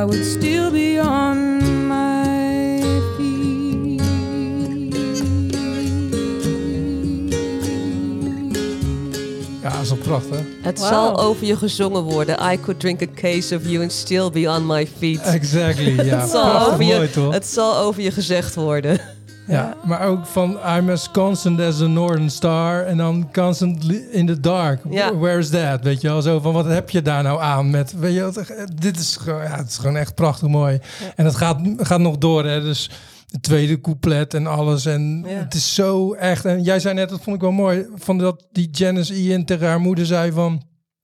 I 0.00 0.04
would 0.04 0.24
still 0.24 0.70
be 0.70 0.98
on 0.98 1.58
my 1.86 2.80
feet. 3.16 4.00
Ja, 9.62 9.70
dat 9.70 9.82
is 9.82 9.88
wel 9.88 9.98
prachtig. 9.98 10.40
Het 10.62 10.78
zal 10.78 11.20
over 11.20 11.46
je 11.46 11.56
gezongen 11.56 12.02
worden. 12.02 12.52
I 12.52 12.60
could 12.60 12.80
drink 12.80 13.02
a 13.02 13.06
case 13.14 13.56
of 13.56 13.66
you 13.66 13.82
and 13.82 13.92
still 13.92 14.30
be 14.30 14.48
on 14.48 14.66
my 14.66 14.86
feet. 14.98 15.22
Exactly, 15.22 16.04
ja. 16.04 16.20
Het 16.20 16.30
zal, 16.30 16.66
over 16.66 16.84
je, 16.84 17.28
het 17.30 17.46
zal 17.46 17.76
over 17.76 18.02
je 18.02 18.10
gezegd 18.10 18.54
worden. 18.54 19.00
Ja, 19.50 19.76
maar 19.84 20.06
ook 20.06 20.26
van 20.26 20.58
I'm 20.76 20.90
as 20.90 21.10
constant 21.10 21.60
as 21.60 21.80
a 21.80 21.86
northern 21.86 22.30
star 22.30 22.84
en 22.84 22.96
dan 22.96 23.28
constantly 23.32 24.04
in 24.10 24.26
the 24.26 24.40
dark. 24.40 24.80
Ja. 24.90 25.16
Where 25.16 25.38
is 25.38 25.48
that? 25.50 25.82
Weet 25.82 26.00
je 26.00 26.08
wel, 26.08 26.22
zo 26.22 26.40
van 26.40 26.52
wat 26.52 26.64
heb 26.66 26.90
je 26.90 27.02
daar 27.02 27.22
nou 27.22 27.40
aan 27.40 27.70
met, 27.70 27.92
weet 27.98 28.14
je 28.14 28.22
wat, 28.22 28.52
dit 28.74 28.98
is 28.98 29.16
gewoon, 29.16 29.42
ja, 29.42 29.56
het 29.56 29.68
is 29.68 29.76
gewoon 29.78 29.96
echt 29.96 30.14
prachtig 30.14 30.48
mooi. 30.48 30.78
En 31.16 31.24
het 31.24 31.34
gaat, 31.36 31.60
gaat 31.76 32.00
nog 32.00 32.18
door, 32.18 32.44
hè, 32.44 32.60
dus 32.60 32.90
het 33.30 33.42
tweede 33.42 33.80
couplet 33.80 34.34
en 34.34 34.46
alles 34.46 34.86
en 34.86 35.24
Ja. 35.26 35.34
het 35.34 35.54
is 35.54 35.74
zo 35.74 36.12
echt. 36.12 36.44
En 36.44 36.62
jij 36.62 36.80
zei 36.80 36.94
net, 36.94 37.08
dat 37.08 37.20
vond 37.22 37.36
ik 37.36 37.42
wel 37.42 37.50
mooi, 37.52 37.86
van 37.94 38.18
dat 38.18 38.46
die 38.52 38.68
Janice 38.70 39.14
Ian 39.22 39.44
tegen 39.44 39.66
haar 39.66 39.80
moeder 39.80 40.06
zei 40.06 40.32
van, 40.32 40.62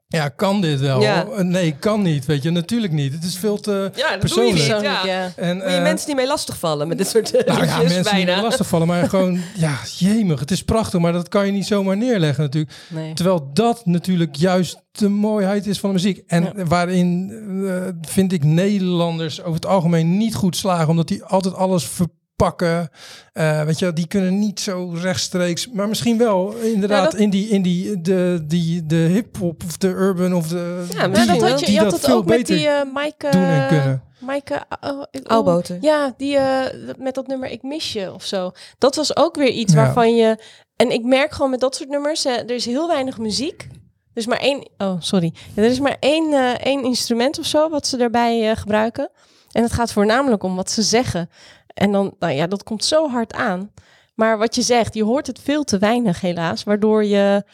ja, 0.08 0.28
kan 0.28 0.60
dit 0.60 0.80
wel? 0.80 1.00
Ja. 1.00 1.26
Nee, 1.42 1.72
kan 1.78 2.02
niet, 2.02 2.26
weet 2.26 2.42
je, 2.42 2.50
natuurlijk 2.50 2.92
niet. 2.92 3.12
Het 3.12 3.24
is 3.24 3.36
veel 3.38 3.60
te 3.60 3.90
Ja, 3.94 4.10
dat 4.10 4.18
persoonlijk. 4.18 4.56
doe 4.56 4.66
je 4.66 4.72
niet. 4.74 4.82
Ja. 4.82 5.06
ja. 5.06 5.32
En, 5.36 5.56
Moet 5.56 5.64
je 5.66 5.70
eh, 5.70 5.82
mensen 5.82 6.08
niet 6.08 6.16
mee 6.16 6.26
lastigvallen 6.26 6.88
met 6.88 6.98
dit 6.98 7.08
soort 7.08 7.34
eh, 7.34 7.54
nou 7.54 7.66
ja, 7.66 7.76
mensen 7.82 8.02
die 8.02 8.12
bijna. 8.12 8.36
er 8.36 8.42
lastig 8.42 8.66
vallen, 8.66 8.86
maar 8.86 9.08
gewoon, 9.14 9.40
ja, 9.56 9.78
jemig. 9.98 10.40
Het 10.40 10.50
is 10.50 10.62
prachtig, 10.64 11.00
maar 11.00 11.12
dat 11.12 11.28
kan 11.28 11.46
je 11.46 11.52
niet 11.52 11.66
zomaar 11.66 11.96
neerleggen 11.96 12.44
natuurlijk. 12.44 12.74
Nee. 12.88 13.12
Terwijl 13.12 13.50
dat 13.52 13.86
natuurlijk 13.86 14.36
juist 14.36 14.82
de 14.92 15.08
mooiheid 15.08 15.66
is 15.66 15.78
van 15.80 15.88
de 15.88 15.94
muziek. 15.94 16.22
En 16.26 16.68
waarin 16.68 17.30
eh, 17.66 18.10
vind 18.10 18.32
ik 18.32 18.44
Nederlanders 18.44 19.40
over 19.40 19.54
het 19.54 19.66
algemeen 19.66 20.16
niet 20.16 20.34
goed 20.34 20.56
slagen, 20.56 20.88
omdat 20.88 21.08
die 21.08 21.24
altijd 21.24 21.54
alles 21.54 21.84
ver- 21.86 22.06
pakken. 22.36 22.88
Eh, 23.32 23.62
weet 23.62 23.78
je, 23.78 23.92
die 23.92 24.06
kunnen 24.06 24.38
niet 24.38 24.60
zo 24.60 24.90
rechtstreeks, 24.94 25.68
maar 25.70 25.88
misschien 25.88 26.18
wel 26.18 26.54
inderdaad 26.56 27.04
Ja, 27.04 27.10
dat- 27.10 27.20
in 27.20 27.30
die 27.30 27.48
in 27.48 27.62
die 27.62 28.00
de 28.00 28.40
die 28.44 28.86
de 28.86 28.96
hip 28.96 29.36
hop 29.36 29.62
of 29.66 29.76
de 29.76 29.88
urban 29.88 30.34
of 30.34 30.48
de 30.48 30.86
Ja, 30.90 30.96
Maar 30.96 31.10
misschien 31.10 31.38
dat 31.38 31.50
had 31.50 31.60
je, 31.60 31.66
die 31.66 31.74
je 31.74 31.80
had 31.80 31.90
dat 31.90 32.10
ook 32.10 32.26
met 32.26 32.46
die 32.46 32.68
eh 32.68 32.80
Mike... 32.94 33.30
doen 33.30 33.42
en 33.42 33.62
eh, 33.62 33.68
kunnen. 33.68 34.02
Maaike 34.18 34.64
oh, 34.80 34.90
oh, 34.98 35.02
Auwboten. 35.24 35.78
Ja, 35.80 36.14
die 36.16 36.36
eh, 36.36 36.94
met 36.98 37.14
dat 37.14 37.26
nummer 37.26 37.48
Ik 37.48 37.62
mis 37.62 37.92
je 37.92 38.12
of 38.14 38.24
zo. 38.24 38.50
Dat 38.78 38.96
was 38.96 39.16
ook 39.16 39.36
weer 39.36 39.50
iets 39.50 39.72
Ja. 39.72 39.78
waarvan 39.84 40.16
je... 40.16 40.38
En 40.76 40.90
ik 40.90 41.04
merk 41.04 41.32
gewoon 41.32 41.50
met 41.50 41.60
dat 41.60 41.74
soort 41.76 41.88
nummers, 41.88 42.24
er 42.24 42.50
is 42.50 42.66
heel 42.66 42.88
weinig 42.88 43.18
muziek. 43.18 43.62
Er 44.14 44.22
is 44.22 44.26
maar 44.26 44.38
één... 44.38 44.68
Oh, 44.78 44.96
sorry. 44.98 45.32
Ja, 45.54 45.62
er 45.62 45.68
is 45.70 45.80
maar 45.80 45.96
één, 46.00 46.32
eh, 46.32 46.50
één 46.66 46.84
instrument 46.84 47.38
of 47.38 47.46
zo 47.46 47.68
wat 47.68 47.86
ze 47.86 47.96
daarbij 47.96 48.50
eh, 48.50 48.56
gebruiken. 48.56 49.10
En 49.52 49.62
het 49.62 49.72
gaat 49.72 49.92
voornamelijk 49.92 50.42
om 50.42 50.56
wat 50.56 50.70
ze 50.70 50.82
zeggen. 50.82 51.30
En 51.78 51.92
dan, 51.92 52.14
nou 52.18 52.32
ja, 52.32 52.46
dat 52.46 52.62
komt 52.62 52.84
zo 52.84 53.08
hard 53.08 53.32
aan. 53.34 53.70
Maar 54.14 54.38
wat 54.38 54.54
je 54.54 54.62
zegt, 54.62 54.94
je 54.94 55.04
hoort 55.04 55.26
het 55.26 55.38
veel 55.42 55.64
te 55.64 55.78
weinig 55.78 56.20
helaas. 56.20 56.64
Waardoor 56.64 57.04
je 57.04 57.44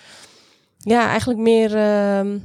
ja, 0.79 1.09
eigenlijk 1.09 1.41
meer... 1.41 1.77
ehm, 1.77 2.39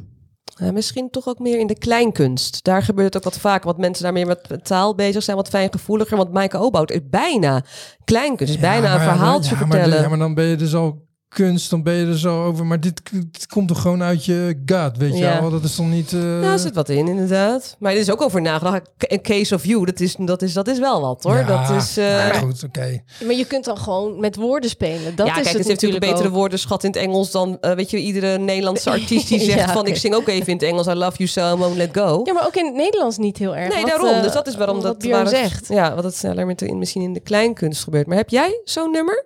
Ja, 0.60 0.72
misschien 0.72 1.10
toch 1.10 1.28
ook 1.28 1.40
meer 1.40 1.60
in 1.60 1.68
de 1.68 1.78
kleinkunst. 1.78 2.64
Daar 2.64 2.84
gebeurt 2.84 3.14
het 3.14 3.18
ook 3.18 3.32
wat 3.32 3.42
vaker. 3.42 3.66
Want 3.66 3.78
mensen 3.78 4.04
daarmee 4.04 4.26
met 4.26 4.60
taal 4.66 4.96
bezig 4.96 5.24
zijn, 5.24 5.38
wat 5.38 5.48
fijngevoeliger. 5.50 6.18
Want 6.18 6.32
Maaike 6.34 6.58
Obout 6.58 6.92
is 6.92 7.00
bijna 7.10 7.64
kleinkunst. 8.06 8.54
Is 8.54 8.60
bijna 8.60 8.92
een 8.92 8.98
maar- 9.00 9.10
verhaaltje 9.10 9.56
ja, 9.56 9.60
maar, 9.66 9.70
vertellen. 9.70 10.02
ja, 10.02 10.10
maar 10.10 10.18
dan 10.18 10.34
ben 10.34 10.46
je 10.46 10.56
dus 10.56 10.76
al 10.76 11.07
kunst, 11.30 11.70
dan 11.70 11.84
ben 11.84 11.94
je 11.94 12.06
er 12.06 12.20
zo 12.20 12.44
over. 12.46 12.66
Maar 12.66 12.80
dit, 12.80 13.02
dit 13.12 13.48
komt 13.48 13.68
toch 13.68 13.82
gewoon 13.82 14.04
uit 14.04 14.26
je 14.26 14.62
gut, 14.66 14.98
weet 14.98 15.12
je 15.14 15.18
Ja. 15.18 15.42
wel? 15.42 15.50
Dat 15.50 15.64
is 15.64 15.76
toch 15.76 15.90
niet... 15.90 16.14
eh, 16.14 16.42
Ja, 16.42 16.52
er 16.52 16.60
zit 16.60 16.76
wat 16.76 16.90
in, 16.90 17.08
inderdaad. 17.08 17.76
Maar 17.80 17.92
er 17.92 17.98
is 17.98 18.12
ook 18.12 18.22
over 18.22 18.42
nagedacht. 18.42 18.82
Een 18.98 19.22
case 19.22 19.56
of 19.56 19.66
you, 19.66 19.86
dat 19.86 20.00
is, 20.00 20.16
dat 20.20 20.42
is, 20.42 20.54
dat 20.54 20.68
is 20.68 20.80
wel 20.80 21.02
wat, 21.02 21.24
hoor. 21.24 21.36
ja, 21.38 21.68
dat 21.68 21.82
is... 21.82 21.98
eh, 21.98 22.06
nou 22.06 22.34
ja, 22.34 22.40
goed, 22.40 22.64
oké. 22.64 23.04
Maar 23.26 23.34
je 23.36 23.46
kunt 23.46 23.66
dan 23.66 23.78
gewoon 23.78 24.20
met 24.20 24.36
woorden 24.36 24.70
spelen. 24.70 25.16
Dat 25.16 25.26
ja, 25.28 25.36
is 25.38 25.42
kijk, 25.42 25.46
het 25.46 25.46
het 25.46 25.56
heeft 25.56 25.68
natuurlijk 25.68 26.04
een 26.04 26.10
betere 26.10 26.28
ook. 26.30 26.34
woordenschat 26.36 26.84
in 26.84 26.90
het 26.92 27.00
Engels 27.00 27.32
dan, 27.32 27.58
eh, 27.62 27.72
weet 27.72 27.90
je, 27.90 27.98
iedere 27.98 28.38
Nederlandse 28.38 28.90
artiest 28.90 29.28
die 29.28 29.40
zegt 29.50 29.60
Ja, 29.60 29.74
van, 29.74 29.86
ik 29.88 29.96
zing 29.96 30.14
ook 30.16 30.28
even 30.28 30.48
in 30.48 30.54
het 30.54 30.64
Engels, 30.64 30.88
I 30.88 30.94
love 30.94 31.18
you 31.18 31.30
so, 31.30 31.54
I 31.54 31.58
won't 31.58 31.76
let 31.76 31.90
go. 31.98 32.22
Ja, 32.24 32.34
maar 32.34 32.46
ook 32.46 32.56
in 32.56 32.66
het 32.66 32.76
Nederlands 32.76 33.18
niet 33.18 33.38
heel 33.38 33.56
erg. 33.56 33.74
nee, 33.74 33.82
wat, 33.84 33.92
daarom. 33.92 34.22
dus 34.22 34.32
dat 34.34 34.48
is 34.48 34.56
waarom 34.56 34.82
wat 34.82 35.02
dat 35.02 35.12
waar 35.12 35.20
het- 35.26 35.30
zegt. 35.36 35.68
Ja, 35.68 35.96
wat 35.96 36.04
het 36.04 36.16
sneller 36.16 36.46
met 36.46 36.74
misschien 36.74 37.02
in 37.02 37.14
de 37.14 37.20
kleinkunst 37.20 37.84
gebeurt. 37.84 38.08
Maar 38.08 38.18
heb 38.18 38.30
jij 38.30 38.62
zo'n 38.64 38.92
nummer, 38.92 39.26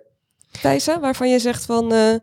Thijsa, 0.60 1.00
waarvan 1.00 1.30
je 1.30 1.38
zegt 1.38 1.64
van, 1.64 1.92
eh, 1.92 2.14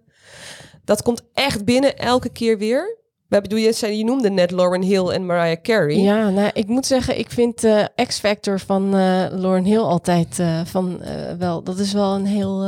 dat 0.84 1.02
komt 1.02 1.22
echt 1.34 1.66
binnen 1.66 1.98
elke 1.98 2.30
keer 2.30 2.58
weer? 2.58 2.98
Wij 3.28 3.42
bedoel, 3.42 3.60
je, 3.60 3.98
je 3.98 4.04
noemde 4.04 4.30
net 4.30 4.52
Lauren 4.52 4.82
Hill 4.82 5.08
en 5.08 5.26
Mariah 5.26 5.62
Carey. 5.62 5.96
Ja, 6.00 6.30
nou, 6.30 6.50
ik 6.54 6.68
moet 6.68 6.86
zeggen, 6.86 7.20
ik 7.20 7.32
vind 7.32 7.64
eh 7.64 7.86
X-Factor 8.06 8.60
van 8.60 8.96
eh 8.96 9.26
Lauren 9.32 9.64
Hill 9.64 9.80
altijd 9.80 10.40
eh, 10.40 10.62
van 10.66 11.02
wel. 11.38 11.64
Dat 11.64 11.78
is 11.78 11.94
wel 11.94 12.16
een 12.16 12.26
heel, 12.26 12.66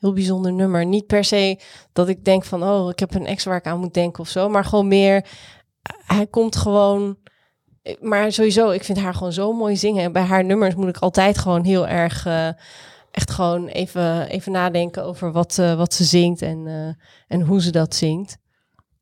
heel 0.00 0.12
bijzonder 0.12 0.52
nummer. 0.52 0.86
Niet 0.86 1.06
per 1.06 1.24
se 1.24 1.58
dat 1.92 2.08
ik 2.08 2.24
denk 2.24 2.44
van, 2.44 2.62
oh, 2.62 2.90
ik 2.90 2.98
heb 2.98 3.14
een 3.14 3.26
ex 3.26 3.44
waar 3.44 3.56
ik 3.56 3.66
aan 3.66 3.80
moet 3.80 3.94
denken 3.94 4.20
of 4.20 4.28
zo, 4.28 4.48
maar 4.48 4.64
gewoon 4.64 4.88
meer. 4.88 5.26
Hij 6.06 6.26
komt 6.26 6.56
gewoon. 6.56 7.16
Maar 8.00 8.32
sowieso, 8.32 8.70
ik 8.70 8.84
vind 8.84 8.98
haar 8.98 9.14
gewoon 9.14 9.32
zo 9.32 9.52
mooi 9.52 9.76
zingen. 9.76 10.04
En 10.04 10.12
bij 10.12 10.22
haar 10.22 10.44
nummers 10.44 10.74
moet 10.74 10.88
ik 10.88 10.98
altijd 10.98 11.38
gewoon 11.38 11.64
heel 11.64 11.86
erg. 11.88 12.26
Echt 13.10 13.30
gewoon 13.30 13.66
even, 13.66 14.28
even 14.28 14.52
nadenken 14.52 15.04
over 15.04 15.32
wat, 15.32 15.58
eh, 15.58 15.74
wat 15.76 15.94
ze 15.94 16.04
zingt 16.04 16.42
en, 16.42 16.66
eh, 16.66 17.04
en 17.28 17.40
hoe 17.40 17.62
ze 17.62 17.70
dat 17.70 17.94
zingt. 17.94 18.38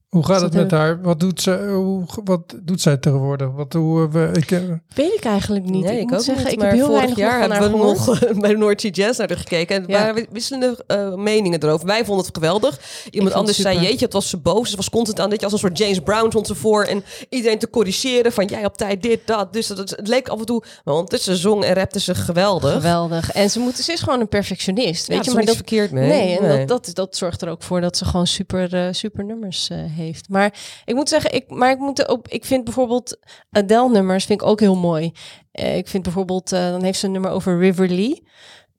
Hoe 0.08 0.24
gaat 0.24 0.40
het 0.40 0.54
met 0.54 0.70
haar? 0.70 1.02
Wat 1.02 1.20
doet, 1.20 1.42
ze, 1.42 1.68
hoe, 1.72 2.04
wat 2.24 2.54
doet 2.62 2.80
zij 2.80 2.96
tegenwoordig? 2.96 3.48
Wat, 3.50 3.72
hoe, 3.72 4.06
eh, 4.06 4.12
we, 4.12 4.30
ik, 4.32 4.50
eh, 4.50 4.60
Weet 4.94 5.14
ik 5.14 5.24
eigenlijk 5.24 5.64
niet. 5.64 5.84
Nee, 5.84 5.94
ik, 5.94 6.00
ik, 6.00 6.10
moet 6.10 6.18
ook 6.18 6.24
zeggen, 6.24 6.44
niet. 6.44 6.52
ik 6.52 6.60
heb 6.60 6.70
heel 6.70 6.84
vorig 6.84 6.98
weinig 6.98 7.18
jaar 7.18 7.40
hebben 7.40 7.70
we 7.72 7.94
gehoord. 7.94 8.20
nog 8.20 8.40
bij 8.40 8.52
Noordse 8.52 8.88
Jazz 8.90 9.18
naar 9.18 9.28
haar 9.28 9.36
gekeken. 9.36 9.76
En 9.76 9.82
er 9.82 9.90
Ja. 9.90 9.98
waren 10.04 10.26
wisselende 10.30 10.84
eh, 10.86 11.14
meningen 11.14 11.62
erover. 11.62 11.86
Wij 11.86 12.04
vonden 12.04 12.24
het 12.26 12.34
geweldig. 12.34 12.80
Iemand 13.10 13.34
anders 13.34 13.58
zei, 13.58 13.74
super. 13.74 13.88
jeetje, 13.88 14.04
het 14.04 14.14
was 14.14 14.28
ze 14.28 14.36
boos. 14.36 14.70
Ze 14.70 14.76
was 14.76 14.90
constant 14.90 15.20
aan 15.20 15.30
dit. 15.30 15.44
Als 15.44 15.52
een 15.52 15.58
soort 15.58 15.78
James 15.78 16.00
Brown 16.00 16.28
stond 16.28 16.46
ze 16.46 16.54
voor. 16.54 16.84
En 16.84 17.04
iedereen 17.28 17.58
te 17.58 17.70
corrigeren 17.70 18.32
van, 18.32 18.44
jij 18.44 18.64
op 18.64 18.76
tijd 18.76 19.02
dit, 19.02 19.20
dat. 19.24 19.52
Dus 19.52 19.66
dat, 19.66 19.90
het 19.90 20.08
leek 20.08 20.28
af 20.28 20.38
en 20.38 20.46
toe... 20.46 20.62
Maar 20.84 20.94
ondertussen 20.94 21.36
zong 21.36 21.64
en 21.64 21.74
rapte 21.74 22.00
ze 22.00 22.14
geweldig. 22.14 22.72
Geweldig. 22.72 23.32
En 23.32 23.50
ze, 23.50 23.58
moet, 23.58 23.76
ze 23.76 23.92
is 23.92 24.00
gewoon 24.00 24.20
een 24.20 24.28
perfectionist. 24.28 25.06
Ja, 25.08 25.14
Weet 25.14 25.24
je, 25.24 25.30
maar 25.30 25.44
dat 25.44 25.54
verkeerd 25.54 25.90
mee. 25.90 26.08
Nee, 26.08 26.38
en 26.38 26.46
Nee. 26.48 26.66
Dat, 26.66 26.84
dat, 26.84 26.94
dat 26.94 27.16
zorgt 27.16 27.42
er 27.42 27.48
ook 27.48 27.62
voor 27.62 27.80
dat 27.80 27.96
ze 27.96 28.04
gewoon 28.04 28.26
super, 28.26 28.74
eh, 28.74 28.92
super 28.92 29.24
nummers 29.24 29.68
eh, 29.68 29.78
heeft. 29.98 30.28
Maar 30.28 30.54
ik 30.84 30.94
moet 30.94 31.08
zeggen, 31.08 31.34
ik, 31.34 31.50
maar 31.50 31.70
ik, 31.70 31.78
moet 31.78 32.08
ook, 32.08 32.28
ik 32.28 32.44
vind 32.44 32.64
bijvoorbeeld 32.64 33.18
Adele-nummers 33.50 34.24
vind 34.24 34.40
ik 34.40 34.46
ook 34.46 34.60
heel 34.60 34.76
mooi. 34.76 35.12
Eh, 35.52 35.76
ik 35.76 35.88
vind 35.88 36.02
bijvoorbeeld, 36.02 36.52
eh, 36.52 36.70
dan 36.70 36.82
heeft 36.82 36.98
ze 36.98 37.06
een 37.06 37.12
nummer 37.12 37.30
over 37.30 37.58
River 37.58 37.88
Lee. 37.88 38.22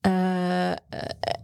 Eh, 0.02 0.70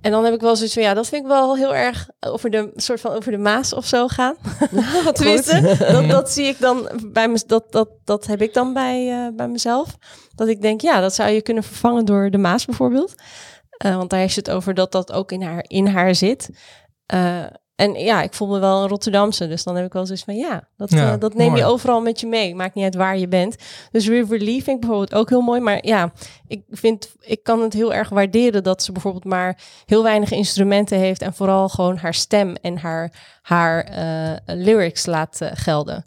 en 0.01 0.11
dan 0.11 0.23
heb 0.23 0.33
ik 0.33 0.41
wel 0.41 0.55
zoiets 0.55 0.73
van, 0.73 0.83
ja, 0.83 0.93
dat 0.93 1.07
vind 1.07 1.21
ik 1.21 1.27
wel 1.27 1.55
heel 1.55 1.75
erg 1.75 2.09
over 2.19 2.49
de 2.49 2.71
soort 2.75 3.01
van 3.01 3.11
over 3.11 3.31
de 3.31 3.37
Maas 3.37 3.73
of 3.73 3.85
zo 3.85 4.07
gaan. 4.07 4.35
Tenminste, 5.13 5.75
dat, 5.91 6.09
dat 6.09 6.31
zie 6.31 6.45
ik 6.45 6.59
dan 6.59 6.89
bij 7.11 7.27
me, 7.27 7.43
dat, 7.47 7.71
dat, 7.71 7.89
dat 8.03 8.25
heb 8.25 8.41
ik 8.41 8.53
dan 8.53 8.73
bij, 8.73 9.31
bij 9.35 9.47
mezelf. 9.47 9.97
Dat 10.35 10.47
ik 10.47 10.61
denk, 10.61 10.81
ja, 10.81 11.01
dat 11.01 11.15
zou 11.15 11.29
je 11.29 11.41
kunnen 11.41 11.63
vervangen 11.63 12.05
door 12.05 12.29
de 12.29 12.37
Maas 12.37 12.65
bijvoorbeeld. 12.65 13.15
Want 13.77 14.09
daar 14.09 14.19
heeft 14.19 14.33
ze 14.33 14.39
het 14.39 14.51
over 14.51 14.73
dat 14.73 14.91
dat 14.91 15.11
ook 15.11 15.31
in 15.31 15.41
haar, 15.41 15.65
in 15.67 15.87
haar 15.87 16.15
zit. 16.15 16.49
En 17.75 17.93
ja, 17.93 18.21
ik 18.21 18.33
voel 18.33 18.47
me 18.47 18.59
wel 18.59 18.81
een 18.81 18.87
Rotterdamse. 18.87 19.47
Dus 19.47 19.63
dan 19.63 19.75
heb 19.75 19.85
ik 19.85 19.93
wel 19.93 20.05
zoiets 20.05 20.23
van 20.23 20.35
ja, 20.35 20.67
dat, 20.77 20.91
Ja, 20.91 21.13
eh, 21.13 21.19
dat 21.19 21.33
neem 21.33 21.49
mooi. 21.49 21.61
je 21.61 21.67
overal 21.67 22.01
met 22.01 22.19
je 22.19 22.27
mee. 22.27 22.55
Maakt 22.55 22.75
niet 22.75 22.83
uit 22.83 22.95
waar 22.95 23.17
je 23.17 23.27
bent. 23.27 23.55
Dus 23.91 24.07
River 24.07 24.39
Lee 24.39 24.63
vind 24.63 24.67
ik 24.67 24.79
bijvoorbeeld 24.79 25.13
ook 25.13 25.29
heel 25.29 25.41
mooi. 25.41 25.59
Maar 25.59 25.85
ja, 25.85 26.11
ik 26.47 26.63
vind, 26.69 27.15
ik 27.19 27.43
kan 27.43 27.61
het 27.61 27.73
heel 27.73 27.93
erg 27.93 28.09
waarderen 28.09 28.63
dat 28.63 28.83
ze 28.83 28.91
bijvoorbeeld 28.91 29.25
maar 29.25 29.57
heel 29.85 30.03
weinig 30.03 30.31
instrumenten 30.31 30.97
heeft. 30.97 31.21
En 31.21 31.33
vooral 31.33 31.69
gewoon 31.69 31.97
haar 31.97 32.13
stem 32.13 32.55
en 32.55 32.77
haar, 32.77 33.11
haar 33.41 33.83
eh, 33.83 34.55
lyrics 34.55 35.05
laat 35.05 35.41
eh, 35.41 35.51
gelden. 35.53 36.05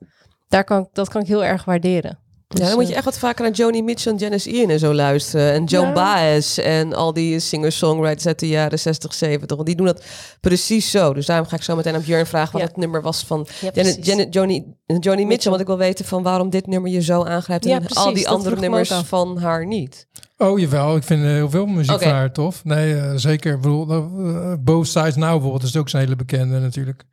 Daar 0.49 0.65
kan, 0.65 0.89
dat 0.93 1.09
kan 1.09 1.21
ik 1.21 1.27
heel 1.29 1.45
erg 1.45 1.65
waarderen. 1.65 2.19
Ja, 2.49 2.67
dan 2.67 2.75
moet 2.75 2.89
je 2.89 2.95
echt 2.95 3.05
wat 3.05 3.19
vaker 3.19 3.45
naar 3.45 3.53
Joni 3.55 3.83
Mitchell 3.83 4.13
en 4.13 4.19
Janice 4.19 4.51
Ian 4.51 4.71
en 4.71 4.79
zo 4.79 4.95
luisteren. 4.95 5.53
En 5.53 5.65
Joan 5.65 5.87
Ja. 5.87 5.93
Baez 5.93 6.59
en 6.59 6.95
al 6.95 7.13
die 7.13 7.41
singer-songwriters 7.41 8.27
uit 8.27 8.39
de 8.39 8.49
jaren 8.49 8.79
60, 8.79 9.15
70. 9.15 9.57
Want 9.57 9.69
die 9.69 9.77
doen 9.77 9.87
dat 9.87 10.05
precies 10.41 10.91
zo. 10.91 11.15
Dus 11.15 11.27
daarom 11.27 11.47
ga 11.47 11.57
ik 11.57 11.63
zo 11.63 11.77
meteen 11.77 11.95
aan 11.95 12.03
Björn 12.03 12.27
vragen 12.27 12.53
wat 12.53 12.61
Ja. 12.61 12.67
het 12.67 12.77
nummer 12.77 13.03
was 13.03 13.25
van 13.25 13.47
Ja, 13.73 13.83
Joni, 14.31 14.65
Joni 15.01 15.27
Mitchell. 15.27 15.51
Want 15.51 15.61
ik 15.63 15.67
wil 15.69 15.79
weten 15.79 16.05
van 16.05 16.23
waarom 16.23 16.51
dit 16.51 16.67
nummer 16.67 16.91
je 16.91 17.03
zo 17.03 17.25
aangrijpt. 17.25 17.65
En 17.65 17.71
Ja, 17.71 17.81
al 17.95 18.13
die 18.15 18.29
andere 18.29 18.57
nummers 18.57 18.93
van 18.93 19.39
haar 19.39 19.67
niet. 19.67 20.07
Oh, 20.39 20.59
jawel. 20.59 20.97
Ik 20.97 21.03
vind 21.03 21.23
eh, 21.25 21.29
heel 21.31 21.51
veel 21.51 21.67
muziek 21.67 22.03
van 22.03 22.11
haar 22.13 22.33
tof. 22.33 22.65
Nee, 22.65 22.95
eh, 22.95 23.13
zeker. 23.17 23.55
Ik 23.55 23.61
bedoel, 23.61 23.91
eh, 23.91 24.53
Both 24.61 24.87
Sides 24.87 25.17
Now 25.17 25.31
bijvoorbeeld 25.31 25.63
is 25.63 25.77
ook 25.77 25.89
zo'n 25.89 26.01
hele 26.01 26.17
bekende 26.17 26.59
natuurlijk. 26.59 27.05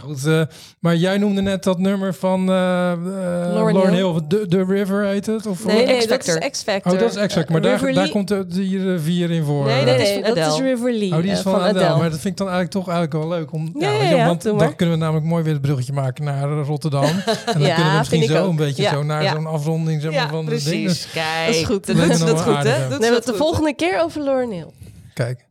Goed, 0.00 0.26
eh, 0.26 0.42
maar 0.78 0.96
jij 0.96 1.18
noemde 1.18 1.42
net 1.42 1.62
dat 1.64 1.78
nummer 1.78 2.14
van 2.14 2.48
eh, 2.48 2.92
eh, 2.92 2.98
Lauren, 3.52 3.92
Hill. 3.92 4.20
De 4.48 4.64
River 4.68 5.04
heet 5.04 5.26
het? 5.26 5.46
Of 5.46 5.64
Nee, 5.64 5.76
Nee, 5.76 5.86
dat 5.86 6.18
X-Factor. 6.18 6.42
is 6.42 6.50
X-Factor. 6.50 6.92
Oh, 6.92 6.98
dat 6.98 7.10
is 7.10 7.16
exact. 7.16 7.48
Maar 7.48 7.60
daar, 7.60 7.92
daar 7.92 8.08
komt 8.08 8.28
de, 8.28 8.46
die 8.46 8.82
rivier 8.92 9.30
in 9.30 9.44
voor. 9.44 9.64
Nee, 9.64 9.84
dat 9.84 9.96
Nee, 9.96 10.22
dat 10.22 10.36
is. 10.36 10.58
River 10.60 10.92
Lee. 10.92 11.12
Oh, 11.12 11.22
die 11.22 11.30
is 11.30 11.40
van, 11.40 11.60
Adele. 11.60 11.96
Maar 11.96 12.10
dat 12.10 12.20
vind 12.20 12.24
ik 12.24 12.36
dan 12.36 12.48
eigenlijk 12.48 12.70
toch 12.70 12.94
eigenlijk 12.94 13.12
wel 13.12 13.38
leuk. 13.38 13.52
Om, 13.52 13.74
Ja, 13.78 14.26
want 14.26 14.42
dan 14.42 14.56
maar. 14.56 14.74
kunnen 14.74 14.94
we 14.94 15.00
namelijk 15.00 15.26
mooi 15.26 15.42
weer 15.42 15.52
het 15.52 15.62
bruggetje 15.62 15.92
maken 15.92 16.24
naar 16.24 16.48
Rotterdam. 16.48 17.04
En 17.24 17.24
dan 17.52 17.62
Ja, 17.62 17.74
kunnen 17.74 17.92
we 17.92 17.98
misschien 17.98 18.22
zo 18.24 18.42
ook. 18.42 18.50
een 18.50 18.56
beetje 18.56 18.82
Ja, 18.82 18.90
zo 18.92 19.02
naar 19.02 19.22
ja. 19.22 19.32
zo'n 19.34 19.46
afronding 19.46 20.02
zeg 20.02 20.12
maar, 20.12 20.28
van 20.28 20.44
de 20.44 20.50
dingen. 20.64 20.82
precies. 20.84 21.08
Kijk, 21.12 21.46
Dat 21.46 21.54
is 21.54 21.64
goed. 21.64 21.86
Dat 21.86 21.96
Dat 21.96 22.08
doet 22.18 22.26
dat 22.26 22.40
goed, 22.40 22.62
hè? 22.62 22.88
de 22.98 23.32
volgende 23.36 23.74
keer 23.74 24.00
over 24.02 24.20
Lauren 24.22 24.50
Hill. 24.50 24.66
Kijk. 25.14 25.44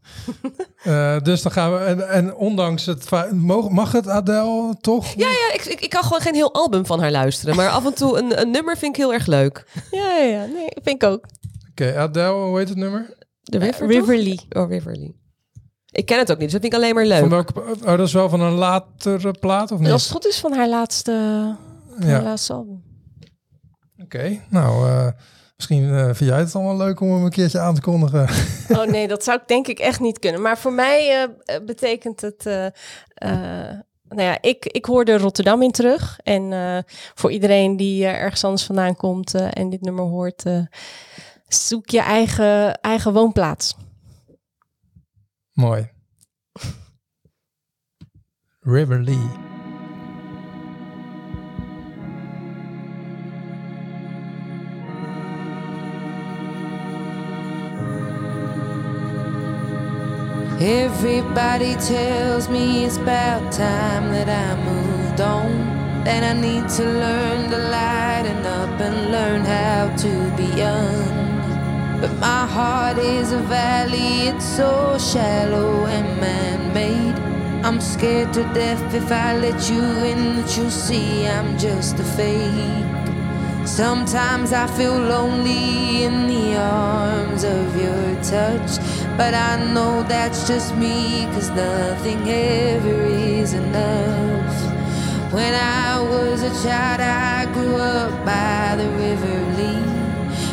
Eh, 0.82 1.20
dus 1.20 1.42
dan 1.42 1.52
gaan 1.52 1.72
we. 1.74 1.78
En, 1.78 2.10
en 2.10 2.36
ondanks 2.36 2.86
het. 2.86 3.10
Mag, 3.32 3.70
mag 3.70 3.92
het 3.92 4.08
Adele 4.08 4.76
toch? 4.80 5.08
Ja, 5.08 5.28
ja, 5.28 5.54
ik, 5.54 5.66
ik, 5.66 5.82
ik 5.82 5.90
kan 5.90 6.04
gewoon 6.04 6.22
geen 6.22 6.34
heel 6.34 6.54
album 6.54 6.86
van 6.86 7.00
haar 7.00 7.12
luisteren. 7.12 7.56
Maar 7.56 7.70
af 7.70 7.86
en 7.86 7.94
toe 7.94 8.18
een, 8.18 8.42
een 8.42 8.52
nummer 8.52 8.78
vind 8.78 8.96
ik 8.96 9.02
heel 9.02 9.14
erg 9.14 9.26
leuk. 9.26 9.68
Ja, 9.92 10.18
ja, 10.18 10.24
ja. 10.24 10.46
Nee, 10.46 10.68
vind 10.84 11.04
ik 11.04 11.10
ook. 11.10 11.26
Oké, 11.70 11.98
Adele, 11.98 12.32
hoe 12.32 12.58
heet 12.58 12.70
het 12.70 12.78
nummer? 12.78 13.18
De 13.42 13.58
River, 13.58 13.88
River? 13.88 14.18
Lee. 14.18 14.40
Oh, 14.50 14.70
River 14.70 14.96
Lee. 14.98 15.20
Ik 15.92 16.06
ken 16.06 16.18
het 16.18 16.32
ook 16.32 16.38
niet, 16.38 16.52
dus 16.52 16.62
dat 16.62 16.62
vind 16.62 16.74
ik 16.74 16.80
alleen 16.80 16.96
maar 16.96 17.06
leuk. 17.06 17.20
Van 17.20 17.30
welke, 17.30 17.62
oh, 17.82 17.98
dat 17.98 18.08
is 18.08 18.14
wel 18.14 18.30
van 18.30 18.42
een 18.42 18.54
latere 18.54 19.32
plaat 19.40 19.72
of 19.72 19.80
niet? 19.80 19.92
Als 19.92 20.04
het 20.04 20.12
goed 20.12 20.26
is 20.26 20.40
van 20.40 20.54
haar 20.54 20.70
laatste, 20.70 21.12
ja, 22.00 22.22
laatste 22.22 22.54
album. 22.54 22.84
oké. 24.04 24.40
Nou, 24.50 24.90
eh, 24.90 25.08
misschien 25.68 25.96
eh, 25.96 26.04
vind 26.04 26.30
jij 26.30 26.40
het 26.40 26.56
allemaal 26.56 26.78
leuk 26.78 27.00
om 27.00 27.12
hem 27.12 27.24
een 27.24 27.30
keertje 27.30 27.60
aan 27.60 27.76
te 27.76 27.82
kondigen. 27.82 28.30
Oh 28.70 28.86
nee, 28.86 29.08
dat 29.08 29.24
zou 29.24 29.40
ik 29.42 29.48
denk 29.48 29.68
ik 29.68 29.80
echt 29.80 30.00
niet 30.00 30.20
kunnen. 30.20 30.42
Maar 30.42 30.58
voor 30.58 30.74
mij 30.74 31.10
eh, 31.10 31.56
eh, 31.56 31.66
betekent 31.66 32.22
het... 32.22 32.44
nou 34.08 34.22
ja, 34.22 34.38
ik, 34.42 34.66
ik 34.66 34.86
hoorde 34.86 35.18
Rotterdam 35.18 35.62
in 35.62 35.72
terug. 35.72 36.20
En 36.24 36.86
voor 37.14 37.32
iedereen 37.32 37.78
die 37.78 38.06
ergens 38.06 38.44
anders 38.44 38.64
vandaan 38.64 38.96
komt 38.96 39.34
en 39.34 39.70
dit 39.70 39.82
nummer 39.82 40.04
hoort... 40.04 40.44
zoek 41.48 41.90
je 41.90 42.02
eigen, 42.02 42.82
eigen 42.82 43.14
woonplaats. 43.14 43.76
Mooi. 45.54 45.90
River 48.60 49.04
Lee. 49.04 49.61
Everybody 60.64 61.74
tells 61.74 62.48
me 62.48 62.86
it's 62.86 62.98
about 62.98 63.52
time 63.52 64.12
that 64.12 64.30
I 64.30 64.64
moved 64.64 65.20
on. 65.20 65.50
And 66.06 66.24
I 66.24 66.34
need 66.34 66.70
to 66.78 66.84
learn 66.84 67.50
to 67.50 67.58
lighten 67.58 68.46
up 68.46 68.80
and 68.80 69.12
learn 69.12 69.42
how 69.42 69.96
to 69.98 70.38
be 70.38 70.46
young. 70.56 72.00
But 72.00 72.14
my 72.20 72.46
heart 72.46 73.00
is 73.00 73.32
a 73.32 73.40
valley, 73.40 74.28
it's 74.28 74.46
so 74.46 75.00
shallow 75.00 75.88
and 75.88 76.22
man 76.22 76.72
made. 76.76 77.18
I'm 77.66 77.82
scared 77.82 78.32
to 78.34 78.44
death 78.54 78.94
if 78.94 79.12
I 79.12 79.38
let 79.38 79.68
you 79.68 79.82
in 79.82 80.36
that 80.36 80.56
you'll 80.56 80.70
see 80.70 81.26
I'm 81.26 81.58
just 81.58 81.98
a 81.98 82.04
fake. 82.04 83.02
Sometimes 83.66 84.54
I 84.54 84.68
feel 84.68 84.96
lonely 84.96 86.04
in 86.04 86.28
the 86.28 86.58
arms 86.58 87.44
of 87.44 87.76
your 87.82 88.16
touch. 88.24 89.01
But 89.18 89.34
I 89.34 89.58
know 89.74 90.04
that's 90.04 90.48
just 90.48 90.76
me, 90.76 91.28
cause 91.34 91.50
nothing 91.50 92.28
ever 92.28 93.04
is 93.06 93.54
enough. 93.54 94.56
When 95.32 95.54
I 95.54 96.02
was 96.02 96.42
a 96.44 96.50
child, 96.64 97.00
I 97.02 97.46
grew 97.54 97.76
up 97.78 98.26
by 98.26 98.76
the 98.76 98.90
river 98.90 99.40
Lee. 99.58 99.84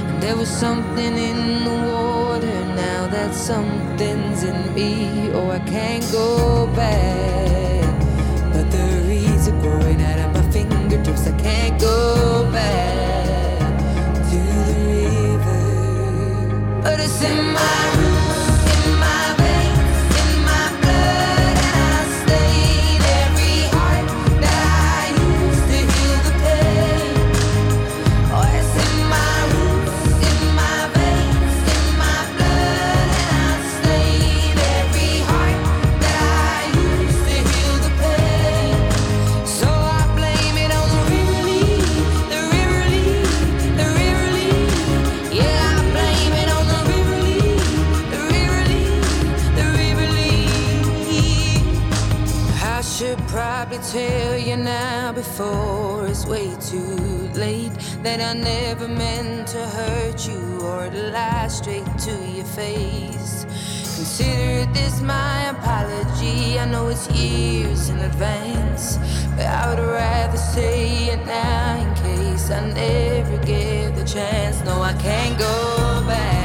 And 0.09 0.23
there 0.23 0.37
was 0.37 0.49
something 0.49 1.17
in 1.17 1.65
the 1.65 1.77
water, 1.93 2.65
now 2.77 3.09
that 3.09 3.35
something's 3.35 4.43
in 4.45 4.75
me. 4.75 5.31
Oh, 5.33 5.51
I 5.51 5.59
can't 5.61 6.05
go 6.13 6.67
back. 6.77 7.95
But 8.53 8.71
the 8.71 9.03
reeds 9.09 9.49
are 9.49 9.61
growing 9.61 10.01
out 10.03 10.19
of 10.21 10.33
my 10.35 10.43
fingertips, 10.53 11.27
I 11.27 11.33
can't 11.39 11.81
go 11.81 12.49
back 12.53 13.79
to 14.31 14.41
the 14.69 14.77
river. 14.87 15.63
But 16.83 17.01
it's 17.01 17.21
in 17.23 17.53
my 17.53 17.81
roots, 17.97 18.08
probably 53.79 54.01
tell 54.01 54.39
you 54.39 54.57
now 54.57 55.13
before 55.13 56.07
it's 56.07 56.27
way 56.27 56.51
too 56.61 57.29
late 57.35 57.73
that 58.03 58.21
I 58.21 58.39
never 58.39 58.89
meant 58.89 59.49
to 59.49 59.59
hurt 59.59 60.27
you 60.27 60.61
or 60.63 60.89
to 60.91 61.11
lie 61.11 61.49
straight 61.49 61.87
to 61.99 62.13
your 62.27 62.45
face. 62.45 63.45
Consider 63.97 64.71
this 64.73 65.01
my 65.01 65.51
apology. 65.51 66.59
I 66.59 66.67
know 66.67 66.89
it's 66.89 67.09
years 67.11 67.89
in 67.89 67.99
advance, 67.99 68.97
but 69.37 69.47
I 69.47 69.71
would 69.71 69.85
rather 69.85 70.37
say 70.37 71.09
it 71.09 71.27
now 71.27 71.77
in 71.77 71.95
case 71.95 72.51
I 72.51 72.61
never 72.73 73.37
get 73.45 73.97
the 73.97 74.05
chance. 74.05 74.65
No, 74.65 74.83
I 74.83 74.93
can't 74.95 75.39
go 75.39 76.05
back, 76.07 76.38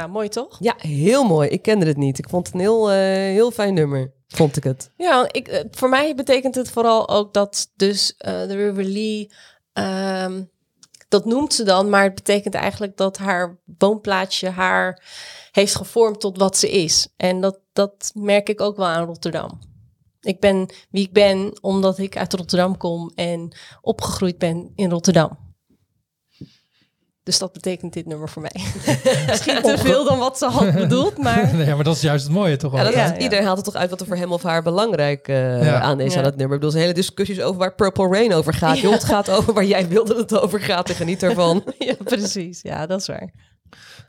Nou, 0.00 0.12
mooi 0.12 0.28
toch? 0.28 0.56
Ja, 0.60 0.74
heel 0.78 1.24
mooi. 1.24 1.48
Ik 1.48 1.62
kende 1.62 1.86
het 1.86 1.96
niet. 1.96 2.18
Ik 2.18 2.28
vond 2.28 2.46
het 2.46 2.54
een 2.54 2.60
heel, 2.60 2.90
eh, 2.90 2.96
heel 3.14 3.50
fijn 3.50 3.74
nummer. 3.74 4.12
Vond 4.28 4.56
ik 4.56 4.64
het. 4.64 4.90
Ja, 4.96 5.28
ik, 5.32 5.48
eh, 5.48 5.64
voor 5.70 5.88
mij 5.88 6.14
betekent 6.14 6.54
het 6.54 6.70
vooral 6.70 7.08
ook 7.08 7.34
dat 7.34 7.70
dus 7.76 8.14
eh, 8.16 8.32
de 8.32 8.54
River 8.54 8.84
Lee, 8.84 9.30
ehm, 9.72 10.42
dat 11.08 11.24
noemt 11.24 11.54
ze 11.54 11.62
dan, 11.62 11.90
maar 11.90 12.02
het 12.02 12.14
betekent 12.14 12.54
eigenlijk 12.54 12.96
dat 12.96 13.18
haar 13.18 13.58
woonplaatsje 13.78 14.48
haar 14.48 15.02
heeft 15.52 15.74
gevormd 15.74 16.20
tot 16.20 16.38
wat 16.38 16.56
ze 16.56 16.70
is. 16.70 17.08
En 17.16 17.40
dat, 17.40 17.58
dat 17.72 18.10
merk 18.14 18.48
ik 18.48 18.60
ook 18.60 18.76
wel 18.76 18.86
aan 18.86 19.06
Rotterdam. 19.06 19.58
Ik 20.20 20.40
ben 20.40 20.70
wie 20.90 21.04
ik 21.04 21.12
ben 21.12 21.58
omdat 21.60 21.98
ik 21.98 22.16
uit 22.16 22.34
Rotterdam 22.34 22.76
kom 22.76 23.10
en 23.14 23.56
opgegroeid 23.80 24.38
ben 24.38 24.72
in 24.74 24.90
Rotterdam. 24.90 25.49
Dus 27.22 27.38
dat 27.38 27.52
betekent 27.52 27.92
dit 27.92 28.06
nummer 28.06 28.28
voor 28.28 28.42
mij. 28.42 28.62
Misschien 29.28 29.62
te 29.62 29.78
veel 29.78 30.04
dan 30.04 30.18
wat 30.18 30.38
ze 30.38 30.46
had 30.46 30.72
bedoeld, 30.82 31.18
maar 31.18 31.54
nee, 31.54 31.74
maar 31.74 31.84
dat 31.84 31.94
is 31.96 32.00
juist 32.02 32.24
het 32.24 32.32
mooie 32.32 32.56
toch? 32.56 32.76
Ja, 32.76 32.82
dat? 32.84 32.92
Ja, 32.94 33.04
ja. 33.06 33.18
Iedereen 33.18 33.44
haalt 33.44 33.56
het 33.56 33.64
toch 33.66 33.74
uit 33.74 33.90
wat 33.90 34.00
er 34.00 34.06
voor 34.06 34.16
hem 34.16 34.32
of 34.32 34.42
haar 34.42 34.62
belangrijk 34.62 35.28
eh, 35.28 35.64
Ja. 35.64 35.80
aan 35.80 36.00
is 36.00 36.12
Ja. 36.12 36.18
aan 36.18 36.24
het 36.24 36.36
nummer. 36.36 36.54
Ik 36.56 36.60
bedoel, 36.60 36.74
er 36.74 36.80
zijn 36.80 36.82
hele 36.82 36.94
discussies 37.06 37.40
over 37.40 37.58
waar 37.58 37.74
Purple 37.74 38.08
Rain 38.08 38.32
over 38.34 38.54
gaat. 38.54 38.78
Joh, 38.78 38.92
het 38.92 39.04
gaat 39.04 39.30
over 39.30 39.52
waar 39.54 39.64
jij 39.64 39.88
wilde 39.88 40.14
dat 40.14 40.30
het 40.30 40.40
over 40.40 40.60
gaat 40.60 40.88
en 40.88 40.94
geniet 40.94 41.22
ervan. 41.22 41.64
ja, 41.78 41.94
precies. 42.04 42.62
Ja, 42.62 42.86
dat 42.86 43.00
is 43.00 43.06
waar. 43.06 43.30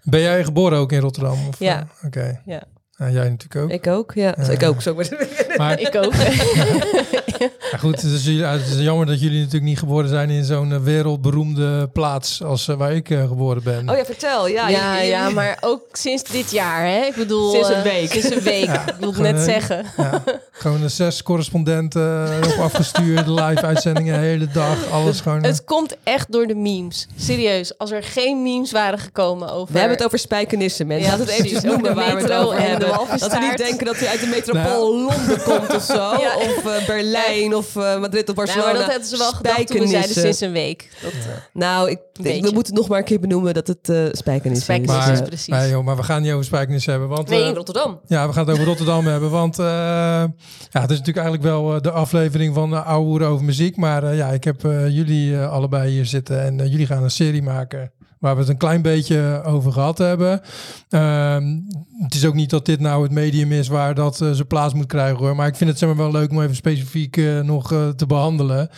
Ben 0.03 0.19
jij 0.21 0.43
geboren 0.43 0.77
ook 0.77 0.91
in 0.91 0.99
Rotterdam? 0.99 1.47
Of, 1.47 1.59
Ja. 1.59 1.79
eh, 1.79 2.05
Oké. 2.07 2.41
Ja. 2.45 2.63
Ja, 3.01 3.09
jij 3.09 3.29
natuurlijk 3.29 3.55
ook. 3.63 3.69
Ik 3.71 3.87
ook, 3.87 4.11
ja. 4.13 4.33
Ja. 4.37 4.49
Ik 4.49 4.63
ook, 4.63 4.81
zo 4.81 4.95
maar. 4.95 5.09
Maar 5.57 5.79
Ik 5.79 5.95
ook. 5.95 6.13
ja, 7.71 7.77
goed, 7.79 8.01
het 8.01 8.11
is, 8.11 8.25
het 8.25 8.67
is 8.67 8.79
jammer 8.79 9.05
dat 9.05 9.21
jullie 9.21 9.37
natuurlijk 9.37 9.63
niet 9.65 9.79
geboren 9.79 10.09
zijn 10.09 10.29
in 10.29 10.43
zo'n 10.43 10.71
eh, 10.73 10.79
wereldberoemde 10.79 11.87
plaats 11.87 12.43
als 12.43 12.67
eh, 12.67 12.75
waar 12.75 12.93
ik 12.93 13.09
eh, 13.09 13.27
geboren 13.27 13.63
ben. 13.63 13.89
Oh 13.89 13.97
ja, 13.97 14.05
vertel. 14.05 14.47
Ja, 14.47 14.69
Ja, 14.69 14.95
je- 14.97 15.01
je- 15.03 15.09
ja, 15.09 15.29
maar 15.29 15.57
ook 15.61 15.81
sinds 15.91 16.23
dit 16.23 16.51
jaar, 16.51 16.85
hè? 16.85 17.05
Ik 17.05 17.15
bedoel... 17.15 17.51
Sinds 17.51 17.69
een 17.69 17.75
eh, 17.75 17.81
week. 17.81 18.11
Sinds 18.11 18.29
een 18.35 18.41
week. 18.43 18.63
ik 18.69 18.79
gewoon, 18.99 19.21
net 19.21 19.35
eh, 19.37 19.43
zeggen. 19.43 19.85
Ja, 19.97 20.23
gewoon 20.51 20.81
de 20.81 20.89
zes 20.89 21.23
correspondenten 21.23 22.27
erop 22.41 22.59
afgestuurd, 22.59 23.27
live 23.41 23.61
uitzendingen 23.65 24.13
de 24.19 24.25
hele 24.25 24.47
dag, 24.47 24.89
alles 24.91 25.21
gewoon. 25.21 25.41
eh, 25.43 25.49
Het 25.49 25.63
komt 25.63 25.95
echt 26.03 26.31
door 26.31 26.47
de 26.47 26.55
memes. 26.55 27.07
Serieus, 27.17 27.77
als 27.77 27.91
er 27.91 28.03
geen 28.03 28.43
memes 28.43 28.71
waren 28.71 28.99
gekomen 28.99 29.51
over... 29.51 29.73
We 29.73 29.79
hebben 29.79 29.97
het 29.97 30.05
over 30.05 30.19
spijkenissen, 30.19 30.87
mensen. 30.87 31.05
Ja, 31.05 31.11
Laten 31.11 31.25
we 31.25 31.31
het 31.31 31.41
eventjes 31.45 31.71
noemen 31.71 31.95
waar 31.95 32.05
we 32.05 32.11
het 32.11 32.21
metro 32.21 32.43
over 32.45 32.61
hebben. 32.61 32.90
Dat 33.19 33.31
we 33.31 33.37
niet 33.39 33.57
denken 33.57 33.85
dat 33.85 33.95
hij 33.97 34.07
uit 34.07 34.19
de 34.19 34.27
metropool 34.27 34.95
Londen 35.01 35.41
komt 35.43 35.75
of 35.75 35.83
zo. 35.83 35.93
Ja. 36.21 36.35
Of 36.35 36.65
eh, 36.65 36.85
Berlijn 36.87 37.55
of 37.55 37.75
eh, 37.75 37.99
Madrid 37.99 38.29
of 38.29 38.35
Nou, 38.35 38.47
Barcelona. 38.47 38.65
maar 38.71 38.81
dat 38.81 38.89
hadden 38.91 39.07
ze 39.07 39.17
wel 39.17 39.31
gedacht 39.31 39.67
toen 39.67 39.79
we 39.79 39.87
zeiden 39.87 40.11
sinds 40.15 40.41
een 40.41 40.51
week. 40.51 40.89
Dat, 41.01 41.11
eh, 41.11 41.17
Nou, 41.53 41.89
ik, 41.89 41.99
we 42.13 42.49
moeten 42.53 42.73
nog 42.73 42.87
maar 42.87 42.97
een 42.97 43.03
keer 43.03 43.19
benoemen 43.19 43.53
dat 43.53 43.67
het 43.67 43.89
eh 43.89 43.97
Spijkenis 44.11 44.61
Spijkenis 44.61 44.95
is. 44.97 45.11
is, 45.11 45.19
Maar, 45.19 45.27
precies. 45.27 45.47
nee, 45.47 45.69
joh, 45.69 45.83
maar 45.85 45.95
we 45.95 46.03
gaan 46.03 46.21
niet 46.21 46.31
over 46.31 46.45
Spijkenis 46.45 46.85
hebben. 46.85 47.07
Want, 47.07 47.29
nee, 47.29 47.43
in 47.43 47.53
Rotterdam. 47.55 47.99
Ja, 48.07 48.27
we 48.27 48.33
gaan 48.33 48.43
het 48.45 48.53
over 48.53 48.65
Rotterdam 48.67 49.05
hebben. 49.07 49.29
Want 49.29 49.59
eh, 49.59 49.65
ja, 49.65 50.81
het 50.81 50.91
is 50.91 50.97
natuurlijk 50.99 51.25
eigenlijk 51.25 51.43
wel 51.43 51.81
de 51.81 51.91
aflevering 51.91 52.53
van 52.53 52.73
uh, 52.73 52.87
Oude 52.87 53.25
over 53.25 53.45
muziek. 53.45 53.77
Maar 53.77 54.03
eh, 54.03 54.17
ja, 54.17 54.27
ik 54.27 54.43
heb 54.43 54.65
eh, 54.65 54.89
jullie 54.89 55.35
eh, 55.37 55.51
allebei 55.51 55.91
hier 55.91 56.05
zitten. 56.05 56.41
En 56.41 56.69
jullie 56.69 56.85
gaan 56.85 57.03
een 57.03 57.11
serie 57.11 57.41
maken 57.43 57.91
waar 58.21 58.33
we 58.33 58.39
het 58.39 58.49
een 58.49 58.57
klein 58.57 58.81
beetje 58.81 59.41
over 59.45 59.71
gehad 59.71 59.97
hebben. 59.97 60.41
Ehm, 60.89 61.57
het 61.97 62.13
is 62.13 62.25
ook 62.25 62.33
niet 62.33 62.49
dat 62.49 62.65
dit 62.65 62.79
nou 62.79 63.03
het 63.03 63.11
medium 63.11 63.51
is 63.51 63.67
waar 63.67 63.95
dat 63.95 64.21
eh, 64.21 64.31
zijn 64.31 64.47
plaats 64.47 64.73
moet 64.73 64.85
krijgen 64.85 65.17
hoor. 65.17 65.35
Maar 65.35 65.47
ik 65.47 65.55
vind 65.55 65.69
het 65.69 65.79
zeg 65.79 65.89
maar, 65.89 65.97
wel 65.97 66.11
leuk 66.11 66.31
om 66.31 66.41
even 66.41 66.55
specifiek 66.55 67.17
eh, 67.17 67.39
nog 67.39 67.71
eh, 67.71 67.89
te 67.89 68.05
behandelen. 68.05 68.69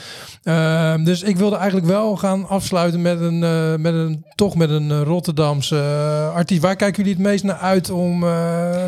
Ehm, 0.44 1.04
dus 1.04 1.24
ik 1.24 1.38
wilde 1.38 1.56
eigenlijk 1.56 1.88
wel 1.88 2.16
gaan 2.16 2.48
afsluiten 2.48 3.02
met 3.02 3.20
een, 3.20 3.40
met 3.82 3.94
een 3.94 4.26
toch 4.36 4.56
met 4.56 4.70
een 4.70 5.04
Rotterdamse 5.04 5.82
artiest. 6.34 6.62
Waar 6.62 6.76
kijken 6.76 7.04
jullie 7.04 7.18
het 7.20 7.28
meest 7.28 7.44
naar 7.44 7.58
uit 7.58 7.90
om 7.90 8.20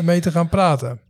mee 0.04 0.20
te 0.20 0.30
gaan 0.30 0.48
praten? 0.48 1.05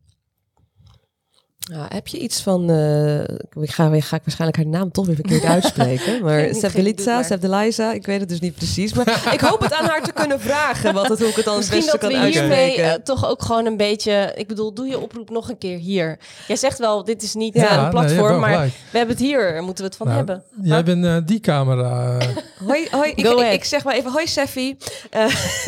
Ja, 1.58 1.86
heb 1.88 2.06
je 2.06 2.18
iets 2.18 2.40
van... 2.42 2.70
eh, 2.70 3.20
ik 3.62 3.70
ga, 3.70 3.88
ga 4.00 4.16
ik 4.16 4.22
waarschijnlijk 4.24 4.56
haar 4.56 4.66
naam 4.66 4.90
toch 4.92 5.06
weer 5.06 5.14
verkeerd 5.14 5.44
uitspreken. 5.56 6.22
Maar 6.24 6.54
maar. 6.54 7.24
Sebdeliza, 7.24 7.92
ik 7.92 8.06
weet 8.06 8.20
het 8.20 8.28
dus 8.28 8.40
niet 8.40 8.54
precies. 8.54 8.92
Maar 8.94 9.08
ik 9.34 9.40
hoop 9.40 9.60
het 9.60 9.72
aan 9.72 9.84
haar 9.84 10.02
te 10.02 10.12
kunnen 10.12 10.40
vragen. 10.40 10.94
Wat 10.94 11.08
het, 11.08 11.18
hoe 11.18 11.28
ik 11.28 11.34
het 11.36 11.44
dan 11.44 11.54
het 11.54 11.70
Misschien 11.70 11.92
beste 11.92 11.98
dat 11.98 12.10
kan 12.10 12.20
we 12.20 12.26
hiermee 12.38 12.58
uitspreken. 12.60 12.92
eh, 12.98 13.04
toch 13.04 13.28
ook 13.28 13.42
gewoon 13.42 13.66
een 13.66 13.76
beetje... 13.76 14.32
Ik 14.36 14.46
bedoel, 14.48 14.74
doe 14.74 14.86
je 14.86 14.98
oproep 15.00 15.30
nog 15.30 15.48
een 15.48 15.58
keer 15.58 15.78
hier. 15.78 16.18
Jij 16.46 16.56
zegt 16.56 16.78
wel, 16.78 17.04
dit 17.04 17.22
is 17.22 17.34
niet 17.34 17.54
Ja, 17.54 17.76
eh, 17.76 17.82
een 17.82 17.90
platform, 17.90 18.40
maar 18.40 18.64
we 18.90 18.98
hebben 18.98 19.16
het 19.16 19.24
hier. 19.24 19.62
Moeten 19.62 19.84
we 19.84 19.88
het 19.90 19.96
van 19.98 20.06
Nou, 20.06 20.18
hebben. 20.18 20.42
Jij 20.62 20.84
bent 20.84 21.28
die 21.28 21.40
camera. 21.40 22.18
Hoi, 22.66 22.88
hoi. 22.90 23.10
Ik, 23.14 23.52
ik, 23.52 23.64
zeg 23.64 23.84
maar 23.84 23.94
even 23.94 24.12
hoi 24.12 24.26
Seffi. 24.26 24.76
Eh, 25.10 25.26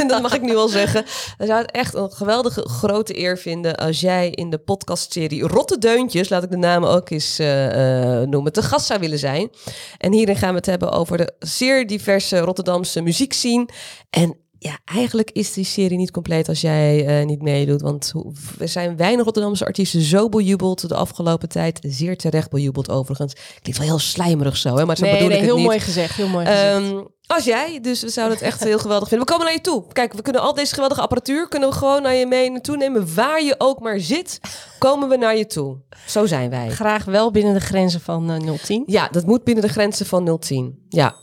dat 0.09 0.23
mag 0.23 0.35
ik 0.35 0.43
nu 0.43 0.57
al 0.57 0.69
zeggen. 0.69 1.05
We 1.39 1.47
zouden 1.47 1.67
het 1.67 1.71
echt 1.77 1.95
een 1.95 2.13
geweldige 2.13 2.69
grote 2.69 3.19
eer 3.19 3.39
vinden 3.39 3.77
als 3.77 4.01
jij 4.01 4.31
in 4.31 4.51
de 4.51 4.59
podcastserie 4.59 5.47
Rotterdeuntjes, 5.79 6.29
laat 6.29 6.43
ik 6.43 6.51
de 6.51 6.57
naam 6.57 6.85
ook 6.85 7.11
eens 7.11 7.39
eh, 7.39 8.21
eh, 8.21 8.29
noemen, 8.29 8.53
te 8.53 8.63
gast 8.63 8.87
zou 8.87 9.01
willen 9.01 9.19
zijn. 9.19 9.51
En 9.99 10.13
hierin 10.13 10.37
gaan 10.37 10.51
we 10.51 10.57
het 10.57 10.67
hebben 10.67 10.93
over 10.93 11.17
de 11.17 11.33
zeer 11.39 11.87
diverse 11.87 12.39
Rotterdamse 12.39 13.01
muziekscene. 13.01 13.69
En 14.11 14.37
ja, 14.59 14.79
eigenlijk 14.85 15.31
is 15.31 15.53
die 15.53 15.65
serie 15.65 15.97
niet 15.97 16.11
compleet 16.11 16.49
als 16.49 16.61
jij 16.61 17.07
eh, 17.07 17.27
niet 17.27 17.43
meedoet. 17.43 17.81
Want 17.81 18.13
er 18.59 18.69
zijn 18.69 18.97
weinig 18.97 19.25
Rotterdamse 19.25 19.65
artiesten 19.65 20.01
zo 20.01 20.29
bejubeld 20.29 20.89
de 20.89 20.95
afgelopen 20.95 21.49
tijd. 21.49 21.79
Zeer 21.83 22.17
terecht 22.17 22.51
bejubeld 22.51 22.91
overigens. 22.91 23.33
Klinkt 23.63 23.79
wel 23.79 23.89
heel 23.89 23.99
slijmerig 23.99 24.57
zo, 24.57 24.77
hè? 24.77 24.85
maar 24.87 24.97
zo 24.97 25.05
Nee, 25.05 25.13
bedoel 25.13 25.29
nee, 25.29 25.37
ik 25.37 25.43
het 25.43 25.51
heel 25.53 25.59
niet. 25.59 25.67
mooi 25.69 25.81
gezegd. 25.81 26.17
Heel 26.17 26.29
mooi 26.29 26.47
gezegd. 26.47 26.75
Ehm, 26.75 27.05
als 27.27 27.45
jij, 27.45 27.81
dus 27.81 28.03
we 28.03 28.09
zouden 28.09 28.37
het 28.37 28.47
echt 28.47 28.65
heel 28.65 28.79
geweldig 28.79 29.09
vinden. 29.09 29.27
We 29.27 29.33
komen 29.33 29.47
naar 29.47 29.57
je 29.57 29.63
toe. 29.63 29.85
Kijk, 29.93 30.13
we 30.13 30.23
kunnen 30.23 30.43
al 30.43 30.55
deze 30.55 30.75
geweldige 30.75 31.01
apparatuur 31.01 31.49
kunnen 31.49 31.69
we 31.69 31.75
gewoon 31.75 32.03
naar 32.03 32.15
je 32.15 32.27
mee 32.27 32.51
naartoe 32.51 32.77
nemen. 32.77 33.15
Waar 33.15 33.43
je 33.43 33.55
ook 33.59 33.81
maar 33.81 34.01
zit, 34.01 34.41
komen 34.79 35.09
we 35.09 35.17
naar 35.17 35.37
je 35.37 35.47
toe. 35.47 35.79
Zo 36.07 36.27
zijn 36.27 36.51
wij. 36.51 36.71
Graag 36.71 37.05
wel 37.05 37.31
binnen 37.31 37.55
de 37.55 37.61
grenzen 37.61 38.01
van 38.01 38.31
eh 38.31 38.55
010. 38.65 38.83
Ja, 38.87 39.09
dat 39.09 39.27
moet 39.27 39.45
binnen 39.45 39.65
de 39.65 39.71
grenzen 39.71 40.07
van 40.07 40.39
010. 40.41 40.85
Ja. 40.89 41.15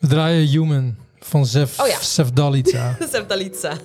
We 0.00 0.08
draaien 0.08 0.48
Human 0.48 0.96
van 1.18 1.46
Zef, 1.46 1.78
Oh 1.78 1.86
ja. 1.86 1.98
Zef 2.00 2.30
Dalica. 2.32 2.96
Septalitza. 3.10 3.76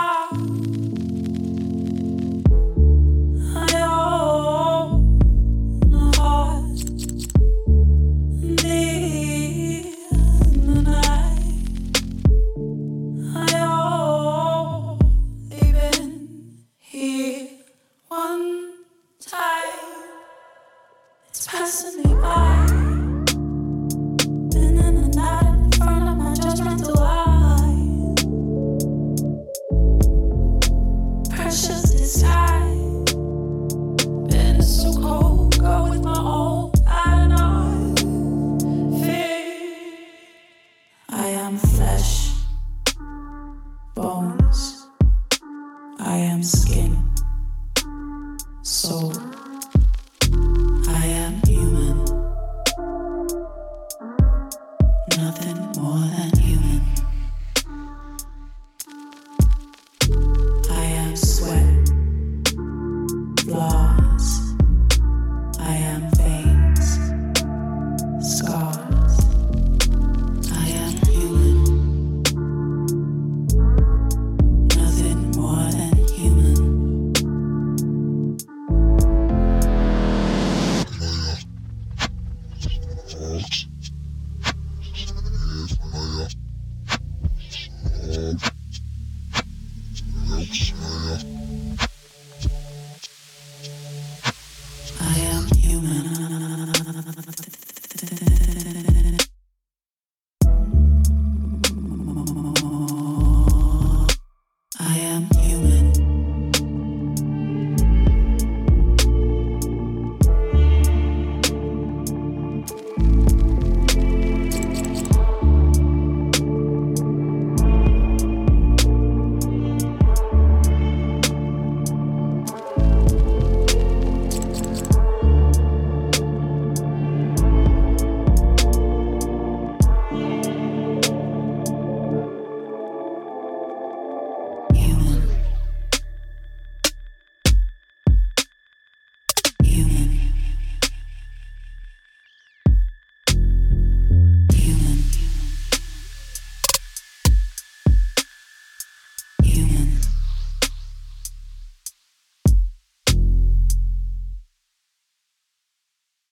One 0.00 0.29